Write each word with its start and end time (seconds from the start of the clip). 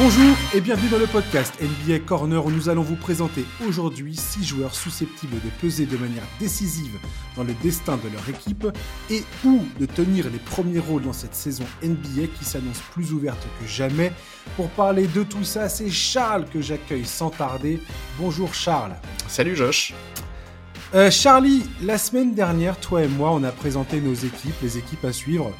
Bonjour 0.00 0.36
et 0.54 0.60
bienvenue 0.60 0.88
dans 0.90 0.98
le 0.98 1.08
podcast 1.08 1.60
NBA 1.60 1.98
Corner 2.06 2.46
où 2.46 2.52
nous 2.52 2.68
allons 2.68 2.82
vous 2.82 2.94
présenter 2.94 3.44
aujourd'hui 3.66 4.14
6 4.14 4.44
joueurs 4.44 4.72
susceptibles 4.72 5.34
de 5.34 5.50
peser 5.60 5.86
de 5.86 5.96
manière 5.96 6.22
décisive 6.38 7.00
dans 7.34 7.42
le 7.42 7.52
destin 7.64 7.96
de 7.96 8.08
leur 8.08 8.28
équipe 8.28 8.68
et 9.10 9.24
ou 9.44 9.64
de 9.80 9.86
tenir 9.86 10.30
les 10.30 10.38
premiers 10.38 10.78
rôles 10.78 11.02
dans 11.02 11.12
cette 11.12 11.34
saison 11.34 11.64
NBA 11.82 12.28
qui 12.38 12.44
s'annonce 12.44 12.78
plus 12.92 13.12
ouverte 13.12 13.44
que 13.60 13.66
jamais. 13.66 14.12
Pour 14.54 14.68
parler 14.70 15.08
de 15.08 15.24
tout 15.24 15.42
ça, 15.42 15.68
c'est 15.68 15.90
Charles 15.90 16.44
que 16.48 16.60
j'accueille 16.60 17.04
sans 17.04 17.30
tarder. 17.30 17.80
Bonjour 18.20 18.54
Charles. 18.54 18.94
Salut 19.26 19.56
Josh. 19.56 19.94
Euh, 20.94 21.10
Charlie, 21.10 21.64
la 21.82 21.98
semaine 21.98 22.34
dernière, 22.34 22.78
toi 22.78 23.02
et 23.02 23.08
moi, 23.08 23.32
on 23.32 23.42
a 23.42 23.50
présenté 23.50 24.00
nos 24.00 24.14
équipes, 24.14 24.54
les 24.62 24.78
équipes 24.78 25.04
à 25.04 25.12
suivre. 25.12 25.52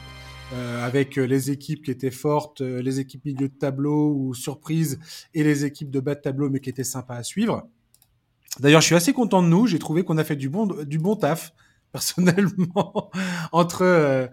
Euh, 0.54 0.86
avec 0.86 1.18
euh, 1.18 1.26
les 1.26 1.50
équipes 1.50 1.84
qui 1.84 1.90
étaient 1.90 2.10
fortes, 2.10 2.62
euh, 2.62 2.80
les 2.80 3.00
équipes 3.00 3.26
milieu 3.26 3.48
de 3.48 3.54
tableau 3.54 4.14
ou 4.14 4.32
surprise, 4.32 4.98
et 5.34 5.44
les 5.44 5.66
équipes 5.66 5.90
de 5.90 6.00
bas 6.00 6.14
de 6.14 6.20
tableau, 6.20 6.48
mais 6.48 6.60
qui 6.60 6.70
étaient 6.70 6.84
sympas 6.84 7.16
à 7.16 7.22
suivre. 7.22 7.68
D'ailleurs, 8.58 8.80
je 8.80 8.86
suis 8.86 8.94
assez 8.94 9.12
content 9.12 9.42
de 9.42 9.48
nous. 9.48 9.66
J'ai 9.66 9.78
trouvé 9.78 10.04
qu'on 10.04 10.16
a 10.16 10.24
fait 10.24 10.36
du 10.36 10.48
bon, 10.48 10.66
du 10.66 10.98
bon 10.98 11.16
taf, 11.16 11.52
personnellement. 11.92 13.10
Entre 13.52 14.30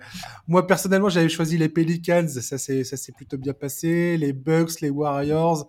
moi, 0.48 0.66
personnellement, 0.66 1.10
j'avais 1.10 1.28
choisi 1.28 1.58
les 1.58 1.68
Pelicans, 1.68 2.28
ça 2.30 2.58
s'est 2.58 2.86
ça 2.86 2.96
s'est 2.96 3.12
plutôt 3.12 3.38
bien 3.38 3.54
passé. 3.54 4.18
Les 4.18 4.32
Bucks, 4.32 4.80
les 4.80 4.90
Warriors, 4.90 5.68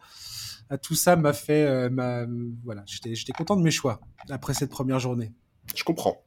tout 0.80 0.94
ça 0.94 1.16
m'a 1.16 1.32
fait, 1.32 1.90
ma, 1.90 2.24
voilà, 2.64 2.82
j'étais 2.86 3.14
j'étais 3.14 3.32
content 3.32 3.56
de 3.56 3.62
mes 3.62 3.70
choix 3.72 4.00
après 4.30 4.54
cette 4.54 4.70
première 4.70 5.00
journée. 5.00 5.32
Je 5.74 5.82
comprends. 5.82 6.24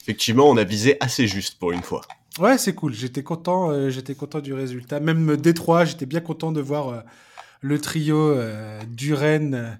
Effectivement, 0.00 0.48
on 0.48 0.56
a 0.56 0.64
visé 0.64 0.96
assez 1.00 1.26
juste 1.26 1.58
pour 1.58 1.72
une 1.72 1.82
fois. 1.82 2.02
Ouais, 2.38 2.56
c'est 2.56 2.74
cool. 2.74 2.94
J'étais 2.94 3.22
content, 3.22 3.70
euh, 3.70 3.90
j'étais 3.90 4.14
content 4.14 4.40
du 4.40 4.54
résultat. 4.54 5.00
Même 5.00 5.36
Détroit, 5.36 5.84
j'étais 5.84 6.06
bien 6.06 6.20
content 6.20 6.50
de 6.50 6.60
voir 6.60 6.88
euh, 6.88 7.00
le 7.60 7.78
trio 7.78 8.16
euh, 8.16 8.80
Duren, 8.88 9.78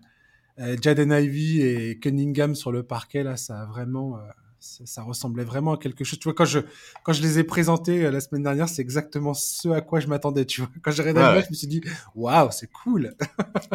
euh, 0.58 0.76
Jaden 0.80 1.12
Ivy 1.12 1.62
et 1.62 1.98
Cunningham 1.98 2.54
sur 2.54 2.70
le 2.70 2.82
parquet. 2.82 3.22
Là, 3.22 3.38
ça 3.38 3.62
a 3.62 3.64
vraiment, 3.64 4.18
ça, 4.60 5.02
ressemblait 5.02 5.44
vraiment 5.44 5.72
à 5.72 5.76
quelque 5.78 6.04
chose. 6.04 6.18
Tu 6.18 6.24
vois, 6.24 6.34
quand 6.34 6.44
je, 6.44 6.58
quand 7.04 7.14
je 7.14 7.22
les 7.22 7.38
ai 7.38 7.44
présentés 7.44 8.10
la 8.10 8.20
semaine 8.20 8.42
dernière, 8.42 8.68
c'est 8.68 8.82
exactement 8.82 9.32
ce 9.32 9.70
à 9.70 9.80
quoi 9.80 10.00
je 10.00 10.08
m'attendais. 10.08 10.44
Tu 10.44 10.60
vois, 10.60 10.70
quand 10.82 10.90
j'ai 10.90 11.02
regardé 11.02 11.40
je 11.40 11.48
me 11.48 11.54
suis 11.54 11.66
dit, 11.66 11.80
waouh, 12.14 12.50
c'est 12.50 12.70
cool. 12.70 13.14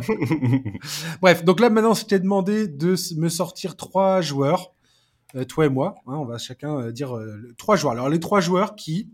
Bref, 1.22 1.44
donc 1.44 1.60
là 1.62 1.72
maintenant, 1.72 1.96
je 1.96 2.06
t'ai 2.06 2.20
demandé 2.20 2.68
de 2.68 2.96
me 3.18 3.30
sortir 3.30 3.76
trois 3.76 4.22
joueurs 4.22 4.72
euh, 4.72 4.77
toi 5.48 5.66
et 5.66 5.70
moi, 5.70 5.96
hein, 6.08 6.16
on 6.16 6.26
va 6.26 6.38
chacun 6.38 6.80
euh, 6.80 6.92
dire 6.92 7.16
euh, 7.16 7.54
trois 7.58 7.76
joueurs. 7.76 7.94
Alors 7.94 8.10
les 8.10 8.20
trois 8.20 8.40
joueurs 8.40 8.76
qui, 8.76 9.10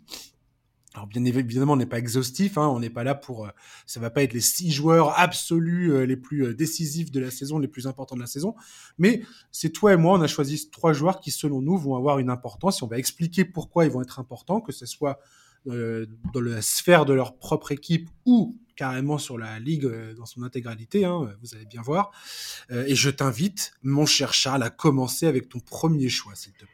alors 0.93 1.07
bien 1.07 1.23
évidemment, 1.25 1.73
on 1.73 1.77
n'est 1.77 1.85
pas 1.85 1.97
exhaustif, 1.97 2.57
hein, 2.57 2.67
on 2.67 2.79
n'est 2.79 2.89
pas 2.89 3.03
là 3.03 3.15
pour, 3.15 3.49
ça 3.87 3.99
va 3.99 4.09
pas 4.09 4.23
être 4.23 4.33
les 4.33 4.41
six 4.41 4.71
joueurs 4.71 5.19
absolus 5.19 6.05
les 6.05 6.17
plus 6.17 6.53
décisifs 6.53 7.11
de 7.11 7.19
la 7.19 7.31
saison, 7.31 7.57
les 7.57 7.67
plus 7.67 7.87
importants 7.87 8.15
de 8.15 8.21
la 8.21 8.27
saison, 8.27 8.55
mais 8.97 9.23
c'est 9.51 9.71
toi 9.71 9.93
et 9.93 9.97
moi, 9.97 10.17
on 10.17 10.21
a 10.21 10.27
choisi 10.27 10.69
trois 10.69 10.93
joueurs 10.93 11.19
qui, 11.19 11.31
selon 11.31 11.61
nous, 11.61 11.77
vont 11.77 11.95
avoir 11.95 12.19
une 12.19 12.29
importance. 12.29 12.81
Et 12.81 12.83
on 12.83 12.87
va 12.87 12.99
expliquer 12.99 13.43
pourquoi 13.43 13.85
ils 13.85 13.91
vont 13.91 14.03
être 14.03 14.19
importants, 14.19 14.61
que 14.61 14.71
ce 14.71 14.85
soit 14.85 15.19
dans 15.65 16.41
la 16.41 16.61
sphère 16.61 17.05
de 17.05 17.13
leur 17.13 17.37
propre 17.37 17.71
équipe 17.71 18.09
ou 18.25 18.57
carrément 18.75 19.17
sur 19.17 19.37
la 19.37 19.59
ligue 19.59 19.85
euh, 19.85 20.13
dans 20.13 20.25
son 20.25 20.43
intégralité, 20.43 21.05
hein, 21.05 21.29
vous 21.41 21.55
allez 21.55 21.65
bien 21.65 21.81
voir. 21.81 22.11
Euh, 22.71 22.85
et 22.87 22.95
je 22.95 23.09
t'invite, 23.09 23.73
mon 23.83 24.05
cher 24.05 24.33
Charles, 24.33 24.63
à 24.63 24.69
commencer 24.69 25.27
avec 25.27 25.49
ton 25.49 25.59
premier 25.59 26.09
choix, 26.09 26.33
s'il 26.35 26.53
te 26.53 26.65
plaît. 26.65 26.69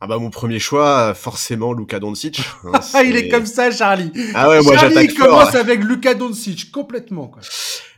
Ah 0.00 0.06
bah 0.06 0.18
mon 0.18 0.28
premier 0.28 0.58
choix, 0.58 1.14
forcément 1.14 1.72
Luka 1.72 1.98
Doncic. 1.98 2.40
Hein, 2.64 2.72
ah, 2.92 3.02
il 3.04 3.16
est 3.16 3.28
comme 3.28 3.46
ça, 3.46 3.70
Charlie. 3.70 4.12
Ah 4.34 4.48
ouais, 4.48 4.60
moi 4.60 4.76
j'attaque 4.76 5.10
Charlie 5.10 5.14
commence 5.14 5.54
avec 5.54 5.82
Luka 5.82 6.14
Doncic 6.14 6.70
complètement. 6.70 7.28
Quoi. 7.28 7.42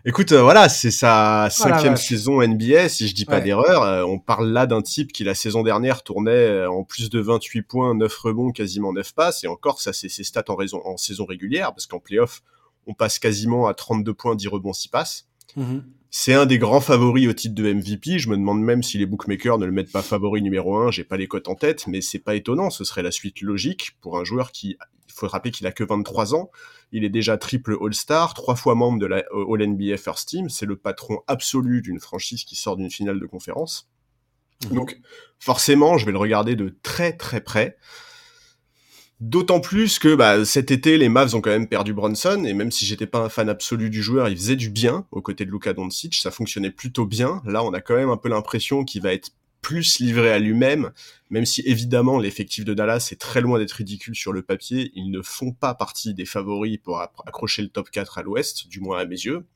Écoute, 0.09 0.31
euh, 0.31 0.41
voilà, 0.41 0.69
c'est 0.69 0.93
sa 0.93 1.49
oh 1.49 1.51
cinquième 1.51 1.97
saison 1.97 2.41
NBA, 2.41 2.89
si 2.89 3.09
je 3.09 3.15
dis 3.15 3.25
pas 3.25 3.41
d'erreur. 3.41 4.09
on 4.09 4.21
parle 4.21 4.53
là 4.53 4.67
d'un 4.67 4.81
type 4.81 5.13
qui 5.13 5.25
la 5.25 5.35
saison 5.35 5.65
dernière 5.65 6.05
tournait 6.05 6.65
en 6.65 6.85
plus 6.85 7.11
de 7.11 7.19
28 7.19 7.63
points, 7.63 7.93
9 7.95 8.17
rebonds, 8.17 8.53
quasiment 8.53 8.93
9 8.93 9.15
passes, 9.15 9.43
et 9.43 9.49
encore 9.49 9.81
ça 9.81 9.93
c'est 9.93 10.09
ses 10.09 10.23
stats 10.23 10.45
en, 10.49 10.55
raison, 10.55 10.81
en 10.85 10.97
saison 10.97 11.25
régulière, 11.25 11.73
parce 11.75 11.87
qu'en 11.87 11.99
playoff, 11.99 12.45
on 12.87 12.95
passe 12.95 13.19
quasiment 13.19 13.67
à 13.67 13.75
32 13.75 14.15
points, 14.15 14.37
10 14.37 14.47
rebonds, 14.47 14.73
6 14.73 14.89
passes. 14.89 15.27
Mhm. 15.57 15.83
C'est 16.11 16.35
un 16.35 16.47
des 16.47 16.59
grands 16.59 16.81
favoris 16.81 17.29
au 17.29 17.33
titre 17.33 17.55
de 17.55 17.73
MVP. 17.73 18.19
Je 18.19 18.29
me 18.29 18.37
demande 18.37 18.63
même 18.63 18.83
si 18.83 18.99
les 18.99 19.07
bookmakers 19.07 19.59
ne 19.59 19.67
le 19.67 19.73
mettent 19.73 19.93
pas 19.93 20.03
favori 20.03 20.41
numéro 20.43 20.77
1. 20.77 20.91
J'ai 20.91 21.05
pas 21.05 21.17
les 21.17 21.27
cotes 21.27 21.49
en 21.49 21.55
tête, 21.55 21.87
mais 21.87 22.01
c'est 22.01 22.19
pas 22.19 22.35
étonnant. 22.35 22.71
Ce 22.71 22.85
serait 22.85 23.03
la 23.03 23.11
suite 23.11 23.41
logique 23.41 23.97
pour 24.01 24.19
un 24.19 24.25
joueur 24.25 24.53
qui, 24.53 24.79
il 25.09 25.13
faut 25.13 25.27
rappeler 25.27 25.51
qu'il 25.51 25.67
a 25.67 25.73
que 25.73 25.85
23 25.85 26.35
ans. 26.35 26.51
Il 26.93 27.05
est 27.05 27.11
déjà 27.11 27.37
triple 27.37 27.77
All-Star, 27.81 28.35
trois 28.35 28.55
fois 28.55 28.75
membre 28.75 28.99
de 28.99 29.07
la 29.07 29.25
All-NBA 29.33 29.97
First 29.97 30.29
Team. 30.29 30.49
C'est 30.49 30.67
le 30.67 30.77
patron 30.77 31.21
absolu 31.27 31.83
d'une 31.83 32.01
franchise 32.01 32.45
qui 32.45 32.57
sort 32.57 32.77
d'une 32.77 32.91
finale 32.91 33.21
de 33.21 33.27
conférence. 33.27 33.89
Mhm. 34.65 34.77
Donc, 34.77 35.01
forcément, 35.39 35.99
je 35.99 36.07
vais 36.07 36.13
le 36.13 36.19
regarder 36.19 36.57
de 36.57 36.77
très 36.83 37.13
très 37.13 37.41
près. 37.41 37.77
D'autant 39.19 39.61
plus 39.61 39.99
que 39.99 40.15
bah, 40.15 40.45
cet 40.45 40.71
été, 40.71 40.99
les 40.99 41.09
Mavs 41.09 41.35
ont 41.35 41.41
quand 41.41 41.51
même 41.51 41.69
perdu 41.69 41.95
Bronson, 41.95 42.45
et 42.45 42.53
même 42.53 42.71
si 42.71 42.85
j'étais 42.85 43.07
pas 43.07 43.21
un 43.21 43.31
fan 43.31 43.49
absolu 43.49 43.89
du 43.89 44.03
joueur, 44.03 44.29
il 44.29 44.37
faisait 44.37 44.57
du 44.57 44.69
bien 44.69 45.07
aux 45.11 45.23
côtés 45.23 45.47
de 45.47 45.51
Luka 45.51 45.73
Doncic, 45.73 46.17
ça 46.17 46.31
fonctionnait 46.31 46.71
plutôt 46.71 47.07
bien. 47.07 47.41
Là, 47.47 47.65
on 47.65 47.73
a 47.73 47.81
quand 47.81 47.97
même 47.97 48.11
un 48.11 48.19
peu 48.19 48.29
l'impression 48.29 48.85
qu'il 48.85 49.01
va 49.01 49.15
être 49.15 49.31
plus 49.63 50.01
livré 50.01 50.31
à 50.31 50.39
lui-même, 50.39 50.93
même 51.31 51.47
si 51.47 51.63
évidemment 51.63 52.19
l'effectif 52.19 52.65
de 52.67 52.75
Dallas 52.75 53.09
est 53.11 53.21
très 53.21 53.41
loin 53.41 53.59
d'être 53.59 53.73
ridicule 53.73 54.15
sur 54.15 54.33
le 54.33 54.43
papier, 54.43 54.93
ils 54.95 55.11
ne 55.11 55.23
font 55.23 55.51
pas 55.51 55.75
partie 55.75 56.15
des 56.15 56.27
favoris 56.27 56.79
pour 56.79 57.01
accrocher 57.01 57.63
le 57.63 57.69
top 57.69 57.91
4 57.91 58.19
à 58.19 58.23
l'ouest, 58.23 58.69
du 58.69 58.81
moins 58.81 58.99
à 58.99 59.07
mes 59.07 59.17
yeux. 59.17 59.47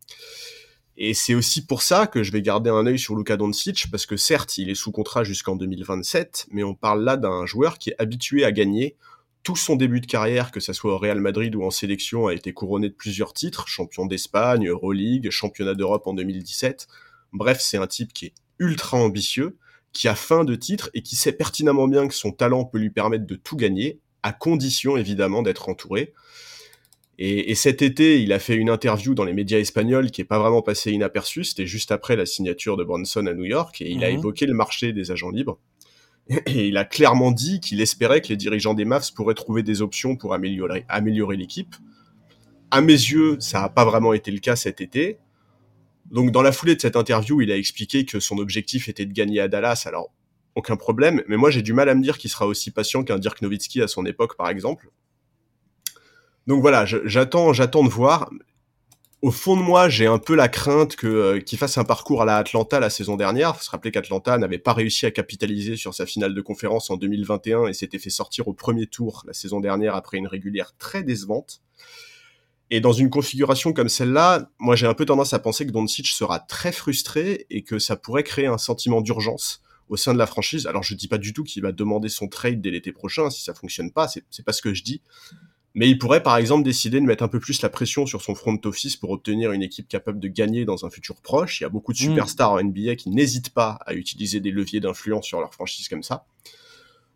Et 0.96 1.14
c'est 1.14 1.34
aussi 1.34 1.64
pour 1.64 1.82
ça 1.82 2.06
que 2.06 2.22
je 2.22 2.32
vais 2.32 2.42
garder 2.42 2.70
un 2.70 2.86
œil 2.86 2.98
sur 2.98 3.14
Luka 3.14 3.36
Doncic, 3.36 3.90
parce 3.90 4.04
que 4.04 4.16
certes, 4.16 4.58
il 4.58 4.68
est 4.68 4.74
sous 4.74 4.90
contrat 4.90 5.22
jusqu'en 5.22 5.54
2027, 5.54 6.48
mais 6.50 6.64
on 6.64 6.74
parle 6.74 7.04
là 7.04 7.16
d'un 7.16 7.46
joueur 7.46 7.78
qui 7.78 7.90
est 7.90 7.96
habitué 7.98 8.44
à 8.44 8.52
gagner, 8.52 8.96
tout 9.42 9.56
son 9.56 9.76
début 9.76 10.00
de 10.00 10.06
carrière, 10.06 10.50
que 10.50 10.60
ce 10.60 10.72
soit 10.72 10.94
au 10.94 10.98
Real 10.98 11.20
Madrid 11.20 11.54
ou 11.54 11.64
en 11.64 11.70
sélection, 11.70 12.26
a 12.26 12.34
été 12.34 12.52
couronné 12.52 12.88
de 12.88 12.94
plusieurs 12.94 13.32
titres, 13.32 13.66
champion 13.68 14.06
d'Espagne, 14.06 14.68
Euroleague, 14.68 15.30
championnat 15.30 15.74
d'Europe 15.74 16.06
en 16.06 16.14
2017. 16.14 16.86
Bref, 17.32 17.58
c'est 17.60 17.78
un 17.78 17.86
type 17.86 18.12
qui 18.12 18.26
est 18.26 18.34
ultra 18.58 18.98
ambitieux, 18.98 19.56
qui 19.92 20.08
a 20.08 20.14
faim 20.14 20.44
de 20.44 20.54
titres 20.54 20.90
et 20.94 21.02
qui 21.02 21.16
sait 21.16 21.32
pertinemment 21.32 21.88
bien 21.88 22.06
que 22.06 22.14
son 22.14 22.32
talent 22.32 22.64
peut 22.64 22.78
lui 22.78 22.90
permettre 22.90 23.26
de 23.26 23.34
tout 23.34 23.56
gagner, 23.56 23.98
à 24.22 24.32
condition 24.32 24.96
évidemment 24.96 25.42
d'être 25.42 25.68
entouré. 25.68 26.12
Et, 27.22 27.54
cet 27.54 27.82
été, 27.82 28.22
il 28.22 28.32
a 28.32 28.38
fait 28.38 28.54
une 28.54 28.70
interview 28.70 29.14
dans 29.14 29.24
les 29.24 29.34
médias 29.34 29.58
espagnols 29.58 30.10
qui 30.10 30.22
est 30.22 30.24
pas 30.24 30.38
vraiment 30.38 30.62
passée 30.62 30.90
inaperçue, 30.90 31.44
c'était 31.44 31.66
juste 31.66 31.92
après 31.92 32.16
la 32.16 32.24
signature 32.24 32.78
de 32.78 32.84
Bronson 32.84 33.26
à 33.26 33.34
New 33.34 33.44
York, 33.44 33.82
et 33.82 33.90
il 33.90 34.02
a 34.04 34.10
mhm. 34.10 34.20
évoqué 34.20 34.46
le 34.46 34.54
marché 34.54 34.94
des 34.94 35.10
agents 35.10 35.28
libres. 35.28 35.58
Et 36.46 36.68
il 36.68 36.76
a 36.76 36.84
clairement 36.84 37.32
dit 37.32 37.60
qu'il 37.60 37.80
espérait 37.80 38.20
que 38.20 38.28
les 38.28 38.36
dirigeants 38.36 38.74
des 38.74 38.84
Mavs 38.84 39.12
pourraient 39.14 39.34
trouver 39.34 39.62
des 39.62 39.82
options 39.82 40.16
pour 40.16 40.32
améliorer, 40.32 40.86
l'équipe. 41.36 41.74
À 42.70 42.80
mes 42.80 42.92
yeux, 42.92 43.36
ça 43.40 43.62
n'a 43.62 43.68
pas 43.68 43.84
vraiment 43.84 44.12
été 44.12 44.30
le 44.30 44.38
cas 44.38 44.54
cet 44.54 44.80
été. 44.80 45.18
Donc 46.10 46.30
dans 46.30 46.42
la 46.42 46.52
foulée 46.52 46.76
de 46.76 46.80
cette 46.80 46.96
interview, 46.96 47.40
il 47.40 47.50
a 47.50 47.56
expliqué 47.56 48.04
que 48.04 48.20
son 48.20 48.38
objectif 48.38 48.88
était 48.88 49.06
de 49.06 49.12
gagner 49.12 49.40
à 49.40 49.48
Dallas. 49.48 49.84
Alors 49.86 50.12
aucun 50.54 50.76
problème, 50.76 51.22
mais 51.28 51.36
moi 51.36 51.50
j'ai 51.50 51.62
du 51.62 51.72
mal 51.72 51.88
à 51.88 51.94
me 51.94 52.02
dire 52.02 52.18
qu'il 52.18 52.30
sera 52.30 52.46
aussi 52.46 52.70
patient 52.70 53.02
qu'un 53.02 53.18
Dirk 53.18 53.42
Nowitzki 53.42 53.82
à 53.82 53.88
son 53.88 54.06
époque 54.06 54.36
par 54.36 54.48
exemple. 54.48 54.90
Donc 56.46 56.60
voilà, 56.60 56.84
j'attends, 56.84 57.52
j'attends 57.52 57.84
de 57.84 57.88
voir 57.88 58.30
au 59.22 59.30
fond 59.30 59.56
de 59.56 59.62
moi, 59.62 59.88
j'ai 59.88 60.06
un 60.06 60.18
peu 60.18 60.34
la 60.34 60.48
crainte 60.48 60.96
que 60.96 61.06
euh, 61.06 61.40
qu'il 61.40 61.58
fasse 61.58 61.76
un 61.76 61.84
parcours 61.84 62.22
à 62.22 62.24
la 62.24 62.36
Atlanta 62.38 62.80
la 62.80 62.88
saison 62.88 63.16
dernière. 63.16 63.56
Faut 63.56 63.62
se 63.62 63.70
rappeler 63.70 63.90
qu'Atlanta 63.90 64.38
n'avait 64.38 64.58
pas 64.58 64.72
réussi 64.72 65.04
à 65.04 65.10
capitaliser 65.10 65.76
sur 65.76 65.94
sa 65.94 66.06
finale 66.06 66.34
de 66.34 66.40
conférence 66.40 66.90
en 66.90 66.96
2021 66.96 67.66
et 67.66 67.74
s'était 67.74 67.98
fait 67.98 68.10
sortir 68.10 68.48
au 68.48 68.54
premier 68.54 68.86
tour 68.86 69.22
la 69.26 69.34
saison 69.34 69.60
dernière 69.60 69.94
après 69.94 70.16
une 70.16 70.26
régulière 70.26 70.72
très 70.78 71.02
décevante. 71.02 71.60
Et 72.70 72.80
dans 72.80 72.92
une 72.92 73.10
configuration 73.10 73.72
comme 73.72 73.88
celle-là, 73.88 74.48
moi 74.58 74.74
j'ai 74.74 74.86
un 74.86 74.94
peu 74.94 75.04
tendance 75.04 75.34
à 75.34 75.38
penser 75.38 75.66
que 75.66 75.72
Doncic 75.72 76.06
sera 76.06 76.38
très 76.38 76.72
frustré 76.72 77.46
et 77.50 77.62
que 77.62 77.78
ça 77.78 77.96
pourrait 77.96 78.22
créer 78.22 78.46
un 78.46 78.58
sentiment 78.58 79.02
d'urgence 79.02 79.60
au 79.90 79.96
sein 79.96 80.14
de 80.14 80.18
la 80.18 80.26
franchise. 80.26 80.66
Alors 80.66 80.84
je 80.84 80.94
dis 80.94 81.08
pas 81.08 81.18
du 81.18 81.34
tout 81.34 81.42
qu'il 81.44 81.62
va 81.62 81.72
demander 81.72 82.08
son 82.08 82.28
trade 82.28 82.62
dès 82.62 82.70
l'été 82.70 82.92
prochain 82.92 83.28
si 83.28 83.42
ça 83.42 83.52
fonctionne 83.52 83.90
pas, 83.90 84.08
c'est 84.08 84.44
pas 84.44 84.52
ce 84.52 84.62
que 84.62 84.72
je 84.72 84.82
dis. 84.82 85.02
Mais 85.74 85.88
il 85.88 85.98
pourrait 85.98 86.22
par 86.22 86.36
exemple 86.36 86.64
décider 86.64 87.00
de 87.00 87.06
mettre 87.06 87.22
un 87.22 87.28
peu 87.28 87.38
plus 87.38 87.62
la 87.62 87.68
pression 87.68 88.04
sur 88.06 88.22
son 88.22 88.34
front 88.34 88.58
office 88.64 88.96
pour 88.96 89.10
obtenir 89.10 89.52
une 89.52 89.62
équipe 89.62 89.88
capable 89.88 90.18
de 90.18 90.28
gagner 90.28 90.64
dans 90.64 90.84
un 90.84 90.90
futur 90.90 91.20
proche. 91.20 91.60
Il 91.60 91.64
y 91.64 91.66
a 91.66 91.68
beaucoup 91.68 91.92
de 91.92 91.98
mm. 91.98 92.08
superstars 92.08 92.52
en 92.52 92.62
NBA 92.62 92.96
qui 92.96 93.10
n'hésitent 93.10 93.50
pas 93.50 93.78
à 93.86 93.94
utiliser 93.94 94.40
des 94.40 94.50
leviers 94.50 94.80
d'influence 94.80 95.26
sur 95.26 95.40
leur 95.40 95.54
franchise 95.54 95.88
comme 95.88 96.02
ça. 96.02 96.24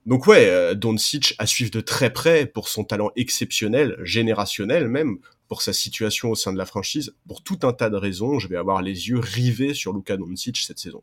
Donc 0.07 0.27
ouais, 0.27 0.47
euh, 0.49 0.75
Doncic 0.75 1.35
à 1.39 1.47
suivre 1.47 1.71
de 1.71 1.81
très 1.81 2.13
près 2.13 2.47
pour 2.47 2.69
son 2.69 2.85
talent 2.85 3.11
exceptionnel, 3.17 3.97
générationnel 4.03 4.89
même, 4.89 5.19
pour 5.49 5.63
sa 5.63 5.73
situation 5.73 6.31
au 6.31 6.35
sein 6.35 6.53
de 6.53 6.59
la 6.59 6.67
franchise. 6.67 7.15
Pour 7.27 7.43
tout 7.43 7.59
un 7.63 7.73
tas 7.73 7.91
de 7.91 7.97
raisons, 7.97 8.39
je 8.39 8.49
vais 8.49 8.57
avoir 8.57 8.83
les 8.83 9.09
yeux 9.09 9.19
rivés 9.19 9.75
sur 9.75 9.93
Luka 9.93 10.17
Doncic 10.17 10.59
cette 10.59 10.79
saison. 10.79 11.03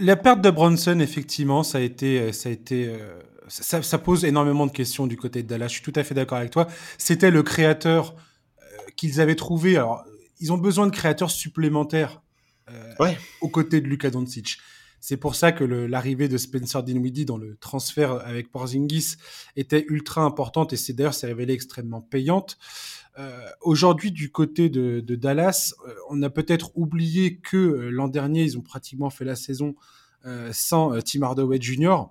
La 0.00 0.16
perte 0.16 0.40
de 0.40 0.50
Bronson, 0.50 0.98
effectivement, 0.98 1.62
ça 1.62 1.78
a 1.78 1.80
été, 1.80 2.20
euh, 2.20 2.32
ça 2.32 2.48
a 2.48 2.52
été 2.52 2.88
euh, 2.88 3.20
ça, 3.48 3.98
pose 3.98 4.24
énormément 4.24 4.66
de 4.66 4.72
questions 4.72 5.06
du 5.06 5.16
côté 5.16 5.42
de 5.42 5.48
Dallas. 5.48 5.68
Je 5.68 5.74
suis 5.74 5.82
tout 5.82 5.92
à 5.94 6.04
fait 6.04 6.14
d'accord 6.14 6.38
avec 6.38 6.50
toi. 6.50 6.66
C'était 6.98 7.30
le 7.30 7.42
créateur 7.42 8.14
euh, 8.14 8.64
qu'ils 8.96 9.20
avaient 9.20 9.36
trouvé. 9.36 9.76
Alors, 9.76 10.04
ils 10.40 10.52
ont 10.52 10.58
besoin 10.58 10.86
de 10.86 10.92
créateurs 10.92 11.30
supplémentaires 11.30 12.22
euh, 12.70 13.14
aux 13.40 13.48
côtés 13.48 13.80
de 13.80 13.86
Luka 13.86 14.10
Doncic. 14.10 14.58
C'est 15.00 15.16
pour 15.16 15.34
ça 15.36 15.52
que 15.52 15.62
l'arrivée 15.62 16.26
de 16.28 16.36
Spencer 16.36 16.82
Dinwiddie 16.82 17.26
dans 17.26 17.36
le 17.36 17.56
transfert 17.56 18.12
avec 18.26 18.50
Porzingis 18.50 19.16
était 19.54 19.84
ultra 19.88 20.22
importante 20.22 20.72
et 20.72 20.76
c'est 20.76 20.94
d'ailleurs 20.94 21.14
s'est 21.14 21.28
révélé 21.28 21.52
extrêmement 21.52 22.00
payante. 22.00 22.58
Euh, 23.18 23.48
Aujourd'hui, 23.60 24.10
du 24.10 24.30
côté 24.30 24.68
de, 24.68 25.00
de 25.00 25.14
Dallas, 25.14 25.74
euh, 25.86 25.94
on 26.10 26.22
a 26.22 26.30
peut-être 26.30 26.72
oublié 26.74 27.36
que 27.36 27.56
euh, 27.56 27.90
l'an 27.90 28.08
dernier, 28.08 28.42
ils 28.42 28.58
ont 28.58 28.62
pratiquement 28.62 29.10
fait 29.10 29.24
la 29.24 29.36
saison 29.36 29.74
sans 30.50 31.00
Tim 31.02 31.22
Hardaway 31.22 31.60
Jr. 31.60 32.06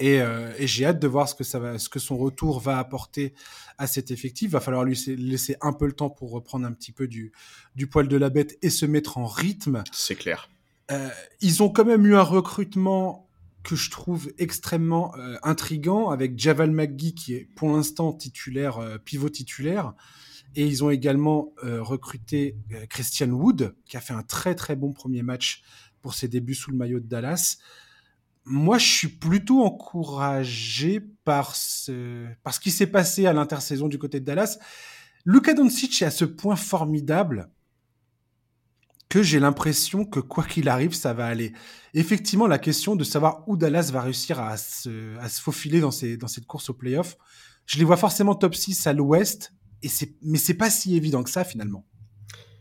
Et, 0.00 0.16
et 0.16 0.66
j'ai 0.66 0.86
hâte 0.86 0.98
de 0.98 1.06
voir 1.06 1.28
ce 1.28 1.34
que 1.34 1.44
ça 1.44 1.58
va, 1.58 1.78
ce 1.78 1.88
que 1.88 1.98
son 1.98 2.16
retour 2.16 2.58
va 2.58 2.78
apporter 2.78 3.34
à 3.76 3.86
cet 3.86 4.10
effectif. 4.10 4.48
Il 4.48 4.52
va 4.52 4.60
falloir 4.60 4.82
lui 4.82 4.98
laisser 5.16 5.56
un 5.60 5.72
peu 5.72 5.86
le 5.86 5.92
temps 5.92 6.10
pour 6.10 6.30
reprendre 6.30 6.66
un 6.66 6.72
petit 6.72 6.90
peu 6.90 7.06
du, 7.06 7.32
du 7.76 7.86
poil 7.86 8.08
de 8.08 8.16
la 8.16 8.30
bête 8.30 8.58
et 8.62 8.70
se 8.70 8.86
mettre 8.86 9.18
en 9.18 9.26
rythme. 9.26 9.84
C'est 9.92 10.16
clair. 10.16 10.48
Euh, 10.90 11.08
ils 11.40 11.62
ont 11.62 11.70
quand 11.70 11.84
même 11.84 12.04
eu 12.06 12.14
un 12.14 12.22
recrutement 12.22 13.28
que 13.62 13.76
je 13.76 13.90
trouve 13.90 14.32
extrêmement 14.38 15.14
euh, 15.16 15.36
intrigant 15.42 16.10
avec 16.10 16.38
Javal 16.38 16.70
McGee 16.70 17.14
qui 17.14 17.34
est 17.34 17.48
pour 17.54 17.70
l'instant 17.70 18.12
titulaire, 18.12 18.78
euh, 18.78 18.98
pivot 18.98 19.28
titulaire. 19.28 19.94
Et 20.56 20.66
ils 20.66 20.82
ont 20.82 20.90
également 20.90 21.52
recruté 21.62 22.56
Christian 22.88 23.28
Wood 23.28 23.76
qui 23.84 23.96
a 23.96 24.00
fait 24.00 24.14
un 24.14 24.24
très 24.24 24.56
très 24.56 24.74
bon 24.74 24.92
premier 24.92 25.22
match 25.22 25.62
pour 26.02 26.14
ses 26.14 26.26
débuts 26.26 26.56
sous 26.56 26.72
le 26.72 26.76
maillot 26.76 26.98
de 26.98 27.06
Dallas. 27.06 27.58
Moi, 28.44 28.78
je 28.78 28.86
suis 28.86 29.08
plutôt 29.08 29.62
encouragé 29.62 31.00
par 31.24 31.54
ce, 31.54 32.26
par 32.42 32.54
ce 32.54 32.60
qui 32.60 32.70
s'est 32.70 32.86
passé 32.86 33.26
à 33.26 33.32
l'intersaison 33.32 33.88
du 33.88 33.98
côté 33.98 34.20
de 34.20 34.24
Dallas. 34.24 34.58
Luka 35.24 35.54
Doncic 35.54 36.02
est 36.02 36.06
à 36.06 36.10
ce 36.10 36.24
point 36.24 36.56
formidable 36.56 37.50
que 39.10 39.22
j'ai 39.22 39.40
l'impression 39.40 40.04
que 40.04 40.20
quoi 40.20 40.44
qu'il 40.44 40.68
arrive, 40.68 40.94
ça 40.94 41.12
va 41.12 41.26
aller. 41.26 41.52
Effectivement, 41.94 42.46
la 42.46 42.58
question 42.58 42.94
de 42.96 43.04
savoir 43.04 43.42
où 43.48 43.56
Dallas 43.56 43.90
va 43.92 44.02
réussir 44.02 44.40
à 44.40 44.56
se, 44.56 45.18
à 45.18 45.28
se 45.28 45.40
faufiler 45.40 45.80
dans, 45.80 45.90
ces, 45.90 46.16
dans 46.16 46.28
cette 46.28 46.46
course 46.46 46.70
au 46.70 46.74
playoff, 46.74 47.16
je 47.66 47.78
les 47.78 47.84
vois 47.84 47.96
forcément 47.96 48.34
top 48.36 48.54
6 48.54 48.86
à 48.86 48.92
l'ouest, 48.92 49.52
et 49.82 49.88
c'est, 49.88 50.14
mais 50.22 50.38
c'est 50.38 50.54
pas 50.54 50.70
si 50.70 50.96
évident 50.96 51.24
que 51.24 51.30
ça 51.30 51.44
finalement. 51.44 51.84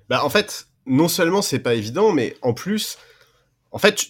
Bah, 0.10 0.26
en 0.26 0.30
fait, 0.30 0.68
non 0.88 1.08
seulement 1.08 1.44
c'est 1.44 1.60
pas 1.60 1.76
évident, 1.76 2.14
mais 2.14 2.36
en 2.42 2.54
plus, 2.56 2.98
en 3.72 3.78
fait, 3.78 4.08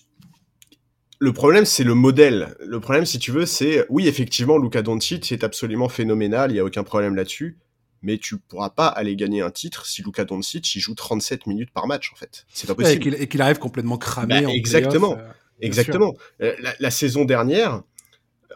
le 1.19 1.33
problème, 1.33 1.66
c'est 1.66 1.83
le 1.83 1.94
modèle. 1.94 2.56
Le 2.66 2.80
problème, 2.80 3.06
si 3.06 3.19
tu 3.19 3.31
veux, 3.31 3.45
c'est, 3.45 3.86
oui, 3.89 4.07
effectivement, 4.07 4.57
Luka 4.57 4.81
Doncic 4.81 5.31
est 5.31 5.44
absolument 5.44 5.89
phénoménal, 5.89 6.51
il 6.51 6.56
y 6.56 6.60
a 6.60 6.66
aucun 6.66 6.83
problème 6.83 7.16
là-dessus 7.16 7.57
mais 8.01 8.18
tu 8.18 8.38
pourras 8.38 8.69
pas 8.69 8.88
aller 8.88 9.16
gagner 9.16 9.42
un 9.42 9.51
titre 9.51 9.86
si 9.86 10.01
Luka 10.01 10.25
Doncic 10.25 10.75
il 10.75 10.80
joue 10.80 10.95
37 10.95 11.48
minutes 11.48 11.71
par 11.71 11.88
match 11.88 12.12
en 12.13 12.16
fait. 12.16 12.45
C'est 12.54 12.68
pas 12.68 12.75
possible. 12.75 13.16
et 13.16 13.27
qu'il 13.27 13.42
arrive 13.42 13.60
complètement 13.60 13.98
cramé. 13.98 14.42
Bah, 14.42 14.51
exactement, 14.51 15.18
euh, 15.18 15.31
exactement. 15.62 16.13
Euh, 16.42 16.56
la, 16.80 16.92
saison 16.92 17.25
dernière, 17.25 17.83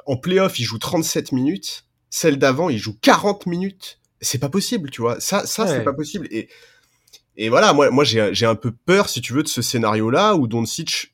en 0.05 0.17
playoff, 0.17 0.59
il 0.59 0.63
joue 0.63 0.77
37 0.77 1.31
minutes. 1.31 1.85
Celle 2.09 2.37
d'avant, 2.37 2.69
il 2.69 2.77
joue 2.77 2.97
40 3.01 3.47
minutes. 3.47 3.99
C'est 4.21 4.37
pas 4.37 4.49
possible, 4.49 4.89
tu 4.91 5.01
vois. 5.01 5.19
Ça, 5.19 5.45
ça 5.45 5.67
c'est 5.67 5.83
pas 5.83 5.93
possible. 5.93 6.27
Et 6.31 6.47
et 7.35 7.49
voilà, 7.49 7.73
moi, 7.73 7.89
moi 7.89 8.03
j'ai 8.03 8.45
un 8.45 8.55
peu 8.55 8.71
peur, 8.71 9.09
si 9.09 9.19
tu 9.19 9.33
veux, 9.33 9.43
de 9.43 9.47
ce 9.47 9.61
scénario-là 9.61 10.35
où 10.35 10.47
Doncic 10.47 11.12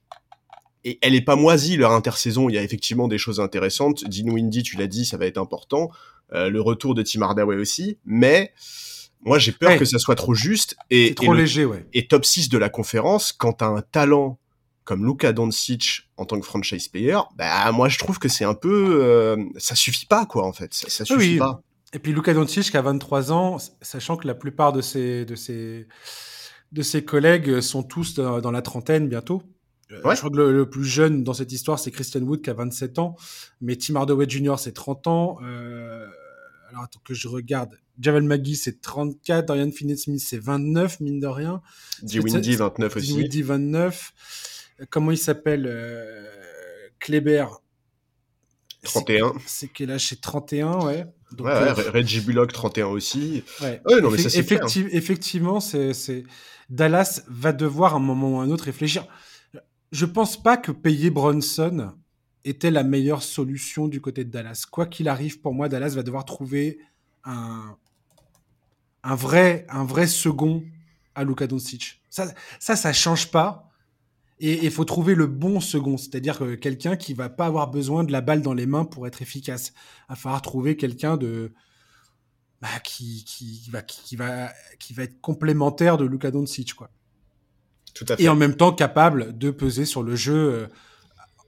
et 0.83 0.97
elle 1.01 1.15
est 1.15 1.21
pas 1.21 1.35
moisie 1.35 1.77
leur 1.77 1.91
intersaison. 1.91 2.49
Il 2.49 2.55
y 2.55 2.57
a 2.57 2.63
effectivement 2.63 3.07
des 3.07 3.17
choses 3.17 3.39
intéressantes. 3.39 4.03
Dean 4.05 4.31
Windy, 4.31 4.63
tu 4.63 4.77
l'as 4.77 4.87
dit, 4.87 5.05
ça 5.05 5.17
va 5.17 5.25
être 5.25 5.37
important. 5.37 5.89
Euh, 6.33 6.49
le 6.49 6.61
retour 6.61 6.93
de 6.93 7.01
Tim 7.01 7.21
Hardaway 7.21 7.55
aussi, 7.55 7.97
mais 8.05 8.53
moi 9.21 9.39
j'ai 9.39 9.51
peur 9.51 9.77
que 9.79 9.85
ça 9.85 9.97
soit 9.97 10.15
trop 10.15 10.35
juste 10.35 10.75
et 10.91 11.15
trop 11.15 11.33
léger, 11.33 11.65
ouais. 11.65 11.87
Et 11.93 12.07
top 12.07 12.23
6 12.23 12.49
de 12.49 12.57
la 12.57 12.69
conférence, 12.69 13.31
quand 13.31 13.53
t'as 13.53 13.67
un 13.67 13.81
talent 13.81 14.39
comme 14.83 15.05
Luka 15.05 15.33
Doncic 15.33 16.09
en 16.17 16.25
tant 16.25 16.39
que 16.39 16.45
franchise 16.45 16.87
player, 16.87 17.17
bah 17.35 17.71
moi 17.71 17.89
je 17.89 17.97
trouve 17.97 18.19
que 18.19 18.29
c'est 18.29 18.45
un 18.45 18.53
peu, 18.53 18.99
euh, 19.03 19.43
ça 19.57 19.73
suffit 19.73 20.05
pas 20.05 20.27
quoi 20.27 20.45
en 20.45 20.53
fait, 20.53 20.71
ça, 20.73 21.03
suffit 21.03 21.37
pas. 21.37 21.61
Et 21.93 21.99
puis 21.99 22.13
Luka 22.13 22.33
Doncic 22.35 22.69
qui 22.69 22.77
a 22.77 22.81
23 22.83 23.31
ans, 23.31 23.57
sachant 23.81 24.15
que 24.15 24.27
la 24.27 24.35
plupart 24.35 24.71
de 24.71 24.81
ses 24.81 25.25
de 25.25 25.33
ses 25.33 25.87
de 26.71 26.81
ses 26.83 27.03
collègues 27.03 27.61
sont 27.61 27.81
tous 27.81 28.13
dans 28.13 28.51
la 28.51 28.61
trentaine 28.61 29.09
bientôt. 29.09 29.41
Euh, 29.91 29.97
je 29.97 30.19
crois 30.19 30.29
que 30.29 30.35
le, 30.35 30.69
plus 30.69 30.85
jeune 30.85 31.23
dans 31.23 31.33
cette 31.33 31.51
histoire, 31.51 31.79
c'est 31.79 31.91
Christian 31.91 32.21
Wood 32.21 32.41
qui 32.41 32.49
a 32.49 32.53
27 32.53 32.99
ans, 32.99 33.15
mais 33.61 33.75
Tim 33.75 33.95
Hardaway 33.95 34.29
Jr. 34.29 34.55
c'est 34.57 34.73
30 34.73 35.07
ans. 35.07 35.37
Euh, 35.43 36.07
alors 36.69 36.83
attends 36.83 37.01
que 37.03 37.13
je 37.13 37.27
regarde. 37.27 37.79
Javel 37.99 38.23
McGee 38.23 38.55
c'est 38.55 38.81
34, 38.81 39.47
Dorian 39.47 39.71
Finney-Smith 39.71 40.21
c'est 40.21 40.37
29 40.37 40.99
mine 40.99 41.19
de 41.19 41.27
rien. 41.27 41.61
Windy 42.03 42.55
29 42.55 42.95
aussi. 42.95 43.13
Windy 43.13 43.41
29. 43.41 44.13
Comment 44.89 45.11
il 45.11 45.17
s'appelle 45.17 45.65
euh, 45.67 46.25
Kleber 46.99 47.45
31. 48.83 49.33
C'est 49.45 49.67
quel 49.67 49.91
âge? 49.91 50.07
C'est 50.07 50.21
31, 50.21 50.85
ouais. 50.85 51.05
Donc, 51.33 51.47
ouais, 51.47 51.53
euh, 51.53 51.73
Reggie 51.91 52.21
Bullock 52.21 52.53
31 52.53 52.87
aussi. 52.87 53.43
Ouais. 53.61 53.81
ouais 53.85 54.01
non, 54.01 54.09
mais 54.09 54.17
ça, 54.17 54.39
effective, 54.39 54.87
Effectivement, 54.91 55.59
c'est 55.59 56.23
Dallas 56.69 57.23
va 57.27 57.51
devoir 57.51 57.93
à 57.93 57.97
un 57.97 57.99
moment 57.99 58.37
ou 58.37 58.39
à 58.39 58.43
un 58.43 58.51
autre 58.51 58.65
réfléchir 58.65 59.05
je 59.91 60.05
pense 60.05 60.41
pas 60.41 60.57
que 60.57 60.71
payer 60.71 61.09
Bronson 61.09 61.93
était 62.43 62.71
la 62.71 62.83
meilleure 62.83 63.23
solution 63.23 63.87
du 63.87 64.01
côté 64.01 64.23
de 64.23 64.29
Dallas. 64.29 64.65
Quoi 64.69 64.85
qu'il 64.85 65.07
arrive, 65.07 65.41
pour 65.41 65.53
moi, 65.53 65.69
Dallas 65.69 65.89
va 65.95 66.03
devoir 66.03 66.25
trouver 66.25 66.79
un, 67.23 67.75
vrai, 69.03 69.65
un 69.69 69.83
vrai 69.83 70.07
second 70.07 70.63
à 71.15 71.23
Luka 71.23 71.47
Doncic. 71.47 72.01
Ça, 72.09 72.33
ça, 72.59 72.75
ça 72.75 72.93
change 72.93 73.31
pas. 73.31 73.69
Et 74.41 74.65
il 74.65 74.71
faut 74.71 74.85
trouver 74.85 75.15
le 75.15 75.27
bon 75.27 75.59
second, 75.59 75.97
c'est-à-dire 75.97 76.39
quelqu'un 76.61 76.95
qui 76.95 77.13
va 77.13 77.27
pas 77.27 77.47
avoir 77.47 77.69
besoin 77.69 78.05
de 78.05 78.11
la 78.13 78.21
balle 78.21 78.41
dans 78.41 78.53
les 78.53 78.65
mains 78.65 78.85
pour 78.85 79.05
être 79.05 79.21
efficace. 79.21 79.73
Il 80.07 80.11
va 80.11 80.15
falloir 80.15 80.41
trouver 80.41 80.77
quelqu'un 80.77 81.17
de 81.17 81.53
bah, 82.61 82.79
qui, 82.83 83.25
qui, 83.25 83.69
va, 83.69 83.81
qui, 83.81 84.15
va, 84.15 84.53
qui 84.79 84.93
va 84.93 85.03
être 85.03 85.19
complémentaire 85.19 85.97
de 85.97 86.05
Luka 86.05 86.31
Doncic, 86.31 86.73
quoi. 86.73 86.89
Et 88.17 88.29
en 88.29 88.35
même 88.35 88.55
temps 88.55 88.71
capable 88.71 89.37
de 89.37 89.51
peser 89.51 89.85
sur 89.85 90.03
le 90.03 90.15
jeu 90.15 90.35
euh, 90.35 90.67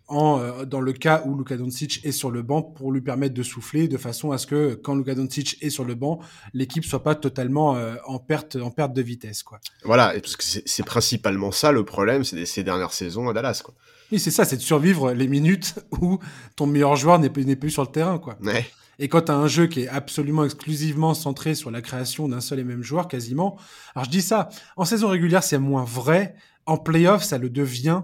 en, 0.08 0.40
euh, 0.40 0.66
dans 0.66 0.82
le 0.82 0.94
cas 0.94 1.24
où 1.26 1.38
Luka 1.38 1.56
Doncic 1.58 2.02
est 2.04 2.12
sur 2.12 2.32
le 2.32 2.42
banc 2.42 2.62
pour 2.62 2.92
lui 2.92 3.02
permettre 3.02 3.34
de 3.34 3.44
souffler 3.44 3.88
de 3.88 3.98
façon 3.98 4.32
à 4.32 4.38
ce 4.38 4.46
que 4.46 4.76
quand 4.76 4.96
Luka 4.96 5.16
Doncic 5.16 5.58
est 5.62 5.70
sur 5.70 5.86
le 5.86 5.96
banc, 5.96 6.20
l'équipe 6.54 6.84
soit 6.84 7.04
pas 7.04 7.16
totalement 7.16 7.76
euh, 7.76 7.96
en 8.06 8.20
perte 8.20 8.58
en 8.58 8.72
perte 8.72 8.94
de 8.94 9.02
vitesse 9.02 9.44
quoi. 9.44 9.60
Voilà, 9.84 10.14
parce 10.22 10.36
que 10.36 10.44
c'est 10.44 10.86
principalement 10.86 11.52
ça 11.52 11.72
le 11.72 11.86
problème, 11.86 12.24
c'est 12.24 12.46
ces 12.46 12.64
dernières 12.64 12.94
saisons 12.94 13.30
à 13.30 13.34
Dallas 13.34 13.62
quoi. 13.64 13.74
Oui, 14.12 14.20
c'est 14.20 14.32
ça, 14.32 14.44
c'est 14.44 14.58
de 14.58 14.62
survivre 14.62 15.14
les 15.14 15.28
minutes 15.28 15.76
où 16.02 16.20
ton 16.58 16.68
meilleur 16.68 16.98
joueur 16.98 17.18
n'est 17.18 17.30
plus 17.30 17.72
sur 17.72 17.84
le 17.84 17.92
terrain 17.92 18.20
quoi. 18.20 18.38
Ouais. 18.44 18.66
Et 19.00 19.08
quand 19.08 19.22
tu 19.22 19.32
as 19.32 19.36
un 19.36 19.48
jeu 19.48 19.68
qui 19.68 19.82
est 19.82 19.88
absolument 19.88 20.46
exclusivement 20.46 21.14
centré 21.14 21.56
sur 21.56 21.72
la 21.72 21.82
création 21.82 22.28
d'un 22.28 22.42
seul 22.42 22.60
et 22.60 22.64
même 22.64 22.84
joueur, 22.84 23.08
quasiment. 23.08 23.58
Alors 23.96 24.06
je 24.06 24.12
dis 24.12 24.22
ça, 24.22 24.50
en 24.78 24.86
saison 24.86 25.08
régulière, 25.08 25.44
c'est 25.44 25.58
moins 25.58 25.84
vrai. 25.84 26.36
En 26.66 26.78
playoff, 26.78 27.24
ça 27.24 27.38
le 27.38 27.50
devient. 27.50 28.04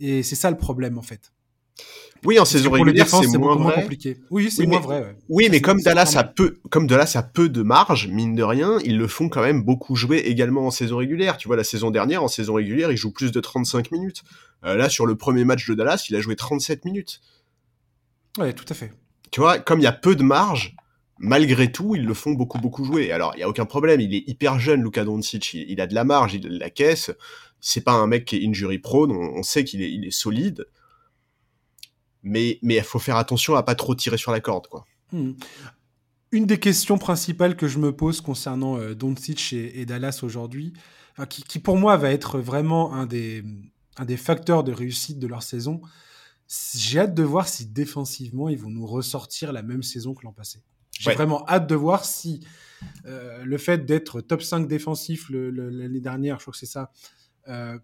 Et 0.00 0.22
c'est 0.22 0.36
ça 0.36 0.50
le 0.50 0.56
problème, 0.56 0.96
en 0.98 1.02
fait. 1.02 1.32
Oui, 2.24 2.38
en 2.38 2.44
saison 2.44 2.70
régulière, 2.70 3.08
c'est 3.08 3.38
moins, 3.38 3.56
vrai. 3.56 3.82
compliqué. 3.82 4.18
Oui, 4.30 4.50
c'est 4.50 4.66
moins 4.66 4.80
vrai. 4.80 5.16
Oui, 5.28 5.48
mais 5.50 5.60
comme 5.60 5.80
Dallas 5.80 6.14
a 6.16 6.24
peu, 6.24 6.58
comme 6.70 6.86
Dallas 6.86 7.12
a 7.14 7.22
peu 7.22 7.48
de 7.48 7.62
marge, 7.62 8.08
mine 8.08 8.34
de 8.34 8.42
rien, 8.42 8.78
ils 8.84 8.98
le 8.98 9.08
font 9.08 9.28
quand 9.28 9.42
même 9.42 9.62
beaucoup 9.62 9.96
jouer 9.96 10.18
également 10.18 10.66
en 10.66 10.70
saison 10.70 10.98
régulière. 10.98 11.38
Tu 11.38 11.48
vois, 11.48 11.56
la 11.56 11.64
saison 11.64 11.90
dernière, 11.90 12.22
en 12.22 12.28
saison 12.28 12.54
régulière, 12.54 12.92
il 12.92 12.96
joue 12.96 13.10
plus 13.10 13.32
de 13.32 13.40
35 13.40 13.90
minutes. 13.90 14.22
Euh, 14.64 14.76
là, 14.76 14.90
sur 14.90 15.06
le 15.06 15.16
premier 15.16 15.44
match 15.44 15.66
de 15.68 15.74
Dallas, 15.74 16.06
il 16.10 16.16
a 16.16 16.20
joué 16.20 16.36
37 16.36 16.84
minutes. 16.84 17.20
Ouais, 18.38 18.52
tout 18.52 18.66
à 18.68 18.74
fait 18.74 18.92
tu 19.30 19.40
vois, 19.40 19.58
comme 19.58 19.80
il 19.80 19.84
y 19.84 19.86
a 19.86 19.92
peu 19.92 20.16
de 20.16 20.22
marge, 20.22 20.76
malgré 21.18 21.70
tout, 21.70 21.94
ils 21.94 22.04
le 22.04 22.14
font 22.14 22.32
beaucoup, 22.32 22.58
beaucoup 22.58 22.84
jouer. 22.84 23.12
Alors, 23.12 23.32
il 23.36 23.40
y 23.40 23.42
a 23.42 23.48
aucun 23.48 23.66
problème, 23.66 24.00
il 24.00 24.14
est 24.14 24.24
hyper 24.26 24.58
jeune, 24.58 24.82
Luka 24.82 25.04
Doncic, 25.04 25.54
il, 25.54 25.80
a 25.80 25.86
de 25.86 25.94
la 25.94 26.04
marge, 26.04 26.34
il 26.34 26.46
a 26.46 26.48
de 26.48 26.58
la 26.58 26.70
caisse. 26.70 27.12
C'est 27.60 27.82
pas 27.82 27.92
un 27.92 28.06
mec 28.06 28.24
qui 28.24 28.36
est 28.36 28.48
injury 28.48 28.78
prone, 28.78 29.12
on, 29.12 29.42
sait 29.42 29.64
qu'il 29.64 29.82
est, 29.82 30.10
solide. 30.10 30.66
Mais 32.22 32.58
il 32.62 32.82
faut 32.82 32.98
faire 32.98 33.16
attention 33.16 33.54
à 33.54 33.62
pas 33.62 33.74
trop 33.74 33.94
tirer 33.94 34.16
sur 34.16 34.32
la 34.32 34.40
corde, 34.40 34.66
quoi. 34.66 34.84
Hmm. 35.12 35.32
Une 36.32 36.46
des 36.46 36.60
questions 36.60 36.96
principales 36.96 37.56
que 37.56 37.66
je 37.66 37.78
me 37.78 37.92
pose 37.92 38.20
concernant 38.20 38.78
euh, 38.78 38.94
Doncic 38.94 39.52
et, 39.52 39.84
Dallas 39.84 40.20
aujourd'hui, 40.22 40.72
qui, 41.28 41.58
pour 41.58 41.76
moi 41.76 41.96
va 41.96 42.12
être 42.12 42.38
vraiment 42.38 42.94
un 42.94 43.06
des 43.06 43.42
facteurs 44.16 44.62
de 44.62 44.72
réussite 44.72 45.18
de 45.18 45.26
leur 45.26 45.42
saison, 45.42 45.82
j'ai 46.76 46.98
hâte 46.98 47.14
de 47.14 47.22
voir 47.22 47.48
si 47.48 47.66
défensivement 47.66 48.48
ils 48.48 48.58
vont 48.58 48.70
nous 48.70 48.86
ressortir 48.86 49.52
la 49.52 49.62
même 49.62 49.82
saison 49.82 50.14
que 50.14 50.24
l'an 50.24 50.32
passé. 50.32 50.62
J'ai 50.98 51.12
vraiment 51.12 51.46
hâte 51.48 51.68
de 51.68 51.74
voir 51.74 52.04
si 52.04 52.40
euh, 53.06 53.44
le 53.44 53.58
fait 53.58 53.86
d'être 53.86 54.20
top 54.20 54.42
5 54.42 54.66
défensif 54.66 55.30
l'année 55.30 56.00
dernière, 56.00 56.38
je 56.38 56.44
crois 56.44 56.52
que 56.52 56.58
c'est 56.58 56.66
ça, 56.66 56.90
euh, 57.48 57.78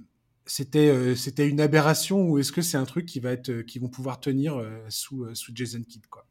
c'était 0.45 0.89
euh, 0.89 1.15
c'était 1.15 1.49
une 1.49 1.61
aberration 1.61 2.29
ou 2.29 2.39
est-ce 2.39 2.53
que 2.53 2.61
c'est 2.61 2.77
un 2.77 2.85
truc 2.85 3.07
qui 3.07 3.21
va 3.21 3.33
être 3.33 3.63
qui 3.63 3.79
vont 3.79 3.89
pouvoir 3.89 4.21
tenir 4.21 4.63
sous 4.89 5.33
sous 5.35 5.53
Jason 5.55 5.83
Kidd 5.83 6.07
quoi? 6.09 6.27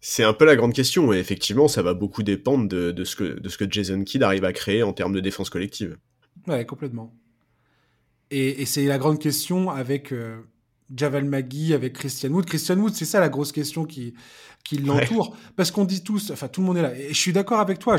C'est 0.00 0.24
un 0.24 0.32
peu 0.32 0.44
la 0.44 0.56
grande 0.56 0.72
question, 0.72 1.12
et 1.12 1.18
effectivement, 1.18 1.68
ça 1.68 1.80
va 1.82 1.94
beaucoup 1.94 2.24
dépendre 2.24 2.66
de, 2.68 3.04
ce, 3.04 3.14
que, 3.14 3.38
de 3.38 3.48
ce 3.48 3.56
que 3.56 3.70
Jason 3.70 4.02
Kidd 4.02 4.24
arrive 4.24 4.44
à 4.44 4.52
créer 4.52 4.82
en 4.82 4.92
termes 4.92 5.12
de 5.12 5.20
défense 5.20 5.48
collective. 5.48 5.96
Ouais, 6.48 6.66
complètement. 6.66 7.14
Et, 8.32 8.66
c'est 8.66 8.84
la 8.86 8.98
grande 8.98 9.20
question 9.20 9.70
avec 9.70 10.12
Javal 10.94 11.24
Magui, 11.24 11.74
avec 11.74 11.94
Christian 11.94 12.30
Wood. 12.30 12.46
Christian 12.46 12.76
Wood, 12.78 12.94
c'est 12.94 13.04
ça 13.04 13.20
la 13.20 13.28
grosse 13.28 13.52
question 13.52 13.84
qui, 13.84 14.14
qui 14.64 14.78
l'entoure. 14.78 15.36
Parce 15.56 15.70
qu'on 15.70 15.84
dit 15.84 16.02
tous, 16.02 16.30
enfin 16.30 16.48
tout 16.48 16.60
le 16.60 16.66
monde 16.66 16.76
est 16.78 16.82
là. 16.82 16.96
Et 16.96 17.08
je 17.08 17.18
suis 17.18 17.32
d'accord 17.32 17.60
avec 17.60 17.78
toi. 17.78 17.96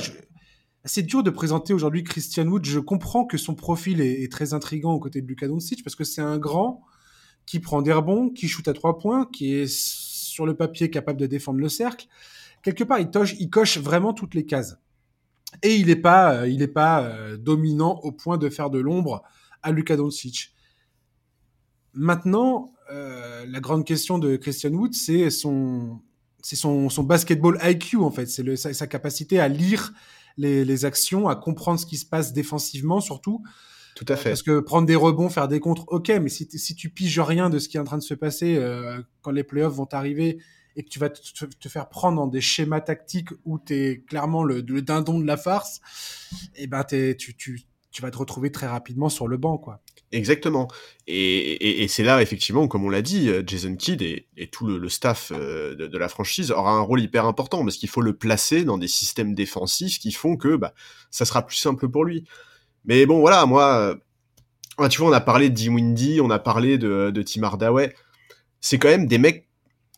C'est 0.85 1.03
dur 1.03 1.23
de 1.23 1.29
présenter 1.29 1.73
aujourd'hui 1.73 2.03
Christian 2.03 2.47
Wood. 2.47 2.65
Je 2.65 2.79
comprends 2.79 3.25
que 3.25 3.37
son 3.37 3.55
profil 3.55 4.01
est, 4.01 4.31
très 4.31 4.53
intrigant 4.53 4.93
aux 4.93 4.99
côtés 4.99 5.21
de 5.21 5.27
Luka 5.27 5.47
Doncic 5.47 5.83
parce 5.83 5.95
que 5.95 6.03
c'est 6.03 6.21
un 6.21 6.37
grand 6.37 6.83
qui 7.45 7.59
prend 7.59 7.81
des 7.81 7.91
rebonds, 7.91 8.29
qui 8.29 8.47
shoot 8.47 8.67
à 8.67 8.73
trois 8.73 8.97
points, 8.97 9.27
qui 9.31 9.53
est 9.53 9.67
sur 9.67 10.45
le 10.45 10.55
papier 10.55 10.89
capable 10.89 11.19
de 11.19 11.25
défendre 11.25 11.59
le 11.59 11.69
cercle. 11.69 12.07
Quelque 12.63 12.83
part, 12.83 12.99
il, 12.99 13.09
il 13.39 13.49
coche 13.49 13.77
vraiment 13.77 14.13
toutes 14.13 14.35
les 14.35 14.45
cases. 14.45 14.77
Et 15.61 15.75
il 15.75 15.87
n'est 15.87 15.95
pas, 15.95 16.35
euh, 16.35 16.47
il 16.47 16.61
est 16.61 16.67
pas 16.67 17.03
euh, 17.03 17.37
dominant 17.37 17.99
au 18.03 18.11
point 18.11 18.37
de 18.37 18.49
faire 18.49 18.69
de 18.69 18.79
l'ombre 18.79 19.23
à 19.61 19.71
Luka 19.71 19.95
Doncic. 19.95 20.53
Maintenant, 21.93 22.72
euh, 22.91 23.45
la 23.47 23.59
grande 23.59 23.85
question 23.85 24.17
de 24.17 24.35
Christian 24.35 24.71
Wood, 24.71 24.93
c'est 24.93 25.29
son, 25.29 26.01
c'est 26.41 26.55
son, 26.55 26.89
son, 26.89 27.03
basketball 27.03 27.57
IQ 27.63 27.97
en 27.97 28.11
fait, 28.11 28.25
c'est 28.27 28.55
sa, 28.55 28.73
sa, 28.73 28.87
capacité 28.87 29.39
à 29.39 29.47
lire 29.47 29.93
les, 30.37 30.65
les, 30.65 30.85
actions, 30.85 31.27
à 31.27 31.35
comprendre 31.35 31.79
ce 31.79 31.85
qui 31.85 31.97
se 31.97 32.05
passe 32.05 32.33
défensivement 32.33 33.01
surtout. 33.01 33.43
Tout 33.95 34.05
à 34.07 34.15
fait. 34.15 34.29
Parce 34.31 34.43
que 34.43 34.59
prendre 34.59 34.87
des 34.87 34.95
rebonds, 34.95 35.29
faire 35.29 35.47
des 35.47 35.59
contres, 35.59 35.85
ok, 35.87 36.09
mais 36.21 36.29
si, 36.29 36.47
si 36.49 36.75
tu 36.75 36.89
piges 36.89 37.19
rien 37.19 37.49
de 37.49 37.59
ce 37.59 37.69
qui 37.69 37.77
est 37.77 37.79
en 37.79 37.83
train 37.83 37.97
de 37.97 38.03
se 38.03 38.15
passer 38.15 38.55
euh, 38.55 38.99
quand 39.21 39.31
les 39.31 39.43
playoffs 39.43 39.75
vont 39.75 39.87
arriver 39.91 40.39
et 40.75 40.83
que 40.83 40.89
tu 40.89 40.97
vas 40.97 41.09
te, 41.09 41.69
faire 41.69 41.87
prendre 41.89 42.17
dans 42.17 42.27
des 42.27 42.41
schémas 42.41 42.81
tactiques 42.81 43.29
où 43.45 43.59
tu 43.59 43.75
es 43.75 43.99
clairement 43.99 44.43
le, 44.43 44.61
le, 44.61 44.81
dindon 44.81 45.19
de 45.19 45.27
la 45.27 45.37
farce, 45.37 45.81
et 46.55 46.63
eh 46.63 46.67
ben 46.67 46.83
tu, 46.83 47.35
tu, 47.35 47.61
tu 47.91 48.01
vas 48.01 48.09
te 48.09 48.17
retrouver 48.17 48.51
très 48.51 48.65
rapidement 48.65 49.09
sur 49.09 49.27
le 49.27 49.37
banc, 49.37 49.59
quoi. 49.59 49.81
Exactement. 50.13 50.67
Et, 51.07 51.87
c'est 51.89 52.03
là, 52.03 52.21
effectivement, 52.21 52.67
comme 52.67 52.85
on 52.85 52.89
l'a 52.89 53.01
dit, 53.01 53.29
euh, 53.29 53.41
Jason 53.45 53.75
Kidd 53.75 54.03
et, 54.03 54.47
tout 54.51 54.67
le, 54.67 54.87
staff 54.87 55.31
euh, 55.35 55.75
de, 55.75 55.97
la 55.97 56.07
franchise 56.07 56.51
aura 56.51 56.71
un 56.71 56.81
rôle 56.81 57.01
hyper 57.01 57.25
important 57.25 57.63
parce 57.63 57.77
qu'il 57.77 57.89
faut 57.89 58.01
le 58.01 58.15
placer 58.15 58.63
dans 58.63 58.77
des 58.77 58.87
systèmes 58.87 59.33
défensifs 59.33 59.97
qui 59.97 60.11
font 60.11 60.37
que 60.37 60.55
bah, 60.55 60.75
ça 61.09 61.25
sera 61.25 61.43
plus 61.43 61.55
simple 61.55 61.89
pour 61.89 62.05
lui. 62.05 62.25
Mais 62.85 63.07
bon, 63.07 63.21
voilà, 63.21 63.47
moi, 63.47 63.97
euh, 64.79 64.87
tu 64.87 64.99
vois, 64.99 65.09
on 65.09 65.13
a 65.13 65.19
parlé 65.19 65.49
de 65.49 65.69
Windy, 65.69 66.21
on 66.21 66.29
a 66.29 66.39
parlé 66.39 66.77
de, 66.77 67.09
de 67.09 67.21
Tim 67.23 67.41
Hardaway. 67.41 67.95
C'est 68.61 68.77
quand 68.77 68.89
même 68.89 69.07
des 69.07 69.17
mecs 69.17 69.47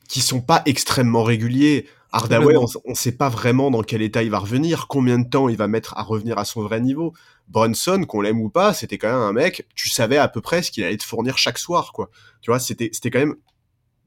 qui 0.07 0.21
sont 0.21 0.41
pas 0.41 0.63
extrêmement 0.65 1.23
réguliers. 1.23 1.87
Hardaway, 2.15 2.55
on, 2.55 2.65
ne 2.87 2.95
sait 2.95 3.11
pas 3.11 3.27
vraiment 3.27 3.69
dans 3.69 3.83
quel 3.83 4.01
état 4.01 4.23
il 4.23 4.29
va 4.29 4.39
revenir, 4.39 4.87
combien 4.87 5.19
de 5.19 5.27
temps 5.27 5.49
il 5.49 5.57
va 5.57 5.67
mettre 5.67 5.97
à 5.97 6.01
revenir 6.01 6.37
à 6.37 6.45
son 6.45 6.61
vrai 6.61 6.79
niveau. 6.79 7.11
Bronson, 7.49 8.05
qu'on 8.07 8.21
l'aime 8.21 8.39
ou 8.39 8.49
pas, 8.49 8.73
c'était 8.73 8.97
quand 8.97 9.09
même 9.09 9.21
un 9.21 9.33
mec, 9.33 9.67
tu 9.75 9.89
savais 9.89 10.15
à 10.15 10.29
peu 10.29 10.39
près 10.39 10.63
ce 10.63 10.71
qu'il 10.71 10.85
allait 10.85 10.95
te 10.95 11.03
fournir 11.03 11.37
chaque 11.37 11.57
soir, 11.57 11.91
quoi. 11.91 12.09
Tu 12.41 12.51
vois, 12.51 12.59
c'était, 12.59 12.89
c'était 12.93 13.11
quand 13.11 13.19
même, 13.19 13.35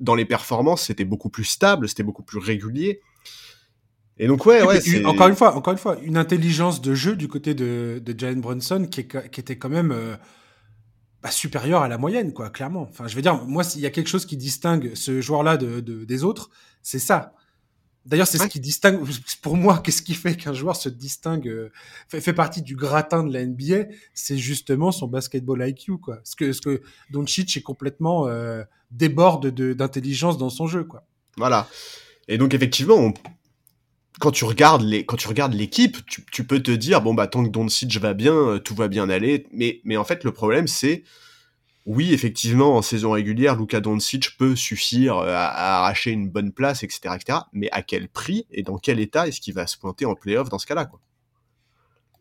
dans 0.01 0.15
les 0.15 0.25
performances, 0.25 0.87
c'était 0.87 1.05
beaucoup 1.05 1.29
plus 1.29 1.45
stable, 1.45 1.87
c'était 1.87 2.03
beaucoup 2.03 2.23
plus 2.23 2.39
régulier. 2.39 3.03
Et 4.17 4.27
donc, 4.27 4.47
ouais, 4.47 4.63
ouais. 4.63 5.05
encore 5.05 5.29
une 5.29 5.37
fois, 5.37 5.55
encore 5.55 5.75
une 5.75 5.79
fois, 5.79 5.99
une 6.03 6.17
intelligence 6.17 6.81
de 6.81 6.95
jeu 6.95 7.15
du 7.15 7.29
côté 7.29 7.53
de, 7.53 8.01
de 8.03 8.19
Jalen 8.19 8.41
Brunson 8.41 8.89
qui, 8.91 9.07
qui, 9.07 9.41
était 9.41 9.59
quand 9.59 9.69
même 9.69 9.93
euh, 9.93 10.17
bah, 11.23 11.31
supérieure 11.31 11.83
à 11.83 11.89
la 11.89 11.99
moyenne, 11.99 12.33
quoi, 12.33 12.49
clairement. 12.49 12.87
Enfin, 12.89 13.07
je 13.07 13.15
veux 13.15 13.23
dire, 13.23 13.45
moi, 13.45 13.65
s'il 13.65 13.83
y 13.83 13.87
a 13.87 13.91
quelque 13.91 14.09
chose 14.09 14.25
qui 14.25 14.39
distingue 14.39 14.93
ce 14.95 15.21
joueur-là 15.21 15.59
de, 15.59 15.81
de, 15.81 16.07
des 16.07 16.25
autres, 16.25 16.49
c'est 16.83 16.99
ça. 16.99 17.35
D'ailleurs, 18.09 18.27
c'est 18.27 18.39
ce 18.39 18.47
qui 18.47 18.59
distingue, 18.59 19.07
pour 19.43 19.55
moi, 19.59 19.83
qu'est-ce 19.85 20.01
qui 20.01 20.15
fait 20.15 20.35
qu'un 20.35 20.55
joueur 20.55 20.77
se 20.77 20.89
distingue, 20.89 21.47
euh, 21.47 21.71
fait, 22.09 22.33
partie 22.33 22.63
du 22.63 22.75
gratin 22.75 23.23
de 23.23 23.31
la 23.31 23.45
NBA, 23.45 23.93
c'est 24.15 24.39
justement 24.39 24.93
son 24.93 25.09
basketball 25.09 25.69
IQ, 25.69 25.99
quoi. 25.99 26.19
Ce 26.25 26.35
que, 26.35 26.55
ce 26.55 26.63
que 26.63 26.81
Doncic 27.11 27.55
est 27.59 27.61
complètement 27.61 28.27
euh, 28.27 28.65
déborde 28.91 29.49
d'intelligence 29.51 30.39
dans 30.39 30.49
son 30.49 30.67
jeu, 30.67 30.85
quoi. 30.85 31.05
Voilà. 31.37 31.69
Et 32.29 32.39
donc, 32.39 32.55
effectivement, 32.55 33.13
quand 34.21 34.31
tu 34.31 34.47
regardes 34.47 34.83
les, 34.83 35.05
quand 35.05 35.17
tu 35.17 35.29
regardes 35.29 35.53
l'équipe, 35.53 35.99
tu, 36.07 36.25
tu, 36.33 36.45
peux 36.45 36.63
te 36.63 36.71
dire, 36.71 37.03
bon, 37.03 37.13
bah, 37.13 37.27
tant 37.27 37.45
que 37.45 37.51
Doncic 37.51 37.95
va 37.99 38.15
bien, 38.15 38.35
euh, 38.35 38.59
tout 38.59 38.75
va 38.75 38.89
bien 38.89 39.11
aller. 39.11 39.47
Mais, 39.53 39.83
mais 39.85 39.99
en 39.99 40.05
fait, 40.05 40.25
le 40.25 40.33
problème, 40.33 40.67
c'est, 40.67 41.05
oui, 41.89 42.13
effectivement, 42.13 42.77
en 42.77 42.83
saison 42.83 43.13
régulière, 43.13 43.57
Luka 43.57 43.81
Doncic 43.81 44.37
peut 44.37 44.55
suffire 44.55 45.17
euh, 45.17 45.33
à, 45.33 45.79
arracher 45.79 46.11
une 46.11 46.29
bonne 46.29 46.53
place, 46.53 46.83
etc., 46.83 47.15
etc. 47.15 47.39
Mais 47.55 47.71
à 47.73 47.81
quel 47.81 48.11
prix 48.11 48.47
et 48.51 48.63
dans 48.63 48.77
quel 48.77 49.01
état 49.01 49.27
est-ce 49.27 49.41
qu'il 49.41 49.55
va 49.55 49.67
se 49.67 49.79
pointer 49.79 50.05
en 50.05 50.15
playoff 50.15 50.51
dans 50.51 50.59
ce 50.59 50.67
cas-là, 50.67 50.85
quoi? 50.85 51.01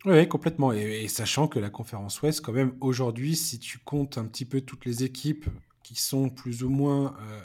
Oui, 0.05 0.25
complètement. 0.29 0.71
Et, 0.71 1.09
sachant 1.09 1.50
que 1.50 1.59
la 1.59 1.69
conférence 1.69 2.21
Ouest, 2.21 2.39
quand 2.39 2.53
même, 2.53 2.77
aujourd'hui, 2.79 3.36
si 3.36 3.59
tu 3.59 3.77
comptes 3.79 4.17
un 4.17 4.24
petit 4.24 4.45
peu 4.45 4.62
toutes 4.62 4.86
les 4.86 5.03
équipes 5.03 5.47
qui 5.83 5.95
sont 5.95 6.29
plus 6.29 6.63
ou 6.63 6.69
moins. 6.69 7.17
Euh, 7.29 7.41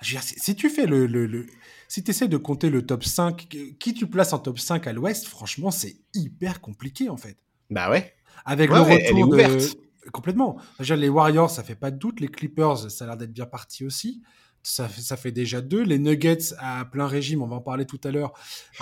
si, 0.00 0.56
tu 0.56 0.70
fais 0.70 0.86
le. 0.86 1.06
le, 1.06 1.46
si 1.86 2.02
tu 2.02 2.12
essaies 2.12 2.28
de 2.28 2.38
compter 2.38 2.70
le 2.70 2.86
top 2.86 3.04
5, 3.04 3.46
qui 3.78 3.92
tu 3.92 4.06
places 4.06 4.32
en 4.32 4.38
top 4.38 4.58
5 4.58 4.86
à 4.86 4.94
l'Ouest, 4.94 5.26
franchement, 5.26 5.70
c'est 5.70 5.96
hyper 6.14 6.62
compliqué, 6.62 7.10
en 7.10 7.18
fait. 7.18 7.36
Bah 7.68 7.90
ouais. 7.90 8.14
Avec 8.46 8.70
le 8.70 8.80
retour 8.80 9.36
de 9.36 9.91
Complètement. 10.10 10.58
Déjà, 10.78 10.96
les 10.96 11.08
Warriors, 11.08 11.50
ça 11.50 11.62
fait 11.62 11.76
pas 11.76 11.90
de 11.90 11.96
doute. 11.96 12.20
Les 12.20 12.28
Clippers, 12.28 12.90
ça 12.90 13.04
a 13.04 13.08
l'air 13.08 13.16
d'être 13.16 13.32
bien 13.32 13.46
parti 13.46 13.84
aussi. 13.84 14.22
Ça, 14.64 14.88
ça, 14.88 15.16
fait 15.16 15.32
déjà 15.32 15.60
deux. 15.60 15.82
Les 15.82 15.98
Nuggets 15.98 16.54
à 16.58 16.84
plein 16.84 17.06
régime, 17.06 17.42
on 17.42 17.46
va 17.46 17.56
en 17.56 17.60
parler 17.60 17.84
tout 17.84 18.00
à 18.04 18.10
l'heure. 18.10 18.32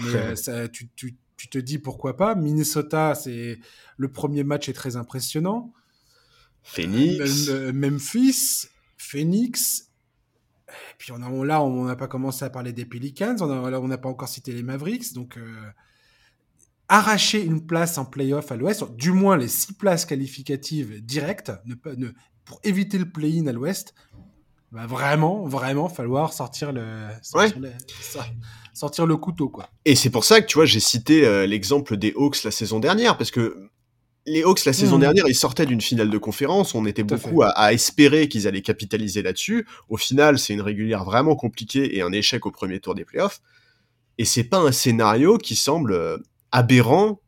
Mais 0.02 0.14
euh, 0.14 0.36
ça, 0.36 0.68
tu, 0.68 0.88
tu, 0.94 1.16
tu, 1.36 1.48
te 1.48 1.58
dis 1.58 1.78
pourquoi 1.78 2.16
pas. 2.16 2.34
Minnesota, 2.34 3.14
c'est 3.14 3.58
le 3.96 4.08
premier 4.10 4.44
match 4.44 4.68
est 4.68 4.74
très 4.74 4.96
impressionnant. 4.96 5.72
Phoenix. 6.62 7.48
Euh, 7.48 7.72
Memphis, 7.72 8.66
Phoenix. 8.98 9.90
Et 10.68 10.94
puis 10.98 11.12
on 11.12 11.22
a, 11.22 11.44
là, 11.44 11.62
on 11.62 11.84
n'a 11.84 11.96
pas 11.96 12.08
commencé 12.08 12.44
à 12.44 12.50
parler 12.50 12.72
des 12.72 12.84
Pelicans. 12.84 13.36
On 13.40 13.88
n'a 13.88 13.98
pas 13.98 14.08
encore 14.08 14.28
cité 14.28 14.52
les 14.52 14.62
Mavericks. 14.62 15.14
Donc 15.14 15.36
euh, 15.36 15.56
arracher 16.90 17.42
une 17.42 17.64
place 17.64 17.96
en 17.96 18.04
playoff 18.04 18.50
à 18.52 18.56
l'Ouest, 18.56 18.84
du 18.96 19.12
moins 19.12 19.36
les 19.36 19.48
six 19.48 19.72
places 19.72 20.04
qualificatives 20.04 21.00
directes, 21.00 21.52
ne, 21.64 21.74
ne, 21.94 22.08
pour 22.44 22.60
éviter 22.64 22.98
le 22.98 23.08
play-in 23.08 23.46
à 23.46 23.52
l'Ouest, 23.52 23.94
va 24.72 24.86
vraiment, 24.86 25.46
vraiment 25.46 25.88
falloir 25.88 26.32
sortir 26.32 26.72
le, 26.72 27.06
sortir, 28.74 29.06
le, 29.06 29.16
couteau, 29.16 29.48
quoi. 29.48 29.68
Et 29.84 29.94
c'est 29.94 30.10
pour 30.10 30.24
ça 30.24 30.40
que, 30.40 30.46
tu 30.46 30.56
vois, 30.56 30.66
j'ai 30.66 30.80
cité 30.80 31.24
euh, 31.24 31.46
l'exemple 31.46 31.96
des 31.96 32.12
Hawks 32.16 32.42
la 32.42 32.50
saison 32.50 32.80
dernière, 32.80 33.16
parce 33.16 33.30
que 33.30 33.70
les 34.26 34.42
Hawks 34.42 34.64
la 34.64 34.72
saison 34.72 34.98
mmh. 34.98 35.00
dernière, 35.00 35.24
ils 35.28 35.34
sortaient 35.34 35.66
d'une 35.66 35.80
finale 35.80 36.10
de 36.10 36.18
conférence. 36.18 36.74
On 36.74 36.86
était 36.86 37.04
beaucoup 37.04 37.42
à, 37.42 37.50
à, 37.50 37.72
espérer 37.72 38.28
qu'ils 38.28 38.46
allaient 38.46 38.62
capitaliser 38.62 39.22
là-dessus. 39.22 39.66
Au 39.88 39.96
final, 39.96 40.38
c'est 40.38 40.52
une 40.52 40.60
régulière 40.60 41.04
vraiment 41.04 41.36
compliquée 41.36 41.96
et 41.96 42.02
un 42.02 42.12
échec 42.12 42.44
au 42.46 42.50
premier 42.50 42.80
tour 42.80 42.94
des 42.94 43.04
playoffs. 43.04 43.40
Et 44.18 44.24
c'est 44.24 44.44
pas 44.44 44.58
un 44.58 44.72
scénario 44.72 45.38
qui 45.38 45.56
semble 45.56 45.92
euh, 45.92 46.18
aberrant 46.52 47.20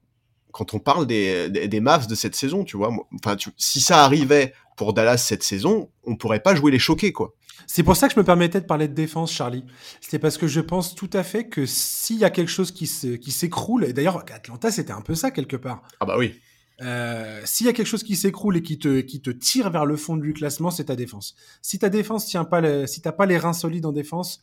quand 0.52 0.74
on 0.74 0.78
parle 0.78 1.06
des, 1.06 1.48
des, 1.48 1.66
des 1.66 1.80
Mavs 1.80 2.06
de 2.06 2.14
cette 2.14 2.34
saison, 2.34 2.64
tu 2.64 2.76
vois. 2.76 2.90
Enfin, 3.14 3.36
si 3.56 3.80
ça 3.80 4.04
arrivait 4.04 4.52
pour 4.76 4.92
Dallas 4.92 5.18
cette 5.18 5.42
saison, 5.42 5.90
on 6.04 6.16
pourrait 6.16 6.40
pas 6.42 6.54
jouer 6.54 6.70
les 6.70 6.78
choqués, 6.78 7.12
quoi. 7.12 7.34
C'est 7.66 7.82
pour 7.82 7.96
ça 7.96 8.08
que 8.08 8.14
je 8.14 8.18
me 8.18 8.24
permettais 8.24 8.60
de 8.60 8.66
parler 8.66 8.88
de 8.88 8.92
défense, 8.94 9.32
Charlie. 9.32 9.64
C'est 10.00 10.18
parce 10.18 10.36
que 10.36 10.46
je 10.46 10.60
pense 10.60 10.94
tout 10.94 11.10
à 11.12 11.22
fait 11.22 11.48
que 11.48 11.64
s'il 11.64 12.18
y 12.18 12.24
a 12.24 12.30
quelque 12.30 12.50
chose 12.50 12.70
qui 12.70 12.86
s'écroule, 12.86 13.84
et 13.84 13.92
d'ailleurs, 13.92 14.24
Atlanta, 14.30 14.70
c'était 14.70 14.92
un 14.92 15.00
peu 15.00 15.14
ça 15.14 15.30
quelque 15.30 15.56
part. 15.56 15.82
Ah 16.00 16.04
bah 16.04 16.16
oui. 16.18 16.34
Euh, 16.80 17.40
s'il 17.44 17.66
y 17.66 17.70
a 17.70 17.72
quelque 17.72 17.86
chose 17.86 18.02
qui 18.02 18.16
s'écroule 18.16 18.56
et 18.56 18.62
qui 18.62 18.78
te, 18.78 19.00
qui 19.00 19.22
te 19.22 19.30
tire 19.30 19.70
vers 19.70 19.86
le 19.86 19.96
fond 19.96 20.16
du 20.16 20.32
classement, 20.32 20.70
c'est 20.70 20.86
ta 20.86 20.96
défense. 20.96 21.36
Si 21.60 21.78
ta 21.78 21.88
défense 21.88 22.26
tient 22.26 22.44
pas, 22.44 22.60
le, 22.60 22.86
si 22.86 23.00
t'as 23.00 23.12
pas 23.12 23.26
les 23.26 23.38
reins 23.38 23.52
solides 23.52 23.86
en 23.86 23.92
défense, 23.92 24.42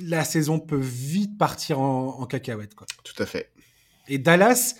la 0.00 0.24
saison 0.24 0.58
peut 0.58 0.80
vite 0.80 1.38
partir 1.38 1.80
en, 1.80 2.24
cacahuète. 2.26 2.74
Quoi. 2.74 2.86
Tout 3.02 3.22
à 3.22 3.26
fait. 3.26 3.52
Et 4.08 4.18
Dallas, 4.18 4.74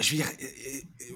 je 0.00 0.16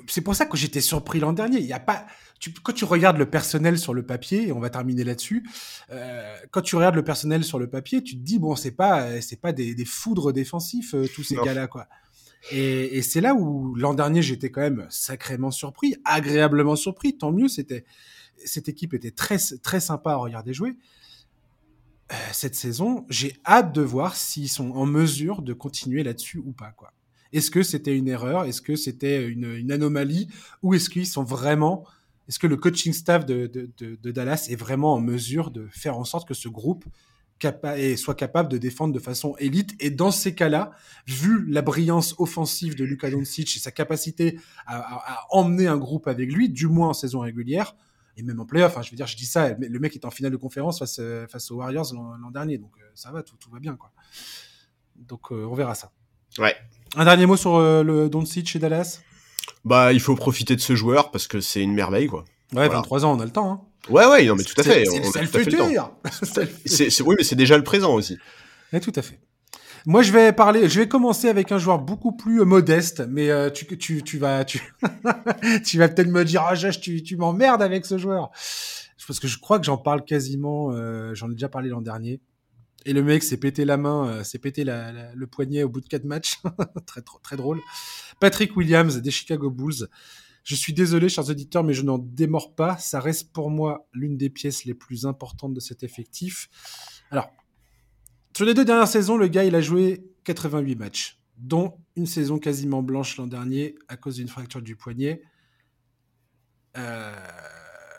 c'est 0.06 0.20
pour 0.20 0.34
ça 0.34 0.46
que 0.46 0.56
j'étais 0.56 0.80
surpris 0.80 1.20
l'an 1.20 1.32
dernier. 1.32 1.58
Il 1.58 1.66
y 1.66 1.72
a 1.72 1.80
pas, 1.80 2.06
tu, 2.38 2.52
quand 2.52 2.72
tu 2.72 2.84
regardes 2.84 3.18
le 3.18 3.28
personnel 3.28 3.78
sur 3.78 3.92
le 3.92 4.04
papier, 4.04 4.48
et 4.48 4.52
on 4.52 4.60
va 4.60 4.70
terminer 4.70 5.04
là-dessus, 5.04 5.48
euh, 5.90 6.36
quand 6.50 6.62
tu 6.62 6.76
regardes 6.76 6.94
le 6.94 7.04
personnel 7.04 7.44
sur 7.44 7.58
le 7.58 7.68
papier, 7.68 8.02
tu 8.02 8.14
te 8.14 8.22
dis 8.22 8.38
bon, 8.38 8.56
c'est 8.56 8.70
pas, 8.70 9.20
c'est 9.20 9.40
pas 9.40 9.52
des, 9.52 9.84
foudres 9.84 10.32
défensifs 10.32 10.94
euh, 10.94 11.06
tous 11.14 11.24
ces 11.24 11.36
gars-là, 11.36 11.66
quoi. 11.66 11.88
Et, 12.52 12.98
et 12.98 13.02
c'est 13.02 13.20
là 13.20 13.34
où 13.34 13.74
l'an 13.74 13.94
dernier 13.94 14.22
j'étais 14.22 14.50
quand 14.50 14.60
même 14.60 14.86
sacrément 14.90 15.50
surpris, 15.50 15.96
agréablement 16.04 16.76
surpris. 16.76 17.18
Tant 17.18 17.32
mieux, 17.32 17.48
c'était 17.48 17.84
cette 18.44 18.68
équipe 18.68 18.94
était 18.94 19.10
très 19.10 19.38
très 19.62 19.80
sympa 19.80 20.12
à 20.12 20.16
regarder 20.16 20.54
jouer. 20.54 20.76
Euh, 22.10 22.14
cette 22.32 22.54
saison, 22.54 23.04
j'ai 23.10 23.36
hâte 23.46 23.74
de 23.74 23.82
voir 23.82 24.16
s'ils 24.16 24.48
sont 24.48 24.70
en 24.70 24.86
mesure 24.86 25.42
de 25.42 25.52
continuer 25.52 26.02
là-dessus 26.02 26.38
ou 26.38 26.52
pas. 26.52 26.70
quoi. 26.70 26.92
Est-ce 27.32 27.50
que 27.50 27.62
c'était 27.62 27.96
une 27.96 28.08
erreur? 28.08 28.44
Est-ce 28.44 28.62
que 28.62 28.76
c'était 28.76 29.26
une, 29.26 29.70
anomalie? 29.70 30.28
Ou 30.62 30.74
est-ce 30.74 30.88
qu'ils 30.88 31.06
sont 31.06 31.24
vraiment... 31.24 31.84
Est-ce 32.28 32.38
que 32.38 32.46
le 32.46 32.56
coaching 32.56 32.92
staff 32.92 33.24
de, 33.24 33.50
Dallas 34.04 34.48
est 34.50 34.56
vraiment 34.56 34.94
en 34.94 35.00
mesure 35.00 35.50
de 35.50 35.66
faire 35.70 35.98
en 35.98 36.04
sorte 36.04 36.28
que 36.28 36.34
ce 36.34 36.48
groupe 36.48 36.84
et 37.76 37.96
soit 37.96 38.14
capable 38.14 38.48
de 38.50 38.58
défendre 38.58 38.92
de 38.92 38.98
façon 38.98 39.34
élite? 39.38 39.74
Et 39.80 39.90
dans 39.90 40.10
ces 40.10 40.34
cas-là, 40.34 40.72
vu 41.06 41.46
la 41.48 41.62
brillance 41.62 42.14
offensive 42.18 42.74
de 42.74 42.84
Luka 42.84 43.10
Doncic 43.10 43.56
et 43.56 43.60
sa 43.60 43.70
capacité 43.70 44.38
à, 44.66 45.26
emmener 45.30 45.66
un 45.66 45.78
groupe 45.78 46.06
avec 46.06 46.32
lui, 46.32 46.50
du 46.50 46.66
moins 46.66 46.88
en 46.88 46.94
saison 46.94 47.20
régulière, 47.20 47.76
et 48.18 48.22
même 48.22 48.40
en 48.40 48.44
playoff, 48.44 48.76
hein, 48.76 48.82
je 48.82 48.90
veux 48.90 48.96
dire, 48.96 49.06
je 49.06 49.16
dis 49.16 49.26
ça, 49.26 49.50
le 49.50 49.78
mec 49.78 49.94
est 49.94 50.04
en 50.04 50.10
finale 50.10 50.32
de 50.32 50.36
conférence 50.36 50.80
face, 50.80 51.00
face 51.30 51.50
aux 51.52 51.56
Warriors 51.56 51.94
l'an 51.94 52.30
dernier, 52.30 52.58
donc 52.58 52.72
euh, 52.78 52.84
ça 52.94 53.12
va, 53.12 53.22
tout, 53.22 53.36
tout, 53.36 53.48
va 53.50 53.60
bien, 53.60 53.76
quoi. 53.76 53.92
Donc 54.96 55.30
euh, 55.30 55.46
on 55.48 55.54
verra 55.54 55.76
ça. 55.76 55.92
Ouais. 56.38 56.56
Un 56.96 57.04
dernier 57.04 57.26
mot 57.26 57.36
sur 57.36 57.54
euh, 57.54 57.84
le 57.84 58.08
Doncic 58.08 58.48
chez 58.48 58.58
Dallas? 58.58 59.00
Bah, 59.64 59.92
il 59.92 60.00
faut 60.00 60.16
profiter 60.16 60.56
de 60.56 60.60
ce 60.60 60.74
joueur 60.74 61.12
parce 61.12 61.28
que 61.28 61.40
c'est 61.40 61.62
une 61.62 61.72
merveille, 61.72 62.08
quoi. 62.08 62.24
Ouais, 62.54 62.68
23 62.68 63.04
ans, 63.04 63.16
on 63.16 63.20
a 63.20 63.24
le 63.24 63.30
temps. 63.30 63.52
Hein. 63.52 63.60
Ouais, 63.88 64.06
ouais, 64.06 64.24
non, 64.24 64.34
mais 64.34 64.42
tout 64.42 64.60
à 64.60 64.64
fait. 64.64 64.84
C'est 64.84 65.20
le 65.20 65.26
futur. 65.26 65.64
oui, 67.06 67.14
mais 67.16 67.24
c'est 67.24 67.36
déjà 67.36 67.56
le 67.56 67.64
présent 67.64 67.94
aussi. 67.94 68.18
Et 68.72 68.80
tout 68.80 68.92
à 68.96 69.02
fait. 69.02 69.20
Moi, 69.88 70.02
je 70.02 70.12
vais 70.12 70.34
parler, 70.34 70.68
je 70.68 70.80
vais 70.80 70.86
commencer 70.86 71.30
avec 71.30 71.50
un 71.50 71.56
joueur 71.56 71.78
beaucoup 71.78 72.12
plus 72.12 72.42
euh, 72.42 72.44
modeste, 72.44 73.04
mais 73.08 73.30
euh, 73.30 73.48
tu, 73.48 73.64
tu, 73.78 74.02
tu 74.02 74.18
vas, 74.18 74.44
tu, 74.44 74.60
tu 75.64 75.78
vas 75.78 75.88
peut-être 75.88 76.10
me 76.10 76.26
dire, 76.26 76.42
ah, 76.42 76.54
tu, 76.54 77.02
tu 77.02 77.16
m'emmerdes 77.16 77.62
avec 77.62 77.86
ce 77.86 77.96
joueur. 77.96 78.28
Parce 79.06 79.18
que 79.18 79.26
je 79.26 79.38
crois 79.38 79.58
que 79.58 79.64
j'en 79.64 79.78
parle 79.78 80.04
quasiment, 80.04 80.72
euh, 80.72 81.14
j'en 81.14 81.30
ai 81.30 81.32
déjà 81.32 81.48
parlé 81.48 81.70
l'an 81.70 81.80
dernier. 81.80 82.20
Et 82.84 82.92
le 82.92 83.02
mec 83.02 83.22
s'est 83.22 83.38
pété 83.38 83.64
la 83.64 83.78
main, 83.78 84.22
s'est 84.24 84.38
pété 84.38 84.62
la, 84.62 85.14
le 85.14 85.26
poignet 85.26 85.62
au 85.62 85.70
bout 85.70 85.80
de 85.80 85.88
quatre 85.88 86.04
matchs. 86.04 86.34
très, 86.86 87.00
très 87.22 87.36
drôle. 87.38 87.58
Patrick 88.20 88.58
Williams 88.58 88.98
des 88.98 89.10
Chicago 89.10 89.50
Bulls. 89.50 89.88
Je 90.44 90.54
suis 90.54 90.74
désolé, 90.74 91.08
chers 91.08 91.30
auditeurs, 91.30 91.64
mais 91.64 91.72
je 91.72 91.82
n'en 91.82 91.96
démords 91.96 92.54
pas. 92.54 92.76
Ça 92.76 93.00
reste 93.00 93.32
pour 93.32 93.48
moi 93.48 93.88
l'une 93.94 94.18
des 94.18 94.28
pièces 94.28 94.66
les 94.66 94.74
plus 94.74 95.06
importantes 95.06 95.54
de 95.54 95.60
cet 95.60 95.82
effectif. 95.82 96.50
Alors, 97.10 97.30
sur 98.38 98.46
les 98.46 98.54
deux 98.54 98.64
dernières 98.64 98.86
saisons, 98.86 99.16
le 99.16 99.26
gars, 99.26 99.42
il 99.42 99.56
a 99.56 99.60
joué 99.60 100.12
88 100.22 100.76
matchs, 100.76 101.20
dont 101.38 101.74
une 101.96 102.06
saison 102.06 102.38
quasiment 102.38 102.84
blanche 102.84 103.16
l'an 103.16 103.26
dernier 103.26 103.74
à 103.88 103.96
cause 103.96 104.14
d'une 104.14 104.28
fracture 104.28 104.62
du 104.62 104.76
poignet. 104.76 105.22
Euh, 106.76 107.12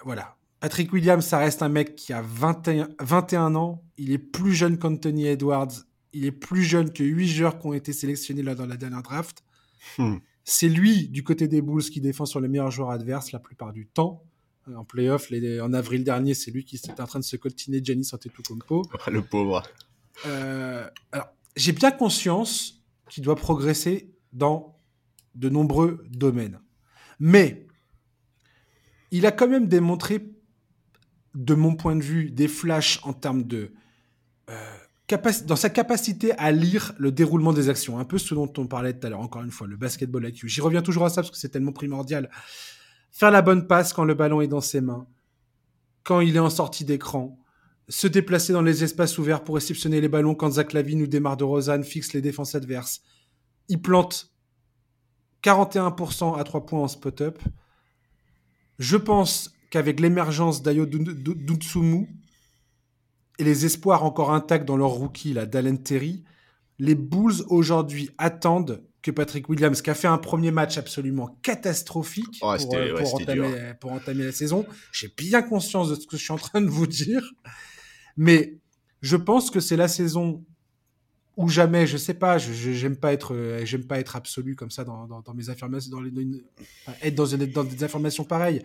voilà. 0.06 0.38
Patrick 0.62 0.94
Williams, 0.94 1.26
ça 1.26 1.40
reste 1.40 1.62
un 1.62 1.68
mec 1.68 1.94
qui 1.98 2.14
a 2.14 2.22
21, 2.22 2.88
21 3.02 3.54
ans. 3.56 3.84
Il 3.98 4.14
est 4.14 4.18
plus 4.18 4.54
jeune 4.54 4.78
qu'Anthony 4.78 5.26
Edwards. 5.26 5.74
Il 6.14 6.24
est 6.24 6.32
plus 6.32 6.64
jeune 6.64 6.94
que 6.94 7.04
8 7.04 7.28
joueurs 7.28 7.60
qui 7.60 7.68
ont 7.68 7.74
été 7.74 7.92
sélectionnés 7.92 8.42
là 8.42 8.56
dans 8.56 8.66
la 8.66 8.78
dernière 8.78 9.04
draft. 9.04 9.44
Hmm. 9.98 10.20
C'est 10.46 10.70
lui, 10.70 11.10
du 11.10 11.22
côté 11.26 11.50
des 11.50 11.62
Bulls, 11.62 11.84
qui 11.84 12.00
défend 12.00 12.26
sur 12.26 12.40
les 12.40 12.48
meilleurs 12.48 12.72
joueurs 12.72 12.92
adverses 12.92 13.34
la 13.34 13.40
plupart 13.40 13.74
du 13.74 13.88
temps. 13.88 14.24
En 14.74 14.86
playoff, 14.86 15.34
en 15.62 15.74
avril 15.74 16.06
dernier, 16.06 16.34
c'est 16.34 16.52
lui 16.52 16.64
qui 16.64 16.78
était 16.78 17.02
en 17.02 17.08
train 17.08 17.20
de 17.20 17.26
se 17.26 17.36
coltiner 17.36 17.82
Giannis 17.84 18.12
Antetokounmpo. 18.14 18.84
Le 19.12 19.22
pauvre. 19.22 19.64
Euh, 20.26 20.88
alors, 21.12 21.30
j'ai 21.56 21.72
bien 21.72 21.92
conscience 21.92 22.84
qu'il 23.10 23.24
doit 23.24 23.36
progresser 23.36 24.14
dans 24.34 24.78
de 25.36 25.50
nombreux 25.50 26.06
domaines. 26.10 26.60
Mais 27.20 27.68
il 29.12 29.26
a 29.26 29.32
quand 29.32 29.48
même 29.48 29.68
démontré, 29.68 30.32
de 31.36 31.54
mon 31.54 31.76
point 31.76 31.96
de 31.96 32.04
vue, 32.04 32.32
des 32.32 32.48
flashs 32.48 33.00
en 33.04 33.14
termes 33.14 33.44
de 33.44 33.72
euh, 34.50 34.78
dans 35.46 35.56
sa 35.56 35.70
capacité 35.70 36.34
à 36.34 36.52
lire 36.52 36.94
le 37.00 37.12
déroulement 37.12 37.54
des 37.54 37.70
actions, 37.70 37.98
un 37.98 38.06
peu 38.06 38.18
ce 38.18 38.36
dont 38.36 38.52
on 38.58 38.68
parlait 38.68 38.94
tout 38.94 39.08
à 39.08 39.10
l'heure, 39.10 39.22
encore 39.22 39.42
une 39.42 39.52
fois, 39.52 39.66
le 39.66 39.76
basketball 39.76 40.28
IQ. 40.28 40.48
J'y 40.48 40.62
reviens 40.62 40.84
toujours 40.84 41.06
à 41.06 41.10
ça 41.10 41.22
parce 41.22 41.32
que 41.32 41.38
c'est 41.38 41.50
tellement 41.50 41.72
primordial. 41.72 42.30
Faire 43.12 43.32
la 43.32 43.42
bonne 43.42 43.66
passe 43.66 43.92
quand 43.92 44.04
le 44.04 44.14
ballon 44.14 44.42
est 44.42 44.48
dans 44.48 44.62
ses 44.62 44.82
mains, 44.82 45.08
quand 46.04 46.20
il 46.20 46.36
est 46.36 46.40
en 46.40 46.52
sortie 46.52 46.86
d'écran, 46.86 47.40
se 47.90 48.08
déplacer 48.08 48.54
dans 48.54 48.62
les 48.62 48.84
espaces 48.84 49.18
ouverts 49.18 49.44
pour 49.44 49.56
réceptionner 49.56 50.00
les 50.00 50.08
ballons 50.08 50.36
quand 50.36 50.52
Zach 50.52 50.74
Lavine 50.74 51.02
ou 51.02 51.08
Demar 51.08 51.38
de 51.38 51.44
Rosanne 51.44 51.84
fixe 51.84 52.14
les 52.14 52.22
défenses 52.22 52.56
adverses. 52.56 53.02
Il 53.68 53.82
plante 53.82 54.32
41% 55.44 56.40
à 56.40 56.44
3 56.44 56.66
points 56.66 56.82
en 56.82 56.88
spot-up. 56.88 57.40
Je 58.78 58.98
pense 58.98 59.54
qu'avec 59.72 60.00
l'émergence 60.00 60.62
d'Ayo 60.62 60.86
Dutsumu, 60.86 62.08
et 63.40 63.44
les 63.44 63.66
espoirs 63.66 64.04
encore 64.04 64.34
intacts 64.34 64.66
dans 64.66 64.78
leur 64.78 64.90
rookie, 64.90 65.34
la 65.34 65.46
Dalen 65.46 65.82
Terry, 65.82 66.24
les 66.78 66.96
Bulls 66.96 67.42
aujourd'hui 67.48 68.10
attendent 68.18 68.84
que 69.02 69.12
Patrick 69.12 69.48
Williams, 69.48 69.82
qui 69.82 69.90
a 69.90 69.94
fait 69.94 70.08
un 70.08 70.18
premier 70.18 70.52
match 70.52 70.78
absolument 70.78 71.40
catastrophique 71.42 72.38
oh, 72.42 72.54
euh, 72.74 72.94
pour, 73.80 73.94
entamer, 73.94 74.26
la 74.26 74.32
saison, 74.34 74.66
j'ai 74.92 75.10
bien 75.18 75.42
conscience 75.42 75.90
de 75.90 75.96
ce 75.96 76.06
que 76.06 76.18
je 76.18 76.24
suis 76.24 76.34
en 76.34 76.38
train 76.38 76.60
de 76.60 76.68
vous 76.68 76.86
dire, 76.86 77.22
mais 78.18 78.58
je 79.02 79.16
pense 79.16 79.50
que 79.50 79.60
c'est 79.60 79.78
la 79.78 79.88
saison 79.88 80.44
ou 81.38 81.48
jamais, 81.48 81.88
je 81.88 81.96
sais 81.96 82.14
pas, 82.14 82.38
j'aime 82.38 82.98
pas 82.98 83.14
être, 83.14 83.34
euh, 83.34 83.66
j'aime 83.66 83.86
pas 83.86 84.00
être 84.00 84.18
absolu 84.18 84.56
comme 84.56 84.72
ça 84.72 84.84
dans, 84.84 85.24
mes 85.34 85.50
affirmations, 85.50 85.90
dans, 85.90 86.04
être 87.02 87.16
dans, 87.16 87.64
des 87.64 87.84
informations 87.84 88.26
pareilles, 88.26 88.62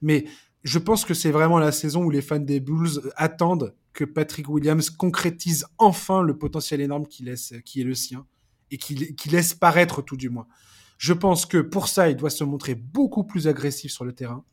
mais 0.00 0.24
je 0.62 0.78
pense 0.78 1.04
que 1.04 1.12
c'est 1.12 1.30
vraiment 1.30 1.58
la 1.58 1.70
saison 1.70 2.04
où 2.04 2.10
les 2.10 2.22
fans 2.22 2.38
des 2.38 2.60
Bulls 2.60 3.12
attendent 3.16 3.74
que 3.92 4.04
Patrick 4.04 4.48
Williams 4.48 4.88
concrétise 4.90 5.66
enfin 5.78 6.22
le 6.22 6.38
potentiel 6.38 6.80
énorme 6.80 7.06
qui, 7.06 7.22
laisse, 7.24 7.52
qui 7.64 7.82
est 7.82 7.84
le 7.84 7.94
sien 7.94 8.26
et 8.70 8.78
qui, 8.78 9.28
laisse 9.30 9.54
paraître 9.54 10.02
tout 10.02 10.16
du 10.16 10.30
moins. 10.30 10.46
Je 10.98 11.12
pense 11.12 11.44
que 11.46 11.58
pour 11.58 11.88
ça, 11.88 12.08
il 12.08 12.16
doit 12.16 12.30
se 12.30 12.42
montrer 12.42 12.74
beaucoup 12.74 13.24
plus 13.24 13.46
agressif 13.46 13.92
sur 13.92 14.04
le 14.04 14.14
terrain. 14.14 14.44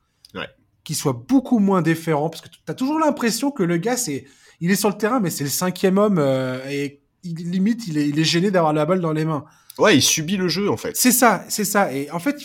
Qu'il 0.83 0.95
soit 0.95 1.13
beaucoup 1.27 1.59
moins 1.59 1.81
déférent, 1.81 2.29
parce 2.29 2.41
que 2.41 2.49
tu 2.49 2.59
as 2.67 2.73
toujours 2.73 2.99
l'impression 2.99 3.51
que 3.51 3.63
le 3.63 3.77
gars, 3.77 3.97
c'est, 3.97 4.25
il 4.59 4.71
est 4.71 4.75
sur 4.75 4.89
le 4.89 4.97
terrain, 4.97 5.19
mais 5.19 5.29
c'est 5.29 5.43
le 5.43 5.49
cinquième 5.49 5.97
homme 5.97 6.17
euh, 6.17 6.59
et 6.69 7.01
il, 7.23 7.51
limite, 7.51 7.87
il 7.87 7.97
est, 7.97 8.09
il 8.09 8.19
est 8.19 8.23
gêné 8.23 8.51
d'avoir 8.51 8.73
la 8.73 8.85
balle 8.85 9.01
dans 9.01 9.13
les 9.13 9.25
mains. 9.25 9.45
Ouais, 9.77 9.97
il 9.97 10.01
subit 10.01 10.37
le 10.37 10.47
jeu 10.47 10.69
en 10.69 10.77
fait. 10.77 10.95
C'est 10.95 11.11
ça, 11.11 11.45
c'est 11.49 11.65
ça. 11.65 11.93
Et 11.93 12.09
en 12.11 12.19
fait, 12.19 12.41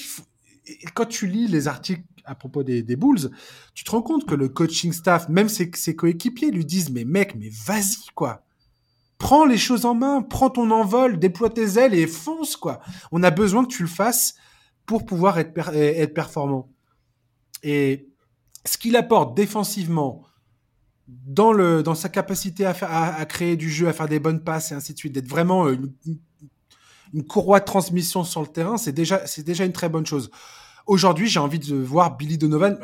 quand 0.94 1.06
tu 1.06 1.26
lis 1.26 1.48
les 1.48 1.68
articles 1.68 2.02
à 2.24 2.34
propos 2.34 2.62
des, 2.62 2.82
Bulls, 2.96 3.30
tu 3.74 3.84
te 3.84 3.90
rends 3.90 4.02
compte 4.02 4.26
que 4.26 4.34
le 4.34 4.48
coaching 4.48 4.92
staff, 4.92 5.28
même 5.28 5.48
ses, 5.48 5.70
coéquipiers, 5.94 6.50
lui 6.50 6.64
disent 6.64 6.90
Mais 6.90 7.04
mec, 7.04 7.34
mais 7.36 7.50
vas-y, 7.66 8.06
quoi. 8.14 8.42
Prends 9.18 9.46
les 9.46 9.56
choses 9.56 9.86
en 9.86 9.94
main, 9.94 10.22
prends 10.22 10.50
ton 10.50 10.70
envol, 10.70 11.18
déploie 11.18 11.50
tes 11.50 11.78
ailes 11.78 11.94
et 11.94 12.06
fonce, 12.06 12.56
quoi. 12.56 12.80
On 13.12 13.22
a 13.22 13.30
besoin 13.30 13.64
que 13.64 13.72
tu 13.72 13.82
le 13.82 13.88
fasses 13.88 14.34
pour 14.84 15.06
pouvoir 15.06 15.38
être, 15.38 15.56
être 15.74 16.14
performant. 16.14 16.68
Et 17.62 18.08
ce 18.66 18.78
qu'il 18.78 18.96
apporte 18.96 19.36
défensivement, 19.36 20.26
dans, 21.08 21.94
sa 21.94 22.08
capacité 22.08 22.64
à, 22.66 23.24
créer 23.26 23.56
du 23.56 23.70
jeu, 23.70 23.88
à 23.88 23.92
faire 23.92 24.08
des 24.08 24.18
bonnes 24.18 24.42
passes 24.42 24.72
et 24.72 24.74
ainsi 24.74 24.92
de 24.92 24.98
suite, 24.98 25.12
d'être 25.12 25.28
vraiment 25.28 25.68
une, 25.68 25.92
une, 27.14 27.24
courroie 27.24 27.60
de 27.60 27.64
transmission 27.64 28.24
sur 28.24 28.40
le 28.40 28.48
terrain, 28.48 28.76
c'est 28.76 28.92
déjà, 28.92 29.24
une 29.64 29.72
très 29.72 29.88
bonne 29.88 30.06
chose. 30.06 30.30
Aujourd'hui, 30.86 31.28
j'ai 31.28 31.40
envie 31.40 31.58
de 31.58 31.76
voir 31.76 32.16
Billy 32.16 32.38
Donovan. 32.38 32.78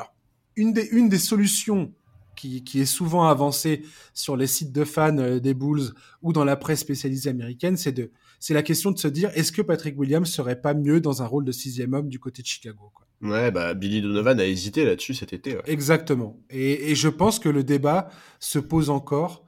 une, 0.57 0.73
des, 0.73 1.19
solutions 1.19 1.93
qui, 2.37 2.63
est 2.75 2.85
souvent 2.85 3.25
avancée 3.25 3.83
sur 4.15 4.37
les 4.37 4.47
sites 4.47 4.73
de 4.73 4.85
fans 4.85 5.19
euh, 5.19 5.39
des 5.39 5.55
Bulls 5.55 5.93
ou 6.23 6.33
dans 6.33 6.45
la 6.45 6.57
presse 6.57 6.81
spécialisée 6.81 7.31
américaine, 7.31 7.77
c'est 7.77 8.55
la 8.55 8.63
question 8.63 8.91
de 8.91 8.99
se 8.99 9.09
dire 9.09 9.31
est-ce 9.35 9.53
que 9.53 9.63
Patrick 9.63 9.99
Williams 9.99 10.29
serait 10.29 10.61
pas 10.61 10.75
mieux 10.75 11.01
dans 11.01 11.23
un 11.23 11.27
rôle 11.27 11.45
de 11.45 11.53
sixième 11.53 11.93
homme 11.93 12.09
du 12.09 12.19
côté 12.19 12.43
de 12.43 12.47
Chicago. 12.47 12.93
Ouais, 13.23 13.53
bah 13.53 13.75
Billy 13.75 14.03
Donovan 14.03 14.39
a 14.41 14.47
hésité 14.47 14.85
là-dessus 14.85 15.15
cet 15.15 15.33
été. 15.33 15.57
Exactement. 15.67 16.41
Et, 16.51 16.95
je 16.95 17.09
pense 17.09 17.39
que 17.39 17.49
le 17.49 17.63
débat 17.63 18.09
se 18.41 18.59
pose 18.59 18.91
encore. 18.91 19.45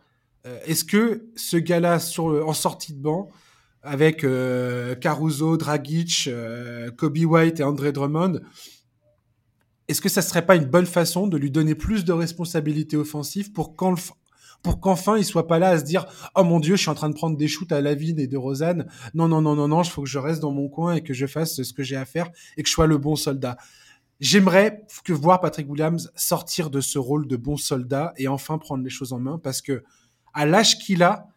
Euh, 0.46 0.58
est-ce 0.66 0.84
que 0.84 1.26
ce 1.34 1.56
gars-là 1.56 1.98
en 2.18 2.52
sortie 2.52 2.92
de 2.92 3.02
banc 3.02 3.28
avec 3.82 4.24
euh, 4.24 4.94
Caruso, 4.94 5.56
Dragic, 5.56 6.28
euh, 6.28 6.90
Kobe 6.90 7.18
White 7.18 7.60
et 7.60 7.64
André 7.64 7.92
Drummond, 7.92 8.40
est-ce 9.88 10.00
que 10.00 10.08
ça 10.08 10.22
serait 10.22 10.46
pas 10.46 10.56
une 10.56 10.64
bonne 10.64 10.86
façon 10.86 11.26
de 11.26 11.36
lui 11.36 11.50
donner 11.50 11.74
plus 11.74 12.04
de 12.04 12.12
responsabilités 12.12 12.96
offensives 12.96 13.52
pour 13.52 13.76
quand 13.76 13.96
pour 14.64 14.80
qu'enfin 14.80 15.16
il 15.16 15.24
soit 15.24 15.46
pas 15.46 15.60
là 15.60 15.68
à 15.68 15.78
se 15.78 15.84
dire 15.84 16.06
oh 16.34 16.42
mon 16.42 16.58
dieu 16.58 16.74
je 16.74 16.80
suis 16.80 16.90
en 16.90 16.94
train 16.96 17.10
de 17.10 17.14
prendre 17.14 17.36
des 17.36 17.46
shoots 17.46 17.70
à 17.70 17.80
Lavine 17.80 18.18
et 18.18 18.26
de 18.26 18.36
Rosanne 18.36 18.86
non 19.14 19.28
non 19.28 19.40
non 19.40 19.54
non 19.54 19.68
non 19.68 19.82
il 19.82 19.88
faut 19.88 20.02
que 20.02 20.08
je 20.08 20.18
reste 20.18 20.40
dans 20.40 20.50
mon 20.50 20.68
coin 20.68 20.94
et 20.94 21.02
que 21.02 21.14
je 21.14 21.26
fasse 21.26 21.62
ce 21.62 21.72
que 21.72 21.84
j'ai 21.84 21.96
à 21.96 22.04
faire 22.04 22.30
et 22.56 22.64
que 22.64 22.68
je 22.68 22.74
sois 22.74 22.88
le 22.88 22.98
bon 22.98 23.14
soldat 23.14 23.56
j'aimerais 24.18 24.84
que 25.04 25.12
voir 25.12 25.40
Patrick 25.40 25.70
Williams 25.70 26.10
sortir 26.16 26.70
de 26.70 26.80
ce 26.80 26.98
rôle 26.98 27.28
de 27.28 27.36
bon 27.36 27.56
soldat 27.56 28.12
et 28.16 28.26
enfin 28.26 28.58
prendre 28.58 28.82
les 28.82 28.90
choses 28.90 29.12
en 29.12 29.20
main 29.20 29.38
parce 29.38 29.62
que 29.62 29.84
à 30.32 30.46
l'âge 30.46 30.78
qu'il 30.78 31.04
a 31.04 31.28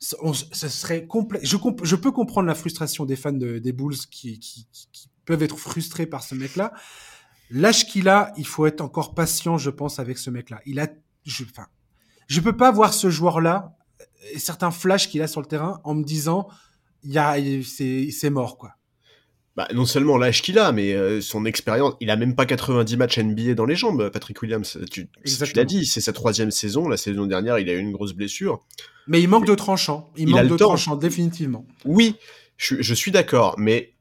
ce 0.00 0.68
serait 0.68 1.06
complet. 1.06 1.40
Je, 1.42 1.58
je, 1.82 1.96
peux 1.96 2.10
comprendre 2.10 2.48
la 2.48 2.54
frustration 2.54 3.04
des 3.04 3.16
fans 3.16 3.32
des 3.32 3.72
Bulls 3.72 3.98
qui, 4.10 4.38
qui, 4.38 4.66
qui, 4.72 5.10
peuvent 5.26 5.42
être 5.42 5.58
frustrés 5.58 6.06
par 6.06 6.22
ce 6.22 6.34
mec-là. 6.34 6.72
L'âge 7.50 7.86
qu'il 7.86 8.08
a, 8.08 8.32
il 8.38 8.46
faut 8.46 8.64
être 8.64 8.80
encore 8.80 9.14
patient, 9.14 9.58
je 9.58 9.68
pense, 9.68 9.98
avec 9.98 10.16
ce 10.16 10.30
mec-là. 10.30 10.62
Il 10.64 10.80
a, 10.80 10.88
je, 11.24 11.44
enfin, 11.44 11.66
je 12.30 12.40
peux 12.40 12.56
pas 12.56 12.70
voir 12.70 12.94
ce 12.94 13.10
joueur-là 13.10 13.76
et 14.32 14.38
certains 14.38 14.70
flashs 14.70 15.08
qu'il 15.08 15.20
a 15.20 15.26
sur 15.26 15.40
le 15.40 15.48
terrain 15.48 15.80
en 15.82 15.94
me 15.94 16.04
disant, 16.04 16.46
il 17.02 17.10
y 17.10 17.18
a, 17.18 17.36
c'est, 17.64 18.30
mort, 18.30 18.56
quoi. 18.56 18.76
bah, 19.56 19.66
non 19.74 19.84
seulement 19.84 20.16
l'âge 20.16 20.40
qu'il 20.40 20.56
a, 20.60 20.70
mais 20.70 20.92
euh, 20.92 21.20
son 21.20 21.44
expérience. 21.44 21.94
Il 22.00 22.08
a 22.08 22.14
même 22.14 22.36
pas 22.36 22.46
90 22.46 22.96
matchs 22.96 23.18
NBA 23.18 23.54
dans 23.54 23.64
les 23.64 23.74
jambes, 23.74 24.10
Patrick 24.10 24.40
Williams. 24.40 24.78
Tu, 24.92 25.08
tu 25.24 25.52
l'as 25.56 25.64
dit, 25.64 25.84
c'est 25.86 26.00
sa 26.00 26.12
troisième 26.12 26.52
saison. 26.52 26.88
La 26.88 26.96
saison 26.96 27.26
dernière, 27.26 27.58
il 27.58 27.68
a 27.68 27.72
eu 27.72 27.80
une 27.80 27.92
grosse 27.92 28.12
blessure. 28.12 28.60
Mais 29.08 29.20
il 29.20 29.28
manque 29.28 29.46
de 29.46 29.56
tranchant. 29.56 30.12
Il, 30.16 30.28
manque 30.28 30.46
de 30.46 30.56
tranchant, 30.56 30.94
définitivement. 30.94 31.66
Oui, 31.84 32.14
je, 32.56 32.80
je 32.80 32.94
suis 32.94 33.10
d'accord, 33.10 33.56
mais 33.58 33.94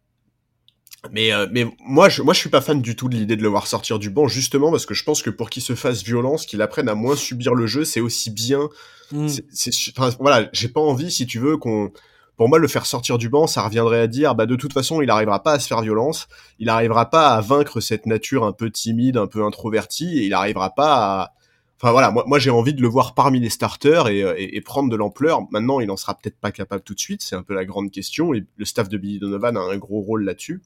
mais, 1.11 1.31
euh, 1.31 1.47
mais 1.51 1.65
moi, 1.85 2.09
je, 2.09 2.21
moi, 2.21 2.33
je 2.33 2.39
suis 2.39 2.49
pas 2.49 2.61
fan 2.61 2.81
du 2.81 2.95
tout 2.95 3.07
de 3.07 3.15
l'idée 3.15 3.37
de 3.37 3.41
le 3.41 3.47
voir 3.47 3.67
sortir 3.67 3.99
du 3.99 4.09
banc, 4.09 4.27
justement 4.27 4.69
parce 4.69 4.85
que 4.85 4.93
je 4.93 5.03
pense 5.03 5.21
que 5.21 5.29
pour 5.29 5.49
qu'il 5.49 5.63
se 5.63 5.73
fasse 5.75 6.03
violence, 6.03 6.45
qu'il 6.45 6.61
apprenne 6.61 6.89
à 6.89 6.95
moins 6.95 7.15
subir 7.15 7.53
le 7.55 7.67
jeu, 7.67 7.85
c'est 7.85 8.01
aussi 8.01 8.31
bien. 8.31 8.69
Mm. 9.11 9.27
C'est, 9.51 9.71
voilà, 10.19 10.49
j'ai 10.51 10.67
pas 10.67 10.81
envie, 10.81 11.11
si 11.11 11.25
tu 11.25 11.39
veux, 11.39 11.57
qu'on. 11.57 11.91
Pour 12.35 12.47
moi, 12.47 12.57
le 12.57 12.67
faire 12.69 12.85
sortir 12.85 13.17
du 13.17 13.27
banc, 13.27 13.47
ça 13.47 13.63
reviendrait 13.63 13.99
à 13.99 14.07
dire, 14.07 14.33
bah 14.33 14.45
de 14.45 14.55
toute 14.55 14.71
façon, 14.71 15.01
il 15.01 15.09
arrivera 15.09 15.43
pas 15.43 15.53
à 15.53 15.59
se 15.59 15.67
faire 15.67 15.81
violence, 15.81 16.27
il 16.57 16.69
arrivera 16.69 17.09
pas 17.09 17.29
à 17.29 17.41
vaincre 17.41 17.81
cette 17.81 18.05
nature 18.05 18.45
un 18.45 18.53
peu 18.53 18.71
timide, 18.71 19.17
un 19.17 19.27
peu 19.27 19.43
introvertie, 19.43 20.19
et 20.19 20.25
il 20.25 20.33
arrivera 20.33 20.69
pas 20.69 20.93
à. 20.95 21.33
Enfin 21.81 21.91
voilà, 21.91 22.11
moi, 22.11 22.25
moi 22.27 22.39
j'ai 22.39 22.49
envie 22.49 22.73
de 22.73 22.81
le 22.81 22.89
voir 22.89 23.13
parmi 23.13 23.39
les 23.39 23.49
starters 23.49 24.07
et, 24.07 24.21
euh, 24.23 24.35
et, 24.37 24.57
et 24.57 24.61
prendre 24.61 24.89
de 24.89 24.95
l'ampleur. 24.97 25.41
Maintenant, 25.51 25.79
il 25.79 25.89
en 25.91 25.97
sera 25.97 26.13
peut-être 26.13 26.37
pas 26.37 26.51
capable 26.51 26.83
tout 26.83 26.93
de 26.93 26.99
suite, 26.99 27.21
c'est 27.21 27.35
un 27.35 27.43
peu 27.43 27.53
la 27.53 27.63
grande 27.65 27.89
question, 27.91 28.33
et 28.33 28.45
le 28.57 28.65
staff 28.65 28.89
de 28.89 28.97
Billy 28.97 29.19
Donovan 29.19 29.57
a 29.57 29.61
un 29.61 29.77
gros 29.77 30.01
rôle 30.01 30.23
là-dessus. 30.23 30.61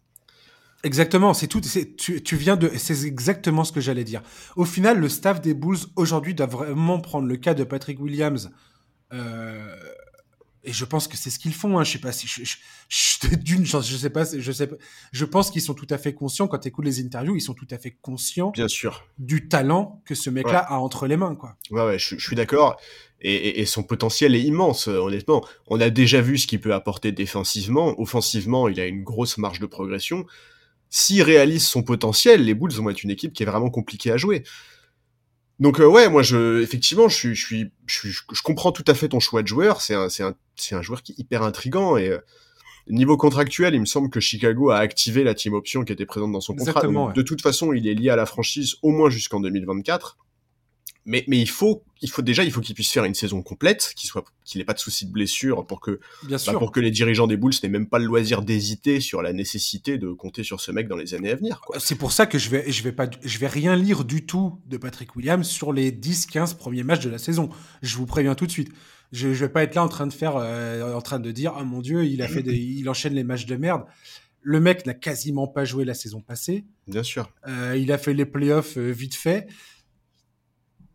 Exactement, 0.83 1.33
c'est 1.33 1.47
tout. 1.47 1.61
Tu, 1.97 2.21
tu 2.21 2.35
viens 2.35 2.57
de. 2.57 2.69
C'est 2.75 3.05
exactement 3.05 3.63
ce 3.63 3.71
que 3.71 3.79
j'allais 3.79 4.03
dire. 4.03 4.21
Au 4.57 4.65
final, 4.65 4.99
le 4.99 5.07
staff 5.07 5.41
des 5.41 5.53
Bulls 5.53 5.77
aujourd'hui 5.95 6.35
doit 6.35 6.45
vraiment 6.45 6.99
prendre 6.99 7.27
le 7.27 7.37
cas 7.37 7.53
de 7.53 7.63
Patrick 7.63 8.01
Williams. 8.01 8.51
Euh, 9.13 9.75
et 10.65 10.73
je 10.73 10.83
pense 10.83 11.07
que 11.07 11.15
c'est 11.15 11.29
ce 11.29 11.39
qu'ils 11.39 11.53
font. 11.53 11.79
Hein. 11.79 11.85
Je 11.85 11.93
sais 11.93 11.99
pas 11.99 12.11
si 12.11 12.27
je, 12.27 12.43
je, 12.89 13.35
d'une 13.35 13.65
chance, 13.65 13.89
je 13.89 13.95
sais 13.95 14.09
pas, 14.09 14.25
je 14.37 14.51
sais 14.51 14.67
pas. 14.67 14.75
Je 15.13 15.23
pense 15.23 15.51
qu'ils 15.51 15.61
sont 15.61 15.73
tout 15.73 15.87
à 15.89 15.97
fait 15.97 16.13
conscients 16.13 16.47
quand 16.47 16.59
tu 16.59 16.67
écoutes 16.67 16.83
les 16.83 16.99
interviews, 16.99 17.37
ils 17.37 17.41
sont 17.41 17.53
tout 17.53 17.67
à 17.71 17.77
fait 17.77 17.97
conscients. 18.01 18.51
Bien 18.51 18.67
sûr. 18.67 19.05
Du 19.17 19.47
talent 19.47 20.01
que 20.05 20.15
ce 20.15 20.29
mec-là 20.29 20.59
a 20.59 20.75
entre 20.75 21.07
les 21.07 21.15
mains, 21.15 21.35
quoi. 21.35 21.55
Ouais, 21.71 21.85
ouais, 21.85 21.99
je, 21.99 22.17
je 22.17 22.25
suis 22.25 22.35
d'accord. 22.35 22.75
Et, 23.21 23.33
et, 23.33 23.61
et, 23.61 23.65
son 23.65 23.83
potentiel 23.83 24.35
est 24.35 24.41
immense, 24.41 24.89
honnêtement. 24.89 25.45
On 25.67 25.79
a 25.79 25.89
déjà 25.89 26.19
vu 26.19 26.37
ce 26.37 26.45
qu'il 26.45 26.59
peut 26.59 26.73
apporter 26.73 27.13
défensivement. 27.13 27.97
Offensivement, 27.97 28.67
il 28.67 28.81
a 28.81 28.85
une 28.85 29.03
grosse 29.03 29.37
marge 29.37 29.61
de 29.61 29.65
progression 29.65 30.25
s'il 30.95 31.23
réalise 31.23 31.65
son 31.65 31.81
potentiel, 31.81 32.45
les 32.45 32.53
Bulls 32.53 32.71
vont 32.73 32.87
être 32.91 33.03
une 33.03 33.09
équipe 33.09 33.33
qui 33.33 33.41
est 33.41 33.47
vraiment 33.47 33.71
compliquée 33.71 34.11
à 34.11 34.17
jouer. 34.17 34.43
Donc 35.59 35.79
euh, 35.79 35.87
ouais, 35.87 36.07
moi 36.07 36.21
je 36.21 36.61
effectivement 36.61 37.09
je 37.09 37.15
suis 37.15 37.35
je 37.35 37.45
suis 37.45 37.71
je, 37.87 38.09
je, 38.09 38.41
comprends 38.43 38.71
tout 38.71 38.83
à 38.85 38.93
fait 38.93 39.09
ton 39.09 39.19
choix 39.19 39.41
de 39.41 39.47
joueur. 39.47 39.81
C'est 39.81 39.95
un 39.95 40.07
c'est 40.09 40.21
un 40.21 40.35
c'est 40.55 40.75
un 40.75 40.83
joueur 40.83 41.01
qui 41.01 41.13
est 41.13 41.19
hyper 41.19 41.41
intrigant 41.41 41.97
et 41.97 42.09
euh, 42.09 42.19
niveau 42.87 43.17
contractuel, 43.17 43.73
il 43.73 43.79
me 43.79 43.87
semble 43.87 44.11
que 44.11 44.19
Chicago 44.19 44.69
a 44.69 44.77
activé 44.77 45.23
la 45.23 45.33
team 45.33 45.53
option 45.53 45.83
qui 45.83 45.93
était 45.93 46.05
présente 46.05 46.31
dans 46.31 46.41
son 46.41 46.53
contrat. 46.53 46.81
De 47.15 47.21
toute 47.23 47.41
façon, 47.41 47.73
il 47.73 47.87
est 47.87 47.95
lié 47.95 48.11
à 48.11 48.15
la 48.15 48.27
franchise 48.27 48.75
au 48.83 48.91
moins 48.91 49.09
jusqu'en 49.09 49.39
2024 49.39 50.19
mais, 51.05 51.25
mais 51.27 51.39
il 51.39 51.49
faut, 51.49 51.83
il 52.01 52.09
faut 52.09 52.21
déjà, 52.21 52.43
il 52.43 52.51
faut 52.51 52.61
qu'il 52.61 52.75
puisse 52.75 52.91
faire 52.91 53.03
une 53.03 53.13
saison 53.13 53.41
complète, 53.41 53.93
qu'il 53.95 54.07
soit, 54.07 54.23
qu'il 54.45 54.61
ait 54.61 54.65
pas 54.65 54.73
de 54.73 54.79
soucis 54.79 55.05
de 55.05 55.11
blessure 55.11 55.65
pour 55.65 55.81
que, 55.81 55.99
Bien 56.23 56.37
bah, 56.45 56.53
pour 56.53 56.71
que 56.71 56.79
les 56.79 56.91
dirigeants 56.91 57.27
des 57.27 57.37
Bulls 57.37 57.53
n'aient 57.61 57.69
même 57.69 57.87
pas 57.87 57.99
le 57.99 58.05
loisir 58.05 58.41
d'hésiter 58.41 58.99
sur 58.99 59.21
la 59.21 59.33
nécessité 59.33 59.97
de 59.97 60.11
compter 60.11 60.43
sur 60.43 60.61
ce 60.61 60.71
mec 60.71 60.87
dans 60.87 60.95
les 60.95 61.13
années 61.13 61.31
à 61.31 61.35
venir. 61.35 61.61
C'est 61.77 61.95
pour 61.95 62.11
ça 62.11 62.25
que 62.25 62.37
je 62.37 62.49
vais, 62.49 62.71
je 62.71 62.83
vais 62.83 62.91
pas, 62.91 63.07
je 63.21 63.37
vais 63.37 63.47
rien 63.47 63.75
lire 63.75 64.05
du 64.05 64.25
tout 64.25 64.59
de 64.67 64.77
Patrick 64.77 65.15
Williams 65.15 65.47
sur 65.47 65.73
les 65.73 65.91
10-15 65.91 66.55
premiers 66.55 66.83
matchs 66.83 67.03
de 67.03 67.09
la 67.09 67.17
saison. 67.17 67.49
Je 67.81 67.97
vous 67.97 68.05
préviens 68.05 68.35
tout 68.35 68.45
de 68.45 68.51
suite. 68.51 68.71
Je, 69.11 69.33
je 69.33 69.45
vais 69.45 69.51
pas 69.51 69.63
être 69.63 69.75
là 69.75 69.83
en 69.83 69.89
train 69.89 70.07
de 70.07 70.13
faire, 70.13 70.37
euh, 70.37 70.93
en 70.93 71.01
train 71.01 71.19
de 71.19 71.31
dire, 71.31 71.53
oh 71.59 71.63
mon 71.63 71.81
dieu, 71.81 72.05
il 72.05 72.21
a 72.21 72.27
fait 72.27 72.43
des, 72.43 72.55
il 72.57 72.89
enchaîne 72.89 73.13
les 73.13 73.23
matchs 73.23 73.45
de 73.45 73.55
merde. 73.55 73.83
Le 74.41 74.59
mec 74.59 74.85
n'a 74.85 74.93
quasiment 74.93 75.47
pas 75.47 75.65
joué 75.65 75.85
la 75.85 75.93
saison 75.93 76.21
passée. 76.21 76.65
Bien 76.87 77.03
sûr. 77.03 77.29
Euh, 77.47 77.77
il 77.77 77.91
a 77.91 77.97
fait 77.97 78.13
les 78.13 78.25
playoffs 78.25 78.77
euh, 78.77 78.91
vite 78.91 79.15
fait. 79.15 79.47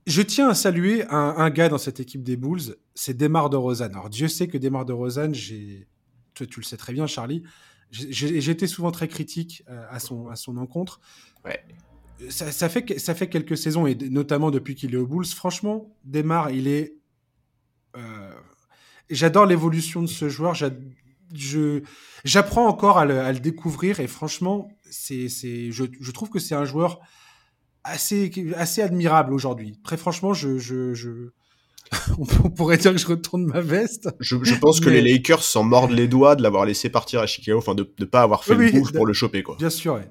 Je 0.08 0.22
tiens 0.22 0.48
à 0.48 0.54
saluer 0.54 1.04
un, 1.10 1.34
un, 1.36 1.50
gars 1.50 1.68
dans 1.68 1.76
cette 1.76 2.00
équipe 2.00 2.22
des 2.22 2.38
Bulls, 2.38 2.76
c'est 2.94 3.14
Demar 3.14 3.50
de 3.50 3.58
Rosanne. 3.58 3.92
Alors 3.92 4.08
Dieu 4.08 4.26
sait 4.26 4.48
que 4.48 4.56
Demar 4.56 4.86
de 4.86 4.94
Rosanne, 4.94 5.34
j'ai, 5.34 5.86
toi 6.32 6.46
tu 6.46 6.60
le 6.60 6.64
sais 6.64 6.78
très 6.78 6.94
bien, 6.94 7.06
Charlie, 7.06 7.42
j'ai 7.90 8.50
été 8.50 8.66
souvent 8.66 8.90
très 8.90 9.06
critique 9.06 9.64
euh, 9.68 9.84
à 9.90 10.00
son 10.00 10.28
à 10.28 10.36
son 10.36 10.56
encontre. 10.56 11.00
Ouais. 11.44 11.62
Ça, 12.30 12.50
ça, 12.50 12.70
fait 12.70 12.98
ça 12.98 13.14
fait 13.14 13.28
quelques 13.28 13.58
saisons 13.58 13.86
et 13.86 13.94
notamment 13.94 14.50
depuis 14.50 14.74
qu'il 14.74 14.94
est 14.94 14.96
aux 14.96 15.06
Bulls. 15.06 15.26
Franchement, 15.26 15.94
Demar, 16.04 16.50
il 16.50 16.68
est. 16.68 16.94
Euh, 17.96 18.32
J'adore 19.10 19.44
l'évolution 19.44 20.00
de 20.00 20.06
ce 20.06 20.30
joueur. 20.30 20.54
Je 20.54 21.82
j'apprends 22.24 22.66
encore 22.66 22.96
à 22.96 23.04
le, 23.04 23.20
à 23.20 23.30
le, 23.30 23.40
découvrir 23.40 24.00
et 24.00 24.06
franchement, 24.06 24.70
c'est 24.90 25.28
c'est 25.28 25.70
je, 25.70 25.84
je 26.00 26.10
trouve 26.12 26.30
que 26.30 26.38
c'est 26.38 26.54
un 26.54 26.64
joueur 26.64 27.00
assez, 27.88 28.30
assez 28.56 28.82
admirable 28.82 29.32
aujourd'hui. 29.32 29.78
Très 29.84 29.96
franchement, 29.96 30.34
je, 30.34 30.58
je, 30.58 30.94
je... 30.94 31.10
on 32.18 32.50
pourrait 32.50 32.76
dire 32.76 32.92
que 32.92 32.98
je 32.98 33.06
retourne 33.06 33.44
ma 33.46 33.60
veste. 33.60 34.08
Je, 34.20 34.36
je 34.42 34.54
pense 34.54 34.80
que 34.80 34.90
les 34.90 35.00
Lakers 35.00 35.42
s'en 35.42 35.64
mordent 35.64 35.92
les 35.92 36.08
doigts 36.08 36.36
de 36.36 36.42
l'avoir 36.42 36.66
laissé 36.66 36.90
partir 36.90 37.20
à 37.20 37.26
Chicago, 37.26 37.58
enfin 37.58 37.74
de 37.74 37.90
ne 37.98 38.04
pas 38.04 38.22
avoir 38.22 38.44
fait 38.44 38.54
oui, 38.54 38.70
le 38.72 38.80
move 38.80 38.92
pour 38.92 39.06
le 39.06 39.12
choper. 39.12 39.42
Quoi. 39.42 39.56
Bien 39.56 39.70
sûr, 39.70 39.94
ouais. 39.94 40.08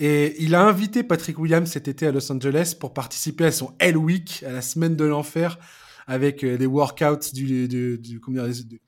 Et 0.00 0.34
il 0.42 0.54
a 0.54 0.62
invité 0.62 1.02
Patrick 1.02 1.38
Williams 1.38 1.70
cet 1.70 1.88
été 1.88 2.06
à 2.06 2.12
Los 2.12 2.30
Angeles 2.30 2.74
pour 2.78 2.92
participer 2.92 3.44
à 3.46 3.52
son 3.52 3.72
Hell 3.78 3.96
Week, 3.96 4.44
à 4.46 4.52
la 4.52 4.60
semaine 4.60 4.96
de 4.96 5.04
l'enfer, 5.04 5.58
avec 6.06 6.44
euh, 6.44 6.58
des 6.58 6.66
workouts 6.66 7.32
du, 7.32 7.44
du, 7.44 7.68
du, 7.68 7.98
du, 7.98 8.20
du 8.20 8.80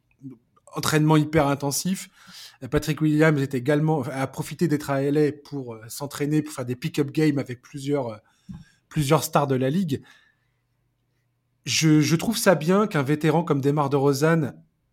entraînement 0.74 1.16
hyper 1.16 1.46
intensif. 1.46 2.08
Patrick 2.70 3.00
Williams 3.00 3.40
également 3.52 4.02
a 4.02 4.26
profité 4.26 4.68
d'être 4.68 4.90
à 4.90 5.02
LA 5.02 5.32
pour 5.32 5.74
euh, 5.74 5.82
s'entraîner, 5.88 6.42
pour 6.42 6.54
faire 6.54 6.64
des 6.64 6.76
pick-up 6.76 7.10
games 7.10 7.38
avec 7.38 7.62
plusieurs, 7.62 8.08
euh, 8.08 8.16
plusieurs 8.88 9.24
stars 9.24 9.46
de 9.46 9.54
la 9.54 9.70
ligue. 9.70 10.02
Je, 11.64 12.14
trouve 12.14 12.38
ça 12.38 12.54
bien 12.54 12.86
qu'un 12.86 13.02
vétéran 13.02 13.42
comme 13.42 13.60
Demar 13.60 13.90
de 13.90 13.96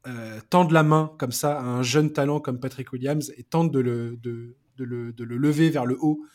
euh, 0.05 0.39
tende 0.49 0.71
la 0.71 0.83
main 0.83 1.13
comme 1.19 1.31
ça 1.31 1.59
à 1.59 1.63
un 1.63 1.83
jeune 1.83 2.11
talent 2.11 2.39
comme 2.39 2.59
Patrick 2.59 2.91
Williams 2.91 3.31
et 3.37 3.43
tente 3.43 3.71
de 3.71 3.79
le, 3.79 4.17
de, 4.17 4.57
de 4.77 4.83
le, 4.83 5.13
de 5.13 5.23
le 5.23 5.37
lever 5.37 5.69
vers 5.69 5.85
le 5.85 5.97
haut. 6.01 6.25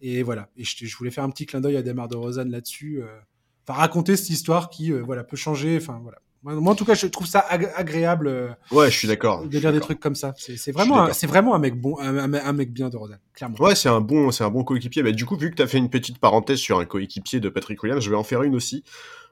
Et 0.00 0.22
voilà. 0.22 0.48
Et 0.56 0.64
je, 0.64 0.96
voulais 0.96 1.10
faire 1.10 1.24
un 1.24 1.30
petit 1.30 1.44
clin 1.44 1.60
d'œil 1.60 1.76
à 1.76 1.82
Demar 1.82 2.08
de 2.08 2.16
là-dessus. 2.42 3.02
Euh, 3.02 3.18
enfin, 3.66 3.78
raconter 3.78 4.16
cette 4.16 4.30
histoire 4.30 4.70
qui, 4.70 4.90
voilà, 4.92 5.24
peut 5.24 5.36
changer. 5.36 5.76
Enfin, 5.76 5.98
voilà. 6.02 6.18
Moi, 6.42 6.72
en 6.72 6.74
tout 6.74 6.86
cas, 6.86 6.94
je 6.94 7.06
trouve 7.06 7.26
ça 7.26 7.40
ag 7.40 7.70
agréable. 7.76 8.26
Euh, 8.26 8.48
ouais, 8.72 8.90
je 8.90 8.96
suis 8.96 9.08
d'accord. 9.08 9.46
De 9.46 9.58
lire 9.58 9.72
des 9.72 9.80
trucs 9.80 10.00
comme 10.00 10.14
ça. 10.14 10.32
C'est 10.36 10.72
vraiment, 10.72 11.12
c'est 11.12 11.26
vraiment 11.26 11.54
un 11.54 11.58
mec 11.58 11.78
bon, 11.78 11.98
un, 11.98 12.32
un, 12.32 12.52
mec 12.52 12.72
bien 12.72 12.88
de 12.88 12.96
Rosanne, 12.96 13.20
clairement. 13.34 13.56
Ouais, 13.58 13.74
c'est 13.74 13.90
un 13.90 14.00
bon, 14.00 14.30
c'est 14.30 14.44
un 14.44 14.50
bon 14.50 14.64
coéquipier. 14.64 15.02
Mais 15.02 15.12
du 15.12 15.26
coup, 15.26 15.36
vu 15.36 15.50
que 15.50 15.56
tu 15.56 15.62
as 15.62 15.66
fait 15.66 15.78
une 15.78 15.90
petite 15.90 16.18
parenthèse 16.18 16.58
sur 16.58 16.78
un 16.78 16.86
coéquipier 16.86 17.40
de 17.40 17.48
Patrick 17.50 17.82
Williams, 17.82 18.02
je 18.02 18.10
vais 18.10 18.16
en 18.16 18.24
faire 18.24 18.42
une 18.42 18.54
aussi. 18.54 18.84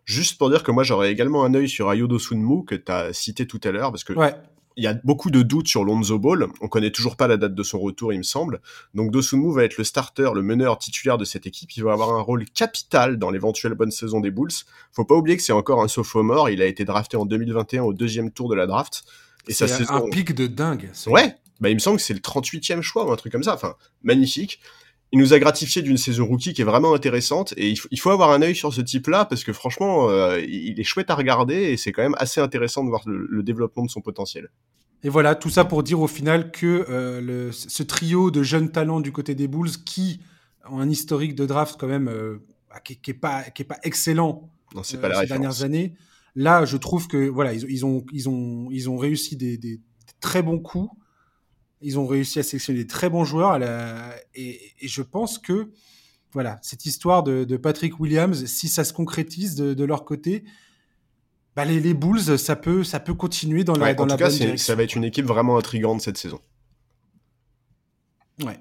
Juste 0.04 0.38
pour 0.38 0.50
dire 0.50 0.62
que 0.62 0.70
moi, 0.70 0.84
j'aurais 0.84 1.10
également 1.10 1.44
un 1.44 1.54
œil 1.54 1.68
sur 1.68 1.88
Ayodo 1.88 2.18
Sunmu 2.18 2.64
que 2.66 2.74
tu 2.74 2.92
as 2.92 3.12
cité 3.12 3.46
tout 3.46 3.60
à 3.64 3.70
l'heure, 3.70 3.90
parce 3.90 4.04
que 4.04 4.12
ouais 4.12 4.34
il 4.78 4.84
y 4.84 4.86
a 4.86 4.94
beaucoup 4.94 5.30
de 5.30 5.42
doutes 5.42 5.66
sur 5.66 5.82
Lonzo 5.82 6.20
Ball. 6.20 6.46
On 6.60 6.68
connaît 6.68 6.92
toujours 6.92 7.16
pas 7.16 7.26
la 7.26 7.36
date 7.36 7.54
de 7.54 7.62
son 7.64 7.80
retour, 7.80 8.12
il 8.12 8.18
me 8.18 8.22
semble. 8.22 8.60
Donc 8.94 9.10
Dosunmu 9.10 9.52
va 9.52 9.64
être 9.64 9.76
le 9.76 9.82
starter, 9.82 10.30
le 10.32 10.40
meneur 10.40 10.78
titulaire 10.78 11.18
de 11.18 11.24
cette 11.24 11.46
équipe. 11.48 11.76
Il 11.76 11.82
va 11.82 11.92
avoir 11.92 12.14
un 12.14 12.20
rôle 12.20 12.44
capital 12.44 13.18
dans 13.18 13.30
l'éventuelle 13.30 13.74
bonne 13.74 13.90
saison 13.90 14.20
des 14.20 14.30
Bulls. 14.30 14.52
Faut 14.92 15.04
pas 15.04 15.16
oublier 15.16 15.36
que 15.36 15.42
c'est 15.42 15.52
encore 15.52 15.82
un 15.82 15.88
sophomore. 15.88 16.48
Il 16.48 16.62
a 16.62 16.66
été 16.66 16.84
drafté 16.84 17.16
en 17.16 17.26
2021 17.26 17.82
au 17.82 17.92
deuxième 17.92 18.30
tour 18.30 18.48
de 18.48 18.54
la 18.54 18.68
draft. 18.68 19.02
Et 19.48 19.52
ça 19.52 19.66
c'est 19.66 19.90
un 19.90 20.08
pic 20.10 20.32
de 20.32 20.46
dingue. 20.46 20.90
Ouais. 21.08 21.34
Bah, 21.60 21.70
il 21.70 21.74
me 21.74 21.80
semble 21.80 21.96
que 21.96 22.02
c'est 22.04 22.14
le 22.14 22.20
38e 22.20 22.80
choix 22.80 23.04
ou 23.04 23.10
un 23.10 23.16
truc 23.16 23.32
comme 23.32 23.42
ça. 23.42 23.54
Enfin, 23.54 23.74
magnifique 24.04 24.60
il 25.12 25.18
nous 25.18 25.32
a 25.32 25.38
gratifié 25.38 25.80
d'une 25.80 25.96
saison 25.96 26.26
rookie 26.26 26.52
qui 26.52 26.60
est 26.60 26.66
vraiment 26.66 26.94
intéressante 26.94 27.54
et 27.56 27.68
il 27.70 27.76
faut, 27.76 27.88
il 27.90 27.98
faut 27.98 28.10
avoir 28.10 28.30
un 28.30 28.42
œil 28.42 28.54
sur 28.54 28.74
ce 28.74 28.80
type-là 28.80 29.24
parce 29.24 29.42
que 29.42 29.52
franchement, 29.52 30.10
euh, 30.10 30.40
il 30.40 30.78
est 30.78 30.84
chouette 30.84 31.08
à 31.10 31.14
regarder 31.14 31.54
et 31.54 31.76
c'est 31.76 31.92
quand 31.92 32.02
même 32.02 32.16
assez 32.18 32.40
intéressant 32.40 32.84
de 32.84 32.90
voir 32.90 33.02
le, 33.06 33.26
le, 33.26 33.42
développement 33.42 33.84
de 33.84 33.90
son 33.90 34.02
potentiel. 34.02 34.50
Et 35.02 35.08
voilà, 35.08 35.34
tout 35.34 35.48
ça 35.48 35.64
pour 35.64 35.82
dire 35.82 36.00
au 36.00 36.08
final 36.08 36.50
que 36.50 36.84
euh, 36.90 37.20
le, 37.20 37.52
ce 37.52 37.82
trio 37.82 38.30
de 38.30 38.42
jeunes 38.42 38.70
talents 38.70 39.00
du 39.00 39.12
côté 39.12 39.34
des 39.34 39.48
Bulls 39.48 39.70
qui 39.84 40.20
ont 40.70 40.80
un 40.80 40.90
historique 40.90 41.34
de 41.34 41.46
draft 41.46 41.76
quand 41.78 41.86
même 41.86 42.08
euh, 42.08 42.44
bah, 42.68 42.80
qui, 42.80 42.96
qui 42.96 43.12
est 43.12 43.14
pas 43.14 43.44
qui 43.44 43.62
est 43.62 43.66
pas 43.66 43.78
excellent 43.84 44.50
non, 44.74 44.82
pas 45.00 45.08
la 45.08 45.20
ces 45.20 45.26
dernières 45.26 45.62
années. 45.62 45.94
Là, 46.34 46.66
je 46.66 46.76
trouve 46.76 47.08
que 47.08 47.28
voilà, 47.28 47.54
ils, 47.54 47.64
ils 47.70 47.86
ont 47.86 48.04
ils 48.12 48.28
ont 48.28 48.68
ils 48.70 48.90
ont 48.90 48.98
réussi 48.98 49.36
des 49.36 49.80
très 50.20 50.42
bons 50.42 50.58
coups 50.58 50.90
ils 51.80 51.98
ont 51.98 52.06
réussi 52.06 52.38
à 52.38 52.42
sélectionner 52.42 52.80
des 52.80 52.86
très 52.86 53.08
bons 53.08 53.24
joueurs 53.24 53.50
à 53.50 53.58
la... 53.58 54.14
et, 54.34 54.72
et, 54.80 54.88
je 54.88 55.02
pense 55.02 55.38
que 55.38 55.70
voilà 56.32 56.58
cette 56.62 56.86
histoire 56.86 57.22
de, 57.22 57.44
de, 57.44 57.56
Patrick 57.56 57.98
Williams, 58.00 58.44
si 58.46 58.68
ça 58.68 58.84
se 58.84 58.92
concrétise 58.92 59.54
de, 59.54 59.74
de 59.74 59.84
leur 59.84 60.04
côté, 60.04 60.44
bah 61.56 61.64
les, 61.64 61.80
les, 61.80 61.94
Bulls, 61.94 62.38
ça 62.38 62.56
peut, 62.56 62.84
ça 62.84 63.00
peut 63.00 63.14
continuer 63.14 63.64
dans 63.64 63.74
la, 63.74 63.86
ouais, 63.86 63.94
dans 63.94 64.04
en 64.04 64.06
la 64.06 64.16
tout 64.16 64.24
cas, 64.24 64.56
Ça 64.56 64.74
va 64.74 64.82
être 64.82 64.94
une 64.94 65.04
équipe 65.04 65.26
vraiment 65.26 65.56
intrigante 65.56 66.00
cette 66.00 66.18
saison. 66.18 66.40
Ouais. 68.44 68.58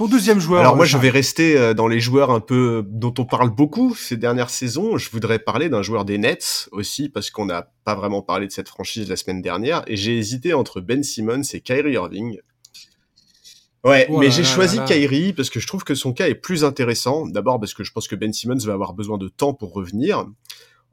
Ton 0.00 0.06
deuxième 0.06 0.40
joueur. 0.40 0.60
Alors 0.60 0.76
moi, 0.76 0.86
je 0.86 0.96
vais 0.96 1.10
rester 1.10 1.74
dans 1.74 1.86
les 1.86 2.00
joueurs 2.00 2.30
un 2.30 2.40
peu 2.40 2.82
dont 2.88 3.12
on 3.18 3.26
parle 3.26 3.50
beaucoup 3.50 3.94
ces 3.94 4.16
dernières 4.16 4.48
saisons. 4.48 4.96
Je 4.96 5.10
voudrais 5.10 5.38
parler 5.38 5.68
d'un 5.68 5.82
joueur 5.82 6.06
des 6.06 6.16
Nets 6.16 6.70
aussi 6.72 7.10
parce 7.10 7.30
qu'on 7.30 7.44
n'a 7.44 7.70
pas 7.84 7.94
vraiment 7.94 8.22
parlé 8.22 8.46
de 8.46 8.52
cette 8.52 8.68
franchise 8.68 9.10
la 9.10 9.16
semaine 9.16 9.42
dernière 9.42 9.82
et 9.86 9.96
j'ai 9.96 10.16
hésité 10.16 10.54
entre 10.54 10.80
Ben 10.80 11.02
Simmons 11.02 11.42
et 11.52 11.60
Kyrie 11.60 11.92
Irving. 11.92 12.38
Ouais, 13.82 14.06
oh 14.10 14.18
mais 14.18 14.30
j'ai 14.30 14.44
choisi 14.44 14.78
Kyrie 14.86 15.32
parce 15.32 15.48
que 15.48 15.58
je 15.58 15.66
trouve 15.66 15.84
que 15.84 15.94
son 15.94 16.12
cas 16.12 16.28
est 16.28 16.34
plus 16.34 16.64
intéressant. 16.64 17.26
D'abord 17.26 17.58
parce 17.58 17.72
que 17.72 17.82
je 17.82 17.92
pense 17.92 18.08
que 18.08 18.14
Ben 18.14 18.32
Simmons 18.32 18.58
va 18.58 18.74
avoir 18.74 18.92
besoin 18.92 19.16
de 19.16 19.28
temps 19.28 19.54
pour 19.54 19.72
revenir. 19.72 20.26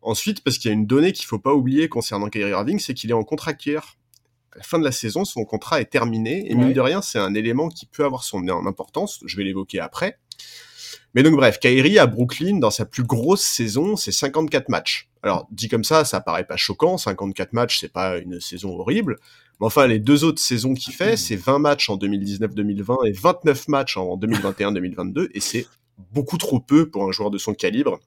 Ensuite 0.01 0.41
parce 0.41 0.57
qu'il 0.57 0.69
y 0.69 0.71
a 0.71 0.73
une 0.73 0.85
donnée 0.85 1.11
qu'il 1.11 1.25
faut 1.25 1.39
pas 1.39 1.53
oublier 1.53 1.89
concernant 1.89 2.29
Kyrie 2.29 2.51
Irving, 2.51 2.79
c'est 2.79 2.93
qu'il 2.93 3.09
est 3.09 3.13
en 3.13 3.23
contrat 3.23 3.53
hier. 3.65 3.97
À 4.53 4.59
la 4.59 4.63
fin 4.63 4.79
de 4.79 4.85
la 4.85 4.93
saison, 4.93 5.25
son 5.25 5.43
contrat 5.43 5.81
est 5.81 5.91
terminé 5.91 6.49
et 6.49 6.55
mine 6.55 6.73
de 6.73 6.79
rien, 6.79 7.01
c'est 7.01 7.19
un 7.19 7.33
élément 7.33 7.67
qui 7.67 7.85
peut 7.85 8.05
avoir 8.05 8.23
son 8.23 8.47
importance. 8.65 9.19
Je 9.25 9.35
vais 9.35 9.43
l'évoquer 9.43 9.79
après. 9.79 10.17
Mais 11.13 11.23
donc 11.23 11.35
bref, 11.35 11.59
Kyrie 11.59 11.99
à 11.99 12.07
Brooklyn 12.07 12.57
dans 12.59 12.71
sa 12.71 12.85
plus 12.85 13.03
grosse 13.03 13.41
saison, 13.41 13.95
c'est 13.95 14.11
54 14.11 14.69
matchs. 14.69 15.09
Alors 15.23 15.47
dit 15.51 15.67
comme 15.67 15.83
ça, 15.83 16.05
ça 16.05 16.21
paraît 16.21 16.45
pas 16.45 16.57
choquant. 16.57 16.97
54 16.97 17.53
matchs, 17.53 17.79
c'est 17.79 17.91
pas 17.91 18.17
une 18.17 18.39
saison 18.39 18.79
horrible. 18.79 19.17
Mais 19.59 19.65
enfin, 19.65 19.87
les 19.87 19.99
deux 19.99 20.23
autres 20.23 20.41
saisons 20.41 20.73
qu'il 20.73 20.93
fait, 20.93 21.13
mm. 21.13 21.17
c'est 21.17 21.35
20 21.35 21.59
matchs 21.59 21.89
en 21.89 21.97
2019-2020 21.97 23.07
et 23.07 23.11
29 23.11 23.67
matchs 23.67 23.97
en 23.97 24.17
2021-2022, 24.17 25.29
et 25.33 25.39
c'est 25.39 25.67
beaucoup 26.13 26.37
trop 26.37 26.59
peu 26.59 26.89
pour 26.89 27.07
un 27.07 27.11
joueur 27.11 27.31
de 27.31 27.37
son 27.37 27.53
calibre. 27.53 27.99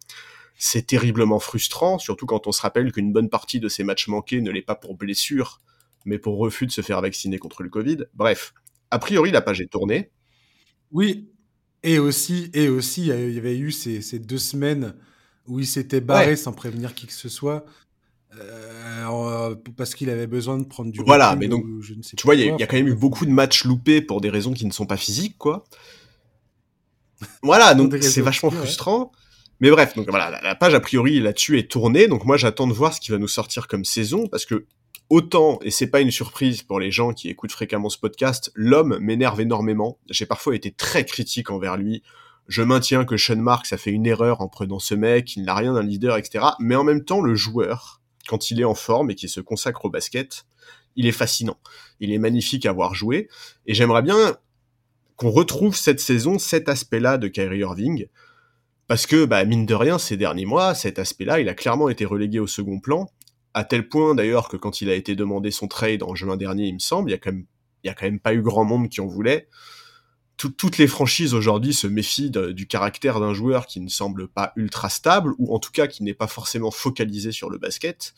C'est 0.57 0.87
terriblement 0.87 1.41
frustrant, 1.41 1.99
surtout 1.99 2.27
quand 2.27 2.47
on 2.47 2.53
se 2.53 2.63
rappelle 2.63 2.93
qu'une 2.93 3.13
bonne 3.13 3.31
partie 3.31 3.61
de 3.61 3.69
ces 3.69 3.83
matchs 3.83 4.09
manqués 4.09 4.41
ne 4.41 4.51
l'est 4.51 4.63
pas 4.63 4.75
pour 4.75 4.95
blessure, 4.95 5.61
mais 6.05 6.19
pour 6.19 6.39
refus 6.39 6.67
de 6.67 6.73
se 6.73 6.83
faire 6.83 7.01
vacciner 7.01 7.39
contre 7.39 7.63
le 7.63 7.69
Covid. 7.69 8.05
Bref, 8.15 8.53
a 8.91 8.99
priori, 8.99 9.31
la 9.31 9.41
page 9.41 9.61
est 9.61 9.71
tournée. 9.71 10.11
Oui, 10.93 11.31
et 11.83 11.99
aussi, 11.99 12.51
et 12.53 12.69
aussi, 12.69 13.07
il 13.07 13.33
y 13.33 13.39
avait 13.39 13.57
eu 13.57 13.73
ces, 13.73 14.19
deux 14.19 14.39
semaines 14.39 14.95
où 15.47 15.61
il 15.61 15.67
s'était 15.67 16.01
barré 16.01 16.37
sans 16.37 16.53
prévenir 16.53 16.95
qui 16.95 17.07
que 17.07 17.13
ce 17.13 17.29
soit. 17.29 17.65
Euh, 18.39 19.57
parce 19.77 19.97
qu'il 19.97 20.09
avait 20.09 20.29
besoin 20.29 20.57
de 20.57 20.63
prendre 20.63 20.93
du 20.93 21.01
voilà 21.01 21.35
mais 21.35 21.49
donc 21.49 21.65
je 21.81 21.95
ne 21.95 22.03
sais 22.03 22.15
tu 22.15 22.25
vois 22.25 22.37
il 22.37 22.45
y, 22.45 22.63
a 22.63 22.67
quand 22.69 22.77
même 22.77 22.87
eu 22.87 22.95
beaucoup 22.95 23.27
de 23.27 23.31
matchs 23.33 23.65
loupés 23.65 24.01
pour 24.01 24.21
des 24.21 24.31
raisons 24.31 24.53
qui 24.53 24.67
ne 24.67 24.71
sont 24.71 24.87
pas 24.87 24.97
physiques 24.97 25.37
quoi. 25.37 25.65
Voilà 27.43 27.75
donc 27.75 27.95
c'est 28.01 28.21
vachement 28.21 28.51
frustrant. 28.51 29.11
Mais 29.59 29.71
bref 29.71 29.97
donc 29.97 30.09
voilà 30.09 30.41
la, 30.43 30.55
page 30.55 30.75
a 30.75 30.81
priori 30.81 31.19
là-dessus 31.19 31.59
est 31.59 31.69
tournée 31.69 32.07
donc 32.07 32.25
moi 32.25 32.37
j'attends 32.37 32.69
de 32.69 32.73
voir 32.73 32.95
ce 32.95 33.01
qui 33.01 33.11
va 33.11 33.19
nous 33.19 33.29
sortir 33.29 33.67
comme 33.67 33.85
saison 33.85 34.29
parce 34.29 34.47
que 34.47 34.65
autant 35.09 35.59
et 35.63 35.73
c'est 35.73 35.89
pas 35.89 36.01
une 36.01 36.13
surprise 36.13 36.63
pour 36.63 36.79
les 36.79 36.93
gens 36.93 37.13
qui 37.13 37.29
écoutent 37.31 37.53
fréquemment 37.53 37.89
ce 37.89 37.99
podcast 37.99 38.53
l'homme 38.55 38.97
m'énerve 39.01 39.41
énormément. 39.41 39.99
J'ai 40.09 40.27
parfois 40.27 40.55
été 40.55 40.71
très 40.71 41.05
critique 41.05 41.51
envers 41.51 41.77
lui. 41.77 42.05
Je 42.47 42.63
maintiens 42.63 43.05
que 43.05 43.17
Sean 43.17 43.37
Marks 43.37 43.73
a 43.73 43.77
fait 43.77 43.91
une 43.91 44.07
erreur 44.07 44.41
en 44.41 44.49
prenant 44.49 44.79
ce 44.79 44.95
mec, 44.95 45.37
il 45.37 45.45
n'a 45.45 45.55
rien 45.55 45.75
d'un 45.75 45.83
leader, 45.83 46.17
etc. 46.17 46.45
Mais 46.59 46.75
en 46.75 46.83
même 46.83 47.05
temps, 47.05 47.21
le 47.21 47.37
joueur, 47.37 48.00
quand 48.29 48.51
il 48.51 48.61
est 48.61 48.65
en 48.65 48.75
forme 48.75 49.11
et 49.11 49.15
qu'il 49.15 49.29
se 49.29 49.41
consacre 49.41 49.85
au 49.85 49.91
basket, 49.91 50.47
il 50.97 51.07
est 51.07 51.13
fascinant. 51.13 51.59
Il 52.01 52.13
est 52.13 52.19
magnifique 52.19 52.67
à 52.67 52.73
voir 52.73 52.95
jouer. 52.95 53.29
Et 53.67 53.75
j'aimerais 53.75 54.03
bien 54.03 54.37
qu'on 55.17 55.31
retrouve 55.31 55.77
cette 55.77 56.01
saison 56.01 56.39
cet 56.39 56.69
aspect-là 56.69 57.19
de 57.19 57.29
Kyrie 57.29 57.61
Irving. 57.61 58.07
Parce 58.87 59.07
que, 59.07 59.25
bah, 59.25 59.45
mine 59.45 59.67
de 59.67 59.75
rien, 59.75 59.99
ces 59.99 60.17
derniers 60.17 60.47
mois, 60.47 60.75
cet 60.75 60.99
aspect-là, 60.99 61.41
il 61.41 61.49
a 61.49 61.55
clairement 61.55 61.89
été 61.89 62.05
relégué 62.05 62.41
au 62.41 62.47
second 62.47 62.81
plan. 62.81 63.09
À 63.55 63.65
tel 63.65 63.89
point, 63.89 64.15
d'ailleurs, 64.15 64.49
que 64.49 64.57
quand 64.57 64.81
il 64.81 64.91
a 64.91 64.95
été 64.95 65.15
demandé 65.15 65.51
son 65.51 65.69
trade 65.69 66.03
en 66.03 66.15
juin 66.15 66.37
dernier, 66.37 66.67
il 66.67 66.75
me 66.75 66.79
semble, 66.81 67.11
il 67.11 67.13
y 67.13 67.17
a 67.17 67.19
quand 67.19 67.33
même, 67.33 67.47
il 67.85 67.89
y 67.89 67.91
a 67.91 67.95
quand 67.95 68.07
même 68.07 68.21
pas 68.21 68.35
eu 68.35 68.43
grand 68.43 68.65
monde 68.65 68.89
qui 68.89 69.01
en 69.01 69.07
voulait 69.07 69.49
toutes 70.49 70.79
les 70.79 70.87
franchises 70.87 71.35
aujourd'hui 71.35 71.75
se 71.75 71.87
méfient 71.87 72.31
du 72.31 72.67
caractère 72.67 73.21
d'un 73.21 73.35
joueur 73.35 73.67
qui 73.67 73.81
ne 73.81 73.89
semble 73.89 74.29
pas 74.29 74.53
ultra 74.57 74.89
stable, 74.89 75.35
ou 75.39 75.55
en 75.55 75.59
tout 75.59 75.73
cas 75.73 75.87
qui 75.87 76.03
n'est 76.03 76.15
pas 76.15 76.27
forcément 76.27 76.71
focalisé 76.71 77.33
sur 77.33 77.51
le 77.51 77.59
basket, 77.59 78.15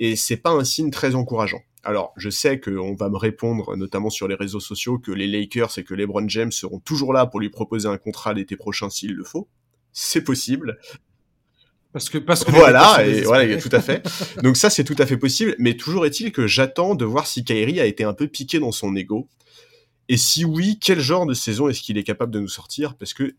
et 0.00 0.16
c'est 0.16 0.36
pas 0.36 0.50
un 0.50 0.64
signe 0.64 0.90
très 0.90 1.14
encourageant. 1.14 1.60
Alors, 1.84 2.12
je 2.16 2.30
sais 2.30 2.60
qu'on 2.60 2.94
va 2.94 3.10
me 3.10 3.16
répondre, 3.16 3.76
notamment 3.76 4.10
sur 4.10 4.26
les 4.26 4.34
réseaux 4.34 4.60
sociaux, 4.60 4.98
que 4.98 5.12
les 5.12 5.26
Lakers 5.26 5.78
et 5.78 5.84
que 5.84 5.94
LeBron 5.94 6.28
James 6.28 6.52
seront 6.52 6.78
toujours 6.78 7.12
là 7.12 7.26
pour 7.26 7.40
lui 7.40 7.50
proposer 7.50 7.88
un 7.88 7.98
contrat 7.98 8.32
l'été 8.32 8.56
prochain 8.56 8.88
s'il 8.88 9.12
le 9.12 9.24
faut. 9.24 9.48
C'est 9.92 10.24
possible. 10.24 10.78
Parce 11.92 12.08
que, 12.08 12.18
parce 12.18 12.42
que 12.42 12.50
voilà, 12.50 13.06
et 13.06 13.20
voilà, 13.20 13.56
tout 13.58 13.68
à 13.70 13.80
fait. 13.80 14.04
Donc 14.42 14.56
ça, 14.56 14.70
c'est 14.70 14.82
tout 14.82 14.96
à 14.98 15.06
fait 15.06 15.18
possible. 15.18 15.54
Mais 15.58 15.76
toujours 15.76 16.06
est-il 16.06 16.32
que 16.32 16.46
j'attends 16.46 16.94
de 16.94 17.04
voir 17.04 17.26
si 17.26 17.44
Kyrie 17.44 17.80
a 17.80 17.84
été 17.84 18.02
un 18.02 18.14
peu 18.14 18.26
piqué 18.26 18.58
dans 18.58 18.72
son 18.72 18.96
ego 18.96 19.28
et 20.08 20.16
si 20.16 20.44
oui, 20.44 20.78
quel 20.80 21.00
genre 21.00 21.26
de 21.26 21.34
saison 21.34 21.68
est-ce 21.68 21.80
qu'il 21.80 21.98
est 21.98 22.04
capable 22.04 22.32
de 22.32 22.40
nous 22.40 22.48
sortir? 22.48 22.94
Parce 22.96 23.14
que 23.14 23.34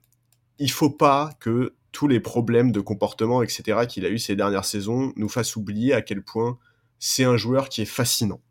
il 0.58 0.72
faut 0.72 0.90
pas 0.90 1.32
que 1.40 1.74
tous 1.92 2.08
les 2.08 2.20
problèmes 2.20 2.72
de 2.72 2.80
comportement, 2.82 3.44
etc., 3.44 3.86
qu'il 3.88 4.06
a 4.06 4.10
eu 4.10 4.20
ces 4.20 4.36
dernières 4.36 4.66
saisons 4.66 5.14
nous 5.16 5.30
fassent 5.30 5.56
oublier 5.56 5.94
à 5.94 6.02
quel 6.02 6.22
point 6.22 6.58
c'est 7.00 7.24
un 7.24 7.38
joueur 7.38 7.70
qui 7.70 7.82
est 7.82 7.86
fascinant. 7.86 8.42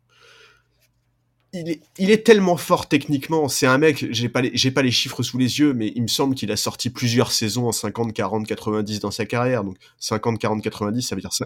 Il 1.53 1.69
est, 1.69 1.81
il 1.97 2.11
est 2.11 2.25
tellement 2.25 2.57
fort 2.57 2.89
techniquement. 2.89 3.47
C'est 3.47 3.65
un 3.65 3.77
mec, 3.77 4.07
j'ai 4.11 4.29
pas, 4.29 4.41
les, 4.41 4.71
pas 4.71 4.81
les 4.81 4.91
chiffres 4.91 5.23
sous 5.23 5.37
les 5.37 5.59
yeux, 5.59 5.73
mais 5.73 5.91
il 5.95 6.01
me 6.01 6.07
semble 6.07 6.35
qu'il 6.35 6.51
a 6.51 6.57
sorti 6.57 6.89
plusieurs 6.89 7.31
saisons 7.31 7.67
en 7.67 7.71
50, 7.71 8.13
40, 8.13 8.45
90 8.45 8.99
dans 8.99 9.11
sa 9.11 9.25
carrière. 9.25 9.63
Donc 9.63 9.77
50, 9.99 10.37
40, 10.37 10.61
90, 10.61 11.01
ça 11.01 11.15
veut 11.15 11.21
dire 11.21 11.33
ça. 11.33 11.45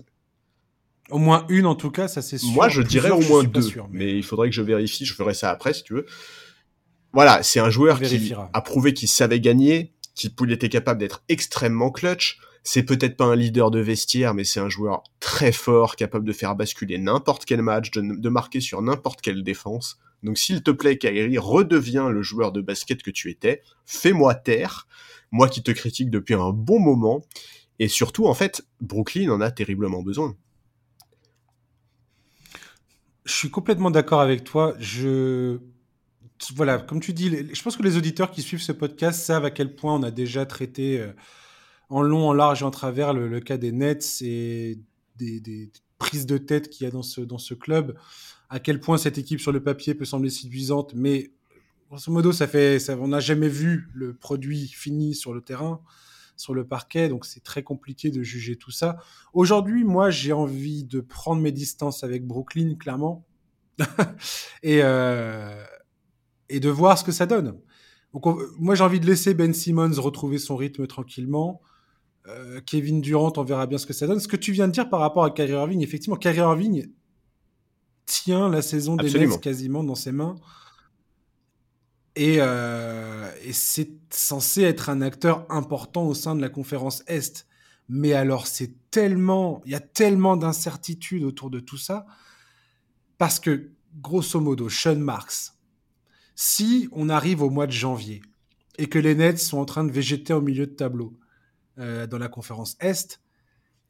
Au 1.11 1.17
moins 1.17 1.45
une 1.49 1.65
en 1.65 1.75
tout 1.75 1.91
cas, 1.91 2.07
ça 2.07 2.21
c'est 2.21 2.37
sûr. 2.37 2.49
Moi 2.51 2.69
je 2.69 2.81
dirais 2.81 3.11
au 3.11 3.21
moins 3.21 3.43
deux, 3.43 3.71
mais... 3.91 4.15
il 4.15 4.23
faudrait 4.23 4.49
que 4.49 4.55
je 4.55 4.61
vérifie, 4.61 5.05
je 5.05 5.13
ferai 5.13 5.33
ça 5.33 5.49
après 5.49 5.73
si 5.73 5.83
tu 5.83 5.93
veux 5.93 6.05
voilà, 7.11 7.41
c'est 7.43 7.59
un 7.59 7.69
joueur 7.69 7.99
qui 7.99 8.33
a 8.53 8.61
prouvé 8.61 8.93
qu'il 8.93 9.07
savait 9.07 9.39
gagner, 9.39 9.93
qu'il 10.15 10.51
était 10.51 10.69
capable 10.69 10.99
d'être 10.99 11.23
extrêmement 11.29 11.91
clutch. 11.91 12.39
C'est 12.63 12.83
peut-être 12.83 13.17
pas 13.17 13.25
un 13.25 13.35
leader 13.35 13.71
de 13.71 13.79
vestiaire, 13.79 14.33
mais 14.33 14.43
c'est 14.43 14.59
un 14.59 14.69
joueur 14.69 15.03
très 15.19 15.51
fort, 15.51 15.95
capable 15.95 16.25
de 16.25 16.33
faire 16.33 16.55
basculer 16.55 16.97
n'importe 16.97 17.45
quel 17.45 17.61
match, 17.61 17.89
de, 17.91 18.29
marquer 18.29 18.59
sur 18.59 18.81
n'importe 18.81 19.21
quelle 19.21 19.43
défense. 19.43 19.97
Donc 20.21 20.37
s'il 20.37 20.61
te 20.61 20.71
plaît, 20.71 20.97
Kyrie, 20.97 21.37
redeviens 21.37 22.09
le 22.09 22.21
joueur 22.21 22.51
de 22.51 22.61
basket 22.61 23.01
que 23.01 23.11
tu 23.11 23.31
étais. 23.31 23.63
Fais-moi 23.85 24.35
taire, 24.35 24.87
moi 25.31 25.47
qui 25.47 25.63
te 25.63 25.71
critique 25.71 26.11
depuis 26.11 26.33
un 26.35 26.51
bon 26.51 26.79
moment. 26.79 27.23
Et 27.79 27.87
surtout, 27.87 28.27
en 28.27 28.33
fait, 28.33 28.67
Brooklyn 28.81 29.29
en 29.29 29.39
a 29.39 29.51
terriblement 29.51 30.03
besoin. 30.03 30.35
Je 33.23 33.33
suis 33.33 33.49
complètement 33.49 33.89
d'accord 33.89 34.19
avec 34.19 34.43
toi. 34.43 34.75
Je 34.79 35.59
voilà, 36.55 36.77
comme 36.77 36.99
tu 36.99 37.13
dis, 37.13 37.29
je 37.53 37.61
pense 37.61 37.75
que 37.75 37.83
les 37.83 37.97
auditeurs 37.97 38.31
qui 38.31 38.41
suivent 38.41 38.61
ce 38.61 38.71
podcast 38.71 39.21
savent 39.21 39.45
à 39.45 39.51
quel 39.51 39.75
point 39.75 39.95
on 39.95 40.03
a 40.03 40.11
déjà 40.11 40.45
traité 40.45 40.99
euh, 40.99 41.11
en 41.89 42.01
long, 42.01 42.29
en 42.29 42.33
large 42.33 42.61
et 42.61 42.65
en 42.65 42.71
travers 42.71 43.13
le, 43.13 43.39
cas 43.39 43.57
des 43.57 43.71
Nets 43.71 44.21
et 44.21 44.79
des, 45.17 45.71
prises 45.97 46.25
de 46.25 46.37
tête 46.37 46.69
qu'il 46.69 46.85
y 46.85 46.87
a 46.87 46.91
dans 46.91 47.03
ce, 47.03 47.19
dans 47.19 47.37
ce 47.37 47.53
club, 47.53 47.97
à 48.49 48.59
quel 48.59 48.79
point 48.79 48.97
cette 48.97 49.17
équipe 49.17 49.41
sur 49.41 49.51
le 49.51 49.61
papier 49.61 49.93
peut 49.93 50.05
sembler 50.05 50.29
séduisante, 50.29 50.93
mais 50.95 51.31
grosso 51.89 52.09
modo, 52.09 52.31
ça 52.31 52.47
fait, 52.47 52.79
ça, 52.79 52.97
on 52.97 53.09
n'a 53.09 53.19
jamais 53.19 53.49
vu 53.49 53.89
le 53.93 54.13
produit 54.13 54.67
fini 54.67 55.13
sur 55.13 55.33
le 55.33 55.41
terrain, 55.41 55.81
sur 56.37 56.53
le 56.53 56.65
parquet, 56.65 57.09
donc 57.09 57.25
c'est 57.25 57.43
très 57.43 57.63
compliqué 57.63 58.11
de 58.11 58.23
juger 58.23 58.55
tout 58.55 58.71
ça. 58.71 58.97
Aujourd'hui, 59.33 59.83
moi, 59.83 60.09
j'ai 60.09 60.31
envie 60.31 60.85
de 60.85 61.01
prendre 61.01 61.41
mes 61.41 61.51
distances 61.51 62.05
avec 62.05 62.25
Brooklyn, 62.25 62.75
clairement. 62.75 63.25
et, 64.63 64.79
euh, 64.83 65.61
et 66.49 66.59
de 66.59 66.69
voir 66.69 66.97
ce 66.97 67.03
que 67.03 67.11
ça 67.11 67.25
donne. 67.25 67.59
Donc, 68.13 68.25
moi, 68.57 68.75
j'ai 68.75 68.83
envie 68.83 68.99
de 68.99 69.05
laisser 69.05 69.33
Ben 69.33 69.53
Simmons 69.53 69.91
retrouver 70.01 70.39
son 70.39 70.55
rythme 70.55 70.87
tranquillement. 70.87 71.61
Euh, 72.27 72.59
Kevin 72.65 73.01
Durant, 73.01 73.31
on 73.37 73.43
verra 73.43 73.67
bien 73.67 73.77
ce 73.77 73.85
que 73.85 73.93
ça 73.93 74.07
donne. 74.07 74.19
Ce 74.19 74.27
que 74.27 74.35
tu 74.35 74.51
viens 74.51 74.67
de 74.67 74.73
dire 74.73 74.89
par 74.89 74.99
rapport 74.99 75.23
à 75.23 75.31
Kyrie 75.31 75.53
Irving, 75.53 75.81
effectivement, 75.81 76.15
Kyrie 76.15 76.39
Irving 76.39 76.91
tient 78.05 78.49
la 78.49 78.61
saison 78.61 78.95
des 78.95 79.11
Nets 79.11 79.39
quasiment 79.39 79.83
dans 79.83 79.95
ses 79.95 80.11
mains. 80.11 80.35
Et, 82.15 82.37
euh, 82.39 83.31
et 83.43 83.53
c'est 83.53 83.91
censé 84.09 84.63
être 84.63 84.89
un 84.89 85.01
acteur 85.01 85.45
important 85.49 86.07
au 86.07 86.13
sein 86.13 86.35
de 86.35 86.41
la 86.41 86.49
conférence 86.49 87.03
Est. 87.07 87.47
Mais 87.87 88.13
alors, 88.13 88.47
c'est 88.47 88.73
tellement, 88.91 89.61
il 89.65 89.71
y 89.71 89.75
a 89.75 89.79
tellement 89.79 90.35
d'incertitudes 90.35 91.23
autour 91.23 91.49
de 91.49 91.59
tout 91.59 91.77
ça. 91.77 92.05
Parce 93.17 93.39
que, 93.39 93.71
grosso 94.01 94.39
modo, 94.39 94.69
Sean 94.69 94.97
Marks, 94.97 95.53
si 96.41 96.87
on 96.93 97.09
arrive 97.09 97.41
au 97.41 97.49
mois 97.49 97.67
de 97.67 97.73
janvier 97.73 98.21
et 98.77 98.87
que 98.87 98.97
les 98.97 99.13
Nets 99.13 99.39
sont 99.39 99.57
en 99.57 99.65
train 99.65 99.83
de 99.83 99.91
végéter 99.91 100.31
au 100.31 100.39
milieu 100.39 100.67
de 100.67 100.71
tableau 100.71 101.19
euh, 101.79 102.07
dans 102.07 102.17
la 102.17 102.29
conférence 102.29 102.77
Est, 102.79 103.19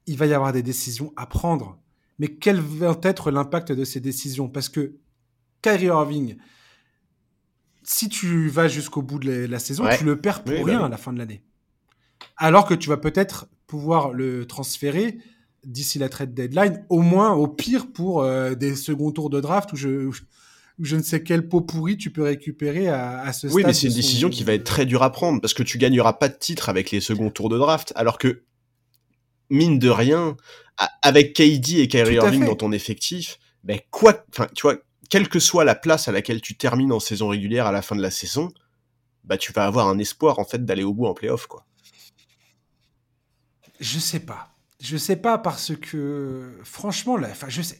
il 0.07 0.17
va 0.17 0.25
y 0.25 0.33
avoir 0.33 0.51
des 0.51 0.63
décisions 0.63 1.13
à 1.15 1.27
prendre. 1.27 1.79
Mais 2.17 2.29
quel 2.29 2.59
va 2.59 2.97
être 3.03 3.29
l'impact 3.29 3.71
de 3.71 3.83
ces 3.83 3.99
décisions? 3.99 4.49
Parce 4.49 4.67
que 4.67 4.95
Kyrie 5.61 5.85
Irving, 5.85 6.37
si 7.83 8.09
tu 8.09 8.49
vas 8.49 8.67
jusqu'au 8.67 9.03
bout 9.03 9.19
de 9.19 9.45
la, 9.45 9.59
saison, 9.59 9.87
tu 9.95 10.03
le 10.03 10.19
perds 10.19 10.43
pour 10.43 10.55
bah 10.55 10.63
rien 10.65 10.83
à 10.83 10.89
la 10.89 10.97
fin 10.97 11.13
de 11.13 11.19
l'année. 11.19 11.43
Alors 12.35 12.65
que 12.65 12.73
tu 12.73 12.89
vas 12.89 12.97
peut-être 12.97 13.47
pouvoir 13.67 14.11
le 14.11 14.47
transférer 14.47 15.19
d'ici 15.63 15.99
la 15.99 16.09
trade 16.09 16.33
deadline, 16.33 16.83
au 16.89 17.03
moins, 17.03 17.31
au 17.33 17.47
pire, 17.47 17.91
pour 17.91 18.23
euh, 18.23 18.55
des 18.55 18.75
seconds 18.75 19.11
tours 19.11 19.29
de 19.29 19.39
draft 19.39 19.71
où 19.71 19.75
je, 19.75 20.09
je 20.09 20.23
ne 20.95 21.01
sais 21.01 21.23
quel 21.23 21.47
pot 21.47 21.61
pourri 21.61 21.97
tu 21.97 22.09
peux 22.09 22.23
récupérer 22.23 22.87
à, 22.87 23.31
ce 23.33 23.49
stade. 23.49 23.55
Oui, 23.55 23.63
mais 23.65 23.73
c'est 23.73 23.87
une 23.87 23.93
décision 23.93 24.29
qui 24.29 24.43
va 24.43 24.53
être 24.53 24.63
très 24.63 24.85
dure 24.85 25.03
à 25.03 25.11
prendre 25.11 25.41
parce 25.41 25.53
que 25.53 25.63
tu 25.63 25.77
gagneras 25.77 26.13
pas 26.13 26.29
de 26.29 26.37
titre 26.37 26.69
avec 26.69 26.91
les 26.91 27.01
seconds 27.01 27.29
tours 27.29 27.49
de 27.49 27.57
draft, 27.57 27.91
alors 27.95 28.17
que 28.17 28.43
mine 29.49 29.77
de 29.77 29.89
rien, 29.89 30.37
avec 31.01 31.33
KD 31.33 31.79
et 31.79 31.87
Kyrie 31.87 32.15
Irving 32.15 32.45
dans 32.45 32.55
ton 32.55 32.71
effectif, 32.71 33.39
ben 33.63 33.79
quoi, 33.91 34.23
enfin 34.29 34.47
tu 34.55 34.61
vois, 34.61 34.77
quelle 35.09 35.27
que 35.27 35.39
soit 35.39 35.65
la 35.65 35.75
place 35.75 36.07
à 36.07 36.11
laquelle 36.11 36.39
tu 36.39 36.55
termines 36.55 36.93
en 36.93 36.99
saison 36.99 37.27
régulière 37.27 37.65
à 37.65 37.71
la 37.71 37.81
fin 37.81 37.95
de 37.95 38.01
la 38.01 38.11
saison, 38.11 38.53
bah 39.23 39.37
tu 39.37 39.51
vas 39.51 39.65
avoir 39.65 39.87
un 39.87 39.99
espoir 39.99 40.39
en 40.39 40.45
fait 40.45 40.63
d'aller 40.63 40.83
au 40.83 40.93
bout 40.93 41.07
en 41.07 41.13
playoff 41.13 41.47
quoi. 41.47 41.65
Je 43.79 43.99
sais 43.99 44.19
pas. 44.19 44.55
Je 44.81 44.95
sais 44.95 45.17
pas 45.17 45.37
parce 45.37 45.75
que 45.75 46.57
franchement 46.63 47.17
là, 47.17 47.27
enfin 47.31 47.47
je 47.49 47.61
sais 47.61 47.79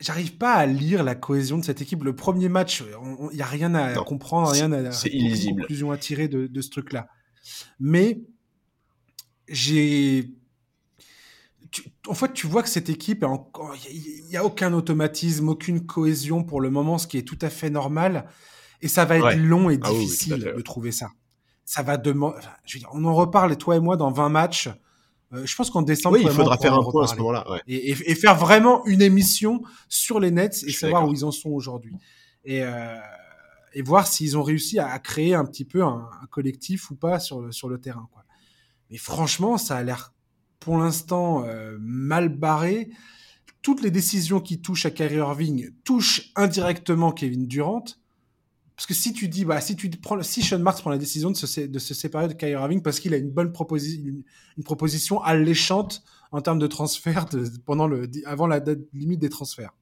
J'arrive 0.00 0.36
pas 0.36 0.54
à 0.54 0.66
lire 0.66 1.02
la 1.02 1.14
cohésion 1.14 1.58
de 1.58 1.64
cette 1.64 1.82
équipe. 1.82 2.04
Le 2.04 2.14
premier 2.14 2.48
match, 2.48 2.84
il 3.32 3.38
y 3.38 3.42
a 3.42 3.46
rien 3.46 3.74
à 3.74 3.92
comprendre, 3.94 4.50
rien 4.50 4.70
à 4.72 4.92
c'est 4.92 5.08
illisible. 5.08 5.62
conclusion 5.62 5.90
à 5.90 5.96
tirer 5.96 6.28
de, 6.28 6.46
de 6.46 6.60
ce 6.60 6.70
truc-là. 6.70 7.08
Mais 7.80 8.20
j'ai 9.48 10.30
en 12.06 12.14
fait, 12.14 12.32
tu 12.32 12.46
vois 12.46 12.62
que 12.62 12.68
cette 12.68 12.88
équipe, 12.88 13.24
il 13.90 14.24
n'y 14.26 14.36
a 14.36 14.44
aucun 14.44 14.72
automatisme, 14.74 15.48
aucune 15.48 15.86
cohésion 15.86 16.44
pour 16.44 16.60
le 16.60 16.70
moment, 16.70 16.98
ce 16.98 17.06
qui 17.06 17.18
est 17.18 17.22
tout 17.22 17.38
à 17.40 17.50
fait 17.50 17.70
normal. 17.70 18.28
Et 18.80 18.88
ça 18.88 19.04
va 19.04 19.16
être 19.16 19.38
long 19.38 19.70
et 19.70 19.78
ah 19.82 19.90
difficile 19.90 20.52
de 20.56 20.60
trouver 20.60 20.92
ça. 20.92 21.10
Ça 21.64 21.82
va 21.82 21.96
demander. 21.96 22.36
on 22.92 23.04
en 23.04 23.14
reparle, 23.14 23.56
toi 23.56 23.76
et 23.76 23.80
moi, 23.80 23.96
dans 23.96 24.12
20 24.12 24.28
matchs. 24.28 24.68
Euh, 25.32 25.46
je 25.46 25.56
pense 25.56 25.70
qu'en 25.70 25.82
décembre, 25.82 26.18
il 26.18 26.28
faudra 26.28 26.58
faire 26.58 26.74
un 26.74 26.82
point 26.82 27.04
à 27.04 27.06
ce 27.06 27.16
moment-là. 27.16 27.44
Et, 27.66 27.94
faire 28.14 28.36
vraiment 28.36 28.84
une 28.86 29.02
émission 29.02 29.62
sur 29.88 30.20
les 30.20 30.30
Nets 30.30 30.62
et 30.66 30.72
savoir 30.72 31.08
où 31.08 31.12
ils 31.12 31.24
en 31.24 31.30
sont 31.30 31.50
aujourd'hui. 31.50 31.94
Et, 32.44 32.62
euh, 32.62 32.96
et 33.72 33.82
voir 33.82 34.06
s'ils 34.06 34.38
ont 34.38 34.42
réussi 34.42 34.78
à, 34.78 34.98
créer 34.98 35.34
un 35.34 35.44
petit 35.44 35.64
peu 35.64 35.82
un, 35.82 36.08
collectif 36.30 36.90
ou 36.90 36.94
pas 36.94 37.18
sur 37.18 37.40
le, 37.40 37.52
sur 37.52 37.68
le 37.68 37.80
terrain. 37.80 38.08
Quoi. 38.12 38.24
Mais 38.90 38.96
franchement, 38.96 39.58
ça 39.58 39.76
a 39.76 39.82
l'air 39.82 40.12
pour 40.60 40.78
l'instant 40.78 41.44
euh, 41.44 41.76
mal 41.80 42.28
barré. 42.28 42.90
Toutes 43.62 43.82
les 43.82 43.90
décisions 43.90 44.40
qui 44.40 44.60
touchent 44.60 44.86
à 44.86 44.90
Kyrie 44.90 45.16
Irving 45.16 45.70
touchent 45.84 46.32
indirectement 46.36 47.12
Kevin 47.12 47.46
Durant. 47.46 47.84
Parce 48.76 48.86
que 48.86 48.94
si 48.94 49.12
tu 49.12 49.28
dis, 49.28 49.44
bah, 49.44 49.60
si 49.60 49.76
tu 49.76 49.88
prends, 49.90 50.20
si 50.22 50.42
Sean 50.42 50.58
Marks 50.58 50.80
prend 50.80 50.90
la 50.90 50.98
décision 50.98 51.30
de 51.30 51.36
se, 51.36 51.60
de 51.60 51.78
se 51.78 51.94
séparer 51.94 52.26
de 52.26 52.32
Kyrie 52.32 52.52
Irving 52.52 52.82
parce 52.82 52.98
qu'il 52.98 53.14
a 53.14 53.16
une 53.16 53.30
bonne 53.30 53.52
proposition, 53.52 54.02
une, 54.56 54.64
proposition 54.64 55.22
alléchante 55.22 56.02
en 56.32 56.40
termes 56.40 56.58
de 56.58 56.66
transfert 56.66 57.26
pendant 57.64 57.86
le, 57.86 58.10
avant 58.26 58.48
la 58.48 58.58
date 58.58 58.80
limite 58.92 59.20
des 59.20 59.28
transferts. 59.28 59.72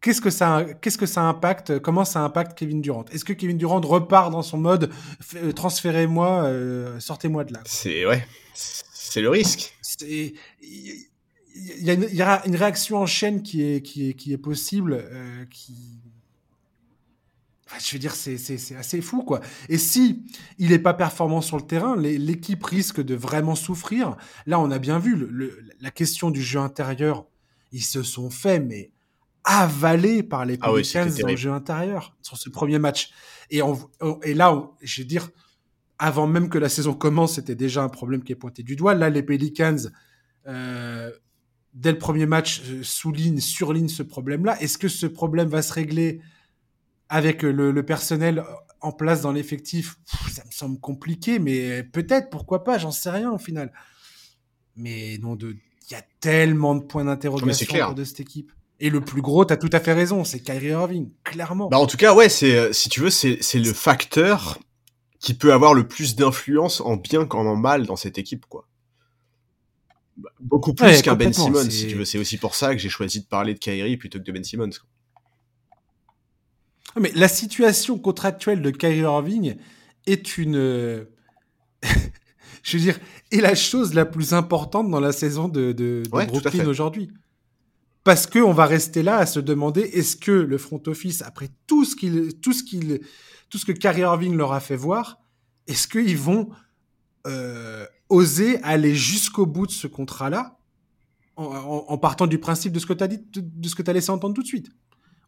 Qu'est-ce 0.00 0.20
que 0.20 0.30
ça, 0.30 0.64
qu'est-ce 0.80 0.96
que 0.98 1.06
ça 1.06 1.22
impacte 1.22 1.78
Comment 1.78 2.06
ça 2.06 2.20
impacte 2.20 2.58
Kevin 2.58 2.80
Durant? 2.80 3.04
Est-ce 3.12 3.24
que 3.24 3.34
Kevin 3.34 3.58
Durant 3.58 3.80
repart 3.80 4.32
dans 4.32 4.42
son 4.42 4.56
mode 4.56 4.90
euh, 5.36 5.52
transférez-moi, 5.52 6.44
euh, 6.44 6.98
sortez-moi 7.00 7.44
de 7.44 7.52
là? 7.52 7.60
C'est 7.66 8.06
ouais, 8.06 8.26
c'est 8.54 9.20
le 9.20 9.28
risque. 9.28 9.76
Il 10.00 10.34
y, 11.82 12.22
a 12.22 12.46
une 12.46 12.56
réaction 12.56 12.98
en 12.98 13.06
chaîne 13.06 13.42
qui 13.42 13.62
est, 13.62 13.82
qui 13.82 14.08
est, 14.08 14.14
qui 14.14 14.32
est 14.32 14.38
possible, 14.38 14.94
euh, 14.94 15.44
qui. 15.50 15.99
Je 17.78 17.92
veux 17.92 17.98
dire, 17.98 18.14
c'est 18.14 18.34
assez 18.76 19.00
fou, 19.00 19.22
quoi. 19.22 19.40
Et 19.68 19.78
si 19.78 20.24
il 20.58 20.70
n'est 20.70 20.78
pas 20.78 20.94
performant 20.94 21.40
sur 21.40 21.56
le 21.56 21.62
terrain, 21.62 21.96
l'équipe 21.96 22.64
risque 22.64 23.00
de 23.00 23.14
vraiment 23.14 23.54
souffrir. 23.54 24.16
Là, 24.46 24.58
on 24.58 24.70
a 24.70 24.78
bien 24.78 24.98
vu 24.98 25.28
la 25.80 25.90
question 25.90 26.30
du 26.30 26.42
jeu 26.42 26.58
intérieur. 26.58 27.26
Ils 27.72 27.82
se 27.82 28.02
sont 28.02 28.30
fait, 28.30 28.58
mais 28.58 28.90
avalés 29.44 30.22
par 30.22 30.44
les 30.44 30.58
ah 30.60 30.70
Pelicans 30.72 31.06
dans 31.06 31.28
le 31.28 31.36
jeu 31.36 31.52
intérieur 31.52 32.16
sur 32.22 32.36
ce 32.36 32.50
premier 32.50 32.78
match. 32.78 33.10
Et, 33.50 33.60
et 34.22 34.34
là, 34.34 34.70
je 34.82 35.02
veux 35.02 35.06
dire, 35.06 35.30
avant 35.98 36.26
même 36.26 36.48
que 36.48 36.58
la 36.58 36.68
saison 36.68 36.94
commence, 36.94 37.34
c'était 37.34 37.54
déjà 37.54 37.82
un 37.82 37.88
problème 37.88 38.22
qui 38.22 38.32
est 38.32 38.36
pointé 38.36 38.62
du 38.62 38.76
doigt. 38.76 38.94
Là, 38.94 39.10
les 39.10 39.22
Pelicans, 39.22 39.76
euh, 40.46 41.10
dès 41.74 41.92
le 41.92 41.98
premier 41.98 42.26
match, 42.26 42.62
euh, 42.68 42.82
soulignent, 42.82 43.40
surlignent 43.40 43.88
ce 43.88 44.02
problème-là. 44.02 44.60
Est-ce 44.60 44.78
que 44.78 44.88
ce 44.88 45.06
problème 45.06 45.48
va 45.48 45.62
se 45.62 45.72
régler 45.72 46.20
avec 47.10 47.42
le, 47.42 47.84
personnel 47.84 48.42
en 48.80 48.92
place 48.92 49.20
dans 49.20 49.32
l'effectif 49.32 49.96
Ça 50.30 50.42
me 50.46 50.52
semble 50.52 50.80
compliqué, 50.80 51.38
mais 51.38 51.82
peut-être, 51.82 52.30
pourquoi 52.30 52.64
pas, 52.64 52.78
j'en 52.78 52.92
sais 52.92 53.10
rien 53.10 53.30
au 53.30 53.38
final. 53.38 53.72
Mais 54.76 55.18
non, 55.20 55.36
il 55.36 55.58
y 55.90 55.94
a 55.96 56.02
tellement 56.20 56.76
de 56.76 56.84
points 56.84 57.04
d'interrogation 57.04 57.92
de 57.92 58.04
cette 58.04 58.20
équipe. 58.20 58.52
Et 58.78 58.88
le 58.88 59.02
plus 59.02 59.20
gros, 59.20 59.44
tu 59.44 59.52
as 59.52 59.58
tout 59.58 59.68
à 59.72 59.80
fait 59.80 59.92
raison, 59.92 60.24
c'est 60.24 60.40
Kyrie 60.40 60.68
Irving, 60.68 61.10
clairement. 61.22 61.68
Bah 61.68 61.78
en 61.78 61.86
tout 61.86 61.98
cas, 61.98 62.14
ouais, 62.14 62.30
c'est 62.30 62.56
euh, 62.56 62.72
si 62.72 62.88
tu 62.88 63.00
veux, 63.00 63.10
c'est 63.10 63.38
le 63.54 63.72
facteur 63.74 64.58
qui 65.18 65.34
peut 65.34 65.52
avoir 65.52 65.74
le 65.74 65.86
plus 65.86 66.16
d'influence 66.16 66.80
en 66.80 66.96
bien 66.96 67.26
qu'en 67.26 67.44
en 67.44 67.56
mal 67.56 67.84
dans 67.84 67.96
cette 67.96 68.16
équipe, 68.16 68.46
quoi. 68.46 68.66
Bah, 70.16 70.30
beaucoup 70.40 70.72
plus 70.72 71.02
qu'un 71.02 71.14
Ben 71.14 71.32
Simmons, 71.32 71.68
si 71.68 71.88
tu 71.88 71.96
veux. 71.96 72.06
C'est 72.06 72.18
aussi 72.18 72.38
pour 72.38 72.54
ça 72.54 72.74
que 72.74 72.80
j'ai 72.80 72.88
choisi 72.88 73.20
de 73.20 73.26
parler 73.26 73.52
de 73.52 73.58
Kyrie 73.58 73.98
plutôt 73.98 74.18
que 74.18 74.24
de 74.24 74.32
Ben 74.32 74.44
Simmons. 74.44 74.70
Mais 76.98 77.12
la 77.14 77.28
situation 77.28 77.98
contractuelle 77.98 78.62
de 78.62 78.70
Kyrie 78.70 79.00
Irving 79.00 79.56
est 80.06 80.38
une, 80.38 81.06
je 82.62 82.76
veux 82.76 82.82
dire, 82.82 82.98
est 83.30 83.40
la 83.40 83.54
chose 83.54 83.94
la 83.94 84.04
plus 84.04 84.32
importante 84.32 84.90
dans 84.90 85.00
la 85.00 85.12
saison 85.12 85.48
de, 85.48 85.72
de, 85.72 86.02
Brooklyn 86.10 86.66
aujourd'hui. 86.66 87.10
Parce 88.02 88.26
que 88.26 88.38
on 88.38 88.52
va 88.52 88.66
rester 88.66 89.02
là 89.02 89.18
à 89.18 89.26
se 89.26 89.40
demander 89.40 89.82
est-ce 89.82 90.16
que 90.16 90.32
le 90.32 90.58
front 90.58 90.82
office, 90.86 91.22
après 91.22 91.50
tout 91.66 91.84
ce 91.84 91.94
qu'il, 91.94 92.40
tout 92.40 92.52
ce 92.52 92.62
qu'il, 92.62 93.00
tout 93.50 93.58
ce 93.58 93.66
que 93.66 93.72
Kyrie 93.72 94.00
Irving 94.00 94.36
leur 94.36 94.52
a 94.52 94.60
fait 94.60 94.76
voir, 94.76 95.18
est-ce 95.66 95.86
qu'ils 95.86 96.16
vont 96.16 96.48
euh, 97.26 97.84
oser 98.08 98.62
aller 98.62 98.94
jusqu'au 98.94 99.46
bout 99.46 99.66
de 99.66 99.72
ce 99.72 99.86
contrat-là? 99.86 100.56
En, 101.36 101.96
partant 101.96 102.26
du 102.26 102.38
principe 102.38 102.74
de 102.74 102.78
ce 102.78 102.84
que 102.84 102.92
tu 102.92 103.02
as 103.02 103.08
dit, 103.08 103.18
de, 103.32 103.68
ce 103.68 103.74
que 103.74 103.80
tu 103.82 103.88
as 103.88 103.94
laissé 103.94 104.10
entendre 104.10 104.34
tout 104.34 104.42
de 104.42 104.46
suite, 104.46 104.70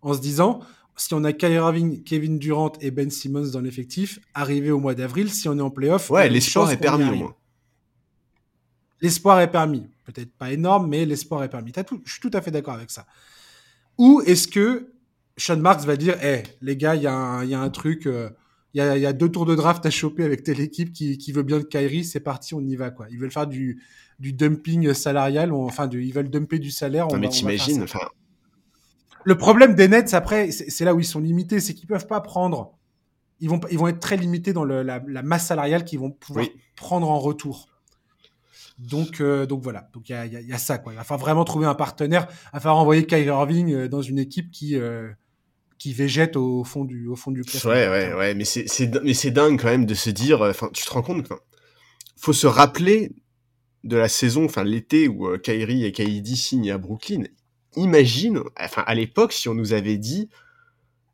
en 0.03 0.13
se 0.13 0.21
disant 0.21 0.61
si 0.97 1.15
on 1.15 1.25
a 1.25 1.33
Kyrie 1.33 1.55
Irving, 1.55 2.03
Kevin 2.03 2.39
Durant 2.39 2.73
et 2.81 2.91
Ben 2.91 3.11
Simmons 3.11 3.51
dans 3.53 3.61
l'effectif, 3.61 4.21
arrivé 4.35 4.71
au 4.71 4.79
mois 4.79 4.95
d'avril, 4.95 5.31
si 5.31 5.49
on 5.49 5.59
est 5.59 5.63
en 5.63 5.71
playoff, 5.71 6.11
ouais, 6.11 6.29
l'espoir 6.29 6.71
est 6.71 6.77
permis 6.77 7.05
au 7.05 7.15
moins. 7.15 7.35
L'espoir 9.01 9.41
est 9.41 9.51
permis, 9.51 9.89
peut-être 10.05 10.33
pas 10.33 10.53
énorme, 10.53 10.89
mais 10.89 11.05
l'espoir 11.05 11.43
est 11.43 11.49
permis. 11.49 11.73
Tout, 11.73 12.01
je 12.05 12.13
suis 12.13 12.21
tout 12.21 12.31
à 12.33 12.41
fait 12.41 12.53
d'accord 12.53 12.75
avec 12.75 12.91
ça. 12.91 13.07
Ou 13.99 14.23
est-ce 14.27 14.47
que 14.47 14.93
sean 15.37 15.57
Marks 15.57 15.85
va 15.85 15.97
dire, 15.97 16.23
hé, 16.23 16.45
les 16.61 16.77
gars, 16.77 16.95
il 16.95 17.03
y, 17.03 17.07
a 17.07 17.61
un 17.61 17.71
truc, 17.71 18.07
euh, 18.07 18.31
il 18.75 18.83
y, 18.83 19.07
a, 19.07 19.13
deux 19.13 19.29
tours 19.29 19.47
de 19.47 19.57
draft 19.57 19.85
à 19.87 19.91
choper 19.91 20.23
avec 20.25 20.45
telle 20.45 20.61
équipe 20.61 20.93
qui, 20.93 21.33
veut 21.33 21.43
bien 21.43 21.59
le 21.59 21.65
Kyrie, 21.65 22.05
c'est 22.05 22.21
parti, 22.21 22.55
on 22.55 22.61
y 22.61 22.77
va, 22.77 22.91
quoi. 22.91 23.07
Ils 23.11 23.19
veulent 23.19 23.33
faire 23.33 23.49
du, 23.49 23.83
dumping 24.21 24.95
salarial, 24.95 25.53
enfin, 25.53 25.89
ils 25.91 26.13
veulent 26.13 26.31
dumper 26.31 26.61
du 26.61 26.71
salaire. 26.71 27.09
Non, 27.09 27.19
mais 27.19 27.29
t'imagines, 27.29 27.83
enfin. 27.83 28.09
Le 29.25 29.37
problème 29.37 29.75
des 29.75 29.89
Nets, 29.89 30.15
après, 30.15 30.51
c'est 30.51 30.85
là 30.85 30.95
où 30.95 31.01
ils 31.01 31.07
sont 31.07 31.21
limités, 31.21 31.61
c'est 31.61 31.75
qu'ils 31.75 31.87
peuvent 31.87 32.07
pas 32.07 32.21
prendre. 32.21 32.77
Ils 33.41 33.49
vont, 33.49 33.61
ils 33.71 33.79
vont 33.79 33.89
être 33.89 34.01
très 34.01 34.17
limités 34.17 34.53
dans 34.53 34.65
la, 34.65 35.01
masse 35.23 35.47
salariale 35.47 35.85
qu'ils 35.85 35.99
vont 35.99 36.11
pouvoir 36.11 36.47
prendre 36.77 37.09
en 37.09 37.19
retour. 37.19 37.69
Donc, 38.79 39.21
euh, 39.21 39.47
donc 39.47 39.63
voilà. 39.63 39.89
Donc 39.93 40.09
il 40.09 40.13
y 40.13 40.53
a, 40.53 40.59
ça 40.59 40.79
quoi. 40.79 40.93
Il 40.93 40.97
va 40.97 41.05
falloir 41.05 41.21
vraiment 41.21 41.45
trouver 41.45 41.67
un 41.67 41.75
partenaire. 41.75 42.27
Il 42.31 42.55
va 42.55 42.61
falloir 42.61 42.79
envoyer 42.79 43.07
Kyrie 43.07 43.27
Irving 43.27 43.73
euh, 43.73 43.89
dans 43.89 44.03
une 44.03 44.19
équipe 44.19 44.51
qui 44.51 44.77
qui 45.83 45.93
végète 45.93 46.37
au 46.37 46.63
fond 46.63 46.85
du 46.85 47.09
au 47.09 47.17
fond 47.17 47.33
du 47.33 47.43
Ouais 47.65 47.89
ouais 47.89 48.15
ouais, 48.15 48.35
mais 48.35 48.45
c'est 48.45 48.69
mais 49.03 49.15
c'est 49.15 49.33
dingue 49.33 49.61
quand 49.61 49.67
même 49.67 49.85
de 49.85 49.95
se 49.95 50.11
dire 50.11 50.41
euh, 50.41 50.51
enfin 50.51 50.71
tu 50.73 50.85
te 50.85 50.91
rends 50.93 51.03
compte 51.03 51.27
faut 52.17 52.33
se 52.33 52.47
rappeler 52.47 53.11
de 53.83 53.97
la 53.97 54.09
saison 54.09 54.45
enfin 54.45 54.63
l'été 54.63 55.09
où 55.09 55.27
euh, 55.27 55.39
Kyrie 55.39 55.85
et 55.85 55.91
KD 55.91 56.37
signent 56.37 56.71
à 56.71 56.79
Brooklyn. 56.79 57.25
Imagine 57.77 58.41
enfin 58.61 58.85
à 58.87 58.95
l'époque 58.95 59.33
si 59.33 59.49
on 59.49 59.55
nous 59.55 59.73
avait 59.73 59.97
dit 59.97 60.29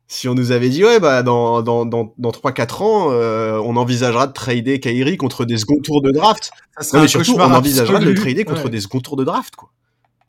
si 0.07 0.27
on 0.27 0.33
nous 0.33 0.51
avait 0.51 0.69
dit 0.69 0.83
ouais 0.83 0.99
bah 0.99 1.23
dans 1.23 1.61
dans 1.61 1.85
dans 1.85 2.13
dans 2.17 2.31
3 2.31 2.51
4 2.51 2.81
ans 2.81 3.11
euh, 3.11 3.61
on 3.63 3.75
envisagera 3.75 4.27
de 4.27 4.33
trader 4.33 4.79
Kyrie 4.79 5.17
contre 5.17 5.45
des 5.45 5.57
second 5.57 5.79
tours 5.81 6.01
de 6.01 6.11
draft. 6.11 6.51
Ça 6.79 6.99
mais 6.99 7.07
surtout 7.07 7.35
on 7.35 7.41
envisagera 7.41 7.99
de 7.99 8.05
le 8.05 8.13
trader 8.13 8.43
contre 8.45 8.69
des 8.69 8.81
second 8.81 8.99
tours 8.99 9.15
de 9.15 9.23
draft 9.23 9.55
quoi. 9.55 9.71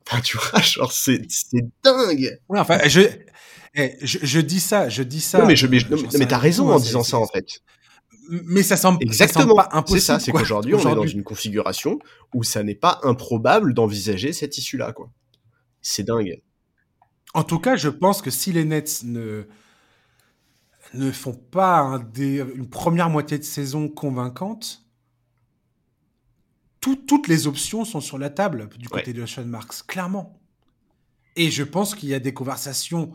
Enfin 0.06 0.20
tu 0.20 0.36
vois 0.36 0.60
genre 0.60 0.92
c'est 0.92 1.22
c'est 1.28 1.64
dingue. 1.82 2.38
Ouais 2.48 2.60
enfin 2.60 2.78
je 2.86 3.02
eh, 3.74 3.96
je, 4.02 4.40
dis 4.40 4.60
ça, 4.60 4.88
je 4.88 5.02
dis 5.02 5.20
ça. 5.20 5.38
Non, 5.38 5.46
mais, 5.46 5.54
je, 5.54 5.66
mais, 5.66 5.78
mais 6.18 6.26
t'as 6.26 6.38
raison 6.38 6.68
en 6.70 6.78
disant 6.78 7.04
ça, 7.04 7.18
en 7.18 7.26
fait. 7.26 7.60
Mais 8.28 8.62
ça 8.62 8.76
semble, 8.76 8.98
Exactement. 9.00 9.54
pas 9.54 9.68
impossible. 9.72 10.00
C'est 10.00 10.06
ça, 10.06 10.18
c'est 10.18 10.32
qu'aujourd'hui, 10.32 10.74
on 10.74 10.78
est 10.78 10.94
dans 10.94 11.06
une 11.06 11.22
configuration 11.22 11.98
où 12.34 12.42
ça 12.44 12.62
n'est 12.62 12.74
pas 12.74 13.00
improbable 13.02 13.74
d'envisager 13.74 14.32
cette 14.32 14.58
issue-là, 14.58 14.92
quoi. 14.92 15.10
C'est 15.82 16.04
dingue. 16.04 16.42
En 17.34 17.44
tout 17.44 17.58
cas, 17.58 17.76
je 17.76 17.88
pense 17.88 18.22
que 18.22 18.30
si 18.30 18.52
les 18.52 18.64
Nets 18.64 19.04
ne, 19.04 19.46
ne 20.94 21.12
font 21.12 21.34
pas 21.34 22.00
une 22.16 22.68
première 22.68 23.10
moitié 23.10 23.38
de 23.38 23.44
saison 23.44 23.88
convaincante, 23.88 24.84
toutes 26.80 27.28
les 27.28 27.46
options 27.46 27.84
sont 27.84 28.00
sur 28.00 28.18
la 28.18 28.30
table 28.30 28.68
du 28.78 28.88
côté 28.88 29.12
de 29.12 29.26
Sean 29.26 29.44
Marks, 29.44 29.86
clairement. 29.86 30.40
Et 31.36 31.50
je 31.50 31.62
pense 31.62 31.94
qu'il 31.94 32.08
y 32.08 32.14
a 32.14 32.20
des 32.20 32.34
conversations 32.34 33.12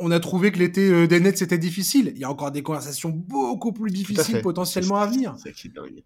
on, 0.00 0.10
a 0.10 0.20
trouvé 0.20 0.52
que 0.52 0.58
l'été 0.58 0.88
euh, 0.88 1.06
des 1.06 1.18
Nets 1.18 1.38
c'était 1.38 1.58
difficile. 1.58 2.12
Il 2.14 2.20
y 2.20 2.24
a 2.24 2.30
encore 2.30 2.52
des 2.52 2.62
conversations 2.62 3.10
beaucoup 3.10 3.72
plus 3.72 3.90
difficiles 3.90 4.40
potentiellement 4.40 4.96
à 4.96 5.06
venir. 5.06 5.34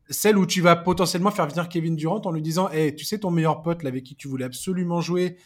Celle 0.08 0.38
où 0.38 0.46
tu 0.46 0.62
vas 0.62 0.74
potentiellement 0.76 1.30
faire 1.30 1.46
venir 1.46 1.68
Kevin 1.68 1.96
Durant 1.96 2.22
en 2.24 2.30
lui 2.30 2.42
disant 2.42 2.70
hey, 2.70 2.94
tu 2.94 3.04
sais 3.04 3.18
ton 3.18 3.30
meilleur 3.30 3.62
pote 3.62 3.84
avec 3.84 4.04
qui 4.04 4.16
tu 4.16 4.28
voulais 4.28 4.44
absolument 4.44 5.00
jouer 5.00 5.36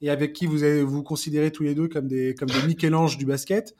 et 0.00 0.10
avec 0.10 0.32
qui 0.32 0.46
vous 0.46 0.62
avez, 0.62 0.82
vous 0.82 1.02
considérez 1.02 1.50
tous 1.50 1.64
les 1.64 1.74
deux 1.74 1.88
comme 1.88 2.06
des 2.06 2.34
comme 2.34 2.48
des 2.48 2.62
Michel-Ange 2.66 3.18
du 3.18 3.26
basket, 3.26 3.74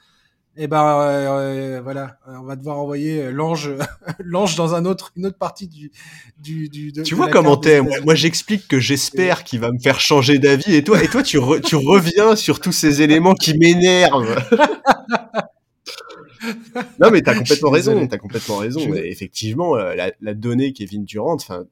eh 0.57 0.67
ben 0.67 0.85
euh, 0.85 1.77
euh, 1.77 1.81
voilà, 1.81 2.19
on 2.27 2.43
va 2.43 2.57
devoir 2.57 2.79
envoyer 2.79 3.23
euh, 3.23 3.31
l'ange, 3.31 3.71
l'ange 4.19 4.57
dans 4.57 4.75
un 4.75 4.85
autre, 4.85 5.13
une 5.17 5.27
autre 5.27 5.39
partie 5.39 5.69
du, 5.69 5.93
du, 6.39 6.69
du 6.69 6.93
Tu 7.05 7.15
vois 7.15 7.31
comment 7.31 7.57
t'es 7.57 7.81
Moi, 7.81 8.15
j'explique 8.15 8.67
que 8.67 8.81
j'espère 8.81 9.45
qu'il 9.45 9.61
va 9.61 9.71
me 9.71 9.79
faire 9.79 10.01
changer 10.01 10.39
d'avis, 10.39 10.75
et 10.75 10.83
toi, 10.83 11.03
et 11.03 11.09
toi, 11.09 11.23
tu, 11.23 11.39
tu 11.65 11.77
reviens 11.77 12.37
sur 12.37 12.61
tous 12.61 12.73
ces 12.73 13.01
éléments 13.01 13.35
qui 13.35 13.57
m'énervent. 13.57 14.43
non, 17.01 17.11
mais 17.13 17.23
t'as 17.23 17.35
complètement 17.35 17.71
raison. 17.71 18.07
T'as 18.07 18.19
complètement 18.19 18.59
raison. 18.59 18.81
Effectivement, 18.95 19.77
la, 19.77 20.11
la 20.21 20.35
donnée 20.35 20.73
Kevin 20.73 21.05
Durant, 21.05 21.35
enfin, 21.35 21.65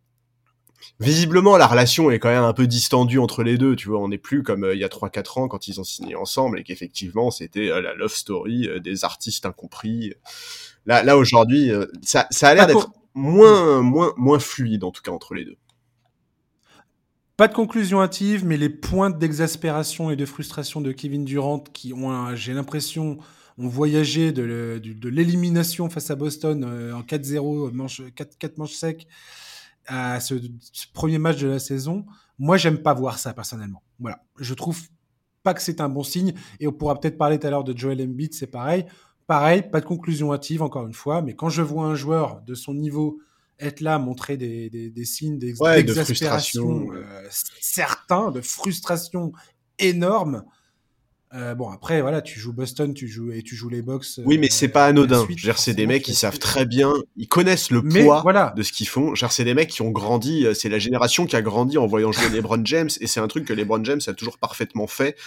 visiblement 1.01 1.57
la 1.57 1.67
relation 1.67 2.11
est 2.11 2.19
quand 2.19 2.29
même 2.29 2.45
un 2.45 2.53
peu 2.53 2.67
distendue 2.67 3.19
entre 3.19 3.43
les 3.43 3.59
deux, 3.59 3.77
tu 3.77 3.89
vois, 3.89 4.01
on 4.01 4.09
n'est 4.09 4.19
plus 4.19 4.43
comme 4.43 4.65
euh, 4.65 4.75
il 4.75 4.81
y 4.81 4.85
a 4.85 4.89
3-4 4.89 5.41
ans 5.41 5.49
quand 5.49 5.69
ils 5.69 5.81
ont 5.81 5.85
signé 5.85 6.15
ensemble 6.15 6.59
et 6.59 6.65
qu'effectivement 6.65 7.31
c'était 7.31 7.71
euh, 7.71 7.81
la 7.81 7.95
love 7.95 8.15
story 8.15 8.69
euh, 8.69 8.81
des 8.81 9.05
artistes 9.05 9.47
incompris. 9.47 10.15
Là, 10.87 11.03
là 11.03 11.17
aujourd'hui, 11.17 11.71
ça, 12.03 12.27
ça 12.31 12.49
a 12.49 12.55
l'air 12.55 12.67
d'être 12.67 12.91
moins, 13.15 13.83
moins, 13.83 14.15
moins 14.17 14.39
fluide 14.39 14.85
en 14.85 14.91
tout 14.91 15.03
cas 15.03 15.11
entre 15.11 15.35
les 15.35 15.45
deux. 15.45 15.57
Pas 17.37 17.47
de 17.47 17.55
conclusion 17.55 18.01
hâtive, 18.01 18.45
mais 18.45 18.57
les 18.57 18.71
pointes 18.71 19.19
d'exaspération 19.19 20.11
et 20.11 20.17
de 20.17 20.25
frustration 20.25 20.81
de 20.81 20.93
Kevin 20.93 21.25
Durant 21.25 21.61
qui 21.61 21.93
ont, 21.93 22.35
j'ai 22.35 22.55
l'impression, 22.55 23.19
ont 23.59 23.69
voyagé 23.69 24.33
de, 24.33 24.81
l'élimination 25.05 25.91
face 25.91 26.11
à 26.11 26.17
Boston 26.17 26.65
en 26.65 27.03
4-0, 27.03 27.71
manche, 27.73 28.01
4, 28.15 28.39
4 28.39 28.59
manches 28.59 28.73
secs, 28.73 29.07
à 29.89 30.21
ce, 30.21 30.35
premier 30.93 31.19
match 31.19 31.39
de 31.39 31.49
la 31.49 31.59
saison, 31.59 32.07
moi, 32.39 32.57
j'aime 32.57 32.79
pas 32.79 32.95
voir 32.95 33.19
ça 33.19 33.33
personnellement. 33.35 33.83
Voilà, 33.99 34.23
je 34.39 34.55
trouve 34.55 34.81
pas 35.43 35.55
que 35.55 35.63
c'est 35.63 35.81
un 35.81 35.89
bon 35.89 36.03
signe. 36.03 36.35
Et 36.61 36.69
on 36.69 36.73
pourra 36.73 37.01
peut-être 37.01 37.19
parler 37.19 37.39
tout 37.39 37.47
à 37.47 37.51
l'heure 37.51 37.65
de 37.65 37.77
Joel 37.77 38.01
Embiid, 38.03 38.35
c'est 38.35 38.47
pareil. 38.47 38.87
Pareil, 39.27 39.63
pas 39.63 39.81
de 39.81 39.87
conclusion 39.87 40.33
hâtive, 40.33 40.63
encore 40.63 40.87
une 40.87 40.95
fois. 40.95 41.23
Mais 41.23 41.35
quand 41.35 41.49
je 41.49 41.63
vois 41.63 41.87
un 41.87 41.95
joueur 41.95 42.43
de 42.43 42.55
son 42.55 42.75
niveau 42.75 43.19
être 43.59 43.81
là, 43.81 43.99
montrer 43.99 44.37
des, 44.37 44.71
des, 44.71 45.05
signes 45.05 45.39
d'exaspération 45.39 46.93
euh, 46.93 47.03
certains, 47.61 48.31
de 48.31 48.41
frustration 48.41 49.33
énorme, 49.81 50.45
euh, 51.35 51.55
bon 51.55 51.69
après 51.69 52.01
voilà, 52.01 52.23
tu 52.23 52.41
joues 52.41 52.55
Boston, 52.55 52.95
tu 52.95 53.07
joues 53.07 53.33
et 53.33 53.43
tu 53.43 53.55
joues 53.55 53.69
les 53.69 53.83
box. 53.83 54.21
oui, 54.25 54.39
mais 54.39 54.49
c'est 54.49 54.69
pas 54.69 54.87
euh, 54.87 54.91
anodin. 54.91 55.27
C'est 55.57 55.75
des 55.75 55.87
mecs 55.87 56.03
qui 56.03 56.15
savent 56.15 56.39
très 56.39 56.65
bien, 56.65 56.95
ils 57.17 57.29
connaissent 57.29 57.71
le 57.71 57.83
poids 57.83 58.53
de 58.57 58.63
ce 58.63 58.73
qu'ils 58.73 58.89
font. 58.89 59.15
C'est 59.15 59.45
des 59.45 59.53
mecs 59.53 59.69
qui 59.69 59.83
ont 59.83 59.91
grandi, 59.91 60.47
euh, 60.47 60.55
c'est 60.55 60.71
la 60.71 60.79
génération 60.79 61.27
qui 61.27 61.37
a 61.37 61.43
grandi 61.43 61.77
en 61.77 61.87
voyant 61.87 62.13
jouer 62.13 62.31
LeBron 62.31 62.65
James 62.65 62.89
et 63.01 63.07
c'est 63.07 63.21
un 63.21 63.29
truc 63.29 63.45
que 63.45 63.53
LeBron 63.53 63.85
James 63.85 64.01
a 64.07 64.15
toujours 64.15 64.39
parfaitement 64.39 64.87
fait, 64.87 65.19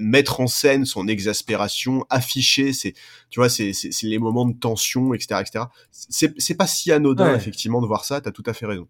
mettre 0.00 0.40
en 0.40 0.46
scène 0.46 0.86
son 0.86 1.06
exaspération, 1.06 2.06
afficher, 2.08 2.72
c'est 2.72 2.94
tu 3.28 3.40
vois, 3.40 3.50
c'est 3.50 3.72
les 4.02 4.18
moments 4.18 4.46
de 4.46 4.54
tension, 4.54 5.12
etc., 5.12 5.42
etc. 5.42 5.64
C'est 5.90 6.54
pas 6.54 6.66
si 6.66 6.92
anodin 6.92 7.34
effectivement 7.34 7.82
de 7.82 7.86
voir 7.86 8.06
ça. 8.06 8.22
T'as 8.22 8.32
tout 8.32 8.44
à 8.46 8.54
fait 8.54 8.66
raison. 8.66 8.88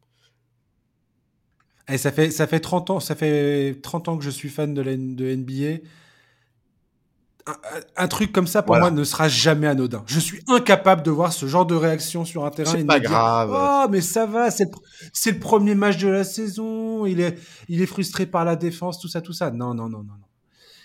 Et 1.89 1.99
ça 1.99 2.13
fait 2.13 2.31
ça 2.31 2.47
fait 2.47 2.61
30 2.61 2.91
ans, 2.91 3.01
ça 3.01 3.17
fait 3.17 3.77
30 3.83 4.09
ans 4.09 4.17
que 4.17 4.25
je 4.25 4.31
suis 4.31 4.49
fan 4.49 4.73
de, 4.73 4.81
la, 4.81 4.97
de 4.97 5.35
NBA 5.35 5.85
un, 7.97 8.09
truc 8.09 8.33
comme 8.33 8.47
ça 8.47 8.63
pour 8.63 8.77
moi 8.77 8.91
ne 8.91 9.05
sera 9.05 9.29
jamais 9.29 9.67
anodin. 9.67 10.05
Je 10.07 10.21
suis 10.21 10.41
incapable 10.49 11.03
de 11.03 11.11
voir 11.11 11.33
ce 11.33 11.47
genre 11.47 11.67
de 11.67 11.75
réaction 11.75 12.25
sur 12.25 12.45
un 12.45 12.51
terrain. 12.51 12.73
C'est 12.73 12.85
pas 12.85 13.01
grave. 13.01 13.51
oh 13.53 13.89
mais 13.91 14.01
ça 14.01 14.27
va, 14.27 14.51
c'est 14.51 14.71
le, 15.27 15.39
premier 15.39 15.75
match 15.75 15.99
de 15.99 16.09
la 16.09 16.25
saison. 16.25 17.07
Il 17.07 17.21
est 17.21 17.39
il 17.69 17.83
est 17.83 17.87
frustré 17.87 18.27
par 18.27 18.45
la 18.45 18.57
défense, 18.57 19.01
tout 19.01 19.09
ça, 19.09 19.21
tout 19.21 19.33
ça. 19.33 19.51
Non 19.51 19.75
non 19.75 19.89
non 19.89 19.99
non 19.99 20.05
non. 20.05 20.27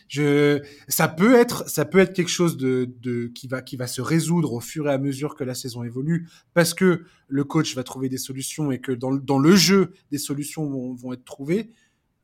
Je 0.07 0.61
ça 0.87 1.07
peut 1.07 1.35
être 1.35 1.69
ça 1.69 1.83
peut 1.83 1.99
être 1.99 2.13
quelque 2.13 2.29
chose 2.29 2.55
de, 2.55 2.89
de 3.01 3.27
qui 3.27 3.47
va 3.47 3.61
qui 3.61 3.75
va 3.75 3.87
se 3.87 4.01
résoudre 4.01 4.53
au 4.53 4.61
fur 4.61 4.87
et 4.87 4.93
à 4.93 4.97
mesure 4.97 5.35
que 5.35 5.43
la 5.43 5.53
saison 5.53 5.83
évolue 5.83 6.29
parce 6.53 6.73
que 6.73 7.03
le 7.27 7.43
coach 7.43 7.75
va 7.75 7.83
trouver 7.83 8.07
des 8.07 8.17
solutions 8.17 8.71
et 8.71 8.79
que 8.79 8.93
dans, 8.93 9.13
dans 9.13 9.37
le 9.37 9.55
jeu 9.55 9.91
des 10.11 10.17
solutions 10.17 10.65
vont, 10.65 10.93
vont 10.93 11.11
être 11.11 11.25
trouvées 11.25 11.71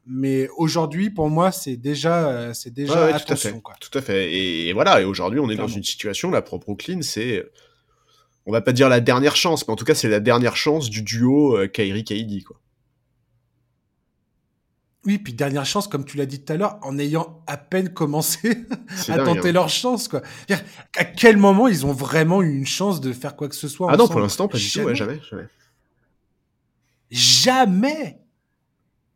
mais 0.06 0.49
aujourd'hui, 0.58 1.10
pour 1.10 1.30
moi, 1.30 1.51
c'est 1.51 1.78
déjà, 1.78 2.28
euh, 2.28 2.54
c'est 2.54 2.74
déjà 2.74 3.06
attention. 3.06 3.26
Tout 3.26 3.34
à 3.34 3.36
fait. 3.36 3.62
Quoi. 3.62 3.76
Tout 3.80 3.97
à 3.97 4.01
fait. 4.01 4.34
Et, 4.34 4.74
voilà. 4.74 5.01
Et 5.01 5.06
aujourd'hui, 5.06 5.39
on 5.39 5.49
est 5.49 5.56
dans 5.56 5.68
une 5.68 5.84
situation, 5.84 6.30
la 6.30 6.41
propre 6.41 6.66
Brooklyn, 6.66 7.01
c'est, 7.01 7.45
on 8.45 8.51
va 8.51 8.62
pas 8.62 8.74
dire 8.74 8.89
la 8.89 8.99
dernière 8.99 9.36
chance, 9.36 9.66
mais 9.68 9.72
en 9.72 9.78
tout 9.78 9.86
cas, 9.86 9.95
c'est 9.95 10.10
la 10.10 10.20
dernière 10.20 10.58
chance 10.58 10.89
du 10.89 11.04
duo 11.04 11.58
euh, 11.58 11.68
Kyrie 11.68 12.04
KD, 12.04 12.43
quoi. 12.43 12.60
Oui, 15.06 15.18
puis 15.18 15.34
dernière 15.34 15.66
chance, 15.66 15.89
comme 15.89 16.06
tu 16.06 16.16
l'as 16.16 16.26
dit 16.26 16.45
tout 16.45 16.54
à 16.54 16.56
l'heure, 16.56 16.80
en 16.82 16.97
ayant 16.97 17.43
à 17.45 17.58
peine 17.58 17.89
commencé 17.89 18.66
à 19.10 19.18
tenter 19.18 19.49
hein. 19.49 19.51
leur 19.51 19.68
chance, 19.68 20.08
quoi. 20.08 20.22
À 20.97 21.04
quel 21.04 21.36
moment 21.36 21.68
ils 21.68 21.86
ont 21.86 21.91
vraiment 21.91 22.41
eu 22.41 22.56
une 22.56 22.66
chance 22.66 23.01
de 23.01 23.12
faire 23.12 23.36
quoi 23.36 23.49
que 23.49 23.56
ce 23.56 23.68
soit 23.68 23.89
Ah 23.91 23.97
non, 23.97 24.08
pour 24.08 24.22
l'instant, 24.22 24.47
pas 24.47 24.58
du 24.58 24.72
tout, 24.72 24.80
ouais, 24.80 24.95
jamais, 24.95 25.20
jamais. 25.30 25.47
Jamais 27.12 28.22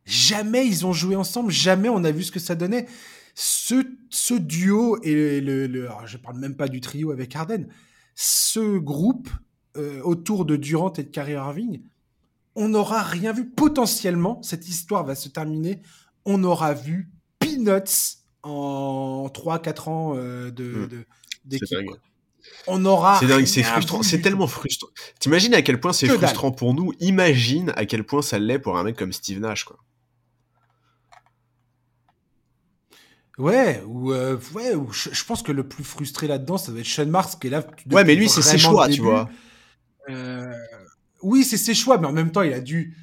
Jamais 0.08 0.66
ils 0.66 0.86
ont 0.86 0.94
joué 0.94 1.16
ensemble, 1.16 1.52
jamais 1.52 1.90
on 1.90 2.04
a 2.04 2.12
vu 2.12 2.24
ce 2.24 2.32
que 2.32 2.40
ça 2.40 2.56
donnait. 2.56 2.88
Ce, 3.36 3.84
ce 4.10 4.34
duo 4.34 4.98
et 5.04 5.42
le, 5.42 5.68
le, 5.68 5.90
je 6.06 6.18
parle 6.18 6.40
même 6.40 6.56
pas 6.56 6.68
du 6.68 6.82
trio 6.82 7.12
avec 7.12 7.36
Harden, 7.36 7.68
ce 8.16 8.78
groupe 8.80 9.30
euh, 9.78 10.02
autour 10.02 10.46
de 10.46 10.56
Durant 10.56 10.92
et 10.94 11.04
de 11.04 11.10
Kyrie 11.10 11.34
Irving, 11.34 11.82
on 12.56 12.70
n'aura 12.70 13.04
rien 13.04 13.32
vu. 13.32 13.48
Potentiellement, 13.48 14.42
cette 14.42 14.68
histoire 14.68 15.06
va 15.06 15.14
se 15.14 15.30
terminer. 15.30 15.82
On 16.26 16.44
aura 16.44 16.74
vu 16.74 17.12
Peanuts 17.38 18.18
en 18.42 19.28
3-4 19.28 19.90
ans 19.90 20.14
euh, 20.16 20.50
de, 20.50 20.64
mmh. 20.64 21.04
d'équipe. 21.46 21.78
On 22.66 22.84
aura. 22.86 23.20
C'est 23.20 23.28
dingue, 23.28 23.46
c'est 23.46 23.62
frustrant. 23.62 24.02
C'est 24.02 24.22
tellement 24.22 24.48
frustrant. 24.48 24.88
T'imagines 25.20 25.54
à 25.54 25.62
quel 25.62 25.80
point 25.80 25.94
c'est 25.94 26.08
frustrant 26.08 26.52
pour 26.52 26.74
nous. 26.74 26.94
Imagine 27.00 27.72
à 27.76 27.86
quel 27.86 28.04
point 28.04 28.24
ça 28.24 28.40
l'est 28.40 28.58
pour 28.58 28.78
un 28.78 28.84
mec 28.84 28.96
comme 28.96 29.14
Steve 29.14 29.40
Nash, 29.40 29.66
quoi. 29.66 29.78
Ouais, 33.38 33.84
ou 33.86 34.14
euh, 34.14 34.38
ouais, 34.56 34.74
ou 34.74 34.92
je, 34.92 35.24
pense 35.24 35.44
que 35.44 35.52
le 35.52 35.68
plus 35.68 35.84
frustré 35.84 36.28
là-dedans, 36.28 36.58
ça 36.58 36.72
doit 36.72 36.82
être 36.82 36.88
Sean 36.88 37.06
Marks 37.06 37.40
qui 37.40 37.48
est 37.48 37.50
là. 37.52 37.64
Ouais, 37.92 38.04
mais 38.04 38.16
lui, 38.16 38.30
c'est 38.30 38.42
ses 38.42 38.58
choix, 38.58 38.90
tu 38.90 39.02
vois. 39.02 39.30
Euh, 40.10 40.52
oui, 41.22 41.44
c'est 41.44 41.58
ses 41.58 41.76
choix, 41.76 42.00
mais 42.00 42.08
en 42.08 42.14
même 42.14 42.32
temps, 42.32 42.42
il 42.42 42.54
a 42.54 42.62
dû, 42.62 42.96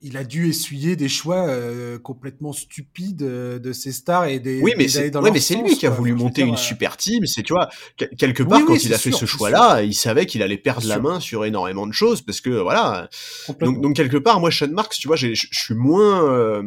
il 0.00 0.16
a 0.16 0.24
dû 0.24 0.48
essuyer 0.48 0.96
des 0.96 1.10
choix 1.10 1.46
euh, 1.48 1.98
complètement 1.98 2.54
stupides 2.54 3.18
de 3.18 3.72
ses 3.74 3.92
stars 3.92 4.26
et 4.26 4.38
des. 4.38 4.62
Oui, 4.62 4.72
mais 4.78 4.88
c'est, 4.88 5.14
ouais, 5.14 5.30
mais 5.30 5.40
c'est 5.40 5.56
lui 5.56 5.76
qui 5.76 5.86
a 5.86 5.90
voulu 5.90 6.14
monter 6.14 6.40
une 6.40 6.56
super 6.56 6.96
team. 6.96 7.26
C'est 7.26 7.42
tu 7.42 7.52
vois, 7.52 7.68
quelque 8.16 8.44
part 8.44 8.64
quand 8.64 8.82
il 8.82 8.94
a 8.94 8.98
fait 8.98 9.12
ce 9.12 9.26
choix-là, 9.26 9.82
il 9.82 9.94
savait 9.94 10.24
qu'il 10.24 10.42
allait 10.42 10.56
perdre 10.56 10.88
la 10.88 10.98
main 10.98 11.20
sur 11.20 11.44
énormément 11.44 11.86
de 11.86 11.92
choses 11.92 12.22
parce 12.22 12.40
que 12.40 12.48
voilà. 12.48 13.10
Donc, 13.60 13.82
donc, 13.82 13.94
quelque 13.94 14.16
part, 14.16 14.40
moi, 14.40 14.50
Sean 14.50 14.68
Marks, 14.68 14.94
tu 14.94 15.06
vois, 15.06 15.16
je 15.16 15.34
suis 15.34 15.74
moins, 15.74 16.62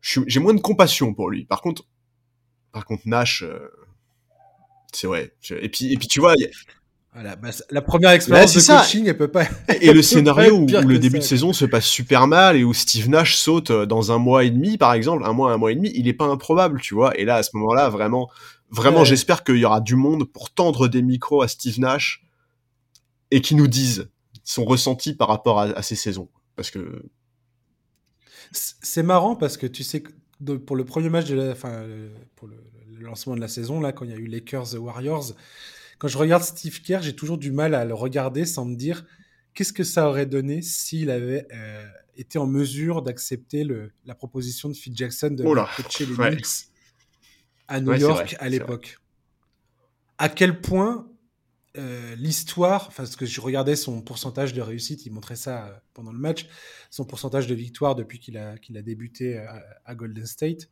j'ai 0.00 0.40
moins 0.40 0.54
de 0.54 0.62
compassion 0.62 1.12
pour 1.12 1.28
lui. 1.28 1.44
Par 1.44 1.60
contre 1.60 1.84
par 2.76 2.84
contre, 2.84 3.04
Nash, 3.06 3.42
euh, 3.42 3.70
c'est 4.92 5.06
vrai. 5.06 5.32
Et 5.48 5.70
puis, 5.70 5.94
et 5.94 5.96
puis 5.96 6.08
tu 6.08 6.20
vois. 6.20 6.34
Voilà, 7.14 7.34
bah, 7.34 7.48
la 7.70 7.80
première 7.80 8.10
expérience 8.10 8.52
de 8.52 8.60
coaching, 8.60 9.06
elle 9.06 9.16
peut 9.16 9.28
pas. 9.28 9.44
Et 9.80 9.94
le 9.94 10.02
scénario 10.02 10.58
où, 10.58 10.66
le 10.66 10.98
début 10.98 11.18
de 11.18 11.24
saison 11.24 11.54
se 11.54 11.64
passe 11.64 11.86
super 11.86 12.26
mal 12.26 12.54
et 12.54 12.64
où 12.64 12.74
Steve 12.74 13.08
Nash 13.08 13.36
saute 13.36 13.70
euh, 13.70 13.86
dans 13.86 14.12
un 14.12 14.18
mois 14.18 14.44
et 14.44 14.50
demi, 14.50 14.76
par 14.76 14.92
exemple, 14.92 15.24
un 15.24 15.32
mois, 15.32 15.54
un 15.54 15.56
mois 15.56 15.72
et 15.72 15.74
demi, 15.74 15.90
il 15.94 16.06
est 16.06 16.12
pas 16.12 16.26
improbable, 16.26 16.78
tu 16.82 16.92
vois. 16.92 17.18
Et 17.18 17.24
là, 17.24 17.36
à 17.36 17.42
ce 17.42 17.48
moment-là, 17.54 17.88
vraiment, 17.88 18.28
vraiment, 18.68 19.06
j'espère 19.06 19.42
qu'il 19.42 19.56
y 19.56 19.64
aura 19.64 19.80
du 19.80 19.96
monde 19.96 20.24
pour 20.24 20.50
tendre 20.50 20.86
des 20.86 21.00
micros 21.00 21.40
à 21.40 21.48
Steve 21.48 21.80
Nash 21.80 22.26
et 23.30 23.40
qui 23.40 23.54
nous 23.54 23.68
disent 23.68 24.10
son 24.44 24.66
ressenti 24.66 25.14
par 25.14 25.28
rapport 25.28 25.60
à, 25.60 25.80
ces 25.80 25.96
saisons, 25.96 26.28
parce 26.56 26.70
que. 26.70 27.02
C'est 28.52 29.02
marrant 29.02 29.34
parce 29.34 29.56
que 29.56 29.66
tu 29.66 29.82
sais 29.82 30.02
pour 30.66 30.76
le 30.76 30.84
premier 30.84 31.08
match 31.08 31.26
de 31.26 31.34
la, 31.34 31.52
enfin, 31.52 31.86
pour 32.34 32.48
le, 32.48 32.56
lancement 32.98 33.36
de 33.36 33.40
la 33.40 33.48
saison, 33.48 33.80
là, 33.80 33.92
quand 33.92 34.04
il 34.04 34.10
y 34.10 34.14
a 34.14 34.16
eu 34.16 34.26
Lakers 34.26 34.74
Warriors, 34.74 35.32
quand 35.98 36.08
je 36.08 36.18
regarde 36.18 36.42
Steve 36.42 36.80
Kerr, 36.82 37.02
j'ai 37.02 37.14
toujours 37.14 37.38
du 37.38 37.52
mal 37.52 37.74
à 37.74 37.84
le 37.84 37.94
regarder 37.94 38.44
sans 38.44 38.64
me 38.64 38.74
dire 38.74 39.04
qu'est-ce 39.54 39.72
que 39.72 39.84
ça 39.84 40.08
aurait 40.08 40.26
donné 40.26 40.62
s'il 40.62 41.10
avait 41.10 41.46
euh, 41.52 41.86
été 42.16 42.38
en 42.38 42.46
mesure 42.46 43.02
d'accepter 43.02 43.66
la 44.04 44.14
proposition 44.14 44.68
de 44.68 44.74
Phil 44.74 44.96
Jackson 44.96 45.30
de 45.30 45.44
coacher 45.44 46.06
les 46.06 46.14
Knicks 46.14 46.68
à 47.68 47.80
New 47.80 47.94
York 47.94 48.36
à 48.38 48.48
l'époque. 48.48 48.98
À 50.18 50.28
quel 50.28 50.60
point 50.60 51.08
euh, 51.78 52.14
l'histoire, 52.16 52.86
enfin, 52.88 53.02
parce 53.02 53.16
que 53.16 53.26
je 53.26 53.40
regardais 53.40 53.76
son 53.76 54.00
pourcentage 54.00 54.52
de 54.54 54.60
réussite, 54.60 55.06
il 55.06 55.12
montrait 55.12 55.36
ça 55.36 55.66
euh, 55.66 55.72
pendant 55.94 56.12
le 56.12 56.18
match, 56.18 56.46
son 56.90 57.04
pourcentage 57.04 57.46
de 57.46 57.54
victoire 57.54 57.94
depuis 57.94 58.18
qu'il 58.18 58.38
a, 58.38 58.56
qu'il 58.58 58.76
a 58.76 58.82
débuté 58.82 59.38
euh, 59.38 59.46
à, 59.84 59.94
Golden 59.94 60.26
State. 60.26 60.68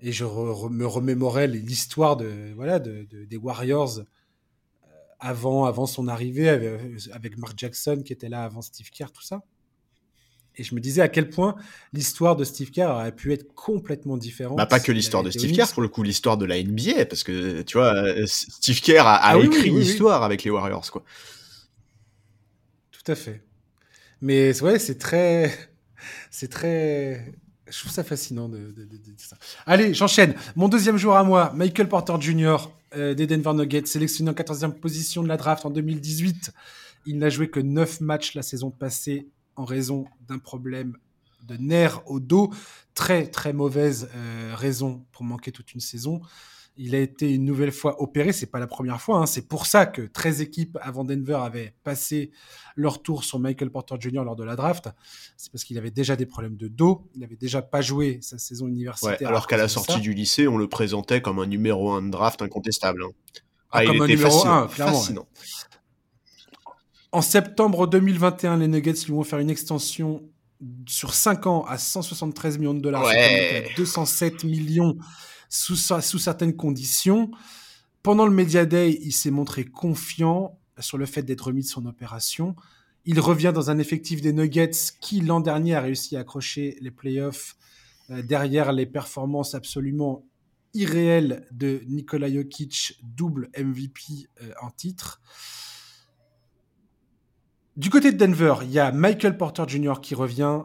Et 0.00 0.12
je 0.12 0.24
me 0.24 0.86
remémorais 0.86 1.46
l'histoire 1.46 2.16
de, 2.16 2.52
voilà, 2.54 2.78
de, 2.78 3.04
des 3.04 3.36
Warriors 3.36 4.00
avant, 5.20 5.64
avant 5.64 5.86
son 5.86 6.08
arrivée, 6.08 6.48
avec, 7.12 7.38
Mark 7.38 7.56
Jackson 7.56 8.02
qui 8.04 8.12
était 8.12 8.28
là 8.28 8.44
avant 8.44 8.60
Steve 8.60 8.90
Kerr, 8.90 9.12
tout 9.12 9.22
ça. 9.22 9.42
Et 10.56 10.62
je 10.62 10.74
me 10.74 10.80
disais 10.80 11.02
à 11.02 11.08
quel 11.08 11.30
point 11.30 11.56
l'histoire 11.92 12.36
de 12.36 12.44
Steve 12.44 12.70
Kerr 12.70 12.90
aurait 12.90 13.14
pu 13.14 13.32
être 13.32 13.54
complètement 13.54 14.16
différente. 14.16 14.56
Bah, 14.56 14.66
pas 14.66 14.80
que 14.80 14.92
l'histoire 14.92 15.22
de 15.22 15.30
Steve 15.30 15.52
Kerr, 15.52 15.72
pour 15.72 15.82
le 15.82 15.88
coup, 15.88 16.02
l'histoire 16.02 16.36
de 16.36 16.44
la 16.44 16.62
NBA, 16.62 17.06
parce 17.06 17.24
que, 17.24 17.62
tu 17.62 17.76
vois, 17.76 17.94
euh, 17.94 18.24
Steve 18.26 18.80
Kerr 18.80 19.06
a, 19.06 19.16
ah 19.16 19.38
écrit 19.38 19.70
l'histoire 19.70 20.22
avec 20.22 20.44
les 20.44 20.50
Warriors, 20.50 20.90
quoi. 20.90 21.02
Tout 22.92 23.10
à 23.10 23.14
fait. 23.14 23.42
Mais 24.20 24.60
ouais, 24.62 24.78
c'est 24.78 24.98
très. 24.98 25.52
C'est 26.30 26.48
très. 26.48 27.34
Je 27.66 27.80
trouve 27.80 27.92
ça 27.92 28.04
fascinant 28.04 28.48
de, 28.48 28.58
de, 28.58 28.88
ça. 29.16 29.36
Allez, 29.66 29.94
j'enchaîne. 29.94 30.34
Mon 30.54 30.68
deuxième 30.68 30.96
jour 30.96 31.16
à 31.16 31.24
moi, 31.24 31.52
Michael 31.54 31.88
Porter 31.88 32.14
Jr. 32.20 32.56
Euh, 32.96 33.14
des 33.14 33.26
Denver 33.26 33.52
Nuggets, 33.54 33.86
sélectionné 33.86 34.30
en 34.30 34.34
14e 34.34 34.72
position 34.72 35.22
de 35.22 35.28
la 35.28 35.36
draft 35.36 35.66
en 35.66 35.70
2018. 35.70 36.52
Il 37.06 37.18
n'a 37.18 37.28
joué 37.28 37.50
que 37.50 37.60
9 37.60 38.00
matchs 38.00 38.34
la 38.34 38.42
saison 38.42 38.70
passée 38.70 39.28
en 39.56 39.64
raison 39.64 40.06
d'un 40.28 40.38
problème 40.38 40.96
de 41.46 41.56
nerfs 41.56 42.02
au 42.06 42.20
dos. 42.20 42.50
Très, 42.94 43.26
très 43.26 43.52
mauvaise 43.52 44.08
euh, 44.14 44.52
raison 44.54 45.04
pour 45.12 45.24
manquer 45.24 45.52
toute 45.52 45.74
une 45.74 45.80
saison. 45.80 46.20
Il 46.76 46.96
a 46.96 46.98
été 46.98 47.32
une 47.32 47.44
nouvelle 47.44 47.70
fois 47.70 48.02
opéré, 48.02 48.32
c'est 48.32 48.46
pas 48.50 48.58
la 48.58 48.66
première 48.66 49.00
fois. 49.00 49.18
Hein. 49.18 49.26
C'est 49.26 49.46
pour 49.46 49.66
ça 49.66 49.86
que 49.86 50.02
13 50.02 50.40
équipes 50.40 50.76
avant 50.80 51.04
Denver 51.04 51.38
avaient 51.40 51.72
passé 51.84 52.32
leur 52.74 53.00
tour 53.00 53.22
sur 53.22 53.38
Michael 53.38 53.70
Porter 53.70 53.94
Jr. 54.00 54.24
lors 54.24 54.34
de 54.34 54.42
la 54.42 54.56
draft. 54.56 54.88
C'est 55.36 55.52
parce 55.52 55.62
qu'il 55.62 55.78
avait 55.78 55.92
déjà 55.92 56.16
des 56.16 56.26
problèmes 56.26 56.56
de 56.56 56.66
dos. 56.66 57.08
Il 57.14 57.20
n'avait 57.20 57.36
déjà 57.36 57.62
pas 57.62 57.80
joué 57.80 58.18
sa 58.22 58.38
saison 58.38 58.66
universitaire. 58.66 59.28
alors 59.28 59.46
qu'à 59.46 59.56
la 59.56 59.68
sortie 59.68 60.00
du 60.00 60.14
lycée, 60.14 60.48
on 60.48 60.56
le 60.56 60.68
présentait 60.68 61.20
comme 61.20 61.38
un 61.38 61.46
numéro 61.46 61.92
1 61.92 62.02
de 62.02 62.10
draft 62.10 62.42
incontestable. 62.42 63.04
Hein. 63.04 63.10
Ah, 63.70 63.80
ah, 63.80 63.86
comme 63.86 64.02
un 64.02 64.06
numéro 64.08 64.44
1, 64.44 64.66
clairement. 64.66 65.04
En 67.14 67.22
septembre 67.22 67.86
2021, 67.86 68.56
les 68.56 68.66
Nuggets 68.66 69.04
lui 69.06 69.12
vont 69.12 69.22
faire 69.22 69.38
une 69.38 69.48
extension 69.48 70.28
sur 70.84 71.14
5 71.14 71.46
ans 71.46 71.64
à 71.64 71.78
173 71.78 72.58
millions 72.58 72.74
de 72.74 72.80
dollars, 72.80 73.04
ouais. 73.04 73.70
207 73.76 74.42
millions 74.42 74.96
sous, 75.48 75.76
sous 75.76 76.18
certaines 76.18 76.56
conditions. 76.56 77.30
Pendant 78.02 78.26
le 78.26 78.32
Media 78.32 78.66
Day, 78.66 78.98
il 79.00 79.12
s'est 79.12 79.30
montré 79.30 79.64
confiant 79.64 80.58
sur 80.80 80.98
le 80.98 81.06
fait 81.06 81.22
d'être 81.22 81.42
remis 81.42 81.62
de 81.62 81.68
son 81.68 81.86
opération. 81.86 82.56
Il 83.04 83.20
revient 83.20 83.52
dans 83.54 83.70
un 83.70 83.78
effectif 83.78 84.20
des 84.20 84.32
Nuggets 84.32 84.72
qui, 85.00 85.20
l'an 85.20 85.38
dernier, 85.38 85.76
a 85.76 85.82
réussi 85.82 86.16
à 86.16 86.20
accrocher 86.20 86.76
les 86.80 86.90
playoffs 86.90 87.54
euh, 88.10 88.22
derrière 88.22 88.72
les 88.72 88.86
performances 88.86 89.54
absolument 89.54 90.26
irréelles 90.74 91.46
de 91.52 91.80
Nikola 91.86 92.28
Jokic, 92.28 92.98
double 93.04 93.50
MVP 93.56 94.26
euh, 94.42 94.50
en 94.60 94.70
titre. 94.70 95.20
Du 97.76 97.90
côté 97.90 98.12
de 98.12 98.16
Denver, 98.16 98.54
il 98.62 98.70
y 98.70 98.78
a 98.78 98.92
Michael 98.92 99.36
Porter 99.36 99.64
Jr. 99.66 99.94
qui 100.00 100.14
revient. 100.14 100.60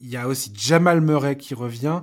Il 0.00 0.08
y 0.08 0.16
a 0.16 0.26
aussi 0.26 0.52
Jamal 0.56 1.00
Murray 1.00 1.36
qui 1.36 1.54
revient. 1.54 2.02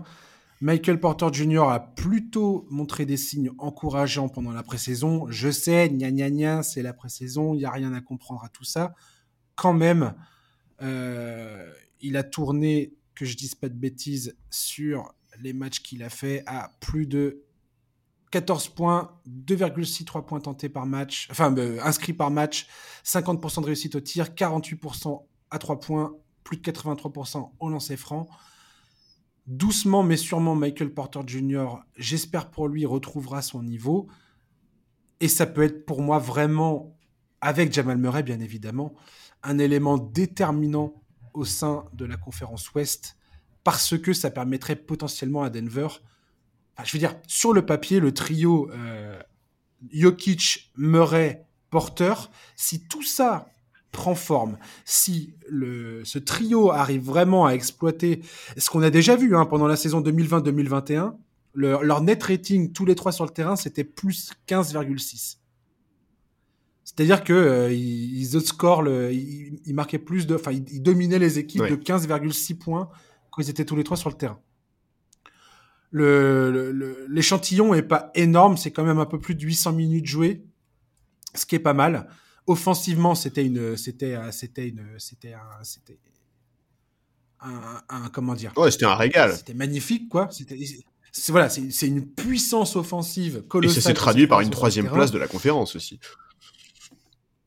Michael 0.62 1.01
Porter 1.01 1.28
Jr. 1.34 1.64
a 1.70 1.82
plutôt 1.82 2.66
montré 2.70 3.06
des 3.06 3.18
signes 3.18 3.51
encourageants 3.58 4.30
pendant 4.30 4.51
la 4.51 4.64
pré-saison. 4.64 5.28
Je 5.30 5.51
sais, 5.51 5.89
gna 5.89 6.10
gna 6.10 6.30
gna, 6.30 6.64
c'est 6.64 6.82
la 6.82 6.93
pré-saison, 6.93 7.53
il 7.53 7.58
n'y 7.58 7.66
a 7.66 7.72
rien 7.72 7.93
à 7.93 7.99
comprendre 7.99 8.45
à 8.45 8.49
tout 8.49 8.64
ça. 8.64 8.95
Quand 9.56 9.74
même, 9.74 10.14
euh, 10.82 11.70
il 11.99 12.16
a 12.16 12.24
tourné, 12.24 12.93
que 13.14 13.26
je 13.26 13.36
dise 13.36 13.56
pas 13.56 13.68
de 13.68 13.76
bêtises, 13.76 14.38
sur 14.49 15.14
les 15.41 15.51
matchs 15.51 15.82
qu'il 15.82 16.01
a 16.01 16.10
fait 16.10 16.43
à 16.47 16.72
plus 16.80 17.08
de 17.08 17.43
14 18.36 18.68
points, 18.68 19.18
2,63 19.30 20.26
points 20.26 20.42
tentés 20.42 20.68
par 20.68 20.86
match, 20.86 21.30
enfin 21.32 21.56
euh, 21.56 21.80
inscrits 21.82 22.12
par 22.12 22.32
match, 22.32 22.68
50% 23.06 23.62
de 23.62 23.66
réussite 23.68 23.96
au 23.96 24.02
tir, 24.02 24.32
48% 24.36 25.24
à 25.52 25.58
3 25.58 25.80
points, 25.80 26.18
plus 26.44 26.58
de 26.58 26.62
83% 26.70 27.52
au 27.58 27.70
lancer 27.70 27.96
franc. 27.96 28.28
Doucement 29.48 30.04
mais 30.04 30.18
sûrement, 30.18 30.54
Michael 30.54 30.94
Porter 30.94 31.22
Jr., 31.26 31.78
j'espère 31.96 32.52
pour 32.52 32.68
lui, 32.68 32.86
retrouvera 32.86 33.42
son 33.42 33.64
niveau. 33.64 34.10
Et 35.22 35.30
ça 35.30 35.46
peut 35.46 35.64
être 35.64 35.86
pour 35.86 36.02
moi 36.02 36.20
vraiment, 36.20 37.00
avec 37.40 37.72
Jamal 37.72 37.98
Murray 37.98 38.24
bien 38.24 38.42
évidemment, 38.42 38.96
un 39.44 39.60
élément 39.60 39.98
déterminant 39.98 41.02
au 41.34 41.46
sein 41.46 41.86
de 41.94 42.04
la 42.04 42.18
conférence 42.18 42.74
Ouest 42.74 43.16
parce 43.64 43.98
que 43.98 44.12
ça 44.12 44.30
permettrait 44.30 44.76
potentiellement 44.76 45.44
à 45.44 45.50
Denver 45.50 45.88
je 46.84 46.92
veux 46.92 47.00
dire, 47.00 47.16
sur 47.28 47.54
le 47.54 47.66
papier, 47.66 48.00
le 48.00 48.14
trio 48.14 48.70
euh, 48.72 49.20
Jokic, 49.92 50.72
Murray, 50.78 51.46
Porter, 51.70 52.14
si 52.56 52.86
tout 52.88 53.04
ça 53.04 53.48
prend 53.92 54.16
forme, 54.16 54.58
si 54.84 55.36
le, 55.48 56.04
ce 56.04 56.20
trio 56.20 56.72
arrive 56.72 57.04
vraiment 57.04 57.46
à 57.46 57.52
exploiter 57.52 58.22
ce 58.58 58.70
qu'on 58.70 58.82
a 58.82 58.90
déjà 58.90 59.16
vu 59.16 59.38
hein, 59.38 59.46
pendant 59.46 59.68
la 59.68 59.78
saison 59.78 60.02
2020-2021, 60.02 61.14
leur 61.54 62.02
net 62.02 62.22
rating 62.22 62.74
tous 62.74 62.86
les 62.86 62.96
trois 62.96 63.14
sur 63.14 63.24
le 63.24 63.30
terrain, 63.30 63.56
c'était 63.56 63.86
plus 63.86 64.32
15,6. 64.50 65.38
C'est-à-dire 66.84 67.24
que 67.24 67.34
euh, 67.34 67.74
ils, 67.74 68.36
outscore, 68.36 68.88
ils, 68.88 69.74
marquaient 69.74 69.98
plus 69.98 70.28
de, 70.28 70.36
enfin, 70.36 70.52
ils, 70.52 70.84
dominaient 70.84 71.20
les 71.20 71.40
équipes 71.40 71.64
de 71.64 71.76
15,6 71.76 72.58
points 72.58 72.90
quand 73.32 73.42
ils 73.42 73.50
étaient 73.50 73.66
tous 73.66 73.76
les 73.76 73.84
trois 73.84 73.98
sur 73.98 74.10
le 74.10 74.16
terrain 74.16 74.40
l'échantillon 75.92 77.72
le, 77.72 77.80
est 77.80 77.84
pas 77.84 78.12
énorme, 78.16 78.58
c'est 78.58 78.72
quand 78.72 78.84
même 78.84 79.00
un 79.00 79.06
peu 79.06 79.20
plus 79.20 79.36
de 79.36 79.42
800 79.42 79.74
minutes 79.74 80.06
jouées, 80.06 80.44
ce 81.34 81.46
qui 81.46 81.56
est 81.56 81.60
pas 81.60 81.74
mal. 81.74 82.08
Offensivement, 82.48 83.16
c'était 83.16 83.46
une, 83.46 83.76
c'était, 83.78 84.18
c'était 84.32 84.70
une, 84.70 84.86
c'était 84.98 85.34
un, 85.34 85.64
c'était 85.64 86.00
un, 87.40 88.10
comment 88.12 88.34
dire? 88.34 88.54
Ouais, 88.58 88.72
c'était 88.72 88.86
un 88.86 88.96
régal. 88.96 89.36
C'était 89.36 89.54
magnifique, 89.54 90.10
quoi. 90.10 90.30
C'était, 90.32 90.58
voilà, 91.30 91.50
c'est 91.50 91.88
une 91.88 92.06
puissance 92.06 92.76
offensive 92.76 93.44
colossale. 93.44 93.78
Et 93.78 93.82
ça 93.82 93.90
s'est 93.90 93.94
traduit 93.94 94.28
par 94.28 94.42
une 94.42 94.50
troisième 94.50 94.90
place 94.90 95.12
de 95.12 95.18
la 95.18 95.28
conférence 95.28 95.76
aussi. 95.76 96.00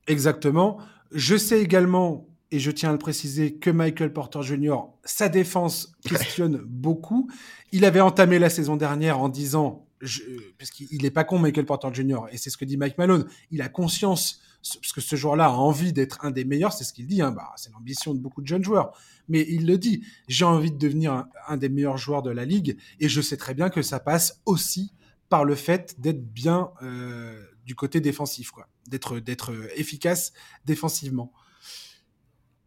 Exactement. 0.07 0.79
Je 1.13 1.37
sais 1.37 1.61
également 1.61 2.28
et 2.51 2.59
je 2.59 2.71
tiens 2.71 2.91
à 2.91 2.93
le 2.93 2.99
préciser, 2.99 3.55
que 3.55 3.71
Michael 3.71 4.13
Porter 4.13 4.43
Jr., 4.43 4.77
sa 5.05 5.29
défense 5.29 5.93
questionne 6.03 6.63
beaucoup. 6.65 7.31
Il 7.73 7.85
avait 7.85 8.01
entamé 8.01 8.39
la 8.39 8.51
saison 8.51 8.77
dernière 8.77 9.19
en 9.21 9.29
disant, 9.29 9.87
je, 10.01 10.23
parce 10.59 10.71
qu'il 10.71 11.03
n'est 11.03 11.11
pas 11.11 11.25
con, 11.25 11.39
Michael 11.39 11.67
Porter 11.67 11.89
Jr., 11.93 12.21
et 12.31 12.39
c'est 12.39 12.51
ce 12.51 12.57
que 12.57 12.65
dit 12.65 12.77
Mike 12.77 12.99
Malone, 12.99 13.27
il 13.51 13.63
a 13.63 13.69
conscience, 13.69 14.41
parce 14.63 14.93
que 14.93 15.01
ce 15.01 15.17
joueur-là 15.17 15.47
a 15.47 15.51
envie 15.51 15.93
d'être 15.93 16.25
un 16.25 16.31
des 16.31 16.45
meilleurs, 16.45 16.73
c'est 16.73 16.85
ce 16.85 16.93
qu'il 16.93 17.07
dit, 17.07 17.21
hein, 17.21 17.33
bah, 17.33 17.53
c'est 17.57 17.73
l'ambition 17.73 18.15
de 18.15 18.21
beaucoup 18.21 18.41
de 18.41 18.47
jeunes 18.47 18.65
joueurs, 18.65 18.97
mais 19.29 19.45
il 19.49 19.67
le 19.67 19.77
dit, 19.77 20.05
j'ai 20.29 20.45
envie 20.45 20.71
de 20.71 20.79
devenir 20.79 21.27
un, 21.47 21.57
des 21.57 21.69
meilleurs 21.69 21.99
joueurs 21.99 22.23
de 22.23 22.31
la 22.31 22.45
ligue, 22.45 22.79
et 23.01 23.09
je 23.09 23.21
sais 23.21 23.37
très 23.37 23.55
bien 23.55 23.71
que 23.71 23.83
ça 23.83 24.01
passe 24.01 24.41
aussi 24.47 24.93
par 25.29 25.45
le 25.45 25.55
fait 25.55 26.01
d'être 26.01 26.25
bien 26.33 26.71
euh, 26.83 27.45
du 27.67 27.75
côté 27.75 28.01
défensif, 28.01 28.51
quoi, 28.51 28.69
d'être 28.89 29.19
d'être 29.21 29.53
efficace 29.77 30.33
défensivement. 30.65 31.33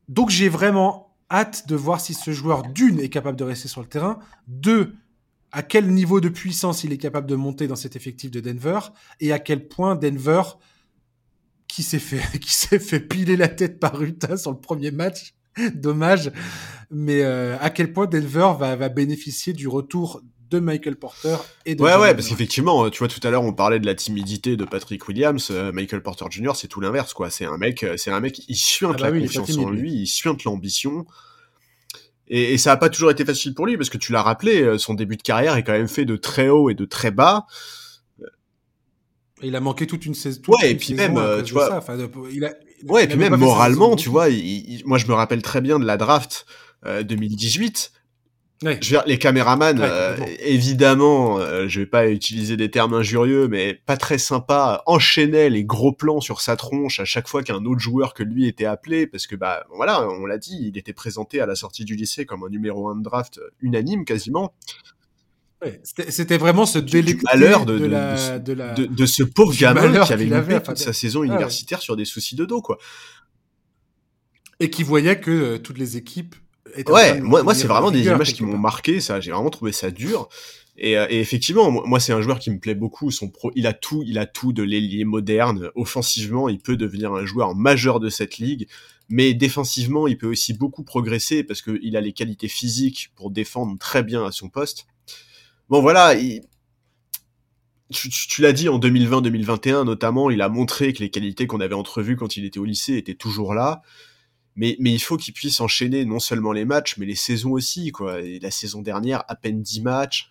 Donc 0.08 0.30
j'ai 0.30 0.50
vraiment 0.50 1.16
hâte 1.30 1.68
de 1.68 1.76
voir 1.76 2.02
si 2.02 2.14
ce 2.14 2.32
joueur, 2.32 2.64
d'une, 2.64 3.00
est 3.00 3.10
capable 3.10 3.38
de 3.38 3.44
rester 3.44 3.68
sur 3.68 3.82
le 3.82 3.88
terrain, 3.88 4.20
deux, 4.48 4.96
à 5.52 5.64
quel 5.64 5.90
niveau 5.92 6.20
de 6.20 6.30
puissance 6.30 6.84
il 6.84 6.92
est 6.92 6.98
capable 6.98 7.28
de 7.28 7.36
monter 7.36 7.68
dans 7.68 7.76
cet 7.76 7.96
effectif 7.96 8.32
de 8.32 8.40
Denver, 8.40 8.80
et 9.20 9.32
à 9.32 9.40
quel 9.40 9.68
point 9.68 9.96
Denver, 9.96 10.44
qui 11.68 11.84
s'est 11.84 12.00
fait, 12.00 12.40
qui 12.40 12.54
s'est 12.54 12.80
fait 12.80 13.00
piler 13.00 13.38
la 13.38 13.48
tête 13.48 13.80
par 13.80 14.02
Utah 14.02 14.38
sur 14.38 14.52
le 14.52 14.60
premier 14.60 14.92
match, 14.92 15.34
dommage, 15.74 16.32
mais 16.90 17.24
euh, 17.24 17.58
à 17.60 17.70
quel 17.70 17.94
point 17.94 18.08
Denver 18.08 18.54
va, 18.60 18.76
va 18.76 18.90
bénéficier 18.90 19.54
du 19.54 19.68
retour 19.68 20.22
de 20.52 20.60
Michael 20.60 20.98
Porter 20.98 21.38
et 21.66 21.76
de 21.76 21.82
Ouais, 21.82 21.96
ouais, 21.96 22.14
parce 22.14 22.28
qu'effectivement, 22.28 22.90
tu 22.90 23.00
vois, 23.00 23.08
tout 23.08 23.26
à 23.26 23.32
l'heure, 23.32 23.44
on 23.44 23.54
parlait 23.54 23.80
de 23.80 23.86
la 23.86 23.96
timidité 23.96 24.58
de 24.58 24.66
Patrick 24.66 25.08
Williams. 25.08 25.48
Euh, 25.50 25.72
Michael 25.72 26.04
Porter 26.04 26.26
Jr., 26.30 26.52
c'est 26.56 26.68
tout 26.68 26.82
l'inverse, 26.82 27.14
quoi. 27.14 27.30
C'est 27.30 27.46
un 27.46 27.58
mec, 27.58 27.84
euh, 27.84 27.96
c'est 27.98 28.12
un 28.12 28.20
mec, 28.20 28.42
il 28.50 28.56
suinte 28.56 28.98
ah 29.00 29.04
bah 29.04 29.12
la 29.12 29.20
confiance 29.20 29.58
en 29.58 29.70
lui, 29.70 29.94
il 29.94 30.08
suinte 30.08 30.44
l'ambition. 30.44 31.06
Et, 32.28 32.58
ça 32.58 32.72
n'a 32.72 32.78
pas 32.78 32.90
toujours 32.90 33.12
été 33.12 33.26
facile 33.26 33.54
pour 33.54 33.66
lui, 33.66 33.78
parce 33.78 33.90
que 33.90 33.98
tu 33.98 34.12
l'as 34.12 34.22
rappelé, 34.22 34.62
euh, 34.62 34.78
son 34.78 34.94
début 34.94 35.16
de 35.16 35.22
carrière 35.22 35.56
est 35.56 35.64
quand 35.64 35.72
même 35.72 35.88
fait 35.88 36.06
de 36.06 36.18
très 36.18 36.50
haut 36.50 36.70
et 36.70 36.76
de 36.76 36.86
très 36.86 37.12
bas. 37.12 37.46
Il 39.42 39.56
a 39.56 39.60
manqué 39.60 39.88
toute 39.88 40.06
une 40.06 40.14
saison. 40.14 40.42
Ouais, 40.50 40.72
et 40.72 40.76
puis 40.76 40.94
même, 40.94 41.20
tu 41.44 41.54
vois. 41.54 41.84
ouais, 42.84 43.06
et 43.06 43.08
puis 43.08 43.18
même 43.18 43.36
moralement, 43.38 43.96
tu 43.96 44.10
vois, 44.10 44.28
moi 44.86 44.98
je 44.98 45.08
me 45.08 45.14
rappelle 45.14 45.42
très 45.42 45.62
bien 45.62 45.80
de 45.80 45.86
la 45.86 45.98
draft 45.98 46.46
2018 46.86 47.92
je 48.62 48.68
veux 48.68 48.80
dire, 48.80 49.04
les 49.08 49.18
caméramans, 49.18 49.80
euh, 49.80 50.16
évidemment, 50.40 51.40
euh, 51.40 51.68
je 51.68 51.80
vais 51.80 51.86
pas 51.88 52.10
utiliser 52.10 52.58
des 52.58 52.70
termes 52.70 52.94
injurieux, 52.94 53.48
mais 53.48 53.74
pas 53.74 53.98
très 53.98 54.20
sympa, 54.20 54.84
enchaînaient 54.86 55.50
les 55.50 55.64
gros 55.64 55.92
plans 55.92 56.22
sur 56.22 56.42
sa 56.42 56.56
tronche 56.56 57.00
à 57.00 57.06
chaque 57.06 57.28
fois 57.28 57.42
qu'un 57.42 57.66
autre 57.66 57.80
joueur 57.80 58.14
que 58.14 58.22
lui 58.22 58.48
était 58.48 58.66
appelé, 58.66 59.08
parce 59.08 59.26
que 59.26 59.36
bah 59.36 59.66
voilà, 59.76 60.08
on 60.08 60.26
l'a 60.26 60.38
dit, 60.38 60.58
il 60.62 60.78
était 60.78 60.94
présenté 60.94 61.42
à 61.42 61.48
la 61.48 61.56
sortie 61.56 61.86
du 61.86 61.96
lycée 61.96 62.26
comme 62.26 62.44
un 62.44 62.50
numéro 62.50 62.88
1 62.88 62.98
de 62.98 63.04
draft 63.04 63.40
unanime 63.62 64.06
quasiment. 64.06 64.54
C'était 65.84 66.40
vraiment 66.40 66.66
ce 66.66 66.80
délecter 66.80 67.24
malheur 67.32 67.66
de, 67.66 67.78
de, 67.78 68.86
de, 68.86 69.06
ce 69.06 69.22
pauvre 69.22 69.56
gamin 69.56 70.04
qui 70.04 70.14
avait 70.14 70.26
loupé 70.26 70.60
toute 70.62 70.78
sa 70.78 70.92
saison 70.92 71.24
universitaire 71.24 71.82
sur 71.82 71.96
des 71.96 72.06
soucis 72.06 72.36
de 72.36 72.46
dos, 72.46 72.62
quoi. 72.62 72.80
Et 74.60 74.70
qui 74.70 74.84
voyait 74.84 75.20
que 75.20 75.32
euh, 75.32 75.58
toutes 75.58 75.78
les 75.78 75.98
équipes 75.98 76.36
ouais, 76.88 77.20
moi, 77.22 77.44
moi 77.44 77.54
c'est 77.54 77.68
vraiment 77.68 77.92
des 77.92 78.06
images 78.06 78.34
qui 78.34 78.44
m'ont 78.44 78.58
marqué. 78.58 79.00
Ça, 79.00 79.20
j'ai 79.20 79.32
vraiment 79.32 79.50
trouvé 79.50 79.72
ça 79.72 79.92
dur. 79.92 80.30
Et, 80.78 80.94
et 80.94 81.20
effectivement, 81.20 81.70
moi, 81.70 82.00
c'est 82.00 82.14
un 82.14 82.22
joueur 82.22 82.40
qui 82.40 82.50
me 82.50 82.60
plaît 82.60 82.76
beaucoup. 82.76 83.12
Son 83.12 83.30
pro, 83.30 83.52
il 83.56 83.68
a 83.68 83.74
tout, 83.74 84.04
il 84.06 84.18
a 84.18 84.26
tout 84.26 84.54
de 84.54 84.64
l'ailier 84.64 85.04
moderne. 85.04 85.70
Offensivement, 85.76 86.50
il 86.50 86.60
peut 86.60 86.78
devenir 86.78 87.14
un 87.14 87.26
joueur 87.26 87.56
majeur 87.56 88.00
de 88.00 88.10
cette 88.10 88.38
ligue. 88.38 88.68
Mais 89.10 89.34
défensivement, 89.34 90.08
il 90.08 90.18
peut 90.18 90.28
aussi 90.28 90.54
beaucoup 90.54 90.84
progresser 90.84 91.44
parce 91.44 91.62
qu'il 91.62 91.98
a 91.98 92.02
les 92.02 92.14
qualités 92.14 92.48
physiques 92.48 93.12
pour 93.16 93.30
défendre 93.30 93.78
très 93.78 94.04
bien 94.04 94.26
à 94.26 94.32
son 94.32 94.50
poste. 94.50 94.88
Bon, 95.70 95.82
voilà, 95.82 96.16
il, 96.16 96.42
tu, 97.92 98.42
l'as 98.42 98.54
dit 98.54 98.70
en 98.70 98.80
2020-2021 98.80 99.84
notamment, 99.84 100.30
il 100.30 100.42
a 100.42 100.50
montré 100.50 100.94
que 100.94 101.00
les 101.00 101.10
qualités 101.10 101.48
qu'on 101.48 101.60
avait 101.60 101.76
entrevues 101.76 102.16
quand 102.16 102.38
il 102.38 102.46
était 102.46 102.60
au 102.60 102.66
lycée 102.66 102.96
étaient 102.96 103.16
toujours 103.16 103.54
là. 103.54 103.82
Mais, 104.56 104.76
mais 104.80 104.92
il 104.92 105.00
faut 105.00 105.18
qu'il 105.18 105.34
puisse 105.34 105.62
enchaîner 105.62 106.06
non 106.06 106.20
seulement 106.20 106.52
les 106.52 106.66
matchs, 106.66 106.98
mais 106.98 107.06
les 107.06 107.16
saisons 107.16 107.52
aussi. 107.52 107.92
Quoi. 107.92 108.22
Et 108.22 108.40
la 108.40 108.52
saison 108.52 108.82
dernière, 108.82 109.24
à 109.28 109.36
peine 109.36 109.62
10 109.62 109.82
matchs. 109.82 110.30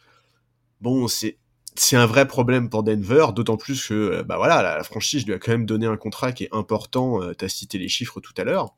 Bon, 0.80 1.08
c'est 1.08 1.38
c'est 1.76 1.96
un 1.96 2.06
vrai 2.06 2.26
problème 2.26 2.68
pour 2.68 2.82
Denver, 2.82 3.26
d'autant 3.34 3.56
plus 3.56 3.86
que 3.86 4.22
bah 4.22 4.36
voilà, 4.36 4.62
la, 4.62 4.82
franchise 4.82 5.24
lui 5.24 5.34
a 5.34 5.38
quand 5.38 5.52
même 5.52 5.66
donné 5.66 5.86
un 5.86 5.96
contrat 5.96 6.32
qui 6.32 6.44
est 6.44 6.48
important. 6.52 7.22
Euh, 7.22 7.32
tu 7.38 7.44
as 7.44 7.48
cité 7.48 7.78
les 7.78 7.88
chiffres 7.88 8.20
tout 8.20 8.34
à 8.36 8.44
l'heure. 8.44 8.74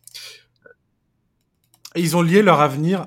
ils 1.97 2.17
ont 2.17 2.23
lié 2.23 2.43
leur 2.43 2.61
avenir 2.61 3.07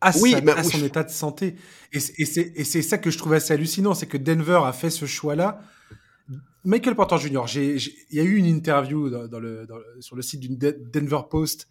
à, 0.00 0.10
oui, 0.18 0.34
à 0.34 0.62
son 0.64 0.82
état 0.84 1.02
de 1.02 1.10
santé. 1.10 1.56
Et, 1.92 2.00
c'est 2.00 2.82
ça 2.82 2.98
que 2.98 3.10
je 3.10 3.18
trouve 3.18 3.34
assez 3.34 3.54
hallucinant, 3.54 3.94
c'est 3.94 4.06
que 4.06 4.18
Denver 4.18 4.60
a 4.64 4.72
fait 4.72 4.90
ce 4.90 5.06
choix-là. 5.06 5.60
Michael 6.64 6.94
Porter 6.94 7.18
Jr., 7.18 7.44
il 7.56 8.16
y 8.16 8.20
a 8.20 8.22
eu 8.22 8.36
une 8.36 8.46
interview 8.46 9.10
dans, 9.10 9.38
le, 9.38 9.66
sur 10.00 10.16
le 10.16 10.22
site 10.22 10.40
d'une 10.40 10.56
Denver 10.56 11.20
Post 11.28 11.68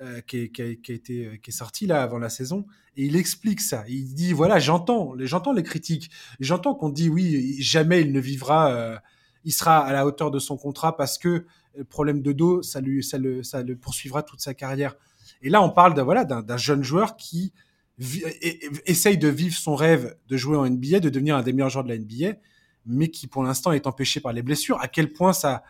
euh, 0.00 0.20
qui, 0.22 0.50
qui, 0.50 0.62
a, 0.62 0.66
été 0.66 1.26
euh, 1.26 1.36
qui 1.36 1.50
est 1.50 1.54
sorti 1.54 1.86
là 1.86 2.02
avant 2.02 2.18
la 2.18 2.28
saison 2.28 2.66
et 2.96 3.04
il 3.04 3.14
explique 3.14 3.60
ça. 3.60 3.84
Il 3.88 4.14
dit 4.14 4.32
voilà 4.32 4.58
j'entends 4.58 5.12
j'entends 5.18 5.52
les 5.52 5.62
critiques, 5.62 6.10
j'entends 6.40 6.74
qu'on 6.74 6.88
dit 6.88 7.08
oui 7.08 7.56
jamais 7.60 8.00
il 8.00 8.10
ne 8.10 8.18
vivra, 8.18 8.72
euh, 8.72 8.96
il 9.44 9.52
sera 9.52 9.78
à 9.78 9.92
la 9.92 10.04
hauteur 10.04 10.32
de 10.32 10.40
son 10.40 10.56
contrat 10.56 10.96
parce 10.96 11.18
que 11.18 11.46
le 11.76 11.84
problème 11.84 12.20
de 12.20 12.32
dos 12.32 12.62
ça 12.62 12.80
lui 12.80 13.04
ça 13.04 13.18
le 13.18 13.44
ça 13.44 13.62
le 13.62 13.76
poursuivra 13.76 14.24
toute 14.24 14.40
sa 14.40 14.54
carrière. 14.54 14.96
Et 15.42 15.50
là 15.50 15.62
on 15.62 15.70
parle 15.70 15.94
de 15.94 16.02
voilà 16.02 16.24
d'un 16.24 16.56
jeune 16.56 16.82
joueur 16.82 17.16
qui 17.16 17.52
essaye 18.86 19.18
de 19.18 19.28
vivre 19.28 19.54
son 19.54 19.76
rêve 19.76 20.16
de 20.26 20.36
jouer 20.36 20.56
en 20.56 20.68
NBA, 20.68 20.98
de 20.98 21.10
devenir 21.10 21.36
un 21.36 21.42
des 21.42 21.52
meilleurs 21.52 21.70
joueurs 21.70 21.84
de 21.84 21.90
la 21.90 21.98
NBA, 21.98 22.38
mais 22.86 23.08
qui 23.08 23.26
pour 23.26 23.42
l'instant 23.42 23.72
est 23.72 23.86
empêché 23.86 24.20
par 24.20 24.32
les 24.32 24.42
blessures. 24.42 24.80
À 24.80 24.88
quel 24.88 25.12
point 25.12 25.32
ça, 25.32 25.62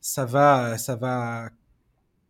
ça 0.00 0.24
va, 0.24 0.78
ça 0.78 0.96
va. 0.96 1.48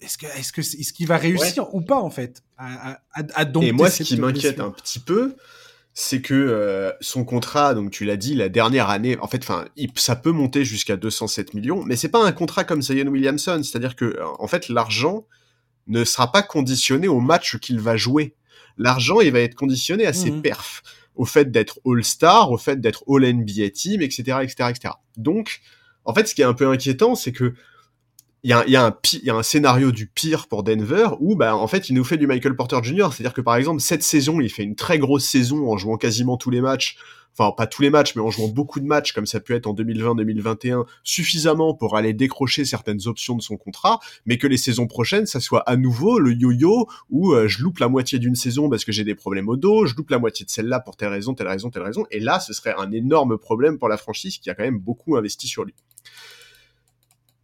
Est-ce 0.00 0.18
que, 0.18 0.26
est-ce 0.26 0.52
que, 0.52 0.60
est-ce 0.60 0.92
qu'il 0.92 1.06
va 1.06 1.16
réussir 1.16 1.72
ou 1.74 1.80
pas 1.80 2.00
en 2.00 2.10
fait 2.10 2.42
à, 2.56 3.00
à, 3.14 3.44
Et 3.60 3.72
moi, 3.72 3.90
ce 3.90 4.02
qui 4.02 4.16
m'inquiète 4.16 4.60
un 4.60 4.70
petit 4.70 4.98
peu, 4.98 5.36
c'est 5.94 6.20
que 6.20 6.34
euh, 6.34 6.90
son 7.00 7.24
contrat, 7.24 7.74
donc 7.74 7.90
tu 7.90 8.04
l'as 8.04 8.16
dit, 8.16 8.34
la 8.34 8.48
dernière 8.48 8.90
année, 8.90 9.16
en 9.18 9.28
fait, 9.28 9.42
enfin, 9.42 9.66
ça 9.94 10.16
peut 10.16 10.32
monter 10.32 10.64
jusqu'à 10.64 10.96
207 10.96 11.54
millions, 11.54 11.84
mais 11.84 11.96
c'est 11.96 12.08
pas 12.08 12.24
un 12.24 12.32
contrat 12.32 12.64
comme 12.64 12.82
Zion 12.82 13.06
Williamson, 13.06 13.62
c'est-à-dire 13.62 13.94
que, 13.94 14.18
en 14.38 14.46
fait, 14.48 14.68
l'argent 14.68 15.24
ne 15.86 16.04
sera 16.04 16.32
pas 16.32 16.42
conditionné 16.42 17.08
au 17.08 17.20
match 17.20 17.58
qu'il 17.58 17.80
va 17.80 17.96
jouer 17.96 18.34
l'argent, 18.78 19.20
il 19.20 19.32
va 19.32 19.40
être 19.40 19.54
conditionné 19.54 20.06
à 20.06 20.12
ses 20.12 20.30
mhm. 20.30 20.42
perfs, 20.42 20.82
au 21.14 21.24
fait 21.24 21.50
d'être 21.50 21.80
All-Star, 21.84 22.50
au 22.50 22.58
fait 22.58 22.80
d'être 22.80 23.04
All-NBA 23.08 23.70
Team, 23.70 24.02
etc., 24.02 24.38
etc., 24.42 24.70
etc. 24.70 24.94
Donc, 25.16 25.60
en 26.04 26.14
fait, 26.14 26.26
ce 26.26 26.34
qui 26.34 26.42
est 26.42 26.46
un 26.46 26.54
peu 26.54 26.68
inquiétant, 26.68 27.14
c'est 27.14 27.32
que 27.32 27.54
il 28.44 28.50
y 28.50 28.52
a, 28.52 28.66
y, 28.66 28.76
a 28.76 28.86
un, 28.86 28.96
y 29.22 29.30
a 29.30 29.34
un 29.34 29.42
scénario 29.42 29.92
du 29.92 30.06
pire 30.06 30.48
pour 30.48 30.64
Denver 30.64 31.08
où, 31.20 31.36
bah, 31.36 31.56
en 31.56 31.68
fait, 31.68 31.88
il 31.88 31.94
nous 31.94 32.04
fait 32.04 32.16
du 32.16 32.26
Michael 32.26 32.56
Porter 32.56 32.78
Jr. 32.82 33.08
C'est-à-dire 33.12 33.34
que, 33.34 33.40
par 33.40 33.56
exemple, 33.56 33.80
cette 33.80 34.02
saison, 34.02 34.40
il 34.40 34.50
fait 34.50 34.64
une 34.64 34.74
très 34.74 34.98
grosse 34.98 35.24
saison 35.24 35.70
en 35.70 35.76
jouant 35.76 35.96
quasiment 35.96 36.36
tous 36.36 36.50
les 36.50 36.60
matchs 36.60 36.96
enfin 37.36 37.52
pas 37.56 37.66
tous 37.66 37.82
les 37.82 37.90
matchs, 37.90 38.14
mais 38.14 38.22
en 38.22 38.30
jouant 38.30 38.48
beaucoup 38.48 38.80
de 38.80 38.84
matchs 38.84 39.12
comme 39.12 39.26
ça 39.26 39.40
peut 39.40 39.54
être 39.54 39.66
en 39.66 39.74
2020-2021, 39.74 40.84
suffisamment 41.02 41.74
pour 41.74 41.96
aller 41.96 42.12
décrocher 42.12 42.64
certaines 42.64 43.06
options 43.06 43.36
de 43.36 43.42
son 43.42 43.56
contrat, 43.56 44.00
mais 44.26 44.38
que 44.38 44.46
les 44.46 44.56
saisons 44.56 44.86
prochaines, 44.86 45.26
ça 45.26 45.40
soit 45.40 45.60
à 45.60 45.76
nouveau 45.76 46.18
le 46.18 46.32
yo-yo 46.32 46.88
où 47.10 47.32
euh, 47.32 47.48
je 47.48 47.62
loupe 47.62 47.78
la 47.78 47.88
moitié 47.88 48.18
d'une 48.18 48.34
saison 48.34 48.68
parce 48.68 48.84
que 48.84 48.92
j'ai 48.92 49.04
des 49.04 49.14
problèmes 49.14 49.48
au 49.48 49.56
dos, 49.56 49.86
je 49.86 49.94
loupe 49.94 50.10
la 50.10 50.18
moitié 50.18 50.44
de 50.44 50.50
celle-là 50.50 50.80
pour 50.80 50.96
telle 50.96 51.08
raison, 51.08 51.34
telle 51.34 51.48
raison, 51.48 51.70
telle 51.70 51.82
raison, 51.82 52.04
et 52.10 52.20
là, 52.20 52.40
ce 52.40 52.52
serait 52.52 52.74
un 52.78 52.90
énorme 52.92 53.38
problème 53.38 53.78
pour 53.78 53.88
la 53.88 53.96
franchise 53.96 54.38
qui 54.38 54.50
a 54.50 54.54
quand 54.54 54.64
même 54.64 54.78
beaucoup 54.78 55.16
investi 55.16 55.46
sur 55.46 55.64
lui. 55.64 55.74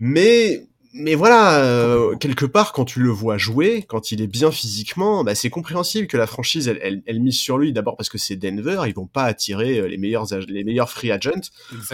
Mais 0.00 0.68
mais 0.94 1.14
voilà, 1.14 1.62
euh, 1.62 2.16
quelque 2.16 2.46
part, 2.46 2.72
quand 2.72 2.84
tu 2.84 3.00
le 3.00 3.10
vois 3.10 3.36
jouer, 3.36 3.84
quand 3.86 4.10
il 4.10 4.22
est 4.22 4.26
bien 4.26 4.50
physiquement, 4.50 5.22
bah, 5.22 5.34
c'est 5.34 5.50
compréhensible 5.50 6.06
que 6.06 6.16
la 6.16 6.26
franchise, 6.26 6.66
elle, 6.68 7.02
elle, 7.04 7.20
mise 7.20 7.38
sur 7.38 7.58
lui. 7.58 7.72
D'abord 7.72 7.96
parce 7.96 8.08
que 8.08 8.16
c'est 8.16 8.36
Denver, 8.36 8.82
ils 8.86 8.94
vont 8.94 9.06
pas 9.06 9.24
attirer 9.24 9.78
euh, 9.78 9.88
les 9.88 9.98
meilleurs, 9.98 10.26
les 10.48 10.64
meilleurs 10.64 10.90
free 10.90 11.10
agents. 11.10 11.50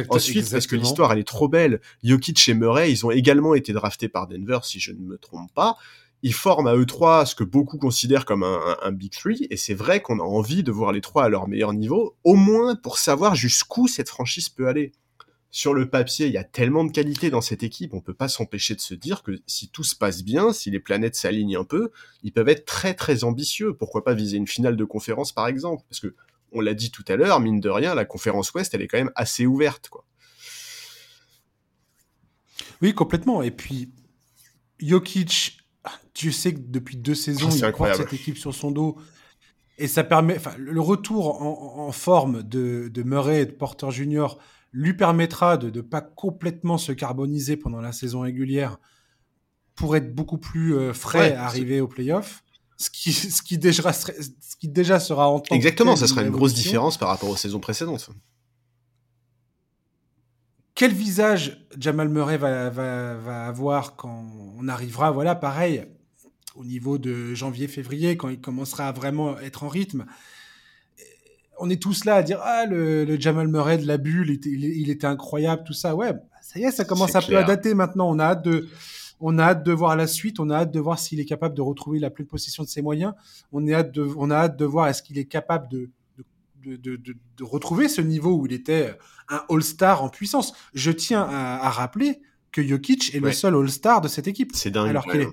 Ensuite, 0.08 0.48
parce 0.50 0.66
que 0.66 0.76
l'histoire, 0.76 1.12
elle 1.12 1.18
est 1.18 1.26
trop 1.26 1.48
belle. 1.48 1.80
Jokic 2.04 2.48
et 2.48 2.54
Murray, 2.54 2.92
ils 2.92 3.04
ont 3.04 3.10
également 3.10 3.54
été 3.54 3.72
draftés 3.72 4.08
par 4.08 4.28
Denver, 4.28 4.60
si 4.62 4.78
je 4.78 4.92
ne 4.92 5.00
me 5.00 5.18
trompe 5.18 5.52
pas. 5.54 5.76
Ils 6.22 6.32
forment 6.32 6.68
à 6.68 6.76
eux 6.76 6.86
trois 6.86 7.26
ce 7.26 7.34
que 7.34 7.44
beaucoup 7.44 7.76
considèrent 7.76 8.24
comme 8.24 8.44
un, 8.44 8.76
un 8.82 8.92
Big 8.92 9.12
Three, 9.12 9.46
et 9.50 9.56
c'est 9.56 9.74
vrai 9.74 10.00
qu'on 10.00 10.20
a 10.20 10.22
envie 10.22 10.62
de 10.62 10.72
voir 10.72 10.92
les 10.92 11.02
trois 11.02 11.24
à 11.24 11.28
leur 11.28 11.48
meilleur 11.48 11.74
niveau, 11.74 12.16
au 12.24 12.34
moins 12.34 12.76
pour 12.76 12.98
savoir 12.98 13.34
jusqu'où 13.34 13.88
cette 13.88 14.08
franchise 14.08 14.48
peut 14.48 14.68
aller 14.68 14.92
sur 15.54 15.72
le 15.72 15.88
papier, 15.88 16.26
il 16.26 16.32
y 16.32 16.36
a 16.36 16.42
tellement 16.42 16.82
de 16.82 16.90
qualité 16.90 17.30
dans 17.30 17.40
cette 17.40 17.62
équipe, 17.62 17.94
on 17.94 18.00
peut 18.00 18.12
pas 18.12 18.26
s'empêcher 18.26 18.74
de 18.74 18.80
se 18.80 18.92
dire 18.92 19.22
que 19.22 19.40
si 19.46 19.68
tout 19.68 19.84
se 19.84 19.94
passe 19.94 20.24
bien, 20.24 20.52
si 20.52 20.68
les 20.68 20.80
planètes 20.80 21.14
s'alignent 21.14 21.56
un 21.56 21.62
peu, 21.62 21.92
ils 22.24 22.32
peuvent 22.32 22.48
être 22.48 22.64
très 22.64 22.92
très 22.92 23.22
ambitieux. 23.22 23.72
Pourquoi 23.72 24.02
pas 24.02 24.14
viser 24.14 24.36
une 24.36 24.48
finale 24.48 24.76
de 24.76 24.84
conférence 24.84 25.30
par 25.30 25.46
exemple? 25.46 25.84
Parce 25.88 26.00
que 26.00 26.16
on 26.50 26.60
l'a 26.60 26.74
dit 26.74 26.90
tout 26.90 27.04
à 27.06 27.14
l'heure, 27.14 27.38
mine 27.38 27.60
de 27.60 27.68
rien, 27.68 27.94
la 27.94 28.04
conférence 28.04 28.52
Ouest, 28.52 28.74
elle 28.74 28.82
est 28.82 28.88
quand 28.88 28.98
même 28.98 29.12
assez 29.14 29.46
ouverte, 29.46 29.88
quoi. 29.90 30.04
Oui, 32.82 32.92
complètement. 32.92 33.40
Et 33.40 33.52
puis 33.52 33.92
Jokic, 34.80 35.58
tu 36.14 36.32
sais 36.32 36.52
que 36.52 36.62
depuis 36.66 36.96
deux 36.96 37.14
saisons, 37.14 37.48
ah, 37.62 37.68
il 37.68 37.72
porte 37.72 37.94
cette 37.94 38.12
équipe 38.12 38.38
sur 38.38 38.52
son 38.52 38.72
dos. 38.72 38.96
Et 39.78 39.86
ça 39.86 40.02
permet, 40.02 40.34
enfin, 40.36 40.54
le 40.58 40.80
retour 40.80 41.42
en, 41.42 41.92
forme 41.92 42.42
de, 42.42 42.88
de, 42.88 43.02
Murray 43.04 43.42
et 43.42 43.46
de 43.46 43.52
Porter 43.52 43.92
Junior 43.92 44.40
lui 44.74 44.92
permettra 44.92 45.56
de 45.56 45.70
ne 45.70 45.80
pas 45.80 46.00
complètement 46.00 46.78
se 46.78 46.90
carboniser 46.90 47.56
pendant 47.56 47.80
la 47.80 47.92
saison 47.92 48.20
régulière 48.20 48.78
pour 49.76 49.96
être 49.96 50.12
beaucoup 50.14 50.36
plus 50.36 50.74
euh, 50.74 50.92
frais 50.92 51.34
à 51.34 51.46
arriver 51.46 51.80
au 51.80 51.86
playoff. 51.86 52.42
Ce 52.76 52.90
qui, 52.90 53.12
ce, 53.12 53.40
qui 53.40 53.56
déjà, 53.56 53.92
ce 53.92 54.56
qui 54.58 54.68
déjà 54.68 54.98
sera 54.98 55.28
en 55.28 55.38
temps. 55.38 55.54
Exactement, 55.54 55.94
ça 55.94 56.08
sera 56.08 56.22
une 56.22 56.30
grosse 56.30 56.54
différence 56.54 56.98
par 56.98 57.08
rapport 57.08 57.30
aux 57.30 57.36
saisons 57.36 57.60
précédentes. 57.60 58.10
Quel 60.74 60.92
visage 60.92 61.68
Jamal 61.78 62.08
Murray 62.08 62.36
va, 62.36 62.68
va, 62.68 63.14
va 63.14 63.46
avoir 63.46 63.94
quand 63.94 64.26
on 64.58 64.66
arrivera, 64.66 65.12
voilà, 65.12 65.36
pareil, 65.36 65.84
au 66.56 66.64
niveau 66.64 66.98
de 66.98 67.32
janvier-février, 67.32 68.16
quand 68.16 68.28
il 68.28 68.40
commencera 68.40 68.88
à 68.88 68.92
vraiment 68.92 69.38
être 69.38 69.62
en 69.62 69.68
rythme? 69.68 70.04
On 71.58 71.70
est 71.70 71.80
tous 71.80 72.04
là 72.04 72.16
à 72.16 72.22
dire 72.22 72.40
ah 72.42 72.66
le, 72.66 73.18
Jamal 73.20 73.48
Murray 73.48 73.78
de 73.78 73.86
la 73.86 73.96
bulle 73.96 74.38
il 74.44 74.90
était, 74.90 75.06
incroyable 75.06 75.62
tout 75.64 75.72
ça. 75.72 75.94
Ouais 75.94 76.12
ça 76.42 76.58
y 76.58 76.64
est 76.64 76.70
ça 76.70 76.84
commence 76.84 77.14
un 77.14 77.22
peu 77.22 77.36
à 77.36 77.44
dater 77.44 77.74
maintenant. 77.74 78.08
On 78.08 78.18
a 78.18 78.24
hâte 78.24 78.44
de 78.44 78.68
on 79.20 79.38
a 79.38 79.44
hâte 79.44 79.64
de 79.64 79.72
voir 79.72 79.96
la 79.96 80.06
suite. 80.06 80.40
On 80.40 80.50
a 80.50 80.56
hâte 80.56 80.72
de 80.72 80.80
voir 80.80 80.98
s'il 80.98 81.20
est 81.20 81.24
capable 81.24 81.54
de 81.54 81.62
retrouver 81.62 81.98
la 81.98 82.10
pleine 82.10 82.26
possession 82.26 82.62
de 82.62 82.68
ses 82.68 82.82
moyens. 82.82 83.14
On 83.52 83.66
est 83.66 83.74
hâte 83.74 83.92
de 83.92 84.08
on 84.16 84.30
a 84.30 84.36
hâte 84.36 84.56
de 84.56 84.64
voir 84.64 84.88
est-ce 84.88 85.02
qu'il 85.02 85.18
est 85.18 85.26
capable 85.26 85.68
de 85.68 85.90
de, 86.66 87.44
retrouver 87.44 87.88
ce 87.88 88.00
niveau 88.00 88.34
où 88.36 88.46
il 88.46 88.52
était 88.52 88.96
un 89.28 89.42
All-Star 89.50 90.02
en 90.02 90.08
puissance. 90.08 90.54
Je 90.72 90.90
tiens 90.90 91.22
à, 91.22 91.68
rappeler 91.70 92.20
que 92.52 92.62
Jokic 92.62 93.14
est 93.14 93.20
le 93.20 93.32
seul 93.32 93.54
All-Star 93.54 94.00
de 94.00 94.08
cette 94.08 94.28
équipe 94.28 94.52
c'est 94.54 94.70
dingue 94.70 94.88
alors 94.88 95.04
qu'il 95.06 95.28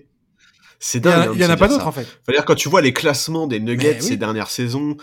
c'est 0.83 0.99
dingue. 0.99 1.29
Il 1.33 1.37
n'y 1.37 1.45
en 1.45 1.49
a, 1.49 1.57
pas 1.57 1.67
d'autres 1.67 1.85
en 1.85 1.91
fait. 1.91 2.05
Faut 2.25 2.31
dire 2.31 2.43
quand 2.43 2.55
tu 2.55 2.67
vois 2.67 2.81
les 2.81 2.91
classements 2.91 3.45
des 3.45 3.59
Nuggets 3.59 4.01
ces 4.01 4.17
dernières 4.17 4.49
saisons, 4.49 4.97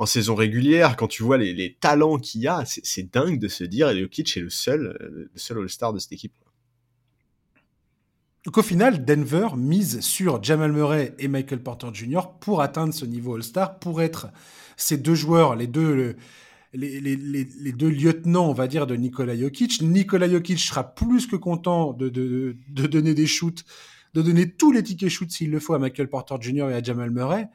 en 0.00 0.06
saison 0.06 0.34
régulière, 0.34 0.96
quand 0.96 1.08
tu 1.08 1.22
vois 1.22 1.36
les, 1.36 1.76
talents 1.78 2.16
qu'il 2.16 2.40
y 2.40 2.48
a, 2.48 2.64
c'est 2.64 3.12
dingue 3.12 3.38
de 3.38 3.48
se 3.48 3.64
dire 3.64 3.94
Jokic 3.94 4.34
est 4.34 4.40
le 4.40 4.48
seul, 4.48 4.96
euh, 4.98 5.28
le 5.30 5.38
seul 5.38 5.58
All-Star 5.58 5.92
de 5.92 5.98
cette 5.98 6.12
équipe. 6.12 6.32
Donc 8.46 8.56
au 8.56 8.62
final, 8.62 9.04
Denver 9.04 9.48
mise 9.58 10.00
sur 10.00 10.42
Jamal 10.42 10.72
Murray 10.72 11.14
et 11.18 11.28
Michael 11.28 11.62
Porter 11.62 11.88
Jr. 11.92 12.22
pour 12.40 12.62
atteindre 12.62 12.94
ce 12.94 13.04
niveau 13.04 13.34
All-Star, 13.34 13.78
pour 13.78 14.00
être 14.00 14.28
ces 14.78 14.96
deux 14.96 15.14
joueurs, 15.14 15.54
les 15.54 15.66
deux, 15.66 16.16
les, 16.72 17.72
deux 17.72 17.90
lieutenants, 17.90 18.48
on 18.48 18.54
va 18.54 18.68
dire, 18.68 18.86
de 18.86 18.96
Nikola 18.96 19.36
Jokic. 19.36 19.82
Nikola 19.82 20.30
Jokic 20.30 20.60
sera 20.60 20.94
plus 20.94 21.26
que 21.26 21.36
content 21.36 21.92
de, 21.92 22.08
de, 22.08 22.86
donner 22.86 23.12
des 23.12 23.26
shoots, 23.26 23.66
de 24.14 24.22
donner 24.22 24.50
tous 24.50 24.72
les 24.72 24.82
tickets 24.82 25.10
shoots 25.10 25.30
s'il 25.30 25.50
le 25.50 25.60
faut 25.60 25.74
à 25.74 25.78
Michael 25.78 26.08
Porter 26.08 26.36
Jr. 26.40 26.70
et 26.70 26.74
à 26.74 26.82
Jamal 26.82 27.10
Murray. 27.10 27.50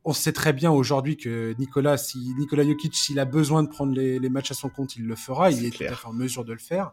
Euh, 0.00 0.10
on 0.10 0.12
sait 0.12 0.32
très 0.32 0.52
bien 0.52 0.70
aujourd'hui 0.70 1.16
que 1.16 1.54
Nicolas, 1.58 1.96
si 1.96 2.34
Nicolas 2.38 2.64
Jokic, 2.64 2.94
s'il 2.94 3.18
a 3.18 3.24
besoin 3.24 3.62
de 3.62 3.68
prendre 3.68 3.94
les, 3.94 4.28
matchs 4.28 4.50
à 4.50 4.54
son 4.54 4.68
compte, 4.68 4.96
il 4.96 5.04
le 5.04 5.16
fera. 5.16 5.50
il 5.50 5.64
est 5.64 5.70
tout 5.70 5.84
à 5.84 5.94
fait 5.94 6.06
en 6.06 6.12
mesure 6.12 6.44
de 6.44 6.52
le 6.52 6.58
faire. 6.58 6.92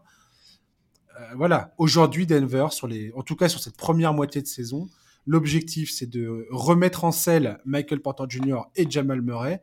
Euh, 1.18 1.34
voilà. 1.36 1.74
Aujourd'hui, 1.78 2.26
Denver, 2.26 2.68
sur 2.70 2.86
les, 2.86 3.12
en 3.14 3.22
tout 3.22 3.36
cas 3.36 3.48
sur 3.48 3.60
cette 3.60 3.76
première 3.76 4.14
moitié 4.14 4.42
de 4.42 4.46
saison, 4.46 4.88
L'objectif, 5.28 5.90
c'est 5.92 6.08
de 6.08 6.46
remettre 6.50 7.04
en 7.04 7.12
selle 7.12 7.60
Michael 7.66 8.00
Porter 8.00 8.24
Jr. 8.30 8.62
et 8.76 8.90
Jamal 8.90 9.20
Murray, 9.20 9.60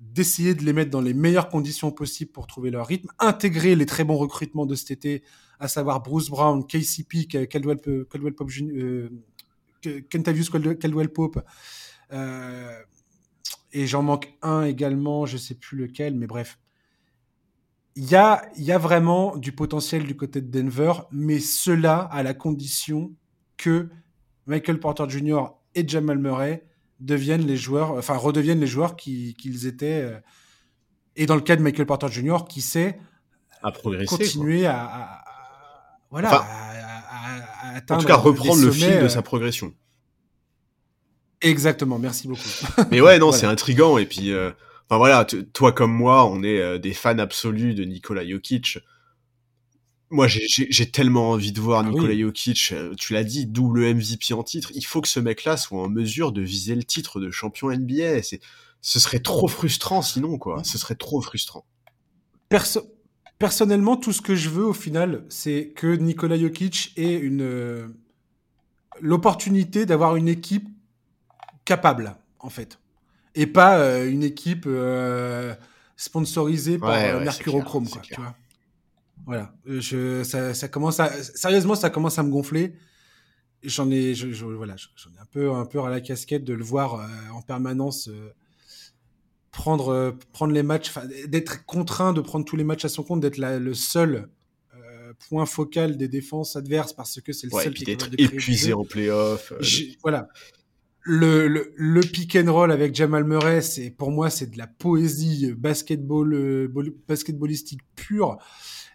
d'essayer 0.00 0.54
de 0.54 0.64
les 0.64 0.72
mettre 0.72 0.90
dans 0.90 1.02
les 1.02 1.12
meilleures 1.12 1.50
conditions 1.50 1.90
possibles 1.90 2.32
pour 2.32 2.46
trouver 2.46 2.70
leur 2.70 2.86
rythme, 2.86 3.10
intégrer 3.18 3.76
les 3.76 3.84
très 3.84 4.04
bons 4.04 4.16
recrutements 4.16 4.64
de 4.64 4.74
cet 4.74 4.90
été, 4.90 5.22
à 5.58 5.68
savoir 5.68 6.00
Bruce 6.02 6.30
Brown, 6.30 6.66
KCP, 6.66 7.26
Caldwell, 7.46 7.78
Caldwell 8.10 8.34
Pope, 8.34 8.50
euh, 8.58 9.10
Kentavious 10.10 10.46
Caldwell 10.50 11.10
Pope, 11.10 11.44
euh, 12.12 12.80
et 13.72 13.86
j'en 13.86 14.02
manque 14.02 14.32
un 14.42 14.62
également, 14.62 15.26
je 15.26 15.36
sais 15.36 15.54
plus 15.54 15.78
lequel, 15.78 16.14
mais 16.14 16.26
bref. 16.26 16.58
Il 17.96 18.08
y 18.08 18.14
a, 18.14 18.42
y 18.56 18.72
a 18.72 18.78
vraiment 18.78 19.36
du 19.36 19.52
potentiel 19.52 20.04
du 20.04 20.16
côté 20.16 20.40
de 20.40 20.50
Denver, 20.50 20.92
mais 21.10 21.40
cela 21.40 21.98
à 21.98 22.22
la 22.22 22.34
condition 22.34 23.12
que 23.56 23.90
Michael 24.46 24.80
Porter 24.80 25.08
Jr. 25.08 25.46
et 25.74 25.86
Jamal 25.86 26.18
Murray 26.18 26.64
deviennent 27.00 27.46
les 27.46 27.56
joueurs, 27.56 27.92
enfin 27.92 28.16
redeviennent 28.16 28.60
les 28.60 28.66
joueurs 28.66 28.96
qu'ils 28.96 29.66
étaient. 29.66 30.02
Euh, 30.02 30.18
et 31.16 31.26
dans 31.26 31.34
le 31.34 31.40
cas 31.40 31.56
de 31.56 31.62
Michael 31.62 31.86
Porter 31.86 32.08
Jr., 32.08 32.38
qui 32.48 32.60
sait 32.60 32.98
à 33.62 33.72
progresser, 33.72 34.06
continuer 34.06 34.66
à, 34.66 35.22
voilà, 36.10 36.30
à, 36.32 37.76
atteindre 37.76 38.00
en 38.00 38.02
tout 38.02 38.08
cas 38.08 38.16
reprendre 38.16 38.62
le 38.62 38.70
fil 38.70 39.00
de 39.00 39.08
sa 39.08 39.22
progression. 39.22 39.74
Exactement, 41.40 41.98
merci 41.98 42.28
beaucoup. 42.28 42.40
Mais 42.90 43.00
ouais, 43.00 43.18
non, 43.18 43.32
c'est 43.32 43.46
intrigant 43.46 43.98
et 43.98 44.06
puis, 44.06 44.32
euh, 44.32 44.50
enfin 44.88 44.98
voilà, 44.98 45.24
toi 45.52 45.72
comme 45.72 45.92
moi, 45.92 46.26
on 46.26 46.42
est 46.42 46.60
euh, 46.60 46.78
des 46.78 46.92
fans 46.92 47.18
absolus 47.18 47.74
de 47.74 47.84
Nikola 47.84 48.26
Jokic. 48.26 48.78
Moi, 50.12 50.26
j'ai 50.26 50.90
tellement 50.90 51.30
envie 51.30 51.52
de 51.52 51.60
voir 51.60 51.84
ah 51.86 51.88
Nikola 51.88 52.18
Jokic. 52.18 52.72
Euh, 52.72 52.94
tu 52.96 53.12
l'as 53.12 53.22
dit, 53.22 53.46
double 53.46 53.94
MVP 53.94 54.34
en 54.34 54.42
titre. 54.42 54.72
Il 54.74 54.84
faut 54.84 55.00
que 55.00 55.08
ce 55.08 55.20
mec-là 55.20 55.56
soit 55.56 55.80
en 55.80 55.88
mesure 55.88 56.32
de 56.32 56.42
viser 56.42 56.74
le 56.74 56.82
titre 56.82 57.20
de 57.20 57.30
champion 57.30 57.70
NBA. 57.70 58.22
Ce 58.82 58.98
serait 58.98 59.20
trop 59.20 59.46
frustrant 59.46 60.02
sinon, 60.02 60.36
quoi. 60.36 60.64
Ce 60.64 60.78
serait 60.78 60.96
trop 60.96 61.20
frustrant. 61.20 61.64
Personnellement, 63.38 63.96
tout 63.96 64.12
ce 64.12 64.20
que 64.20 64.34
je 64.34 64.50
veux 64.50 64.66
au 64.66 64.72
final, 64.72 65.24
c'est 65.28 65.72
que 65.74 65.86
Nikola 65.86 66.38
Jokic 66.38 66.92
ait 66.96 67.14
une 67.14 67.42
euh, 67.42 67.86
l'opportunité 69.00 69.86
d'avoir 69.86 70.16
une 70.16 70.28
équipe 70.28 70.68
capable, 71.70 72.16
en 72.38 72.50
fait, 72.50 72.78
et 73.34 73.46
pas 73.46 73.78
euh, 73.78 74.10
une 74.10 74.22
équipe 74.22 74.68
sponsorisée 75.96 76.78
par 76.78 77.20
Mercurochrome, 77.20 77.88
quoi. 77.88 78.02
Tu 78.02 78.14
vois 78.14 78.34
voilà, 79.26 79.52
euh, 79.68 79.80
je, 79.80 80.24
ça, 80.24 80.54
ça, 80.54 80.68
commence 80.68 81.00
à, 81.00 81.10
sérieusement, 81.22 81.74
ça 81.74 81.90
commence 81.90 82.18
à 82.18 82.22
me 82.22 82.30
gonfler. 82.30 82.74
J'en 83.62 83.90
ai, 83.90 84.14
je, 84.14 84.32
je, 84.32 84.44
voilà, 84.46 84.76
j'en 84.76 85.10
ai 85.10 85.18
un 85.20 85.26
peu, 85.30 85.52
un 85.52 85.66
peu 85.66 85.80
à 85.80 85.90
la 85.90 86.00
casquette 86.00 86.44
de 86.44 86.54
le 86.54 86.64
voir 86.64 86.94
euh, 86.94 87.06
en 87.34 87.42
permanence 87.42 88.08
euh, 88.08 88.32
prendre, 89.50 90.16
prendre 90.32 90.52
les 90.52 90.62
matchs, 90.62 90.92
d'être 91.26 91.64
contraint 91.66 92.12
de 92.12 92.20
prendre 92.20 92.44
tous 92.44 92.56
les 92.56 92.64
matchs 92.64 92.86
à 92.86 92.88
son 92.88 93.02
compte, 93.02 93.20
d'être 93.20 93.38
le 93.38 93.74
seul 93.74 94.28
point 95.28 95.44
focal 95.44 95.96
des 95.96 96.08
défenses 96.08 96.56
adverses 96.56 96.92
parce 96.92 97.20
que 97.20 97.32
c'est 97.32 97.52
le 97.52 97.60
seul 97.60 97.74
qui 97.74 97.90
est 97.90 98.20
épuisé 98.20 98.72
en 98.72 98.84
playoff. 98.84 99.52
Voilà. 100.02 100.28
Le, 101.02 101.72
le, 101.74 102.00
pick 102.02 102.36
and 102.36 102.52
roll 102.52 102.70
avec 102.70 102.94
Jamal 102.94 103.24
Murray, 103.24 103.62
c'est 103.62 103.90
pour 103.90 104.10
moi 104.10 104.28
c'est 104.28 104.50
de 104.50 104.58
la 104.58 104.66
poésie 104.66 105.52
basketball, 105.56 106.68
basketballistique 107.08 107.80
pure. 107.96 108.38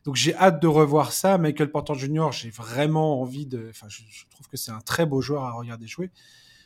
Donc 0.06 0.16
j'ai 0.16 0.36
hâte 0.36 0.62
de 0.62 0.68
revoir 0.68 1.12
ça. 1.12 1.38
Michael 1.38 1.72
Porter 1.72 1.96
Jr., 1.96 2.28
j'ai 2.32 2.52
vraiment 2.52 3.22
envie 3.22 3.48
de. 3.48 3.68
Enfin, 3.72 3.88
je, 3.90 4.02
trouve 4.30 4.48
que 4.48 4.56
c'est 4.56 4.72
un 4.72 4.80
très 4.80 5.06
beau 5.06 5.20
joueur 5.20 5.44
à 5.44 5.52
regarder 5.52 5.88
jouer. 5.88 6.12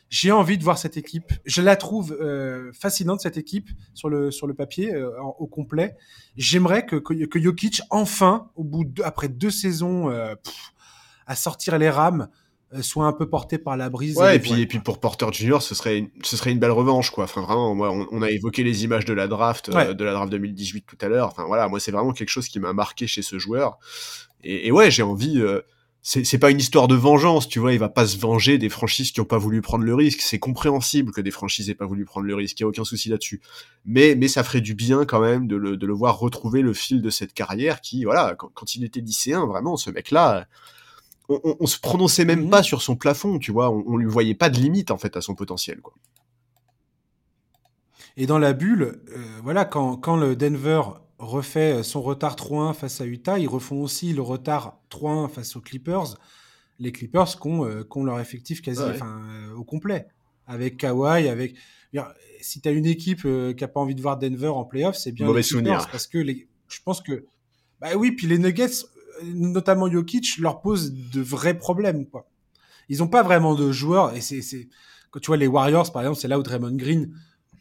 J'ai 0.10 0.32
envie 0.32 0.58
de 0.58 0.64
voir 0.64 0.78
cette 0.78 0.98
équipe. 0.98 1.32
Je 1.46 1.62
la 1.62 1.76
trouve 1.76 2.18
euh, 2.20 2.72
fascinante 2.74 3.22
cette 3.22 3.38
équipe 3.38 3.70
sur 3.94 4.10
le 4.10 4.32
sur 4.32 4.46
le 4.46 4.56
papier 4.56 4.94
euh, 4.94 5.18
au 5.22 5.48
complet. 5.48 5.96
J'aimerais 6.36 6.86
que, 6.86 6.98
que, 6.98 7.40
Jokic 7.40 7.82
enfin, 7.92 8.50
au 8.56 8.64
bout 8.64 8.84
de, 8.84 9.04
après 9.04 9.30
deux 9.30 9.52
saisons 9.52 10.10
euh, 10.10 10.36
à 11.26 11.36
sortir 11.36 11.78
les 11.78 11.92
rames, 11.92 12.24
euh, 12.24 12.39
soit 12.82 13.06
un 13.06 13.14
peu 13.14 13.28
porté 13.28 13.58
par 13.58 13.78
la 13.78 13.90
brise. 13.90 14.18
Ouais, 14.18 14.36
et, 14.36 14.40
puis, 14.40 14.62
et 14.62 14.68
puis 14.68 14.80
pour 14.80 15.00
Porter 15.00 15.26
Junior, 15.32 15.62
ce 15.62 15.74
serait, 15.74 15.98
une, 15.98 16.10
ce 16.24 16.38
serait 16.38 16.52
une 16.52 16.60
belle 16.60 16.72
revanche, 16.72 17.10
quoi. 17.10 17.24
Enfin, 17.24 17.42
vraiment, 17.42 17.74
moi, 17.74 17.92
on, 18.12 18.22
a 18.22 18.30
évoqué 18.30 18.64
les 18.64 18.84
images 18.84 19.06
de 19.06 19.14
la 19.14 19.28
draft, 19.28 19.70
euh, 19.70 19.94
de 19.94 20.04
la 20.04 20.14
draft 20.14 20.32
2018 20.32 20.86
tout 20.86 20.98
à 21.02 21.08
l'heure. 21.08 21.28
Enfin, 21.28 21.46
voilà, 21.46 21.68
moi, 21.68 21.80
c'est 21.80 21.92
vraiment 21.92 22.14
quelque 22.14 22.30
chose 22.30 22.48
qui 22.48 22.60
m'a 22.60 22.74
marqué 22.74 23.08
chez 23.08 23.22
ce 23.22 23.40
joueur. 23.40 23.80
Et, 24.44 24.68
et 24.68 24.72
ouais, 24.72 24.92
j'ai 24.92 25.04
envie. 25.04 25.42
Euh, 25.42 25.62
c'est 26.02 26.40
pas 26.40 26.50
une 26.50 26.60
histoire 26.60 26.88
de 26.88 26.96
vengeance, 26.96 27.48
tu 27.50 27.60
vois. 27.60 27.74
Il 27.74 27.80
va 27.80 27.90
pas 27.90 28.08
se 28.08 28.18
venger 28.18 28.58
des 28.58 28.70
franchises 28.70 29.12
qui 29.12 29.20
ont 29.20 29.26
pas 29.26 29.38
voulu 29.38 29.62
prendre 29.62 29.84
le 29.84 29.94
risque. 29.94 30.22
C'est 30.22 30.40
compréhensible 30.40 31.12
que 31.12 31.20
des 31.20 31.30
franchises 31.30 31.70
aient 31.70 31.76
pas 31.76 31.86
voulu 31.86 32.06
prendre 32.06 32.26
le 32.26 32.36
risque. 32.36 32.60
Il 32.60 32.64
y 32.64 32.66
a 32.66 32.68
aucun 32.70 32.86
souci 32.86 33.10
là-dessus. 33.10 33.42
Mais, 33.86 34.16
mais 34.16 34.30
ça 34.30 34.44
ferait 34.44 34.62
du 34.62 34.76
bien 34.76 35.04
quand 35.06 35.20
même 35.20 35.48
de 35.48 35.58
le, 35.58 35.76
de 35.76 35.86
le 35.86 35.94
voir 35.94 36.18
retrouver 36.18 36.62
le 36.62 36.74
fil 36.74 37.02
de 37.02 37.10
cette 37.10 37.34
carrière 37.34 37.82
qui, 37.82 38.06
voilà, 38.06 38.36
quand, 38.38 38.50
quand 38.54 38.76
il 38.76 38.86
était 38.86 39.02
lycéen, 39.02 39.46
vraiment, 39.46 39.76
ce 39.76 39.90
mec-là 39.90 40.48
on, 41.30 41.68
se 41.68 41.80
prononçait 41.80 42.26
même 42.26 42.46
mhm. 42.46 42.50
pas 42.50 42.64
sur 42.64 42.82
son 42.82 42.96
plafond, 42.96 43.40
tu 43.40 43.52
vois, 43.52 43.70
on, 43.70 43.98
lui 43.98 44.10
voyait 44.10 44.36
pas 44.36 44.50
de 44.50 44.58
limite 44.58 44.92
en 44.92 44.98
fait 44.98 45.16
à 45.16 45.22
son 45.22 45.36
potentiel, 45.36 45.80
quoi. 45.82 45.94
Et 48.18 48.26
dans 48.26 48.38
la 48.38 48.52
bulle, 48.52 49.02
euh, 49.16 49.24
voilà, 49.44 49.64
quand, 49.64 50.18
le 50.18 50.36
Denver 50.36 50.82
refait 51.20 51.84
son 51.84 52.02
retard 52.02 52.36
3-1 52.36 52.74
face 52.74 53.00
à 53.00 53.06
Utah, 53.06 53.40
ils 53.40 53.48
refont 53.48 53.82
aussi 53.82 54.12
le 54.12 54.22
retard 54.22 54.78
3-1 54.92 55.30
face 55.30 55.56
aux 55.56 55.62
Clippers. 55.62 56.18
Les 56.80 56.92
Clippers 56.92 57.40
qui 57.40 57.48
ont, 57.48 57.66
euh, 57.66 57.86
leur 58.04 58.20
effectif 58.20 58.62
quasi 58.62 58.82
euh, 58.82 59.56
au 59.56 59.64
complet. 59.64 60.08
Avec 60.48 60.76
Kawhi, 60.76 61.30
avec. 61.30 61.56
Si 62.42 62.60
tu 62.60 62.68
as 62.68 62.72
une 62.72 62.88
équipe 62.88 63.22
qui 63.56 63.64
a 63.64 63.68
pas 63.70 63.80
envie 63.80 63.96
de 63.96 64.02
voir 64.02 64.18
Denver 64.18 64.48
en 64.48 64.66
playoff, 64.66 64.98
c'est 64.98 65.14
bien 65.14 65.32
les 65.32 65.42
Clippers. 65.42 65.88
Parce 65.90 66.08
que 66.08 66.18
les, 66.18 66.50
je 66.68 66.80
pense 66.84 67.02
que. 67.02 67.26
Bah 67.80 67.96
oui, 67.96 68.12
puis 68.12 68.28
les 68.28 68.38
Nuggets, 68.38 68.84
notamment 69.24 69.90
Jokic, 69.90 70.38
leur 70.38 70.62
pose 70.62 70.94
de 70.94 71.22
vrais 71.22 71.58
problèmes. 71.58 72.06
Quoi. 72.08 72.30
Ils 72.90 73.00
n'ont 73.00 73.08
pas 73.08 73.24
vraiment 73.24 73.56
de 73.56 73.72
joueurs. 73.72 74.16
Et 74.16 74.22
c'est, 74.22 74.42
quand 75.12 75.20
tu 75.20 75.28
vois 75.28 75.38
les 75.38 75.48
Warriors, 75.48 75.92
par 75.92 76.02
exemple, 76.02 76.20
c'est 76.20 76.28
là 76.28 76.40
où 76.40 76.44
Draymond 76.44 76.76
Green 76.76 77.14
euh, 77.54 77.58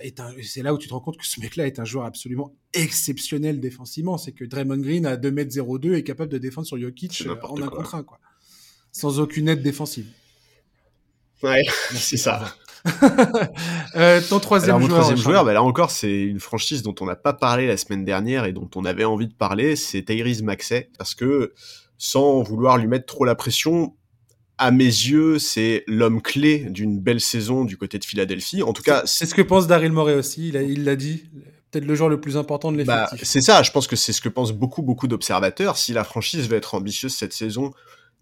est 0.00 0.20
un, 0.20 0.32
c'est 0.42 0.62
là 0.62 0.74
où 0.74 0.78
tu 0.78 0.88
te 0.88 0.94
rends 0.94 1.00
compte 1.00 1.18
que 1.18 1.26
ce 1.26 1.40
mec-là 1.40 1.66
est 1.66 1.78
un 1.78 1.84
joueur 1.84 2.04
absolument 2.04 2.54
exceptionnel 2.72 3.60
défensivement. 3.60 4.18
C'est 4.18 4.32
que 4.32 4.44
Draymond 4.44 4.78
Green 4.78 5.06
à 5.06 5.16
2m02 5.16 5.94
est 5.94 6.02
capable 6.02 6.32
de 6.32 6.38
défendre 6.38 6.66
sur 6.66 6.78
Jokic 6.78 7.24
euh, 7.26 7.36
en 7.42 7.62
un 7.62 7.68
contre 7.68 7.94
un, 7.94 8.02
quoi. 8.02 8.18
Sans 8.90 9.20
aucune 9.20 9.48
aide 9.48 9.62
défensive. 9.62 10.06
Ouais, 11.42 11.62
c'est 11.94 12.16
ça. 12.16 12.54
euh, 13.96 14.20
ton 14.28 14.40
troisième 14.40 14.78
joueur. 14.80 14.90
troisième 14.90 15.16
joueur, 15.16 15.44
bah 15.44 15.52
là 15.52 15.62
encore, 15.62 15.90
c'est 15.90 16.22
une 16.22 16.40
franchise 16.40 16.82
dont 16.82 16.94
on 17.00 17.06
n'a 17.06 17.16
pas 17.16 17.32
parlé 17.32 17.66
la 17.66 17.76
semaine 17.76 18.04
dernière 18.04 18.44
et 18.44 18.52
dont 18.52 18.68
on 18.74 18.84
avait 18.84 19.04
envie 19.04 19.28
de 19.28 19.34
parler, 19.34 19.76
c'est 19.76 20.02
Tyrese 20.02 20.42
Maxey, 20.42 20.90
parce 20.98 21.14
que 21.14 21.52
sans 21.98 22.42
vouloir 22.42 22.78
lui 22.78 22.88
mettre 22.88 23.06
trop 23.06 23.24
la 23.24 23.34
pression, 23.34 23.94
à 24.58 24.70
mes 24.70 24.84
yeux, 24.84 25.38
c'est 25.38 25.84
l'homme 25.86 26.22
clé 26.22 26.66
d'une 26.70 27.00
belle 27.00 27.20
saison 27.20 27.64
du 27.64 27.76
côté 27.76 27.98
de 27.98 28.04
Philadelphie. 28.04 28.62
En 28.62 28.72
tout 28.72 28.82
cas, 28.82 29.02
c'est 29.06 29.26
ce 29.26 29.34
que 29.34 29.42
pense 29.42 29.66
Daryl 29.66 29.92
Morey 29.92 30.14
aussi. 30.14 30.48
Il 30.48 30.84
l'a 30.84 30.96
dit. 30.96 31.24
Peut-être 31.70 31.86
le 31.86 31.94
joueur 31.94 32.10
le 32.10 32.20
plus 32.20 32.36
important 32.36 32.70
de 32.70 32.82
bah, 32.84 33.04
l'effectif. 33.04 33.26
c'est 33.26 33.40
ça. 33.40 33.62
Je 33.62 33.70
pense 33.70 33.86
que 33.86 33.96
c'est 33.96 34.12
ce 34.12 34.20
que 34.20 34.28
pensent 34.28 34.52
beaucoup, 34.52 34.82
beaucoup 34.82 35.08
d'observateurs. 35.08 35.78
Si 35.78 35.94
la 35.94 36.04
franchise 36.04 36.46
veut 36.46 36.58
être 36.58 36.74
ambitieuse 36.74 37.14
cette 37.14 37.32
saison, 37.32 37.72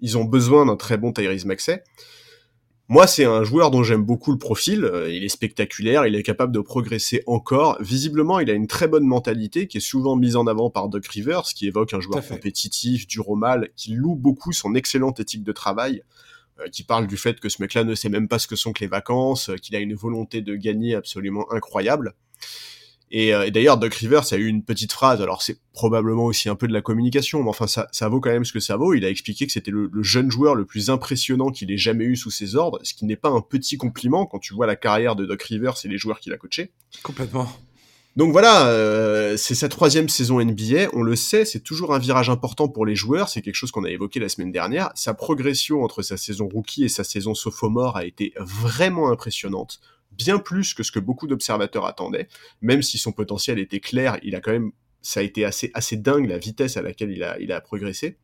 ils 0.01 0.17
ont 0.17 0.25
besoin 0.25 0.67
d'un 0.67 0.77
très 0.77 0.97
bon 0.97 1.13
Tyrese 1.13 1.47
Maxey. 1.47 1.83
Moi, 2.91 3.07
c'est 3.07 3.25
un 3.25 3.45
joueur 3.45 3.71
dont 3.71 3.85
j'aime 3.85 4.03
beaucoup 4.03 4.33
le 4.33 4.37
profil. 4.39 4.85
Euh, 4.85 5.09
il 5.09 5.23
est 5.23 5.29
spectaculaire, 5.29 6.07
il 6.07 6.17
est 6.17 6.25
capable 6.25 6.53
de 6.53 6.59
progresser 6.59 7.23
encore. 7.29 7.81
Visiblement, 7.81 8.41
il 8.41 8.51
a 8.51 8.53
une 8.53 8.67
très 8.67 8.89
bonne 8.89 9.07
mentalité 9.07 9.69
qui 9.69 9.77
est 9.77 9.81
souvent 9.81 10.17
mise 10.17 10.35
en 10.35 10.49
avant 10.49 10.71
par 10.71 10.89
Doc 10.89 11.07
Rivers, 11.07 11.45
qui 11.55 11.69
évoque 11.69 11.95
un 11.95 12.01
joueur 12.01 12.27
compétitif, 12.27 13.07
dur 13.07 13.29
au 13.29 13.37
mal, 13.37 13.69
qui 13.77 13.93
loue 13.93 14.17
beaucoup 14.17 14.51
son 14.51 14.75
excellente 14.75 15.21
éthique 15.21 15.45
de 15.45 15.53
travail, 15.53 16.03
euh, 16.59 16.67
qui 16.67 16.83
parle 16.83 17.07
du 17.07 17.17
fait 17.17 17.39
que 17.39 17.49
ce 17.49 17.63
mec-là 17.63 17.85
ne 17.85 17.95
sait 17.95 18.09
même 18.09 18.27
pas 18.27 18.41
ce 18.41 18.49
que 18.49 18.57
sont 18.57 18.73
que 18.73 18.81
les 18.81 18.89
vacances, 18.89 19.51
euh, 19.51 19.55
qu'il 19.55 19.77
a 19.77 19.79
une 19.79 19.95
volonté 19.95 20.43
de 20.43 20.57
gagner 20.57 20.97
absolument 20.97 21.47
incroyable. 21.53 22.15
Euh, 23.13 23.43
et, 23.43 23.51
d'ailleurs, 23.51 23.79
Doc 23.79 23.95
Rivers 23.95 24.33
a 24.33 24.37
eu 24.37 24.47
une 24.47 24.63
petite 24.63 24.93
phrase, 24.93 25.21
alors 25.21 25.43
c'est 25.43 25.59
probablement 25.73 26.27
aussi 26.27 26.49
un 26.49 26.55
peu 26.55 26.69
de 26.69 26.73
la 26.73 26.81
communication, 26.81 27.43
mais 27.43 27.49
enfin 27.49 27.67
ça, 27.67 27.89
ça 27.93 28.09
vaut 28.09 28.21
quand 28.21 28.31
même 28.31 28.45
ce 28.45 28.53
que 28.53 28.61
ça 28.61 28.77
vaut. 28.77 28.95
Il 28.95 29.05
a 29.05 29.11
expliqué 29.11 29.47
que 29.47 29.53
c'était 29.53 29.73
le, 29.73 29.91
jeune 30.03 30.31
joueur 30.31 30.55
le 30.55 30.65
plus 30.65 30.91
impressionnant 30.91 31.51
qu'il 31.51 31.71
ait 31.73 31.79
jamais 31.79 32.05
eu 32.05 32.17
sous 32.17 32.31
ses 32.31 32.55
ordres, 32.55 32.79
ce 32.83 32.95
qui 32.95 33.05
n'est 33.05 33.17
pas 33.17 33.31
un 33.31 33.41
petit 33.41 33.77
compliment 33.77 34.27
quand 34.27 34.39
tu 34.39 34.55
vois 34.55 34.67
la 34.67 34.77
carrière 34.77 35.17
de 35.17 35.27
Doc 35.27 35.43
Rivers 35.43 35.75
et 35.85 35.89
les 35.89 35.99
joueurs 35.99 36.21
qu'il 36.21 36.33
a 36.33 36.37
coachés. 36.37 36.73
Complètement. 37.03 37.51
Donc 38.17 38.33
voilà, 38.33 38.67
euh, 38.67 39.37
c'est 39.37 39.55
sa 39.55 39.69
troisième 39.69 40.09
saison 40.09 40.45
NBA, 40.45 40.89
on 40.93 41.03
le 41.03 41.15
sait, 41.15 41.45
c'est 41.45 41.61
toujours 41.61 41.95
un 41.95 41.99
virage 41.99 42.29
important 42.29 42.69
pour 42.69 42.85
les 42.85 42.97
joueurs, 42.97 43.29
c'est 43.29 43.41
quelque 43.41 43.55
chose 43.55 43.71
qu'on 43.71 43.85
a 43.85 43.91
évoqué 43.91 44.19
la 44.19 44.29
semaine 44.29 44.51
dernière. 44.51 44.91
Sa 44.97 45.15
progression 45.15 45.85
entre 45.85 46.03
sa 46.03 46.17
saison 46.17 46.49
rookie 46.49 46.85
et 46.85 46.89
sa 46.89 47.05
saison 47.05 47.35
sophomore 47.35 47.97
a 47.97 48.05
été 48.05 48.33
vraiment 48.37 49.11
impressionnante 49.11 49.81
bien 50.25 50.39
plus 50.39 50.75
que 50.75 50.83
ce 50.83 50.93
que 50.93 51.01
beaucoup 51.01 51.27
d'observateurs 51.27 51.87
attendaient. 51.87 52.29
Même 52.61 52.83
si 52.83 52.99
son 52.99 53.13
potentiel 53.13 53.59
était 53.59 53.81
clair, 53.81 54.19
il 54.23 54.35
a 54.35 54.41
quand 54.41 54.53
même, 54.53 54.73
ça 55.03 55.21
a 55.21 55.23
été 55.23 55.45
assez, 55.45 55.97
dingue 55.97 56.29
la 56.29 56.39
vitesse 56.39 56.77
à 56.77 56.83
laquelle 56.83 57.11
il 57.11 57.53
a, 57.53 57.61
progressé. 57.61 58.19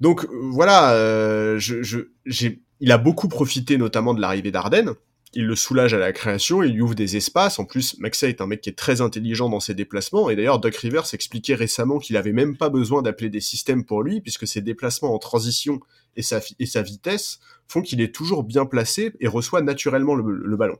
Donc 0.00 0.26
voilà, 0.30 0.92
euh, 0.92 1.58
je, 1.58 1.82
je, 1.82 2.48
il 2.80 2.92
a 2.92 2.98
beaucoup 2.98 3.28
profité 3.28 3.78
notamment 3.78 4.14
de 4.14 4.20
l'arrivée 4.20 4.50
d'Arden. 4.50 4.94
Il 5.34 5.46
le 5.46 5.56
soulage 5.56 5.94
à 5.94 5.98
la 5.98 6.12
création, 6.12 6.62
il 6.62 6.72
lui 6.72 6.82
ouvre 6.82 6.94
des 6.94 7.16
espaces. 7.16 7.58
En 7.58 7.64
plus, 7.64 7.98
Maxey 7.98 8.28
est 8.28 8.42
un 8.42 8.46
mec 8.46 8.60
qui 8.60 8.68
est 8.68 8.76
très 8.76 9.00
intelligent 9.00 9.48
dans 9.48 9.60
ses 9.60 9.72
déplacements. 9.72 10.28
Et 10.28 10.36
d'ailleurs, 10.36 10.58
Doc 10.58 10.76
Rivers 10.76 11.06
expliquait 11.14 11.54
récemment 11.54 11.98
qu'il 11.98 12.18
avait 12.18 12.32
même 12.32 12.58
pas 12.58 12.68
besoin 12.68 13.00
d'appeler 13.00 13.30
des 13.30 13.40
systèmes 13.40 13.84
pour 13.84 14.02
lui, 14.02 14.20
puisque 14.20 14.46
ses 14.46 14.60
déplacements 14.60 15.14
en 15.14 15.18
transition 15.18 15.80
et 16.16 16.22
sa, 16.22 16.40
et 16.58 16.66
sa 16.66 16.82
vitesse 16.82 17.40
font 17.66 17.80
qu'il 17.80 18.02
est 18.02 18.14
toujours 18.14 18.44
bien 18.44 18.66
placé 18.66 19.14
et 19.20 19.26
reçoit 19.26 19.62
naturellement 19.62 20.14
le, 20.14 20.56
ballon. 20.56 20.78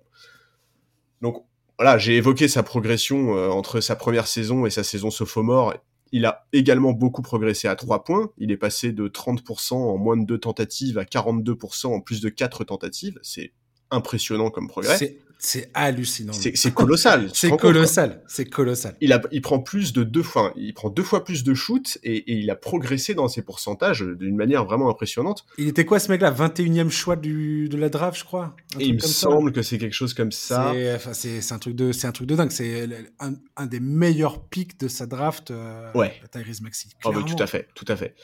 Donc 1.23 1.47
voilà, 1.79 1.97
j'ai 1.97 2.17
évoqué 2.17 2.47
sa 2.47 2.63
progression 2.63 3.35
euh, 3.35 3.49
entre 3.49 3.81
sa 3.81 3.97
première 3.97 4.27
saison 4.27 4.67
et 4.67 4.71
sa 4.71 4.85
saison 4.85 5.11
sophomore. 5.11 5.75
Il 6.13 6.27
a 6.27 6.47
également 6.53 6.93
beaucoup 6.93 7.23
progressé 7.23 7.69
à 7.69 7.75
3 7.75 8.05
points. 8.05 8.31
Il 8.37 8.51
est 8.53 8.59
passé 8.59 8.93
de 8.93 9.09
30% 9.09 9.73
en 9.73 9.97
moins 9.97 10.19
de 10.19 10.27
2 10.27 10.37
tentatives 10.37 10.99
à 10.99 11.05
42% 11.05 11.87
en 11.87 12.01
plus 12.03 12.21
de 12.21 12.29
4 12.29 12.65
tentatives. 12.65 13.19
C'est 13.23 13.53
impressionnant 13.93 14.51
comme 14.51 14.69
progrès. 14.69 15.17
C'est 15.45 15.71
hallucinant. 15.75 16.33
C'est 16.33 16.73
colossal. 16.73 17.29
c'est 17.35 17.51
colossal. 17.57 18.23
C'est 18.29 18.45
colossal. 18.45 18.95
Il, 19.01 19.13
a, 19.13 19.21
il 19.33 19.43
prend 19.43 19.59
plus 19.59 19.93
de 19.93 20.05
deux 20.05 20.23
fois, 20.23 20.53
il 20.55 20.73
prend 20.73 20.89
deux 20.89 21.03
fois 21.03 21.25
plus 21.25 21.43
de 21.43 21.53
shoots 21.53 21.99
et, 22.05 22.33
il 22.33 22.49
a 22.49 22.55
progressé 22.55 23.15
dans 23.15 23.27
ses 23.27 23.43
pourcentages 23.43 24.03
d'une 24.03 24.37
manière 24.37 24.65
vraiment 24.65 24.89
impressionnante. 24.89 25.45
Il 25.59 25.67
était 25.67 25.85
quoi 25.85 25.99
ce 25.99 26.13
mec-là 26.13 26.31
21e 26.31 26.91
choix 26.91 27.17
du, 27.17 27.69
de 27.69 27.77
la 27.77 27.89
draft, 27.89 28.21
je 28.21 28.25
crois? 28.25 28.55
il 28.79 28.95
me 28.95 29.01
semble 29.01 29.51
que 29.51 29.63
c'est 29.63 29.79
quelque 29.79 29.95
chose 29.95 30.15
comme 30.15 30.31
ça. 30.31 30.73
C'est 31.13 31.53
un 31.53 31.59
truc 31.59 31.75
de, 31.75 31.91
c'est 31.91 32.07
un 32.07 32.13
truc 32.13 32.29
de 32.29 32.37
dingue. 32.37 32.53
C'est 32.53 32.89
un, 33.19 33.67
des 33.67 33.81
meilleurs 33.81 34.45
pics 34.45 34.79
de 34.79 34.87
sa 34.87 35.07
draft. 35.07 35.51
Euh, 35.51 35.91
ouais. 35.95 36.21
Tyrese 36.31 36.61
Maxi. 36.61 36.91
Oh, 37.05 37.11
bah, 37.11 37.25
tout 37.27 37.43
à 37.43 37.49
fait, 37.49 37.67
tout 37.75 37.87
à 37.89 37.97
fait. 37.97 38.15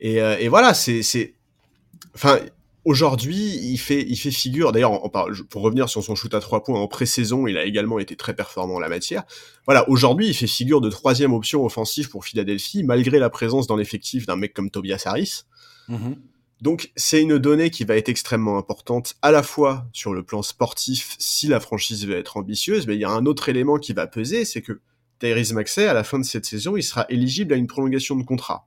Et, 0.00 0.22
euh, 0.22 0.36
et 0.38 0.46
voilà, 0.46 0.72
c'est, 0.72 1.02
enfin, 2.14 2.38
Aujourd'hui, 2.88 3.58
il 3.64 3.76
fait, 3.76 4.02
il 4.08 4.16
fait 4.16 4.30
figure. 4.30 4.72
D'ailleurs, 4.72 5.02
pour 5.50 5.60
revenir 5.60 5.90
sur 5.90 6.02
son 6.02 6.14
shoot 6.14 6.32
à 6.32 6.40
trois 6.40 6.64
points 6.64 6.80
en 6.80 6.88
pré-saison, 6.88 7.46
il 7.46 7.58
a 7.58 7.66
également 7.66 7.98
été 7.98 8.16
très 8.16 8.34
performant 8.34 8.76
en 8.76 8.78
la 8.78 8.88
matière. 8.88 9.24
Voilà, 9.66 9.86
aujourd'hui, 9.90 10.28
il 10.28 10.32
fait 10.32 10.46
figure 10.46 10.80
de 10.80 10.88
troisième 10.88 11.34
option 11.34 11.66
offensive 11.66 12.08
pour 12.08 12.24
Philadelphie, 12.24 12.84
malgré 12.84 13.18
la 13.18 13.28
présence 13.28 13.66
dans 13.66 13.76
l'effectif 13.76 14.24
d'un 14.24 14.36
mec 14.36 14.54
comme 14.54 14.70
Tobias 14.70 15.02
Harris. 15.04 15.42
Mm-hmm. 15.90 16.16
Donc, 16.62 16.90
c'est 16.96 17.20
une 17.20 17.36
donnée 17.36 17.68
qui 17.68 17.84
va 17.84 17.94
être 17.94 18.08
extrêmement 18.08 18.56
importante, 18.56 19.16
à 19.20 19.32
la 19.32 19.42
fois 19.42 19.86
sur 19.92 20.14
le 20.14 20.22
plan 20.22 20.40
sportif, 20.40 21.14
si 21.18 21.46
la 21.46 21.60
franchise 21.60 22.06
veut 22.06 22.16
être 22.16 22.38
ambitieuse, 22.38 22.86
mais 22.86 22.94
il 22.94 23.00
y 23.02 23.04
a 23.04 23.10
un 23.10 23.26
autre 23.26 23.50
élément 23.50 23.76
qui 23.76 23.92
va 23.92 24.06
peser, 24.06 24.46
c'est 24.46 24.62
que 24.62 24.80
Tyrese 25.18 25.52
Maxey, 25.52 25.86
à 25.86 25.92
la 25.92 26.04
fin 26.04 26.18
de 26.18 26.24
cette 26.24 26.46
saison, 26.46 26.74
il 26.74 26.82
sera 26.82 27.04
éligible 27.10 27.52
à 27.52 27.58
une 27.58 27.66
prolongation 27.66 28.16
de 28.16 28.22
contrat. 28.22 28.66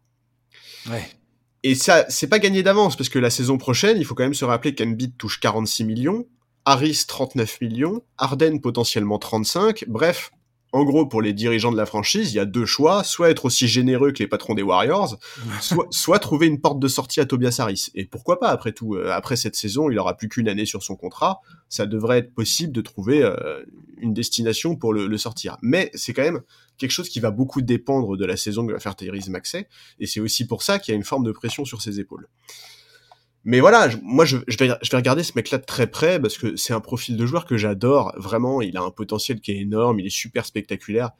Ouais. 0.91 1.09
Et 1.64 1.76
ça, 1.76 2.05
c'est 2.09 2.28
pas 2.28 2.39
gagné 2.39 2.64
d'avance, 2.64 2.95
parce 2.95 3.09
que 3.09 3.20
la 3.20 3.30
saison 3.30 3.57
prochaine, 3.57 3.97
il 3.97 4.05
faut 4.05 4.16
quand 4.16 4.24
même 4.24 4.34
se 4.34 4.45
rappeler 4.45 4.74
qu'Embiid 4.74 5.16
touche 5.18 5.39
46 5.39 5.84
millions, 5.84 6.26
Harris 6.66 7.05
39 7.07 7.62
millions, 7.62 8.01
Arden 8.18 8.59
potentiellement 8.62 9.20
35, 9.20 9.86
bref, 9.88 10.32
en 10.74 10.86
gros, 10.86 11.05
pour 11.05 11.22
les 11.22 11.34
dirigeants 11.34 11.72
de 11.72 11.78
la 11.78 11.86
franchise, 11.86 12.32
il 12.32 12.38
y 12.38 12.39
a 12.39 12.45
deux 12.45 12.65
choix, 12.65 13.03
soit 13.03 13.30
être 13.30 13.45
aussi 13.45 13.67
généreux 13.67 14.11
que 14.11 14.19
les 14.19 14.28
patrons 14.28 14.53
des 14.53 14.61
Warriors, 14.61 15.17
soit, 15.61 15.88
soit 15.89 16.19
trouver 16.19 16.47
une 16.47 16.61
porte 16.61 16.80
de 16.80 16.88
sortie 16.88 17.19
à 17.19 17.26
Tobias 17.26 17.57
Harris. 17.59 17.89
Et 17.93 18.05
pourquoi 18.05 18.39
pas, 18.39 18.49
après 18.49 18.72
tout, 18.72 18.95
euh, 18.95 19.11
après 19.11 19.36
cette 19.36 19.55
saison, 19.55 19.89
il 19.89 19.99
aura 19.99 20.15
plus 20.15 20.30
qu'une 20.30 20.47
année 20.47 20.65
sur 20.65 20.82
son 20.84 20.95
contrat, 20.95 21.41
ça 21.67 21.86
devrait 21.86 22.19
être 22.19 22.34
possible 22.34 22.72
de 22.72 22.82
trouver 22.82 23.22
euh, 23.22 23.63
une 23.97 24.13
destination 24.13 24.76
pour 24.76 24.93
le, 24.93 25.07
le 25.07 25.17
sortir. 25.17 25.57
Mais 25.61 25.91
c'est 25.93 26.13
quand 26.13 26.24
même 26.24 26.41
quelque 26.78 26.91
chose 26.91 27.09
qui 27.09 27.19
va 27.19 27.32
beaucoup 27.32 27.61
dépendre 27.61 28.15
de 28.15 28.26
la 28.26 28.38
saison 28.38 28.65
que 28.65 28.72
va 28.72 28.80
faire 28.80 28.95
Tyrese 28.95 29.30
Maxey, 29.30 29.67
et 29.99 30.07
c'est 30.07 30.19
aussi 30.19 30.47
pour 30.47 30.63
ça 30.63 30.80
qu'il 30.80 30.93
y 30.93 30.95
a 30.95 30.97
une 30.97 31.03
forme 31.03 31.26
de 31.26 31.32
pression 31.32 31.65
sur 31.65 31.82
ses 31.82 31.99
épaules. 31.99 32.28
Mais 33.43 33.59
voilà, 33.59 33.89
moi 34.03 34.25
je, 34.25 34.37
vais, 34.37 34.45
je 34.49 34.91
vais 34.91 34.97
regarder 34.97 35.23
ce 35.23 35.33
mec-là 35.35 35.57
de 35.57 35.65
très 35.65 35.87
près 35.87 36.19
parce 36.19 36.37
que 36.37 36.55
c'est 36.55 36.73
un 36.73 36.79
profil 36.79 37.17
de 37.17 37.25
joueur 37.25 37.45
que 37.45 37.57
j'adore. 37.57 38.13
Vraiment, 38.17 38.61
il 38.61 38.77
a 38.77 38.81
un 38.81 38.91
potentiel 38.91 39.41
qui 39.41 39.51
est 39.51 39.59
énorme, 39.59 39.99
il 39.99 40.05
est 40.05 40.09
super 40.09 40.45
spectaculaire. 40.45 41.11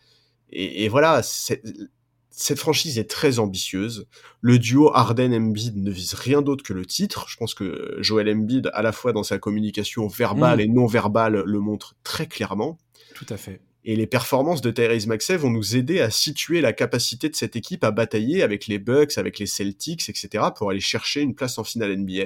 Et, 0.54 0.90
voilà, 0.90 1.22
cette 1.24 2.60
franchise 2.60 3.00
est 3.00 3.10
très 3.10 3.40
ambitieuse. 3.40 4.06
Le 4.42 4.60
duo 4.60 4.92
Harden-Embiid 4.94 5.78
ne 5.78 5.92
vise 5.92 6.14
rien 6.14 6.42
d'autre 6.42 6.64
que 6.64 6.74
le 6.74 6.86
titre. 6.86 7.26
Je 7.30 7.38
pense 7.38 7.54
que 7.54 7.98
Joel 8.00 8.30
Embiid, 8.30 8.70
à 8.74 8.82
la 8.82 8.92
fois 8.92 9.14
dans 9.14 9.24
sa 9.24 9.38
communication 9.38 10.08
verbale 10.08 10.58
mm. 10.58 10.62
et 10.62 10.68
non 10.68 10.88
verbale, 10.88 11.44
le 11.46 11.60
montre 11.60 11.96
très 12.04 12.28
clairement. 12.28 12.78
Tout 13.16 13.28
à 13.30 13.38
fait. 13.38 13.62
Et 13.84 13.96
les 13.96 14.08
performances 14.08 14.62
de 14.62 14.70
Tyrese 14.70 15.08
Maxey 15.08 15.38
vont 15.38 15.50
nous 15.50 15.76
aider 15.76 16.02
à 16.02 16.10
situer 16.12 16.62
la 16.62 16.74
capacité 16.74 17.30
de 17.30 17.36
cette 17.36 17.56
équipe 17.56 17.84
à 17.84 17.92
batailler 17.92 18.44
avec 18.44 18.68
les 18.68 18.78
Bucks, 18.78 19.18
avec 19.18 19.40
les 19.40 19.48
Celtics, 19.48 20.08
etc. 20.08 20.46
pour 20.56 20.70
aller 20.70 20.80
chercher 20.80 21.22
une 21.22 21.34
place 21.34 21.58
en 21.58 21.64
finale 21.64 21.98
NBA. 21.98 22.26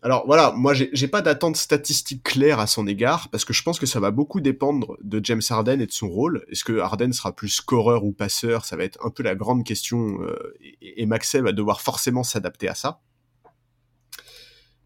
Alors 0.00 0.24
voilà, 0.26 0.52
moi 0.56 0.74
j'ai 0.74 1.08
pas 1.08 1.22
d'attente 1.22 1.56
statistique 1.56 2.22
claire 2.22 2.60
à 2.60 2.68
son 2.68 2.86
égard, 2.86 3.28
parce 3.30 3.44
que 3.44 3.52
je 3.52 3.62
pense 3.64 3.80
que 3.80 3.86
ça 3.86 3.98
va 3.98 4.12
beaucoup 4.12 4.40
dépendre 4.40 4.96
de 5.02 5.20
James 5.24 5.42
Harden 5.48 5.80
et 5.80 5.86
de 5.86 5.92
son 5.92 6.08
rôle. 6.08 6.44
Est-ce 6.50 6.62
que 6.62 6.78
Harden 6.78 7.12
sera 7.12 7.34
plus 7.34 7.48
scoreur 7.48 8.04
ou 8.04 8.12
passeur? 8.12 8.64
Ça 8.64 8.76
va 8.76 8.84
être 8.84 9.04
un 9.04 9.10
peu 9.10 9.24
la 9.24 9.34
grande 9.34 9.64
question, 9.64 10.22
euh, 10.22 10.54
et, 10.60 11.02
et 11.02 11.06
Maxey 11.06 11.40
va 11.40 11.50
devoir 11.50 11.80
forcément 11.80 12.22
s'adapter 12.22 12.68
à 12.68 12.76
ça 12.76 13.00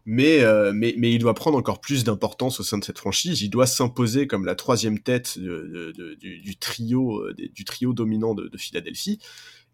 mais, 0.05 0.41
euh, 0.41 0.73
mais, 0.73 0.95
mais 0.97 1.13
il 1.13 1.19
doit 1.19 1.33
prendre 1.33 1.57
encore 1.57 1.79
plus 1.79 2.03
d'importance 2.03 2.59
au 2.59 2.63
sein 2.63 2.77
de 2.77 2.83
cette 2.83 2.99
franchise. 2.99 3.41
Il 3.41 3.49
doit 3.49 3.67
s'imposer 3.67 4.27
comme 4.27 4.45
la 4.45 4.55
troisième 4.55 4.99
tête 4.99 5.39
de, 5.39 5.93
de, 5.97 6.15
du, 6.15 6.39
du, 6.39 6.57
trio, 6.57 7.21
euh, 7.21 7.33
du 7.33 7.63
trio 7.63 7.93
dominant 7.93 8.33
de, 8.35 8.49
Philadelphie. 8.57 9.19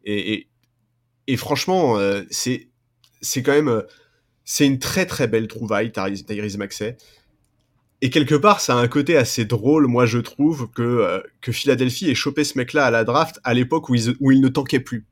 Et, 0.04 0.34
et, 0.34 0.50
et 1.28 1.38
franchement, 1.38 1.98
euh, 1.98 2.24
c'est 2.30 2.70
c'est 3.22 3.44
quand 3.44 3.52
même 3.52 3.84
c'est 4.46 4.66
une 4.66 4.80
très 4.80 5.06
très 5.06 5.28
belle 5.28 5.48
trouvaille, 5.48 5.92
Tyrese 5.92 6.58
Maxey. 6.58 6.98
Et 8.02 8.10
quelque 8.10 8.36
part, 8.36 8.62
ça 8.62 8.78
a 8.78 8.78
un 8.78 8.88
côté 8.88 9.18
assez 9.18 9.44
drôle, 9.44 9.88
moi 9.88 10.06
je 10.06 10.20
trouve, 10.20 10.70
que, 10.72 11.22
que 11.42 11.52
Philadelphie 11.52 12.10
ait 12.10 12.16
chopé 12.16 12.46
ce 12.46 12.58
mec-là 12.58 12.86
à 12.86 12.92
la 12.92 13.04
draft 13.04 13.42
à 13.44 13.54
l'époque 13.54 13.90
où, 13.90 13.96
où 14.22 14.32
il 14.32 14.40
ne 14.40 14.48
tanquait 14.48 14.80
plus 14.80 15.06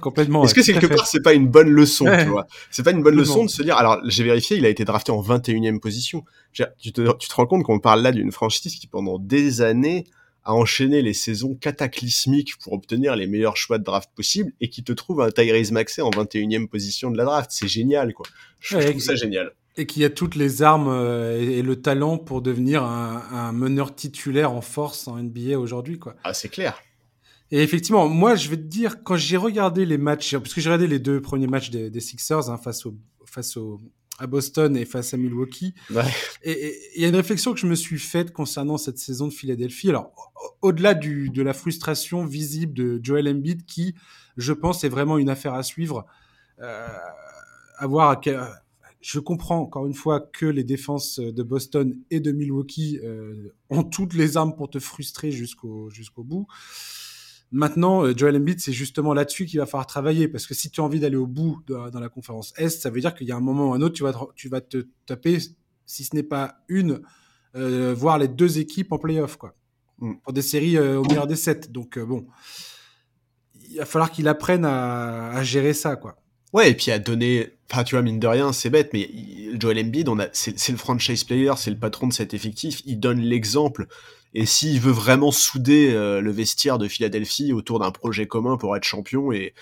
complètement. 0.00 0.44
Est-ce 0.44 0.54
que 0.54 0.60
quelque 0.60 0.86
part 0.86 1.06
c'est 1.06 1.22
pas 1.22 1.34
une 1.34 1.48
bonne 1.48 1.70
leçon, 1.70 2.04
tu 2.04 2.26
vois? 2.26 2.46
C'est 2.70 2.82
pas 2.82 2.92
une 2.92 3.02
bonne 3.02 3.16
leçon 3.16 3.44
de 3.44 3.50
se 3.50 3.62
dire. 3.62 3.76
Alors 3.76 4.00
j'ai 4.04 4.24
vérifié, 4.24 4.56
il 4.56 4.66
a 4.66 4.68
été 4.68 4.84
drafté 4.84 5.12
en 5.12 5.22
21e 5.22 5.80
position. 5.80 6.24
Tu 6.52 6.92
te, 6.92 7.16
tu 7.16 7.28
te 7.28 7.34
rends 7.34 7.46
compte 7.46 7.64
qu'on 7.64 7.80
parle 7.80 8.02
là 8.02 8.12
d'une 8.12 8.32
franchise 8.32 8.74
qui 8.76 8.86
pendant 8.86 9.18
des 9.18 9.60
années 9.60 10.04
a 10.44 10.54
enchaîné 10.54 11.02
les 11.02 11.14
saisons 11.14 11.54
cataclysmiques 11.54 12.58
pour 12.58 12.74
obtenir 12.74 13.16
les 13.16 13.26
meilleurs 13.26 13.56
choix 13.56 13.78
de 13.78 13.84
draft 13.84 14.10
possibles 14.14 14.52
et 14.60 14.68
qui 14.68 14.84
te 14.84 14.92
trouve 14.92 15.22
un 15.22 15.30
Tyrese 15.30 15.72
Maxey 15.72 16.02
en 16.02 16.10
21e 16.10 16.68
position 16.68 17.10
de 17.10 17.16
la 17.16 17.24
draft. 17.24 17.50
C'est 17.52 17.68
génial, 17.68 18.12
quoi. 18.12 18.26
Je, 18.60 18.78
trouve 18.78 19.00
ça 19.00 19.14
génial. 19.14 19.52
Et 19.76 19.86
qui 19.86 20.04
a 20.04 20.10
toutes 20.10 20.36
les 20.36 20.62
armes 20.62 20.88
euh, 20.88 21.40
et, 21.40 21.62
le 21.62 21.80
talent 21.80 22.18
pour 22.18 22.42
devenir 22.42 22.84
un, 22.84 23.22
un 23.32 23.52
meneur 23.52 23.94
titulaire 23.94 24.52
en 24.52 24.60
force 24.60 25.08
en 25.08 25.16
NBA 25.16 25.58
aujourd'hui, 25.58 25.98
quoi. 25.98 26.14
Ah, 26.24 26.34
c'est 26.34 26.50
clair. 26.50 26.78
Et 27.50 27.62
effectivement, 27.62 28.08
moi, 28.08 28.34
je 28.34 28.48
vais 28.48 28.56
te 28.56 28.62
dire, 28.62 29.02
quand 29.02 29.16
j'ai 29.16 29.36
regardé 29.36 29.86
les 29.86 29.98
matchs, 29.98 30.36
parce 30.36 30.54
que 30.54 30.60
j'ai 30.60 30.68
regardé 30.68 30.86
les 30.86 30.98
deux 30.98 31.20
premiers 31.20 31.46
matchs 31.46 31.70
des, 31.70 32.00
Sixers 32.00 32.50
hein, 32.50 32.56
face, 32.56 32.86
au, 32.86 32.96
face 33.26 33.56
au, 33.56 33.80
à 34.18 34.26
Boston 34.26 34.76
et 34.76 34.84
face 34.84 35.14
à 35.14 35.16
Milwaukee, 35.16 35.74
et 36.42 36.78
il 36.96 37.02
y 37.02 37.04
a 37.04 37.08
une 37.08 37.16
réflexion 37.16 37.52
que 37.52 37.60
je 37.60 37.66
me 37.66 37.74
suis 37.74 37.98
faite 37.98 38.32
concernant 38.32 38.78
cette 38.78 38.98
saison 38.98 39.28
de 39.28 39.32
Philadelphie. 39.32 39.90
Alors, 39.90 40.12
au-delà 40.62 40.94
de 40.94 41.42
la 41.42 41.52
frustration 41.52 42.24
visible 42.24 42.74
de 42.74 43.00
Joel 43.02 43.28
Embiid, 43.28 43.66
qui, 43.66 43.94
je 44.36 44.52
pense, 44.52 44.82
est 44.84 44.88
vraiment 44.88 45.18
une 45.18 45.28
affaire 45.28 45.54
à 45.54 45.62
suivre, 45.62 46.06
euh, 46.60 46.88
à 47.76 47.86
voir 47.86 48.20
je 49.04 49.18
comprends 49.18 49.58
encore 49.58 49.86
une 49.86 49.92
fois 49.92 50.18
que 50.18 50.46
les 50.46 50.64
défenses 50.64 51.18
de 51.18 51.42
Boston 51.42 51.94
et 52.10 52.20
de 52.20 52.32
Milwaukee 52.32 52.98
euh, 53.04 53.54
ont 53.68 53.82
toutes 53.82 54.14
les 54.14 54.38
armes 54.38 54.56
pour 54.56 54.70
te 54.70 54.78
frustrer 54.78 55.30
jusqu'au 55.30 55.90
jusqu'au 55.90 56.24
bout. 56.24 56.46
Maintenant, 57.54 58.04
euh, 58.04 58.12
Joel 58.16 58.36
Embiid, 58.36 58.58
c'est 58.58 58.72
justement 58.72 59.14
là-dessus 59.14 59.46
qu'il 59.46 59.60
va 59.60 59.66
falloir 59.66 59.86
travailler 59.86 60.26
parce 60.26 60.44
que 60.44 60.54
si 60.54 60.72
tu 60.72 60.80
as 60.80 60.84
envie 60.84 60.98
d'aller 60.98 61.14
au 61.14 61.28
bout 61.28 61.62
dans 61.68 62.00
la 62.00 62.08
conférence 62.08 62.52
Est, 62.56 62.80
ça 62.80 62.90
veut 62.90 63.00
dire 63.00 63.14
qu'il 63.14 63.28
y 63.28 63.32
a 63.32 63.36
un 63.36 63.40
moment 63.40 63.70
ou 63.70 63.74
un 63.74 63.80
autre, 63.80 63.94
tu 63.94 64.02
vas 64.02 64.12
te, 64.12 64.18
tu 64.34 64.48
vas 64.48 64.60
te 64.60 64.88
taper, 65.06 65.38
si 65.86 66.02
ce 66.02 66.16
n'est 66.16 66.24
pas 66.24 66.56
une, 66.66 67.00
euh, 67.54 67.94
voire 67.96 68.18
les 68.18 68.26
deux 68.26 68.58
équipes 68.58 68.90
en 68.90 68.98
playoff, 68.98 69.36
quoi. 69.36 69.54
Mm. 70.00 70.14
Pour 70.24 70.32
des 70.32 70.42
séries 70.42 70.76
euh, 70.76 70.98
au 70.98 71.04
meilleur 71.04 71.28
des 71.28 71.36
sept. 71.36 71.70
Donc, 71.70 71.96
bon, 71.96 72.26
il 73.70 73.76
va 73.76 73.86
falloir 73.86 74.10
qu'il 74.10 74.26
apprenne 74.26 74.64
à, 74.64 75.40
gérer 75.44 75.74
ça, 75.74 75.94
quoi. 75.94 76.16
Ouais, 76.52 76.72
et 76.72 76.74
puis 76.74 76.90
à 76.90 76.98
donner, 76.98 77.52
enfin, 77.70 77.84
tu 77.84 77.94
vois, 77.94 78.02
mine 78.02 78.18
de 78.18 78.26
rien, 78.26 78.52
c'est 78.52 78.70
bête, 78.70 78.90
mais 78.92 79.08
Joel 79.60 79.78
Embiid, 79.78 80.08
on 80.08 80.18
a, 80.18 80.26
c'est 80.32 80.72
le 80.72 80.76
franchise 80.76 81.22
player, 81.22 81.52
c'est 81.56 81.70
le 81.70 81.78
patron 81.78 82.08
de 82.08 82.12
cet 82.12 82.34
effectif, 82.34 82.82
il 82.84 82.98
donne 82.98 83.20
l'exemple 83.20 83.86
et 84.34 84.46
s'il 84.46 84.80
veut 84.80 84.92
vraiment 84.92 85.30
souder 85.30 85.92
euh, 85.92 86.20
le 86.20 86.30
vestiaire 86.32 86.78
de 86.78 86.88
Philadelphie 86.88 87.52
autour 87.52 87.78
d'un 87.78 87.92
projet 87.92 88.26
commun 88.26 88.56
pour 88.56 88.76
être 88.76 88.84
champion 88.84 89.30
et, 89.30 89.54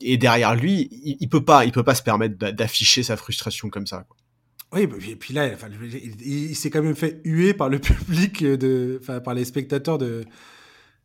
et 0.00 0.16
derrière 0.16 0.54
lui, 0.54 0.88
il, 1.20 1.28
peut 1.28 1.44
pas, 1.44 1.64
il 1.64 1.72
peut 1.72 1.82
pas 1.82 1.96
se 1.96 2.02
permettre 2.02 2.36
d'afficher 2.36 3.02
sa 3.02 3.16
frustration 3.16 3.68
comme 3.68 3.88
ça. 3.88 4.06
Quoi. 4.08 4.16
Oui, 4.72 4.86
bah, 4.86 4.96
et 5.04 5.16
puis 5.16 5.34
là, 5.34 5.50
il, 6.20 6.54
s'est 6.54 6.70
quand 6.70 6.82
même 6.82 6.94
fait 6.94 7.20
huer 7.24 7.54
par 7.54 7.68
le 7.68 7.78
public, 7.80 8.44
de, 8.44 8.98
enfin, 9.02 9.18
par 9.18 9.34
les 9.34 9.44
spectateurs 9.44 9.98
de, 9.98 10.24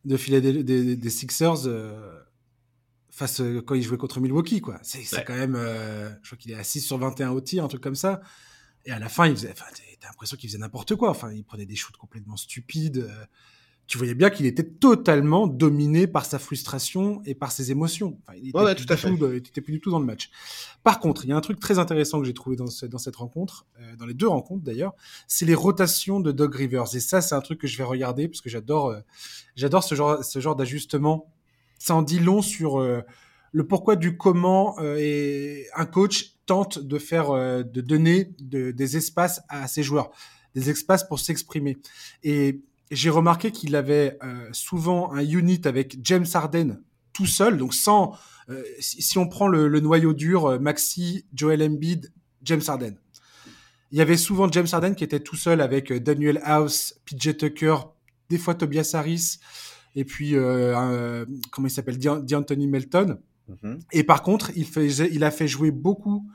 de 0.06 0.18
Philadelphie, 0.18 0.64
des, 0.64 1.10
Sixers. 1.10 1.66
Euh, 1.66 2.20
face 3.10 3.42
quand 3.66 3.76
il 3.76 3.84
jouait 3.84 3.98
contre 3.98 4.20
Milwaukee, 4.20 4.60
quoi. 4.60 4.80
C'est 4.82 5.24
quand 5.24 5.36
même, 5.36 5.56
je 5.56 6.30
crois 6.30 6.38
qu'il 6.38 6.52
est 6.52 6.56
à 6.56 6.64
6 6.64 6.82
sur 6.82 6.98
21 6.98 7.30
au 7.30 7.42
tir, 7.42 7.64
un 7.64 7.68
truc 7.68 7.82
comme 7.82 7.96
ça. 7.96 8.22
Et 8.86 8.92
à 8.92 9.00
la 9.00 9.10
fin, 9.10 9.28
il 9.28 9.36
faisait, 9.36 9.52
enfin, 9.52 9.66
t'as 10.00 10.08
l'impression 10.08 10.38
qu'il 10.38 10.50
faisait 10.50 10.60
n'importe 10.60 10.96
quoi. 10.96 11.10
Enfin, 11.10 11.32
il 11.32 11.44
prenait 11.44 11.66
des 11.66 11.76
shoots 11.76 11.98
complètement 11.98 12.38
stupides 12.38 13.10
tu 13.88 13.98
voyais 13.98 14.16
bien 14.16 14.30
qu'il 14.30 14.46
était 14.46 14.64
totalement 14.64 15.46
dominé 15.46 16.08
par 16.08 16.26
sa 16.26 16.40
frustration 16.40 17.22
et 17.26 17.36
par 17.36 17.52
ses 17.52 17.72
émotions. 17.72 18.18
il 18.36 18.50
était, 18.50 18.76
tout 18.76 18.86
à 18.92 18.98
fait. 18.98 19.12
était 19.36 19.62
plus 19.62 19.74
du 19.74 19.80
tout 19.82 19.92
dans 19.92 20.00
le 20.00 20.06
match. 20.06 20.32
Par 20.84 21.00
contre, 21.00 21.26
il 21.26 21.30
y 21.30 21.34
a 21.34 21.36
un 21.36 21.42
truc 21.42 21.60
très 21.60 21.80
intéressant 21.80 22.20
que 22.20 22.26
j'ai 22.26 22.34
trouvé 22.34 22.56
dans, 22.56 22.66
dans, 22.90 22.98
cette 22.98 23.16
rencontre, 23.16 23.66
euh, 23.80 23.96
dans 23.98 24.06
les 24.06 24.14
deux 24.14 24.28
rencontres 24.28 24.64
d'ailleurs, 24.64 24.94
c'est 25.28 25.46
les 25.46 25.56
rotations 25.56 26.20
de 26.20 26.32
Doug 26.32 26.56
Rivers. 26.56 26.96
Et 26.96 27.00
ça, 27.00 27.22
c'est 27.22 27.36
un 27.36 27.42
truc 27.42 27.60
que 27.60 27.68
je 27.68 27.78
vais 27.78 27.84
regarder 27.84 28.28
parce 28.28 28.42
que 28.42 28.50
j'adore, 28.50 28.88
euh, 28.88 29.00
j'adore 29.56 29.84
ce 29.84 29.96
genre, 29.96 30.24
ce 30.24 30.40
genre 30.40 30.56
d'ajustement. 30.56 31.30
Ça 31.78 31.94
en 31.96 32.02
dit 32.02 32.20
long 32.20 32.42
sur 32.42 32.80
euh, 32.80 33.02
le 33.54 33.66
pourquoi 33.66 33.96
du 33.96 34.18
comment 34.18 34.76
et 34.82 35.68
un 35.76 35.86
coach 35.86 36.40
tente 36.46 36.80
de 36.80 36.98
faire, 36.98 37.32
de 37.32 37.82
donner 37.82 38.36
des 38.40 38.98
espaces 38.98 39.42
à 39.48 39.68
ses 39.68 39.84
joueurs, 39.84 40.12
des 40.56 40.70
espaces 40.70 41.08
pour 41.08 41.20
s'exprimer. 41.20 41.78
Et 42.24 42.62
j'ai 42.94 43.10
remarqué 43.10 43.52
qu'il 43.52 43.76
avait 43.76 44.18
euh, 44.24 44.48
souvent 44.52 45.12
un 45.14 45.26
unit 45.26 45.62
avec 45.66 45.98
James 46.04 46.26
Harden 46.34 46.82
tout 47.12 47.26
seul, 47.26 47.58
donc 47.58 47.74
sans. 47.74 48.18
Euh, 48.50 48.64
si, 48.80 49.18
on 49.18 49.28
prend 49.28 49.48
le, 49.48 49.80
noyau 49.80 50.14
dur, 50.14 50.46
euh, 50.46 50.60
Maxi, 50.60 51.26
Joel 51.34 51.64
Embiid, 51.64 52.12
James 52.44 52.62
Harden. 52.68 52.96
Il 53.92 53.98
y 53.98 54.02
avait 54.02 54.18
souvent 54.18 54.52
James 54.52 54.68
Harden 54.72 54.96
qui 54.96 55.04
était 55.04 55.20
tout 55.20 55.36
seul 55.36 55.62
avec 55.62 55.94
Daniel 55.94 56.42
House, 56.44 57.00
PJ 57.06 57.38
Tucker, 57.38 57.76
des 58.30 58.40
fois 58.40 58.56
Tobias 58.56 58.92
Harris, 58.94 59.38
et 59.96 60.04
puis 60.04 60.34
comment 61.52 61.68
il 61.68 61.70
s'appelle, 61.70 62.00
D'Anthony 62.00 62.66
Melton. 62.66 63.20
Mm-hmm. 63.50 63.80
Et 63.92 64.04
par 64.04 64.22
contre, 64.22 64.52
il, 64.56 64.68
il 65.12 65.24
a 65.24 65.32
fait 65.32 65.48
jouer 65.48 65.72
beaucoup. 65.72 66.28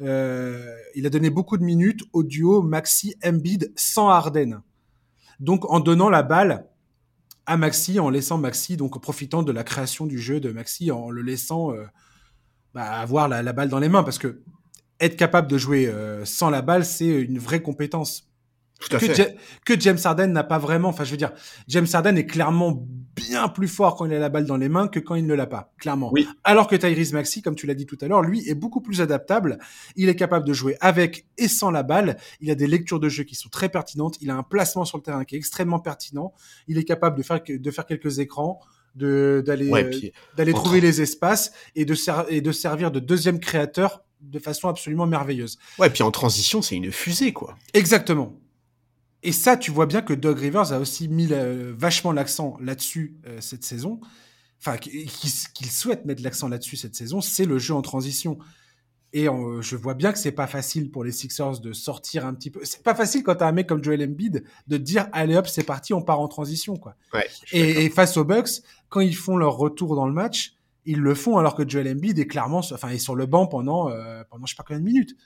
il 0.00 1.06
a 1.06 1.10
donné 1.10 1.30
beaucoup 1.30 1.56
de 1.56 1.64
minutes 1.64 2.02
au 2.12 2.22
duo 2.22 2.62
Maxi 2.62 3.14
Embiid 3.24 3.72
sans 3.76 4.08
Harden. 4.08 4.62
Donc 5.40 5.70
en 5.70 5.80
donnant 5.80 6.10
la 6.10 6.22
balle 6.22 6.66
à 7.46 7.56
Maxi, 7.56 7.98
en 7.98 8.10
laissant 8.10 8.38
Maxi, 8.38 8.76
donc 8.76 8.96
en 8.96 9.00
profitant 9.00 9.42
de 9.42 9.50
la 9.50 9.64
création 9.64 10.06
du 10.06 10.18
jeu 10.18 10.38
de 10.38 10.52
Maxi, 10.52 10.90
en 10.92 11.10
le 11.10 11.22
laissant 11.22 11.72
euh, 11.72 11.84
bah, 12.74 12.84
avoir 12.84 13.28
la, 13.28 13.52
balle 13.52 13.68
dans 13.68 13.80
les 13.80 13.88
mains, 13.88 14.04
parce 14.04 14.18
que 14.18 14.42
être 15.00 15.16
capable 15.16 15.48
de 15.48 15.58
jouer 15.58 15.88
euh, 15.88 16.24
sans 16.24 16.50
la 16.50 16.62
balle, 16.62 16.84
c'est 16.84 17.08
une 17.08 17.38
vraie 17.38 17.62
compétence 17.62 18.30
que, 19.64 19.80
James 19.80 19.98
Harden 20.02 20.28
n'a 20.28 20.44
pas 20.44 20.58
vraiment. 20.58 20.88
Enfin, 20.88 21.04
je 21.04 21.10
veux 21.10 21.16
dire, 21.16 21.32
James 21.68 21.86
Harden 21.92 22.16
est 22.16 22.26
clairement 22.26 22.86
bien 23.20 23.48
plus 23.48 23.68
fort 23.68 23.96
quand 23.96 24.06
il 24.06 24.14
a 24.14 24.18
la 24.18 24.28
balle 24.28 24.46
dans 24.46 24.56
les 24.56 24.68
mains 24.68 24.88
que 24.88 24.98
quand 24.98 25.14
il 25.14 25.26
ne 25.26 25.34
l'a 25.34 25.46
pas, 25.46 25.72
clairement. 25.78 26.10
Oui. 26.12 26.26
Alors 26.44 26.66
que 26.66 26.76
Tyrese 26.76 27.12
Maxi, 27.12 27.42
comme 27.42 27.54
tu 27.54 27.66
l'as 27.66 27.74
dit 27.74 27.86
tout 27.86 27.98
à 28.00 28.08
l'heure, 28.08 28.22
lui 28.22 28.48
est 28.48 28.54
beaucoup 28.54 28.80
plus 28.80 29.00
adaptable. 29.00 29.58
Il 29.96 30.08
est 30.08 30.16
capable 30.16 30.46
de 30.46 30.52
jouer 30.52 30.76
avec 30.80 31.26
et 31.38 31.48
sans 31.48 31.70
la 31.70 31.82
balle. 31.82 32.16
Il 32.40 32.50
a 32.50 32.54
des 32.54 32.66
lectures 32.66 33.00
de 33.00 33.08
jeu 33.08 33.24
qui 33.24 33.34
sont 33.34 33.48
très 33.48 33.68
pertinentes. 33.68 34.16
Il 34.20 34.30
a 34.30 34.36
un 34.36 34.42
placement 34.42 34.84
sur 34.84 34.98
le 34.98 35.02
terrain 35.02 35.24
qui 35.24 35.34
est 35.34 35.38
extrêmement 35.38 35.80
pertinent. 35.80 36.32
Il 36.66 36.78
est 36.78 36.84
capable 36.84 37.16
de 37.16 37.22
faire 37.22 37.40
de 37.48 37.70
faire 37.70 37.86
quelques 37.86 38.18
écrans 38.18 38.60
de 38.96 39.42
d'aller 39.46 39.70
euh, 39.72 40.10
d'aller 40.36 40.52
trouver 40.52 40.80
les 40.80 41.00
espaces 41.00 41.52
et 41.76 41.84
de 41.84 41.94
et 42.28 42.40
de 42.40 42.52
servir 42.52 42.90
de 42.90 43.00
deuxième 43.00 43.38
créateur 43.38 44.02
de 44.20 44.38
façon 44.38 44.68
absolument 44.68 45.06
merveilleuse. 45.06 45.58
Ouais, 45.78 45.90
puis 45.90 46.02
en 46.02 46.10
transition, 46.10 46.60
c'est 46.62 46.76
une 46.76 46.92
fusée 46.92 47.32
quoi. 47.32 47.56
Exactement. 47.72 48.34
Et 49.22 49.32
ça, 49.32 49.56
tu 49.56 49.70
vois 49.70 49.86
bien 49.86 50.02
que 50.02 50.14
Doug 50.14 50.38
Rivers 50.38 50.72
a 50.72 50.78
aussi 50.78 51.08
mis 51.08 51.28
vachement 51.76 52.12
l'accent 52.12 52.56
là-dessus 52.60 53.16
euh, 53.26 53.40
cette 53.40 53.64
saison. 53.64 54.00
Enfin, 54.58 54.76
qu'il 54.76 55.70
souhaite 55.70 56.04
mettre 56.04 56.22
l'accent 56.22 56.48
là-dessus 56.48 56.76
cette 56.76 56.94
saison, 56.94 57.20
c'est 57.20 57.46
le 57.46 57.58
jeu 57.58 57.74
en 57.74 57.82
transition. 57.82 58.38
Et 59.12 59.24
je 59.24 59.76
vois 59.76 59.94
bien 59.94 60.12
que 60.12 60.18
c'est 60.18 60.32
pas 60.32 60.46
facile 60.46 60.90
pour 60.90 61.02
les 61.02 61.10
Sixers 61.10 61.60
de 61.60 61.72
sortir 61.72 62.24
un 62.24 62.34
petit 62.34 62.50
peu. 62.50 62.60
C'est 62.62 62.82
pas 62.82 62.94
facile 62.94 63.24
quand 63.24 63.34
t'as 63.34 63.48
un 63.48 63.52
mec 63.52 63.66
comme 63.66 63.82
Joel 63.82 64.02
Embiid 64.04 64.44
de 64.68 64.76
dire 64.76 65.08
allez 65.12 65.34
hop 65.34 65.48
c'est 65.48 65.64
parti 65.64 65.92
on 65.92 66.02
part 66.02 66.20
en 66.20 66.28
transition 66.28 66.76
quoi. 66.76 66.94
Ouais, 67.12 67.26
et, 67.50 67.84
et, 67.84 67.90
face 67.90 68.16
aux 68.16 68.24
Bucks 68.24 68.62
quand 68.88 69.00
ils 69.00 69.16
font 69.16 69.36
leur 69.36 69.56
retour 69.56 69.96
dans 69.96 70.06
le 70.06 70.12
match 70.12 70.54
ils 70.86 71.00
le 71.00 71.14
font 71.14 71.38
alors 71.38 71.56
que 71.56 71.68
Joel 71.68 71.88
Embiid 71.88 72.18
est 72.20 72.26
clairement 72.26 72.58
enfin 72.58 72.88
est 72.90 72.98
sur 72.98 73.16
le 73.16 73.26
banc 73.26 73.46
pendant 73.46 73.90
euh, 73.90 74.22
pendant 74.30 74.46
je 74.46 74.54
sais 74.54 74.56
pas 74.56 74.64
combien 74.66 74.80
de 74.80 74.84
minutes. 74.84 75.16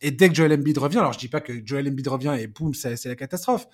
Et 0.00 0.10
dès 0.10 0.28
que 0.28 0.34
Joel 0.34 0.52
Embiid 0.52 0.76
revient, 0.78 0.98
alors 0.98 1.12
je 1.12 1.18
dis 1.18 1.28
pas 1.28 1.40
que 1.40 1.52
Joel 1.64 1.88
Embiid 1.88 2.08
revient 2.08 2.36
et 2.38 2.46
boum, 2.46 2.74
c'est 2.74 3.02
la 3.04 3.16
catastrophe. 3.16 3.66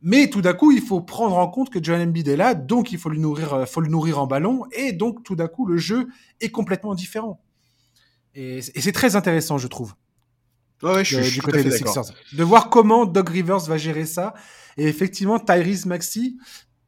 Mais 0.00 0.30
tout 0.30 0.42
d'un 0.42 0.52
coup, 0.52 0.70
il 0.70 0.80
faut 0.80 1.00
prendre 1.00 1.36
en 1.36 1.48
compte 1.48 1.70
que 1.70 1.82
Joel 1.82 2.08
Embiid 2.08 2.28
est 2.28 2.36
là, 2.36 2.54
donc 2.54 2.92
il 2.92 2.98
faut 2.98 3.10
lui 3.10 3.18
nourrir, 3.18 3.54
euh, 3.54 3.66
faut 3.66 3.80
le 3.80 3.88
nourrir 3.88 4.20
en 4.20 4.26
ballon, 4.26 4.64
et 4.72 4.92
donc 4.92 5.24
tout 5.24 5.34
d'un 5.34 5.48
coup, 5.48 5.66
le 5.66 5.76
jeu 5.76 6.08
est 6.40 6.50
complètement 6.50 6.94
différent. 6.94 7.40
Et, 8.34 8.60
c'est 8.62 8.92
très 8.92 9.16
intéressant, 9.16 9.58
je 9.58 9.66
trouve. 9.66 9.94
Ouais, 10.82 11.04
je, 11.04 11.20
suis, 11.20 11.34
du 11.34 11.42
côté 11.42 11.64
des 11.64 11.72
Sixers. 11.72 12.14
De 12.32 12.44
voir 12.44 12.70
comment 12.70 13.04
Doug 13.04 13.28
Rivers 13.28 13.58
va 13.58 13.76
gérer 13.76 14.06
ça. 14.06 14.34
Et 14.76 14.86
effectivement, 14.86 15.40
Tyrese 15.40 15.86
Maxi, 15.86 16.38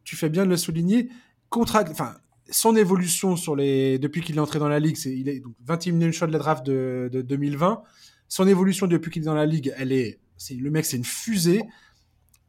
tu 0.04 0.14
fais 0.14 0.28
bien 0.28 0.44
de 0.44 0.50
le 0.50 0.56
souligner, 0.56 1.08
enfin, 1.50 2.14
son 2.48 2.76
évolution 2.76 3.34
sur 3.34 3.56
les, 3.56 3.98
depuis 3.98 4.20
qu'il 4.20 4.36
est 4.36 4.40
entré 4.40 4.60
dans 4.60 4.68
la 4.68 4.78
ligue, 4.78 4.96
c'est, 4.96 5.12
il 5.12 5.28
est 5.28 5.40
donc 5.40 5.54
21e 5.66 6.12
choix 6.12 6.28
de 6.28 6.32
la 6.32 6.38
draft 6.38 6.64
de, 6.64 7.08
de 7.12 7.22
2020 7.22 7.82
son 8.30 8.46
évolution 8.46 8.86
depuis 8.86 9.10
qu'il 9.10 9.22
est 9.22 9.26
dans 9.26 9.34
la 9.34 9.44
ligue, 9.44 9.74
elle 9.76 9.92
est, 9.92 10.20
le 10.50 10.70
mec, 10.70 10.86
c'est 10.86 10.96
une 10.96 11.04
fusée. 11.04 11.62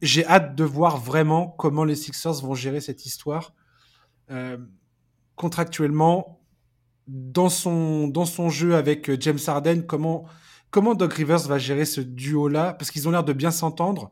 J'ai 0.00 0.24
hâte 0.24 0.54
de 0.54 0.64
voir 0.64 0.96
vraiment 0.96 1.48
comment 1.48 1.84
les 1.84 1.96
Sixers 1.96 2.40
vont 2.40 2.54
gérer 2.54 2.80
cette 2.80 3.04
histoire 3.04 3.52
euh, 4.30 4.56
contractuellement 5.36 6.40
dans 7.08 7.48
son 7.48 8.06
dans 8.06 8.24
son 8.24 8.48
jeu 8.48 8.76
avec 8.76 9.10
euh, 9.10 9.16
James 9.20 9.38
Harden. 9.44 9.82
Comment 9.82 10.24
comment 10.70 10.94
Doug 10.94 11.12
Rivers 11.12 11.46
va 11.48 11.58
gérer 11.58 11.84
ce 11.84 12.00
duo-là? 12.00 12.74
Parce 12.74 12.90
qu'ils 12.92 13.08
ont 13.08 13.10
l'air 13.10 13.24
de 13.24 13.32
bien 13.32 13.50
s'entendre. 13.50 14.10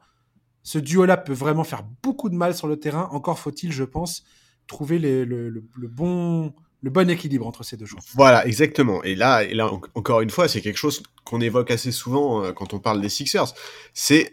Ce 0.62 0.78
duo-là 0.78 1.16
peut 1.16 1.32
vraiment 1.32 1.64
faire 1.64 1.84
beaucoup 2.02 2.28
de 2.28 2.34
mal 2.34 2.54
sur 2.54 2.66
le 2.66 2.78
terrain. 2.78 3.08
Encore 3.12 3.38
faut-il, 3.38 3.72
je 3.72 3.84
pense, 3.84 4.24
trouver 4.66 4.98
le, 4.98 5.24
le, 5.24 5.88
bon 5.88 6.52
le 6.82 6.90
bon 6.90 7.08
équilibre 7.10 7.46
entre 7.46 7.62
ces 7.62 7.76
deux 7.76 7.86
choses. 7.86 8.04
Voilà, 8.14 8.46
exactement. 8.46 9.02
Et 9.02 9.14
là, 9.14 9.44
et 9.44 9.54
là 9.54 9.70
encore 9.94 10.20
une 10.20 10.30
fois, 10.30 10.48
c'est 10.48 10.60
quelque 10.60 10.78
chose 10.78 11.02
qu'on 11.24 11.40
évoque 11.40 11.70
assez 11.70 11.92
souvent 11.92 12.44
euh, 12.44 12.52
quand 12.52 12.74
on 12.74 12.78
parle 12.78 13.00
des 13.00 13.08
Sixers. 13.08 13.52
C'est 13.92 14.32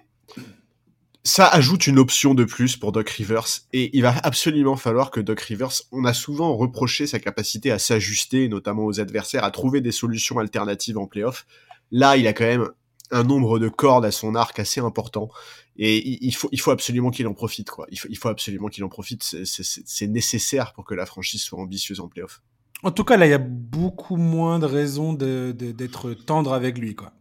ça 1.23 1.45
ajoute 1.45 1.87
une 1.87 1.99
option 1.99 2.33
de 2.33 2.45
plus 2.45 2.77
pour 2.77 2.93
Doc 2.93 3.09
Rivers 3.09 3.47
et 3.73 3.89
il 3.91 4.01
va 4.01 4.15
absolument 4.23 4.77
falloir 4.77 5.11
que 5.11 5.19
Doc 5.19 5.41
Rivers, 5.41 5.73
on 5.91 6.05
a 6.05 6.13
souvent 6.13 6.55
reproché 6.55 7.05
sa 7.05 7.19
capacité 7.19 7.69
à 7.69 7.79
s'ajuster, 7.79 8.47
notamment 8.47 8.85
aux 8.85 9.01
adversaires, 9.01 9.43
à 9.43 9.51
trouver 9.51 9.81
des 9.81 9.91
solutions 9.91 10.39
alternatives 10.39 10.97
en 10.97 11.05
playoff. 11.05 11.45
Là, 11.91 12.15
il 12.15 12.25
a 12.27 12.33
quand 12.33 12.45
même 12.45 12.69
un 13.11 13.23
nombre 13.23 13.59
de 13.59 13.69
cordes 13.69 14.05
à 14.05 14.11
son 14.11 14.35
arc 14.35 14.59
assez 14.59 14.81
important 14.81 15.29
et 15.77 16.25
il 16.25 16.33
faut, 16.33 16.49
il 16.51 16.59
faut 16.59 16.71
absolument 16.71 17.11
qu'il 17.11 17.27
en 17.27 17.33
profite, 17.33 17.69
quoi. 17.69 17.85
Il 17.91 17.99
faut, 17.99 18.07
il 18.09 18.17
faut 18.17 18.29
absolument 18.29 18.67
qu'il 18.67 18.83
en 18.83 18.89
profite. 18.89 19.23
C'est 19.23 20.07
nécessaire 20.07 20.73
pour 20.73 20.85
que 20.85 20.95
la 20.95 21.05
franchise 21.05 21.41
soit 21.41 21.59
ambitieuse 21.59 21.99
en 21.99 22.07
playoff. 22.07 22.41
En 22.83 22.91
tout 22.91 23.03
cas, 23.03 23.15
là, 23.17 23.27
il 23.27 23.29
y 23.29 23.33
a 23.33 23.39
beaucoup 23.39 24.17
moins 24.17 24.57
de 24.57 24.65
raisons 24.65 25.13
d'être 25.13 26.13
tendre 26.13 26.53
avec 26.53 26.77
lui, 26.77 26.95
quoi. 26.95 27.13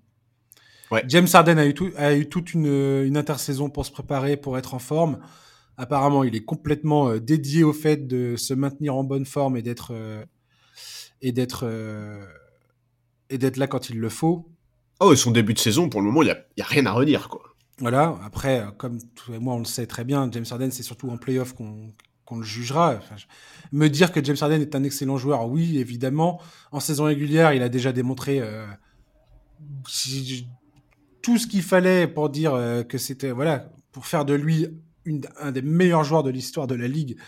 Ouais. 0.91 1.03
James 1.09 1.26
Harden 1.32 1.59
a 1.59 1.66
eu, 1.66 1.74
tout, 1.74 1.91
a 1.97 2.14
eu 2.14 2.28
toute 2.28 2.55
une, 2.55 2.66
une, 2.66 3.16
intersaison 3.16 3.68
pour 3.68 3.84
se 3.84 3.91
préparer, 3.91 4.37
pour 4.37 4.57
être 4.57 4.72
en 4.72 4.78
forme. 4.78 5.18
Apparemment, 5.76 6.22
il 6.22 6.37
est 6.37 6.45
complètement 6.45 7.09
euh, 7.09 7.18
dédié 7.18 7.64
au 7.64 7.72
fait 7.72 8.07
de 8.07 8.37
se 8.37 8.55
maintenir 8.55 8.95
en 8.95 9.03
bonne 9.03 9.26
forme 9.26 9.57
et 9.57 9.62
d'être 9.62 9.93
euh, 9.93 10.24
et 11.20 11.32
d'être 11.32 11.64
euh, 11.64 12.24
et 13.30 13.37
d'être 13.37 13.57
là 13.57 13.66
quand 13.66 13.91
il 13.91 13.99
le 13.99 14.09
faut. 14.09 14.49
Oh, 15.01 15.12
et 15.12 15.16
son 15.16 15.30
début 15.30 15.55
de 15.55 15.59
saison, 15.59 15.88
pour 15.88 16.01
le 16.01 16.07
moment, 16.07 16.22
il 16.22 16.26
n'y 16.26 16.30
a, 16.30 16.38
y 16.57 16.62
a 16.62 16.66
rien 16.66 16.86
à 16.86 16.92
redire, 16.92 17.28
quoi. 17.28 17.57
Voilà, 17.78 18.18
après, 18.24 18.61
euh, 18.61 18.70
comme 18.70 18.99
moi 19.28 19.55
on 19.55 19.59
le 19.59 19.66
sait 19.66 19.86
très 19.86 20.05
bien, 20.05 20.30
James 20.32 20.47
Harden, 20.51 20.70
c'est 20.70 20.82
surtout 20.82 21.11
en 21.11 21.18
playoff 21.18 21.53
qu'on 21.53 22.36
le 22.36 22.42
jugera. 22.42 22.99
me 23.70 23.88
dire 23.88 24.12
que 24.12 24.24
James 24.24 24.36
Harden 24.40 24.62
est 24.62 24.74
un 24.74 24.82
excellent 24.82 25.18
joueur, 25.18 25.47
oui, 25.47 25.78
évidemment. 25.78 26.40
En 26.72 26.80
saison 26.80 27.05
régulière, 27.05 27.53
il 27.53 27.62
a 27.62 27.68
déjà 27.68 27.92
démontré 27.92 28.40
euh, 28.40 28.66
tout 31.22 31.36
ce 31.36 31.47
qu'il 31.47 31.62
fallait 31.62 32.07
pour 32.07 32.30
dire 32.30 32.55
euh, 32.55 32.82
que 32.82 32.97
c'était, 32.97 33.30
voilà, 33.30 33.68
pour 33.92 34.07
faire 34.07 34.24
de 34.24 34.32
lui 34.32 34.68
une, 35.05 35.26
un 35.38 35.53
des 35.53 35.62
meilleurs 35.62 36.03
joueurs 36.03 36.22
de 36.22 36.30
l'histoire 36.30 36.66
de 36.66 36.74
la 36.74 36.88
ligue. 36.88 37.18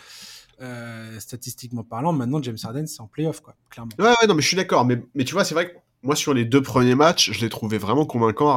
statistiquement 1.18 1.84
parlant, 1.84 2.14
maintenant 2.14 2.42
James 2.42 2.56
Harden 2.64 2.86
c'est 2.86 3.02
en 3.02 3.06
playoff 3.06 3.40
quoi, 3.42 3.54
clairement. 3.68 3.92
Ouais, 3.98 4.08
ouais, 4.08 4.26
non, 4.26 4.34
mais 4.34 4.42
je 4.42 4.48
suis 4.48 4.56
d'accord, 4.56 4.86
mais, 4.86 5.00
mais 5.14 5.24
tu 5.24 5.34
vois, 5.34 5.44
c'est 5.44 5.54
vrai 5.54 5.70
que 5.70 5.76
moi 6.02 6.14
sur 6.14 6.32
les 6.34 6.44
deux 6.44 6.62
premiers 6.62 6.94
matchs, 6.94 7.32
je 7.32 7.40
l'ai 7.40 7.48
trouvé 7.48 7.78
vraiment 7.78 8.06
convaincant 8.06 8.50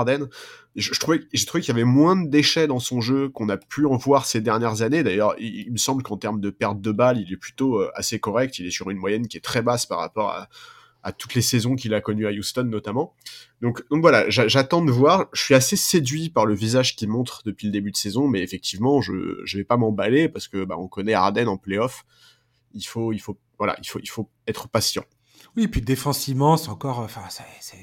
trouvais, 0.99 1.21
j'ai 1.33 1.45
trouvé 1.45 1.61
qu'il 1.61 1.73
y 1.73 1.77
avait 1.77 1.83
moins 1.83 2.15
de 2.15 2.29
déchets 2.29 2.67
dans 2.67 2.79
son 2.79 3.01
jeu 3.01 3.29
qu'on 3.29 3.49
a 3.49 3.57
pu 3.57 3.85
en 3.85 3.97
voir 3.97 4.25
ces 4.25 4.41
dernières 4.41 4.81
années. 4.83 5.03
D'ailleurs, 5.03 5.35
il, 5.39 5.71
me 5.71 5.77
semble 5.77 6.03
qu'en 6.03 6.17
termes 6.17 6.39
de 6.39 6.49
perte 6.49 6.79
de 6.79 6.91
balles, 6.91 7.19
il 7.19 7.31
est 7.33 7.37
plutôt 7.37 7.79
euh, 7.79 7.91
assez 7.95 8.19
correct. 8.19 8.59
Il 8.59 8.67
est 8.67 8.71
sur 8.71 8.89
une 8.89 8.97
moyenne 8.97 9.27
qui 9.27 9.37
est 9.37 9.41
très 9.41 9.61
basse 9.61 9.85
par 9.85 9.99
rapport 9.99 10.29
à, 10.29 10.47
toutes 11.17 11.33
les 11.33 11.41
saisons 11.41 11.75
qu'il 11.75 11.95
a 11.95 11.99
connues 11.99 12.27
à 12.27 12.31
Houston 12.31 12.63
notamment. 12.65 13.15
Donc, 13.59 13.83
donc 13.89 14.01
voilà, 14.01 14.29
j'attends 14.29 14.85
de 14.85 14.91
voir. 14.91 15.27
Je 15.33 15.41
suis 15.41 15.55
assez 15.55 15.75
séduit 15.75 16.29
par 16.29 16.45
le 16.45 16.53
visage 16.53 16.95
qu'il 16.95 17.09
montre 17.09 17.41
depuis 17.43 17.65
le 17.65 17.71
début 17.71 17.91
de 17.91 17.97
saison, 17.97 18.27
mais 18.27 18.41
effectivement, 18.41 19.01
je 19.01 19.41
je 19.43 19.57
vais 19.57 19.63
pas 19.63 19.77
m'emballer 19.77 20.29
parce 20.29 20.47
que 20.47 20.63
bah, 20.63 20.75
on 20.77 20.87
connaît 20.87 21.13
Harden 21.13 21.47
en 21.47 21.57
playoff. 21.57 22.05
Il 22.75 22.85
faut 22.85 23.11
être 24.47 24.69
patient. 24.69 25.03
Oui, 25.57 25.67
puis 25.67 25.81
défensivement, 25.81 26.55
c'est 26.55 26.69
encore. 26.69 26.99
Enfin, 26.99 27.21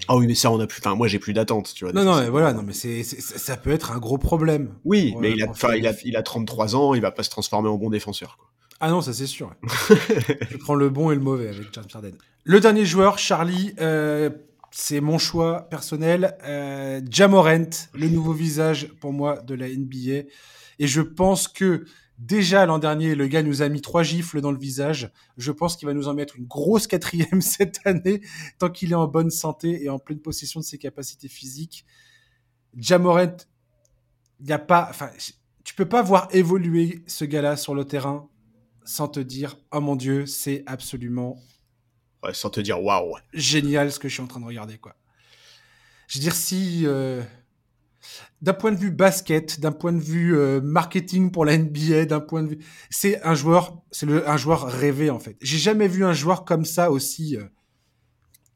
ah 0.08 0.16
oui, 0.16 0.26
mais 0.26 0.34
ça, 0.34 0.50
on 0.50 0.58
a 0.58 0.66
plus. 0.66 0.80
Enfin, 0.80 0.94
moi, 0.94 1.06
j'ai 1.06 1.18
plus 1.18 1.34
d'attente, 1.34 1.72
tu 1.74 1.84
vois. 1.84 1.92
Non, 1.92 2.04
non, 2.04 2.20
mais 2.20 2.30
voilà, 2.30 2.52
non, 2.52 2.62
mais 2.62 2.72
c'est, 2.72 3.02
ça 3.02 3.56
peut 3.56 3.70
être 3.70 3.92
un 3.92 3.98
gros 3.98 4.18
problème. 4.18 4.74
Oui, 4.84 5.14
mais 5.20 5.32
il 5.32 5.42
a, 5.42 5.76
il 5.76 5.86
a, 5.86 5.92
il 6.04 6.16
a 6.16 6.22
33 6.22 6.76
ans, 6.76 6.94
il 6.94 7.02
va 7.02 7.10
pas 7.10 7.22
se 7.22 7.30
transformer 7.30 7.68
en 7.68 7.76
bon 7.76 7.90
défenseur. 7.90 8.38
Quoi. 8.38 8.48
Ah 8.80 8.90
non, 8.90 9.00
ça 9.00 9.12
c'est 9.12 9.26
sûr. 9.26 9.54
Je 10.50 10.56
prends 10.56 10.74
le 10.74 10.88
bon 10.88 11.10
et 11.10 11.14
le 11.14 11.20
mauvais 11.20 11.48
avec 11.48 11.66
James 11.72 11.84
Harden. 11.92 12.12
Le 12.44 12.60
dernier 12.60 12.84
joueur, 12.86 13.18
Charlie, 13.18 13.74
euh, 13.80 14.30
c'est 14.70 15.00
mon 15.00 15.18
choix 15.18 15.68
personnel. 15.68 16.36
Euh, 16.44 17.00
Jamorent, 17.10 17.88
le 17.94 18.08
nouveau 18.08 18.32
visage 18.32 18.88
pour 19.00 19.12
moi 19.12 19.40
de 19.40 19.54
la 19.54 19.68
NBA. 19.68 20.28
Et 20.78 20.86
je 20.86 21.00
pense 21.00 21.48
que 21.48 21.84
déjà 22.18 22.66
l'an 22.66 22.78
dernier, 22.78 23.14
le 23.14 23.26
gars 23.26 23.42
nous 23.42 23.62
a 23.62 23.68
mis 23.68 23.80
trois 23.80 24.02
gifles 24.02 24.40
dans 24.40 24.52
le 24.52 24.58
visage. 24.58 25.10
Je 25.36 25.52
pense 25.52 25.76
qu'il 25.76 25.86
va 25.86 25.94
nous 25.94 26.08
en 26.08 26.14
mettre 26.14 26.36
une 26.36 26.46
grosse 26.46 26.86
quatrième 26.86 27.40
cette 27.40 27.80
année, 27.84 28.20
tant 28.58 28.70
qu'il 28.70 28.92
est 28.92 28.96
en 28.96 29.06
bonne 29.06 29.30
santé 29.30 29.82
et 29.82 29.88
en 29.88 29.98
pleine 29.98 30.20
possession 30.20 30.60
de 30.60 30.64
ses 30.64 30.78
capacités 30.78 31.28
physiques. 31.28 31.84
Jamorent, 32.76 33.46
il 34.40 34.46
n'y 34.46 34.52
a 34.52 34.58
pas, 34.58 34.86
enfin, 34.90 35.10
tu 35.64 35.74
peux 35.74 35.88
pas 35.88 36.02
voir 36.02 36.28
évoluer 36.32 37.02
ce 37.06 37.24
gars-là 37.24 37.56
sur 37.56 37.74
le 37.74 37.84
terrain 37.84 38.28
sans 38.84 39.08
te 39.08 39.20
dire, 39.20 39.58
oh 39.72 39.80
mon 39.80 39.96
dieu, 39.96 40.26
c'est 40.26 40.62
absolument 40.66 41.38
Ouais, 42.22 42.34
sans 42.34 42.50
te 42.50 42.60
dire 42.60 42.82
waouh. 42.82 43.14
Génial 43.32 43.92
ce 43.92 43.98
que 43.98 44.08
je 44.08 44.14
suis 44.14 44.22
en 44.22 44.26
train 44.26 44.40
de 44.40 44.44
regarder, 44.44 44.78
quoi. 44.78 44.96
Je 46.08 46.18
veux 46.18 46.22
dire, 46.22 46.34
si. 46.34 46.82
Euh, 46.86 47.22
d'un 48.40 48.54
point 48.54 48.72
de 48.72 48.76
vue 48.76 48.90
basket, 48.90 49.60
d'un 49.60 49.72
point 49.72 49.92
de 49.92 50.00
vue 50.00 50.36
euh, 50.36 50.60
marketing 50.60 51.30
pour 51.30 51.44
la 51.44 51.58
NBA, 51.58 52.06
d'un 52.06 52.20
point 52.20 52.42
de 52.42 52.48
vue. 52.50 52.58
C'est 52.90 53.22
un 53.22 53.34
joueur, 53.34 53.82
c'est 53.90 54.06
un 54.08 54.36
joueur 54.36 54.66
rêvé, 54.66 55.10
en 55.10 55.18
fait. 55.18 55.36
J'ai 55.40 55.58
jamais 55.58 55.88
vu 55.88 56.04
un 56.04 56.12
joueur 56.12 56.44
comme 56.44 56.64
ça 56.64 56.90
aussi, 56.90 57.36
euh, 57.36 57.44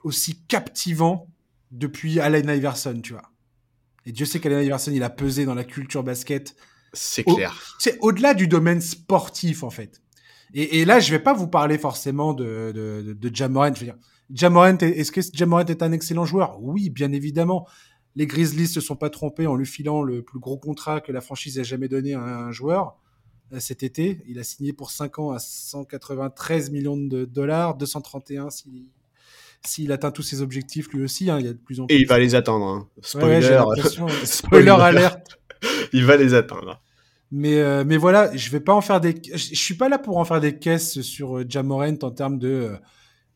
aussi 0.05 0.42
captivant 0.46 1.28
depuis 1.70 2.20
Allen 2.20 2.48
Iverson, 2.48 3.00
tu 3.03 3.12
vois. 3.12 3.32
Et 4.07 4.12
Dieu 4.12 4.26
sait 4.26 4.40
qu'Allen 4.40 4.64
Iverson, 4.64 4.92
il 4.92 5.03
a 5.03 5.11
pesé 5.11 5.44
dans 5.44 5.55
la 5.55 5.64
culture 5.64 6.03
basket. 6.03 6.57
C'est 6.92 7.24
clair. 7.24 7.76
C'est 7.78 7.98
au-delà 8.00 8.34
du 8.34 8.48
domaine 8.48 8.80
sportif, 8.80 9.62
en 9.62 9.70
fait. 9.70 10.03
Et, 10.55 10.84
là, 10.84 11.00
je 11.00 11.11
vais 11.11 11.18
pas 11.18 11.32
vous 11.32 11.48
parler 11.48 11.78
forcément 11.78 12.34
de, 12.34 12.72
de, 12.74 13.14
de, 13.14 13.34
Jamorant. 13.34 13.72
Je 13.74 13.80
veux 13.80 13.86
dire, 13.86 13.96
Jamorant, 14.30 14.76
est-ce 14.76 15.11
que 15.11 15.22
Jamorant 15.32 15.64
est 15.64 15.82
un 15.82 15.92
excellent 15.92 16.26
joueur? 16.26 16.62
Oui, 16.62 16.90
bien 16.90 17.11
évidemment. 17.12 17.66
Les 18.14 18.26
Grizzlies 18.26 18.68
se 18.68 18.80
sont 18.80 18.96
pas 18.96 19.10
trompés 19.10 19.46
en 19.46 19.54
lui 19.54 19.66
filant 19.66 20.02
le 20.02 20.22
plus 20.22 20.38
gros 20.38 20.58
contrat 20.58 21.00
que 21.00 21.12
la 21.12 21.20
franchise 21.20 21.58
ait 21.58 21.64
jamais 21.64 21.88
donné 21.88 22.14
à 22.14 22.22
un 22.22 22.52
joueur 22.52 22.96
euh, 23.52 23.60
cet 23.60 23.82
été. 23.82 24.22
Il 24.26 24.38
a 24.38 24.44
signé 24.44 24.72
pour 24.72 24.90
5 24.90 25.18
ans 25.18 25.30
à 25.32 25.38
193 25.38 26.70
millions 26.70 26.96
de 26.96 27.24
dollars, 27.24 27.76
231 27.76 28.50
s'il 28.50 28.86
s'il 29.64 29.92
atteint 29.92 30.10
tous 30.10 30.22
ses 30.22 30.42
objectifs 30.42 30.88
lui 30.88 31.04
aussi. 31.04 31.30
Hein, 31.30 31.38
il 31.38 31.46
y 31.46 31.48
a 31.48 31.52
de 31.52 31.58
plus 31.58 31.80
en 31.80 31.86
plus. 31.86 31.94
Et 31.94 31.98
il 32.00 32.06
va 32.06 32.18
les 32.18 32.34
atteindre. 32.34 32.64
Hein. 32.64 32.88
Spoiler. 33.00 33.60
Spoiler 34.24 34.70
alerte. 34.70 35.38
il 35.92 36.04
va 36.04 36.16
les 36.16 36.34
atteindre. 36.34 36.82
Mais, 37.34 37.58
euh, 37.60 37.82
mais 37.86 37.96
voilà, 37.96 38.30
je 38.36 38.50
vais 38.50 38.60
pas 38.60 38.74
en 38.74 38.82
faire 38.82 39.00
des. 39.00 39.14
Je, 39.32 39.54
suis 39.54 39.74
pas 39.74 39.88
là 39.88 39.98
pour 39.98 40.18
en 40.18 40.24
faire 40.24 40.40
des 40.40 40.58
caisses 40.58 41.00
sur 41.00 41.38
euh, 41.38 41.44
Jamorant 41.48 41.96
en 42.02 42.10
termes 42.10 42.38
de. 42.38 42.48
Euh, 42.48 42.76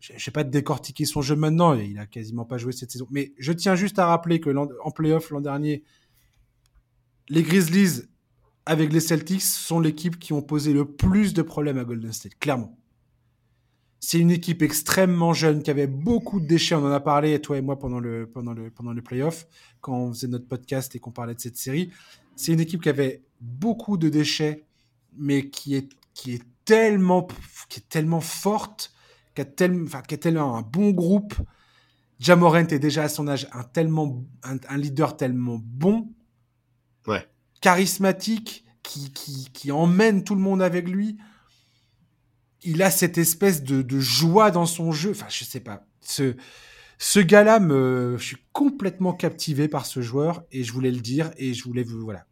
je 0.00 0.12
vais 0.12 0.32
pas 0.32 0.44
décortiquer 0.44 1.04
son 1.04 1.22
jeu 1.22 1.36
maintenant. 1.36 1.74
Il 1.74 1.98
a 1.98 2.06
quasiment 2.06 2.44
pas 2.44 2.58
joué 2.58 2.72
cette 2.72 2.90
saison. 2.90 3.06
Mais 3.10 3.32
je 3.38 3.52
tiens 3.52 3.74
juste 3.74 3.98
à 3.98 4.06
rappeler 4.06 4.40
que 4.40 4.50
en 4.50 4.90
playoff 4.90 5.30
l'an 5.30 5.40
dernier, 5.40 5.82
les 7.28 7.42
Grizzlies 7.42 8.02
avec 8.66 8.92
les 8.92 9.00
Celtics 9.00 9.42
sont 9.42 9.80
l'équipe 9.80 10.18
qui 10.18 10.32
ont 10.32 10.42
posé 10.42 10.72
le 10.72 10.84
plus 10.84 11.32
de 11.34 11.42
problèmes 11.42 11.78
à 11.78 11.84
Golden 11.84 12.12
State, 12.12 12.38
clairement. 12.38 12.76
C'est 14.00 14.18
une 14.18 14.30
équipe 14.30 14.60
extrêmement 14.62 15.32
jeune 15.32 15.62
qui 15.62 15.70
avait 15.70 15.86
beaucoup 15.86 16.40
de 16.40 16.46
déchets. 16.46 16.74
On 16.74 16.84
en 16.84 16.90
a 16.90 17.00
parlé, 17.00 17.40
toi 17.40 17.56
et 17.56 17.60
moi, 17.60 17.78
pendant 17.78 17.98
le, 17.98 18.28
pendant 18.28 18.52
le, 18.52 18.70
pendant 18.70 18.92
le 18.92 19.02
playoff, 19.02 19.46
quand 19.80 19.96
on 19.96 20.12
faisait 20.12 20.28
notre 20.28 20.46
podcast 20.46 20.94
et 20.94 20.98
qu'on 20.98 21.12
parlait 21.12 21.34
de 21.34 21.40
cette 21.40 21.56
série. 21.56 21.90
C'est 22.34 22.52
une 22.52 22.60
équipe 22.60 22.82
qui 22.82 22.88
avait 22.88 23.22
beaucoup 23.40 23.96
de 23.96 24.08
déchets, 24.08 24.66
mais 25.16 25.48
qui 25.48 25.74
est, 25.74 25.88
qui 26.12 26.34
est, 26.34 26.42
tellement, 26.64 27.26
qui 27.68 27.80
est 27.80 27.88
tellement 27.88 28.20
forte, 28.20 28.92
qui 29.36 29.42
a, 29.42 29.44
tellement, 29.44 29.86
qui 30.02 30.14
a 30.14 30.18
tellement 30.18 30.56
un 30.56 30.62
bon 30.62 30.90
groupe. 30.90 31.34
Jamorent 32.18 32.56
est 32.56 32.78
déjà 32.78 33.04
à 33.04 33.08
son 33.08 33.28
âge 33.28 33.46
un, 33.52 33.62
tellement, 33.62 34.24
un, 34.42 34.76
leader 34.78 35.16
tellement 35.16 35.60
bon, 35.62 36.08
ouais. 37.06 37.28
charismatique, 37.60 38.64
qui, 38.82 39.12
qui, 39.12 39.50
qui, 39.52 39.70
emmène 39.70 40.24
tout 40.24 40.34
le 40.34 40.40
monde 40.40 40.62
avec 40.62 40.88
lui. 40.88 41.18
Il 42.62 42.82
a 42.82 42.90
cette 42.90 43.18
espèce 43.18 43.62
de, 43.62 43.82
de 43.82 44.00
joie 44.00 44.50
dans 44.50 44.64
son 44.64 44.92
jeu. 44.92 45.10
Enfin, 45.10 45.26
je 45.28 45.44
sais 45.44 45.60
pas. 45.60 45.86
Ce, 46.00 46.34
ce 46.98 47.20
gars-là, 47.20 47.60
me, 47.60 48.16
je 48.18 48.24
suis 48.24 48.38
complètement 48.52 49.12
captivé 49.12 49.68
par 49.68 49.84
ce 49.84 50.00
joueur 50.00 50.44
et 50.50 50.64
je 50.64 50.72
voulais 50.72 50.90
le 50.90 51.00
dire 51.00 51.30
et 51.36 51.52
je 51.52 51.62
voulais 51.64 51.82
vous, 51.82 52.02
voilà, 52.02 52.24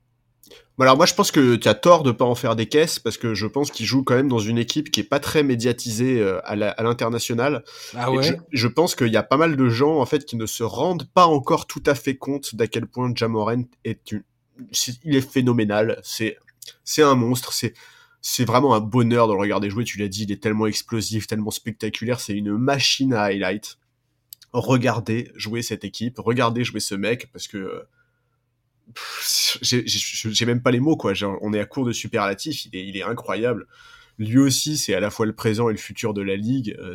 alors 0.79 0.97
moi 0.97 1.07
je 1.07 1.15
pense 1.15 1.31
que 1.31 1.55
tu 1.55 1.69
as 1.69 1.75
tort 1.75 2.03
de 2.03 2.11
pas 2.11 2.25
en 2.25 2.35
faire 2.35 2.57
des 2.57 2.67
caisses 2.67 2.99
parce 2.99 3.17
que 3.17 3.35
je 3.35 3.47
pense 3.47 3.71
qu'il 3.71 3.87
joue 3.87 4.03
quand 4.03 4.17
même 4.17 4.29
dans 4.29 4.41
une 4.41 4.59
équipe 4.59 4.91
qui 4.91 5.01
est 5.01 5.05
pas 5.05 5.21
très 5.21 5.43
médiatisée 5.43 6.21
euh, 6.21 6.41
à 6.45 6.83
l'international. 6.83 7.63
Ah 7.95 8.11
ouais. 8.11 8.37
Je, 8.51 8.67
pense 8.67 8.95
qu'il 8.95 9.13
y 9.13 9.17
a 9.17 9.23
pas 9.23 9.37
mal 9.37 9.57
de 9.57 9.69
gens 9.69 10.01
en 10.01 10.07
fait 10.07 10.25
qui 10.25 10.37
ne 10.37 10.47
se 10.47 10.65
rendent 10.65 11.09
pas 11.15 11.27
encore 11.27 11.67
tout 11.67 11.83
à 11.87 11.95
fait 11.95 12.17
compte 12.17 12.55
d'à 12.55 12.67
quel 12.67 12.87
point 12.87 13.13
Jamorant 13.15 13.65
est 13.85 14.11
une... 14.11 14.25
il 15.05 15.17
est 15.17 15.29
phénoménal. 15.33 16.01
C'est 16.03 16.39
c'est 16.83 17.03
un 17.03 17.15
monstre. 17.15 17.53
C'est 17.53 17.75
c'est 18.27 18.47
vraiment 18.47 18.75
un 18.75 18.81
bonheur 18.81 19.29
de 19.29 19.35
le 19.35 19.39
regarder 19.39 19.69
jouer. 19.71 19.85
Tu 19.85 19.99
l'as 19.99 20.09
dit, 20.09 20.23
il 20.23 20.33
est 20.33 20.43
tellement 20.43 20.67
explosif, 20.67 21.27
tellement 21.27 21.51
spectaculaire. 21.51 22.21
C'est 22.21 22.33
une 22.33 22.57
machine 22.57 23.13
à 23.13 23.25
highlight. 23.25 23.79
Regardez 24.53 25.31
jouer 25.35 25.63
cette 25.63 25.85
équipe, 25.85 26.19
regardez 26.19 26.65
jouer 26.65 26.81
ce 26.81 26.95
mec 26.95 27.31
parce 27.33 27.49
que 27.49 27.59
euh, 27.59 27.83
j'ai 29.63 30.47
même 30.47 30.63
pas 30.63 30.71
les 30.71 30.81
mots, 30.81 30.97
quoi. 30.97 31.13
on 31.41 31.53
est 31.53 31.61
à 31.61 31.65
court 31.65 31.85
de 31.85 31.93
superlatifs, 31.93 32.67
il 32.73 32.97
est, 32.97 33.03
incroyable. 33.03 33.67
Lui 34.19 34.39
aussi, 34.39 34.77
c'est 34.77 34.95
à 34.95 35.01
la 35.01 35.11
fois 35.11 35.27
le 35.27 35.35
présent 35.35 35.69
et 35.69 35.73
le 35.73 35.79
futur 35.79 36.15
de 36.15 36.23
la 36.23 36.37
ligue. 36.37 36.77
Euh, 36.79 36.95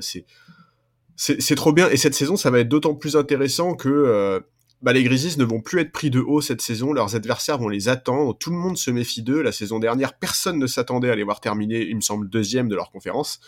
c'est 1.15 1.55
trop 1.55 1.73
bien. 1.73 1.89
Et 1.89 1.97
cette 1.97 2.15
saison, 2.15 2.37
ça 2.37 2.49
va 2.49 2.59
être 2.59 2.69
d'autant 2.69 2.95
plus 2.95 3.17
intéressant 3.17 3.75
que 3.75 3.89
euh, 3.89 4.39
bah, 4.81 4.93
les 4.93 5.03
Grizzlies 5.03 5.37
ne 5.37 5.43
vont 5.43 5.59
plus 5.59 5.81
être 5.81 5.91
pris 5.91 6.09
de 6.09 6.21
haut 6.21 6.39
cette 6.39 6.61
saison. 6.61 6.93
Leurs 6.93 7.15
adversaires 7.15 7.57
vont 7.57 7.67
les 7.67 7.89
attendre. 7.89 8.37
Tout 8.37 8.51
le 8.51 8.55
monde 8.55 8.77
se 8.77 8.89
méfie 8.89 9.21
d'eux. 9.21 9.41
La 9.41 9.51
saison 9.51 9.79
dernière, 9.79 10.17
personne 10.17 10.57
ne 10.57 10.67
s'attendait 10.67 11.09
à 11.09 11.15
les 11.15 11.23
voir 11.23 11.41
terminer, 11.41 11.81
il 11.81 11.97
me 11.97 12.01
semble, 12.01 12.29
deuxième 12.29 12.69
de 12.69 12.75
leur 12.75 12.91
conférence. 12.91 13.41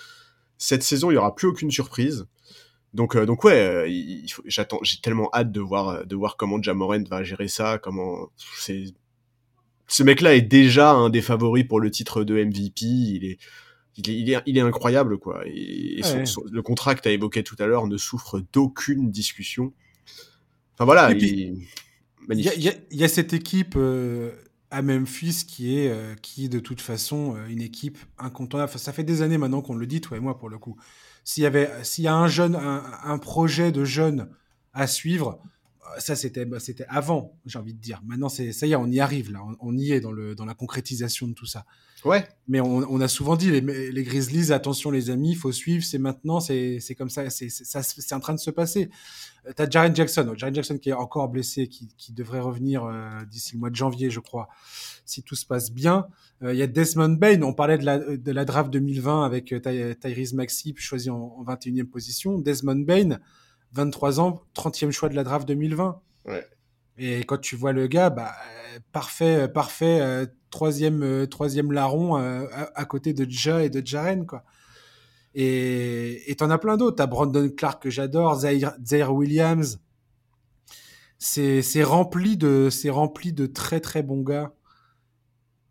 Cette 0.58 0.84
saison, 0.84 1.10
il 1.10 1.14
y 1.14 1.18
aura 1.18 1.34
plus 1.34 1.48
aucune 1.48 1.72
surprise. 1.72 2.26
Donc, 2.94 3.16
euh, 3.16 3.26
donc 3.26 3.44
ouais, 3.44 3.54
euh, 3.54 4.28
j'attends, 4.46 4.80
j'ai 4.84 4.98
tellement 4.98 5.30
hâte 5.34 5.52
de 5.52 5.62
voir, 5.62 5.90
euh, 5.90 6.04
de 6.04 6.16
voir 6.16 6.36
comment 6.36 6.62
Jamorant 6.62 7.04
va 7.10 7.24
gérer 7.24 7.48
ça, 7.48 7.78
comment 7.78 8.30
c'est. 8.58 8.86
Ce 9.88 10.04
mec-là 10.04 10.36
est 10.36 10.42
déjà 10.42 10.92
un 10.92 11.10
des 11.10 11.22
favoris 11.22 11.66
pour 11.68 11.80
le 11.80 11.92
titre 11.92 12.24
de 12.24 12.44
MVP. 12.44 12.86
Il 12.86 13.26
est, 13.26 13.38
il 13.98 14.10
est, 14.10 14.20
il 14.20 14.30
est, 14.30 14.42
il 14.46 14.58
est 14.58 14.62
incroyable 14.62 15.18
quoi. 15.18 15.42
Et, 15.46 16.02
le 16.50 16.62
contrat 16.62 16.96
que 16.96 17.02
tu 17.02 17.10
as 17.10 17.12
évoqué 17.12 17.44
tout 17.44 17.58
à 17.60 17.66
l'heure 17.66 17.88
ne 17.88 17.98
souffre 17.98 18.42
d'aucune 18.54 19.12
discussion. 19.12 19.74
Enfin 20.74 20.86
voilà, 20.86 21.12
il, 21.12 21.66
y, 22.30 22.72
y, 22.92 23.04
a 23.04 23.08
cette 23.10 23.34
équipe 23.34 23.78
à 24.70 24.82
Memphis 24.82 25.44
qui 25.46 25.78
est, 25.78 26.22
qui 26.22 26.46
est 26.46 26.50
de 26.50 26.60
toute 26.60 26.80
façon 26.80 27.36
une 27.50 27.62
équipe 27.62 27.98
incontournable. 28.18 28.72
ça 28.72 28.94
fait 28.94 29.04
des 29.04 29.22
années 29.22 29.38
maintenant 29.38 29.62
qu'on 29.62 29.76
le 29.76 29.88
dit, 29.88 30.00
toi 30.00 30.16
et 30.16 30.22
moi 30.22 30.40
pour 30.40 30.50
le 30.50 30.58
coup 30.58 30.78
s'il 31.24 31.44
y 31.44 31.46
avait, 31.46 31.70
s'il 31.84 32.04
y 32.04 32.08
a 32.08 32.16
un 32.16 32.28
jeune, 32.28 32.56
un, 32.56 33.18
projet 33.18 33.72
de 33.72 33.86
jeune 33.86 34.30
à 34.74 34.88
suivre, 34.88 35.42
ça 35.98 36.16
c'était, 36.16 36.46
bah, 36.46 36.60
c'était 36.60 36.86
avant, 36.88 37.38
j'ai 37.46 37.60
envie 37.60 37.74
de 37.74 37.80
dire. 37.80 38.02
Maintenant, 38.06 38.30
c'est, 38.30 38.54
ça 38.54 38.66
y 38.66 38.72
est, 38.72 38.76
on 38.76 38.88
y 38.88 39.00
arrive 39.00 39.32
là, 39.32 39.42
on, 39.60 39.78
y 39.78 39.92
est 39.92 40.00
dans 40.00 40.12
le, 40.12 40.36
dans 40.36 40.46
la 40.46 40.54
concrétisation 40.54 41.28
de 41.28 41.34
tout 41.34 41.46
ça. 41.46 41.66
Ouais. 42.06 42.28
Mais 42.48 42.62
on, 42.62 43.00
a 43.00 43.08
souvent 43.08 43.36
dit 43.36 43.52
les, 43.52 43.92
les 43.92 44.04
Grizzlies, 44.04 44.52
attention 44.52 44.90
les 44.90 45.10
amis, 45.10 45.36
faut 45.36 45.52
suivre, 45.52 45.84
c'est 45.84 46.00
maintenant, 46.00 46.40
c'est, 46.40 46.80
c'est 46.80 46.96
comme 46.96 47.10
ça, 47.10 47.30
c'est, 47.30 47.50
ça, 47.50 47.84
c'est 47.84 48.16
en 48.16 48.20
train 48.20 48.34
de 48.34 48.40
se 48.40 48.50
passer. 48.50 48.90
Euh, 49.48 49.54
t'as 49.56 49.70
Jaren 49.70 49.96
Jackson, 49.96 50.34
Jaren 50.36 50.54
Jackson 50.54 50.78
qui 50.78 50.90
est 50.90 50.94
encore 50.94 51.30
blessé, 51.30 51.68
qui, 51.68 51.94
qui 51.98 52.14
devrait 52.14 52.40
revenir 52.40 52.86
euh, 52.86 53.10
d'ici 53.30 53.54
le 53.54 53.60
mois 53.60 53.70
de 53.70 53.76
janvier, 53.76 54.10
je 54.10 54.20
crois, 54.20 54.50
si 55.06 55.24
tout 55.24 55.36
se 55.36 55.46
passe 55.46 55.72
bien. 55.72 56.08
Euh, 56.44 56.54
il 56.54 56.60
y 56.60 56.62
a 56.62 56.68
Desmond 56.68 57.14
Bain, 57.14 57.42
on 57.42 57.54
parlait 57.54 57.78
de 57.78 57.86
la, 57.86 58.00
de 58.00 58.32
la 58.32 58.46
draft 58.46 58.70
2020 58.72 59.24
avec 59.24 59.54
Tyrese 60.00 60.34
Maxi, 60.34 60.74
choisi 60.78 61.10
en, 61.10 61.18
en 61.18 61.44
21e 61.44 61.86
position. 61.86 62.38
Desmond 62.38 62.86
Bain, 62.86 63.20
23 63.74 64.20
ans, 64.20 64.44
30e 64.56 64.92
choix 64.92 65.10
de 65.10 65.16
la 65.16 65.24
draft 65.24 65.48
2020. 65.48 66.02
Ouais. 66.26 66.46
Et 66.98 67.24
quand 67.24 67.38
tu 67.38 67.56
vois 67.56 67.72
le 67.72 67.88
gars, 67.88 68.10
bah, 68.10 68.36
parfait, 68.92 69.48
parfait, 69.48 70.28
troisième, 70.52 71.26
troisième 71.28 71.72
larron 71.72 72.16
à, 72.16 72.86
côté 72.86 73.14
de 73.14 73.26
Ja 73.28 73.64
et 73.64 73.70
de 73.70 73.86
Jaren, 73.86 74.28
quoi. 74.28 74.44
Et 75.34 76.36
t'en 76.38 76.50
as 76.50 76.58
plein 76.58 76.78
d'autres. 76.78 76.98
T'as 76.98 77.08
Brandon 77.08 77.50
Clark 77.50 77.84
que 77.84 77.90
j'adore, 77.90 78.40
Zaire, 78.40 79.14
Williams. 79.14 79.80
C'est 81.20 81.84
rempli 81.84 82.38
de 82.38 82.70
c'est 82.72 82.90
rempli 82.90 83.32
de 83.32 83.46
très 83.46 83.80
très 83.80 84.04
bons 84.04 84.22
gars. 84.22 84.54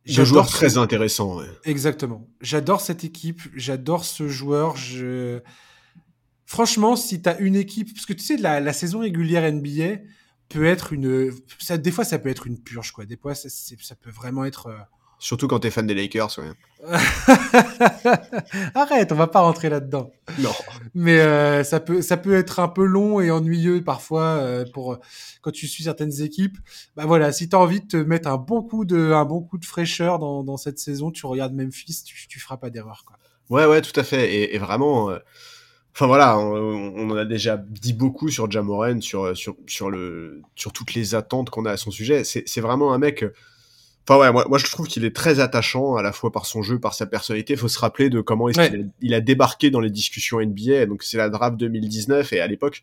Deux 0.06 0.24
joueurs 0.24 0.48
très 0.48 0.78
intéressants. 0.78 1.38
Ouais. 1.38 1.46
Exactement. 1.64 2.26
J'adore 2.40 2.80
cette 2.80 3.04
équipe, 3.04 3.42
j'adore 3.54 4.04
ce 4.04 4.28
joueur. 4.28 4.76
Je... 4.76 5.40
Franchement, 6.46 6.96
si 6.96 7.20
tu 7.22 7.28
as 7.28 7.38
une 7.38 7.54
équipe, 7.54 7.92
parce 7.94 8.06
que 8.06 8.12
tu 8.12 8.24
sais, 8.24 8.36
la, 8.36 8.60
la 8.60 8.72
saison 8.72 9.00
régulière 9.00 9.50
NBA 9.52 10.02
peut 10.48 10.64
être 10.64 10.92
une, 10.92 11.32
ça, 11.58 11.78
des 11.78 11.92
fois 11.92 12.04
ça 12.04 12.18
peut 12.18 12.28
être 12.28 12.46
une 12.46 12.58
purge 12.58 12.92
quoi. 12.92 13.04
Des 13.04 13.16
fois 13.16 13.34
ça, 13.34 13.48
ça 13.48 13.94
peut 13.94 14.10
vraiment 14.10 14.44
être. 14.44 14.68
Euh, 15.20 15.22
Surtout 15.22 15.48
quand 15.48 15.60
t'es 15.60 15.70
fan 15.70 15.86
des 15.86 15.94
Lakers, 15.94 16.38
ouais. 16.38 16.50
Arrête, 18.74 19.12
on 19.12 19.16
va 19.16 19.26
pas 19.26 19.40
rentrer 19.40 19.68
là-dedans. 19.68 20.10
Non. 20.38 20.52
Mais 20.94 21.20
euh, 21.20 21.62
ça 21.62 21.78
peut, 21.78 22.00
ça 22.00 22.16
peut 22.16 22.34
être 22.34 22.58
un 22.58 22.68
peu 22.68 22.84
long 22.84 23.20
et 23.20 23.30
ennuyeux 23.30 23.84
parfois 23.84 24.22
euh, 24.22 24.64
pour 24.72 24.98
quand 25.42 25.50
tu 25.50 25.68
suis 25.68 25.84
certaines 25.84 26.22
équipes. 26.22 26.56
Bah 26.96 27.04
voilà, 27.04 27.32
si 27.32 27.50
t'as 27.50 27.58
envie 27.58 27.82
de 27.82 27.86
te 27.86 27.96
mettre 27.98 28.28
un 28.28 28.38
bon 28.38 28.62
coup 28.62 28.86
de, 28.86 29.12
un 29.12 29.26
bon 29.26 29.42
coup 29.42 29.58
de 29.58 29.66
fraîcheur 29.66 30.18
dans, 30.18 30.42
dans 30.42 30.56
cette 30.56 30.78
saison, 30.78 31.10
tu 31.10 31.26
regardes 31.26 31.52
Memphis, 31.52 32.02
tu, 32.04 32.26
tu 32.26 32.40
feras 32.40 32.56
pas 32.56 32.70
d'erreur 32.70 33.04
quoi. 33.06 33.16
Ouais, 33.50 33.66
ouais, 33.66 33.82
tout 33.82 33.98
à 33.98 34.04
fait. 34.04 34.32
Et, 34.32 34.54
et 34.54 34.58
vraiment, 34.58 35.10
Enfin 35.92 36.06
voilà, 36.06 36.38
on, 36.38 37.10
en 37.10 37.16
a 37.16 37.24
déjà 37.24 37.56
dit 37.58 37.92
beaucoup 37.92 38.28
sur 38.28 38.48
Jamoren, 38.50 39.02
sur, 39.02 39.36
sur, 39.36 39.56
sur, 39.66 39.90
le, 39.90 40.40
sur 40.54 40.72
toutes 40.72 40.94
les 40.94 41.16
attentes 41.16 41.50
qu'on 41.50 41.66
a 41.66 41.72
à 41.72 41.76
son 41.76 41.90
sujet. 41.90 42.22
C'est 42.24 42.60
vraiment 42.60 42.92
un 42.94 42.98
mec. 42.98 43.24
Enfin 44.10 44.18
ouais, 44.18 44.32
moi, 44.32 44.44
moi 44.48 44.58
je 44.58 44.64
trouve 44.64 44.88
qu'il 44.88 45.04
est 45.04 45.14
très 45.14 45.38
attachant 45.38 45.94
à 45.94 46.02
la 46.02 46.10
fois 46.10 46.32
par 46.32 46.44
son 46.44 46.62
jeu, 46.62 46.80
par 46.80 46.94
sa 46.94 47.06
personnalité. 47.06 47.52
Il 47.52 47.58
faut 47.60 47.68
se 47.68 47.78
rappeler 47.78 48.10
de 48.10 48.20
comment 48.20 48.48
a, 48.48 48.68
il 49.00 49.14
a 49.14 49.20
débarqué 49.20 49.70
dans 49.70 49.78
les 49.78 49.90
discussions 49.90 50.40
NBA. 50.40 50.86
Donc 50.86 51.04
c'est 51.04 51.16
la 51.16 51.28
draft 51.28 51.56
2019 51.56 52.32
et 52.32 52.40
à 52.40 52.48
l'époque, 52.48 52.82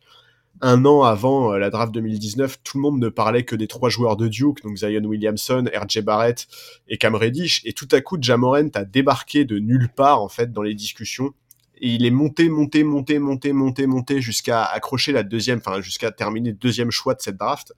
un 0.62 0.86
an 0.86 1.04
avant 1.04 1.52
euh, 1.52 1.58
la 1.58 1.70
draft 1.70 1.94
2019, 1.94 2.60
tout 2.64 2.78
le 2.78 2.82
monde 2.82 3.02
ne 3.02 3.10
parlait 3.10 3.44
que 3.44 3.58
des 3.58 3.68
trois 3.68 3.90
joueurs 3.90 4.16
de 4.16 4.30
Duke, 4.30 4.64
donc 4.64 4.78
Zion 4.78 5.04
Williamson, 5.04 5.66
RJ 5.76 6.00
Barrett 6.00 6.48
et 6.88 6.98
Cam 6.98 7.14
Reddish. 7.14 7.62
Et 7.66 7.74
tout 7.74 7.90
à 7.92 8.00
coup, 8.00 8.18
Jamoren 8.22 8.72
a 8.74 8.86
débarqué 8.86 9.44
de 9.44 9.60
nulle 9.60 9.90
part 9.94 10.22
en 10.22 10.30
fait 10.30 10.54
dans 10.54 10.62
les 10.62 10.76
discussions 10.76 11.34
et 11.80 11.90
il 11.90 12.06
est 12.06 12.12
monté, 12.12 12.48
monté, 12.48 12.86
monté, 12.86 13.20
monté, 13.20 13.52
monté, 13.52 13.86
monté 13.86 14.22
jusqu'à 14.22 14.64
accrocher 14.64 15.12
la 15.12 15.24
deuxième, 15.24 15.60
enfin 15.60 15.82
jusqu'à 15.82 16.10
terminer 16.10 16.52
le 16.52 16.56
deuxième 16.56 16.90
choix 16.90 17.16
de 17.16 17.22
cette 17.22 17.36
draft. 17.36 17.74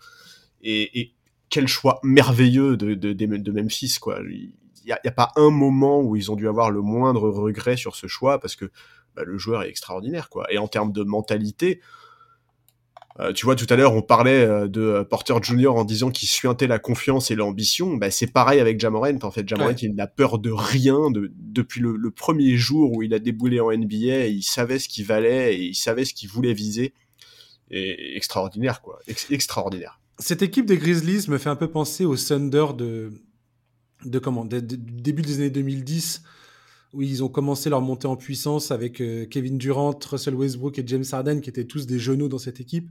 Et, 0.62 1.14
quel 1.50 1.68
choix 1.68 2.00
merveilleux 2.04 2.78
de, 2.78 2.94
de, 2.94 3.14
de, 3.14 3.52
Memphis, 3.52 3.98
quoi. 4.00 4.20
Il 4.30 4.52
n'y 4.86 4.92
a, 4.92 5.00
a, 5.04 5.12
pas 5.12 5.32
un 5.36 5.50
moment 5.50 6.02
où 6.02 6.16
ils 6.16 6.32
ont 6.32 6.36
dû 6.36 6.48
avoir 6.48 6.72
le 6.72 6.82
moindre 6.82 7.30
regret 7.30 7.78
sur 7.78 7.96
ce 7.96 8.08
choix 8.08 8.40
parce 8.40 8.56
que 8.56 8.72
bah, 9.16 9.24
le 9.26 9.38
joueur 9.38 9.64
est 9.64 9.70
extraordinaire, 9.70 10.30
quoi. 10.30 10.52
Et 10.52 10.58
en 10.58 10.68
termes 10.68 10.92
de 10.92 11.04
mentalité, 11.04 11.82
euh, 13.20 13.34
tu 13.34 13.46
vois, 13.46 13.56
tout 13.56 13.66
à 13.70 13.76
l'heure, 13.76 13.94
on 13.94 14.02
parlait 14.02 14.46
euh, 14.46 14.68
de 14.68 14.82
euh, 14.82 15.04
Porter 15.04 15.34
Junior 15.42 15.76
en 15.76 15.84
disant 15.84 16.10
qu'il 16.10 16.30
suintait 16.30 16.68
la 16.68 16.80
confiance 16.80 17.32
et 17.32 17.36
l'ambition. 17.36 17.98
Bah, 17.98 18.12
c'est 18.12 18.32
pareil 18.32 18.62
avec 18.62 18.80
Jamorant. 18.80 19.20
En 19.24 19.32
fait, 19.32 19.48
Jamorant, 19.48 19.76
il 19.82 19.94
n'a 19.94 20.08
peur 20.08 20.40
de 20.40 20.52
rien 20.52 21.12
de, 21.12 21.32
depuis 21.36 21.82
le, 21.82 22.12
premier 22.12 22.56
jour 22.56 22.96
où 22.96 23.04
il 23.04 23.14
a 23.14 23.20
déboulé 23.20 23.60
en 23.60 23.72
NBA. 23.72 24.28
Il 24.28 24.44
savait 24.44 24.80
ce 24.80 24.88
qu'il 24.88 25.06
valait 25.06 25.56
et 25.56 25.64
il 25.64 25.76
savait 25.76 26.06
ce 26.06 26.14
qu'il 26.14 26.30
voulait 26.30 26.54
viser. 26.54 26.94
Et 27.72 28.16
extraordinaire, 28.16 28.82
quoi. 28.82 29.00
extraordinaire. 29.30 29.99
Cette 30.20 30.41
équipe 30.41 30.66
des 30.66 30.78
Grizzlies 30.78 31.30
me 31.30 31.38
fait 31.38 31.50
un 31.50 31.56
peu 31.56 31.70
penser 31.70 32.06
au 32.06 32.16
Thunder 32.16 32.68
de, 32.78 33.12
de 34.06 34.20
comment, 34.20 34.46
début 34.46 35.22
des 35.22 35.36
années 35.38 35.50
2010 35.50 36.24
où 36.94 37.02
ils 37.02 37.24
ont 37.24 37.30
commencé 37.30 37.70
leur 37.70 37.82
montée 37.82 38.08
en 38.08 38.16
puissance 38.16 38.72
avec 38.72 39.00
euh, 39.00 39.26
Kevin 39.26 39.58
Durant, 39.58 39.98
Russell 40.10 40.34
Westbrook 40.34 40.80
et 40.80 40.84
James 40.88 41.06
Harden, 41.12 41.40
qui 41.40 41.50
étaient 41.50 41.66
tous 41.66 41.86
des 41.86 42.00
genoux 42.00 42.28
dans 42.28 42.40
cette 42.40 42.60
équipe. 42.60 42.90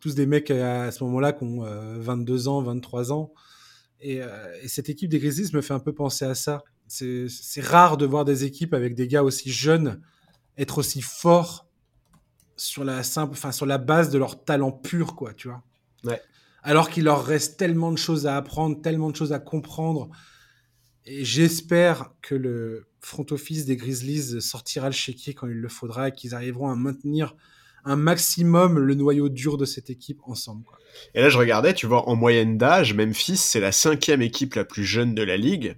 Tous 0.00 0.14
des 0.14 0.26
mecs 0.26 0.50
euh, 0.50 0.88
à, 0.88 0.90
ce 0.90 1.04
moment-là 1.04 1.32
qui 1.32 1.44
ont 1.44 1.60
22 1.60 2.48
euh, 2.48 2.50
ans, 2.50 2.62
23 2.62 3.12
ans. 3.12 3.32
Et, 4.00 4.20
et, 4.62 4.68
cette 4.68 4.90
équipe 4.90 5.08
des 5.08 5.18
Grizzlies 5.18 5.54
me 5.54 5.62
fait 5.62 5.72
un 5.72 5.80
peu 5.80 5.92
penser 5.92 6.26
à 6.26 6.34
ça. 6.34 6.62
C'est 6.86 7.60
rare 7.62 7.96
de 7.96 8.04
voir 8.04 8.24
des 8.24 8.44
équipes 8.44 8.74
avec 8.74 8.94
des 8.94 9.08
gars 9.08 9.22
aussi 9.22 9.50
jeunes 9.50 10.00
être 10.58 10.78
aussi 10.78 11.00
forts 11.00 11.66
sur 12.56 12.84
la 12.84 13.02
simple, 13.02 13.32
enfin 13.32 13.52
sur 13.52 13.66
la 13.66 13.78
base 13.78 14.10
de 14.10 14.18
leur 14.18 14.44
talent 14.44 14.70
pur, 14.70 15.14
quoi, 15.14 15.32
tu 15.34 15.48
vois. 15.48 15.62
Ouais. 16.04 16.20
Alors 16.66 16.90
qu'il 16.90 17.04
leur 17.04 17.24
reste 17.24 17.58
tellement 17.58 17.92
de 17.92 17.98
choses 17.98 18.26
à 18.26 18.36
apprendre, 18.36 18.80
tellement 18.82 19.10
de 19.10 19.16
choses 19.16 19.32
à 19.32 19.38
comprendre. 19.38 20.10
Et 21.04 21.24
j'espère 21.24 22.10
que 22.20 22.34
le, 22.34 22.86
front 23.06 23.26
office 23.30 23.66
des 23.66 23.76
Grizzlies 23.76 24.42
sortira 24.42 24.88
le 24.88 24.92
chéquier 24.92 25.32
quand 25.32 25.46
il 25.46 25.60
le 25.60 25.68
faudra 25.68 26.08
et 26.08 26.12
qu'ils 26.12 26.34
arriveront 26.34 26.68
à 26.68 26.74
maintenir 26.74 27.36
un 27.84 27.94
maximum 27.94 28.80
le 28.80 28.94
noyau 28.94 29.28
dur 29.28 29.56
de 29.56 29.64
cette 29.64 29.90
équipe 29.90 30.18
ensemble. 30.24 30.64
Et 31.14 31.20
là, 31.20 31.28
je 31.28 31.38
regardais, 31.38 31.72
tu 31.72 31.86
vois, 31.86 32.08
en 32.08 32.16
moyenne 32.16 32.58
d'âge, 32.58 32.94
Memphis, 32.94 33.36
c'est 33.36 33.60
la 33.60 33.70
cinquième 33.70 34.22
équipe 34.22 34.54
la 34.54 34.64
plus 34.64 34.84
jeune 34.84 35.14
de 35.14 35.22
la 35.22 35.36
ligue. 35.36 35.76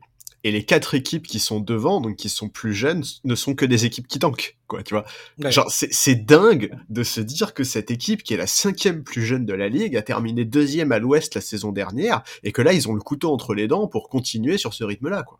Et 0.49 0.51
les 0.51 0.65
quatre 0.65 0.95
équipes 0.95 1.27
qui 1.27 1.41
sont 1.41 1.61
devant, 1.61 2.01
donc 2.01 2.17
qui 2.17 2.31
sont 2.31 2.49
plus 2.49 2.73
jeunes, 2.73 3.05
ne 3.23 3.35
sont 3.35 3.55
que 3.55 3.67
des 3.67 3.85
équipes 3.85 4.09
qui 4.09 4.19
tankent, 4.19 4.57
quoi, 4.67 4.83
tu 4.83 4.95
vois. 4.95 5.05
Genre, 5.51 5.71
c'est 5.71 6.15
dingue 6.15 6.75
de 6.89 7.03
se 7.03 7.21
dire 7.21 7.53
que 7.53 7.65
cette 7.65 7.91
équipe, 7.91 8.23
qui 8.23 8.33
est 8.33 8.39
la 8.39 8.47
cinquième 8.47 9.05
plus 9.05 9.23
jeune 9.27 9.45
de 9.45 9.53
la 9.53 9.69
ligue, 9.69 9.95
a 9.95 10.01
terminé 10.01 10.47
deuxième 10.47 10.91
à 10.91 11.01
l'ouest 11.01 11.35
la 11.35 11.43
saison 11.43 11.71
dernière, 11.71 12.23
et 12.45 12.53
que 12.53 12.63
là, 12.63 12.73
ils 12.73 12.89
ont 12.89 12.95
le 12.95 13.03
couteau 13.03 13.31
entre 13.31 13.53
les 13.53 13.69
dents 13.69 13.89
pour 13.89 14.09
continuer 14.09 14.57
sur 14.57 14.73
ce 14.73 14.85
rythme-là, 14.85 15.23
quoi. 15.23 15.39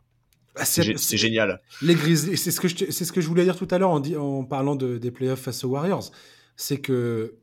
Ah, 0.53 0.65
c'est 0.65 1.17
génial. 1.17 1.59
Les 1.81 1.95
Grizzlies, 1.95 2.37
c'est 2.37 2.51
ce 2.51 2.61
que 2.61 2.67
je, 2.67 2.75
c'est 2.91 3.03
ce 3.03 3.11
que 3.11 3.19
je 3.19 3.27
voulais 3.27 3.45
dire 3.45 3.55
tout 3.55 3.67
à 3.71 3.79
l'heure 3.79 3.89
en, 3.89 4.03
en, 4.13 4.43
parlant 4.43 4.75
de, 4.75 4.99
des 4.99 5.09
playoffs 5.09 5.41
face 5.41 5.63
aux 5.63 5.69
Warriors, 5.69 6.11
c'est 6.55 6.81
que 6.81 7.39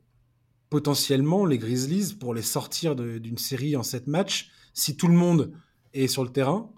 potentiellement 0.69 1.45
les 1.45 1.57
Grizzlies 1.57 2.13
pour 2.17 2.33
les 2.33 2.41
sortir 2.41 2.95
d'une 2.95 3.37
série 3.37 3.75
en 3.75 3.83
sept 3.83 4.07
matchs, 4.07 4.51
si 4.73 4.95
tout 4.95 5.09
le 5.09 5.15
monde 5.15 5.51
est 5.93 6.07
sur 6.07 6.23
le 6.23 6.29
terrain, 6.29 6.71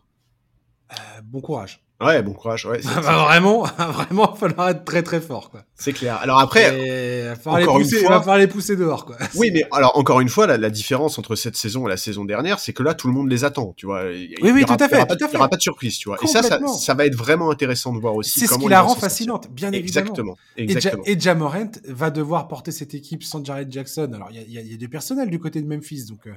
euh, 0.91 1.22
bon 1.24 1.41
courage. 1.41 1.82
Ouais, 2.02 2.24
bon 2.24 2.34
courage. 2.34 2.66
Ouais, 2.66 2.80
vraiment, 2.82 3.64
vraiment, 3.78 4.07
il 4.10 4.32
va 4.32 4.36
falloir 4.36 4.70
être 4.70 4.86
très 4.86 5.03
très 5.03 5.20
fort, 5.20 5.49
quoi. 5.49 5.66
C'est 5.76 5.91
clair. 5.91 6.18
Alors 6.22 6.40
après, 6.40 6.64
il 6.64 7.26
va 7.26 7.36
falloir, 7.36 7.78
les 7.78 7.84
pousser, 7.84 8.03
va 8.03 8.20
falloir 8.20 8.38
les 8.38 8.48
pousser 8.48 8.76
dehors, 8.78 9.06
quoi. 9.06 9.18
Oui, 9.36 9.52
mais 9.53 9.66
alors 9.72 9.98
encore 9.98 10.22
une 10.22 10.30
fois, 10.30 10.48
la, 10.48 10.57
la, 10.57 10.70
différence 10.70 11.20
entre 11.20 11.36
cette 11.36 11.57
saison 11.57 11.86
et 11.88 11.90
la 11.90 11.98
saison 11.98 12.24
dernière, 12.24 12.60
c'est 12.60 12.72
que 12.72 12.84
là, 12.84 12.94
tout 12.94 13.07
le 13.07 13.14
monde 13.14 13.30
les 13.30 13.44
attend, 13.44 13.74
tu 13.76 13.86
vois. 13.86 14.06
oui, 14.06 14.38
oui, 14.41 14.64
tout 14.66 14.74
à 14.80 14.88
fait. 14.88 14.95
Il 14.95 15.28
n'y 15.28 15.36
aura, 15.36 15.49
pas 15.49 15.57
de 15.57 15.61
surprise, 15.61 15.98
tu 15.98 16.07
vois. 16.07 16.18
Et 16.24 16.28
ça, 16.28 16.41
ça, 16.41 16.60
ça, 16.68 16.94
va 16.94 17.06
être 17.06 17.16
vraiment 17.16 17.52
intéressant 17.52 17.94
de 17.94 17.99
voir 17.99 18.16
aussi. 18.16 18.40
C'est 18.40 18.48
ce 18.48 18.57
qui 18.57 18.70
la 18.70 18.82
rend 18.82 18.95
fascinante, 18.95 19.49
bien 19.52 19.72
évidemment. 19.74 20.38
Exactement. 20.56 21.03
Et, 21.06 21.14
ja, 21.14 21.20
Jamorant 21.20 21.72
va 21.86 22.11
devoir 22.11 22.48
porter 22.48 22.72
cette 22.72 22.94
équipe 22.94 23.24
sans 23.24 23.44
Jared 23.44 23.72
Jackson. 23.72 24.11
Alors, 24.14 24.30
il 24.32 24.38
y 24.49 24.57
a, 24.57 24.61
y 24.61 24.74
a, 24.74 24.78
du 24.78 24.90
personnel 24.90 25.30
du 25.30 25.40
côté 25.40 25.61
de 25.61 25.68
Memphis, 25.68 26.06
donc 26.06 26.28
euh, 26.28 26.34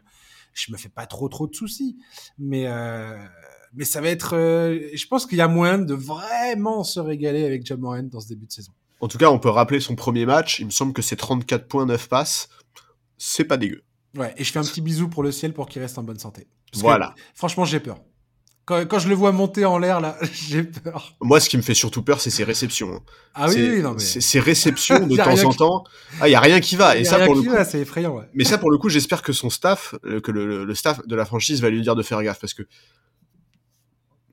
je 0.54 0.72
me 0.72 0.76
fais 0.76 0.88
pas 0.88 1.06
trop 1.06 1.28
trop 1.28 1.46
de 1.46 1.54
soucis, 1.54 1.96
mais. 2.36 2.66
Euh, 2.66 3.16
mais 3.74 3.84
ça 3.84 4.00
va 4.00 4.08
être. 4.08 4.36
Euh, 4.36 4.88
je 4.94 5.06
pense 5.06 5.26
qu'il 5.26 5.38
y 5.38 5.40
a 5.40 5.48
moyen 5.48 5.78
de 5.78 5.94
vraiment 5.94 6.84
se 6.84 7.00
régaler 7.00 7.44
avec 7.44 7.64
Jamoran 7.64 8.04
dans 8.04 8.20
ce 8.20 8.28
début 8.28 8.46
de 8.46 8.52
saison. 8.52 8.72
En 9.00 9.08
tout 9.08 9.18
cas, 9.18 9.30
on 9.30 9.38
peut 9.38 9.48
rappeler 9.48 9.80
son 9.80 9.96
premier 9.96 10.26
match. 10.26 10.60
Il 10.60 10.66
me 10.66 10.70
semble 10.70 10.92
que 10.92 11.02
c'est 11.02 11.16
34 11.16 11.66
points, 11.66 11.86
9 11.86 12.08
passes. 12.08 12.48
C'est 13.18 13.44
pas 13.44 13.56
dégueu. 13.56 13.82
Ouais, 14.16 14.34
et 14.36 14.44
je 14.44 14.52
fais 14.52 14.58
un 14.58 14.64
petit 14.64 14.80
bisou 14.80 15.08
pour 15.08 15.22
le 15.22 15.32
ciel 15.32 15.52
pour 15.52 15.68
qu'il 15.68 15.82
reste 15.82 15.98
en 15.98 16.02
bonne 16.02 16.18
santé. 16.18 16.46
voilà. 16.74 17.14
franchement, 17.34 17.64
j'ai 17.64 17.80
peur. 17.80 17.98
Quand, 18.64 18.86
quand, 18.86 19.00
je 19.00 19.08
le 19.08 19.16
vois 19.16 19.32
monter 19.32 19.64
en 19.64 19.78
l'air, 19.78 20.00
là, 20.00 20.16
j'ai 20.48 20.62
peur. 20.62 21.16
Moi, 21.20 21.40
ce 21.40 21.48
qui 21.48 21.56
me 21.56 21.62
fait 21.62 21.74
surtout 21.74 22.02
peur, 22.02 22.20
c'est 22.20 22.30
ses 22.30 22.44
réceptions. 22.44 22.92
Hein. 22.92 23.00
Ah 23.34 23.48
oui, 23.48 23.80
non, 23.82 23.94
mais. 23.94 23.98
Ses 23.98 24.38
réceptions 24.38 25.06
de 25.06 25.16
temps 25.24 25.44
en 25.44 25.52
temps. 25.52 25.84
Ah, 26.20 26.28
il 26.28 26.32
y 26.32 26.36
a 26.36 26.40
rien 26.40 26.60
qui 26.60 26.76
va. 26.76 26.96
Et 26.96 27.04
ça, 27.04 27.24
pour 27.24 27.34
le 27.34 27.42
coup. 27.42 27.56
C'est 27.64 27.80
effrayant, 27.80 28.14
ouais. 28.14 28.28
Mais 28.34 28.44
ça, 28.44 28.58
pour 28.58 28.70
le 28.70 28.78
coup, 28.78 28.88
j'espère 28.88 29.22
que 29.22 29.32
son 29.32 29.50
staff, 29.50 29.96
euh, 30.04 30.20
que 30.20 30.30
le, 30.30 30.64
le, 30.64 30.74
staff 30.76 31.04
de 31.04 31.16
la 31.16 31.24
franchise 31.24 31.60
va 31.60 31.70
lui 31.70 31.82
dire 31.82 31.96
de 31.96 32.02
faire 32.04 32.22
gaffe 32.22 32.38
parce 32.38 32.54
que 32.54 32.62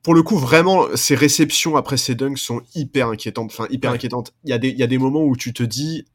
pour 0.02 0.14
le 0.14 0.22
coup, 0.22 0.38
vraiment, 0.38 0.86
ces 0.94 1.14
réceptions 1.14 1.76
après 1.76 1.96
ces 1.96 2.14
dunks 2.14 2.38
sont 2.38 2.62
hyper 2.74 3.08
inquiétantes. 3.08 3.50
Enfin, 3.52 3.66
hyper 3.70 3.92
inquiétantes. 3.92 4.32
Il 4.44 4.50
y, 4.50 4.52
a 4.52 4.58
des, 4.58 4.68
il 4.68 4.78
y 4.78 4.82
a 4.82 4.86
des 4.86 4.98
moments 4.98 5.24
où 5.24 5.36
tu 5.36 5.52
te 5.52 5.62
dis, 5.62 6.06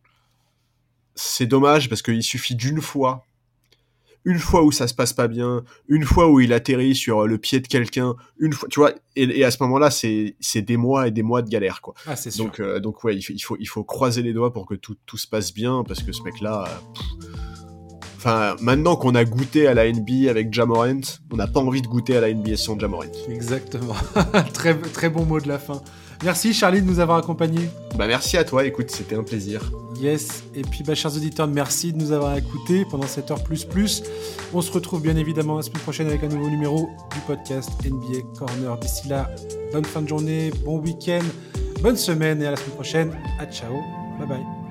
c'est 1.13 1.45
dommage 1.45 1.87
parce 1.89 2.01
qu'il 2.01 2.23
suffit 2.23 2.55
d'une 2.55 2.81
fois, 2.81 3.25
une 4.25 4.39
fois 4.39 4.63
où 4.63 4.71
ça 4.71 4.87
se 4.87 4.95
passe 4.95 5.13
pas 5.13 5.27
bien, 5.27 5.63
une 5.87 6.03
fois 6.03 6.29
où 6.29 6.39
il 6.39 6.51
atterrit 6.51 6.95
sur 6.95 7.27
le 7.27 7.37
pied 7.37 7.59
de 7.59 7.67
quelqu'un, 7.67 8.15
une 8.39 8.53
fois, 8.53 8.67
tu 8.69 8.79
vois, 8.79 8.91
et, 9.15 9.43
à 9.45 9.51
ce 9.51 9.61
moment-là, 9.61 9.91
c'est, 9.91 10.35
des 10.55 10.77
mois 10.77 11.07
et 11.07 11.11
des 11.11 11.21
mois 11.21 11.43
de 11.43 11.49
galère, 11.49 11.81
quoi. 11.81 11.93
Ah, 12.07 12.15
c'est 12.15 12.35
donc, 12.37 12.59
euh, 12.59 12.79
donc 12.79 13.03
ouais, 13.03 13.15
il 13.15 13.21
faut, 13.21 13.33
il 13.33 13.39
faut, 13.39 13.57
il 13.59 13.67
faut 13.67 13.83
croiser 13.83 14.23
les 14.23 14.33
doigts 14.33 14.51
pour 14.51 14.65
que 14.65 14.73
tout, 14.73 14.95
tout 15.05 15.17
se 15.17 15.27
passe 15.27 15.53
bien 15.53 15.83
parce 15.87 16.01
que 16.01 16.11
ce 16.11 16.23
mec-là, 16.23 16.81
Enfin, 18.26 18.56
maintenant 18.60 18.95
qu'on 18.95 19.14
a 19.14 19.23
goûté 19.23 19.68
à 19.68 19.76
la 19.76 19.91
NBA 19.91 20.31
avec 20.31 20.52
Jamorant, 20.52 20.99
on 21.31 21.35
n'a 21.35 21.45
pas 21.45 21.60
envie 21.60 21.84
de 21.84 21.88
goûter 21.88 22.18
à 22.18 22.22
la 22.22 22.34
NBA 22.34 22.57
sans 22.57 22.80
Jamorant. 22.80 23.03
Exactement. 23.30 23.93
très, 24.53 24.76
très 24.76 25.11
bon 25.11 25.26
mot 25.26 25.39
de 25.39 25.47
la 25.47 25.60
fin. 25.60 25.80
Merci 26.23 26.52
Charlie 26.52 26.81
de 26.81 26.88
nous 26.88 26.99
avoir 26.99 27.19
accompagnés. 27.19 27.69
Bah 27.95 28.07
merci 28.07 28.35
à 28.38 28.43
toi, 28.43 28.65
écoute, 28.65 28.89
c'était 28.89 29.14
un 29.14 29.22
plaisir. 29.22 29.72
Yes, 30.02 30.43
et 30.56 30.64
puis 30.64 30.81
bah, 30.84 30.95
chers 30.95 31.15
auditeurs, 31.15 31.47
merci 31.47 31.93
de 31.93 31.99
nous 31.99 32.11
avoir 32.14 32.35
écoutés 32.35 32.84
pendant 32.89 33.06
cette 33.06 33.30
heure 33.30 33.43
plus 33.43 33.64
plus. 33.64 34.02
On 34.56 34.61
se 34.61 34.72
retrouve 34.72 35.03
bien 35.03 35.18
évidemment 35.18 35.57
la 35.57 35.61
semaine 35.61 35.84
prochaine 35.84 36.07
avec 36.07 36.23
un 36.23 36.30
nouveau 36.30 36.49
numéro 36.49 36.89
du 37.14 37.19
podcast 37.27 37.69
NBA 37.85 38.23
Corner. 38.39 38.76
D'ici 38.80 39.07
là, 39.07 39.30
bonne 39.72 39.85
fin 39.85 40.02
de 40.02 40.07
journée, 40.07 40.52
bon 40.64 40.80
week-end, 40.80 41.23
bonne 41.84 41.97
semaine 41.97 42.41
et 42.41 42.47
à 42.47 42.52
la 42.52 42.57
semaine 42.57 42.73
prochaine. 42.73 43.11
À 43.39 43.45
ciao, 43.45 43.84
bye 44.18 44.27
bye. 44.27 44.64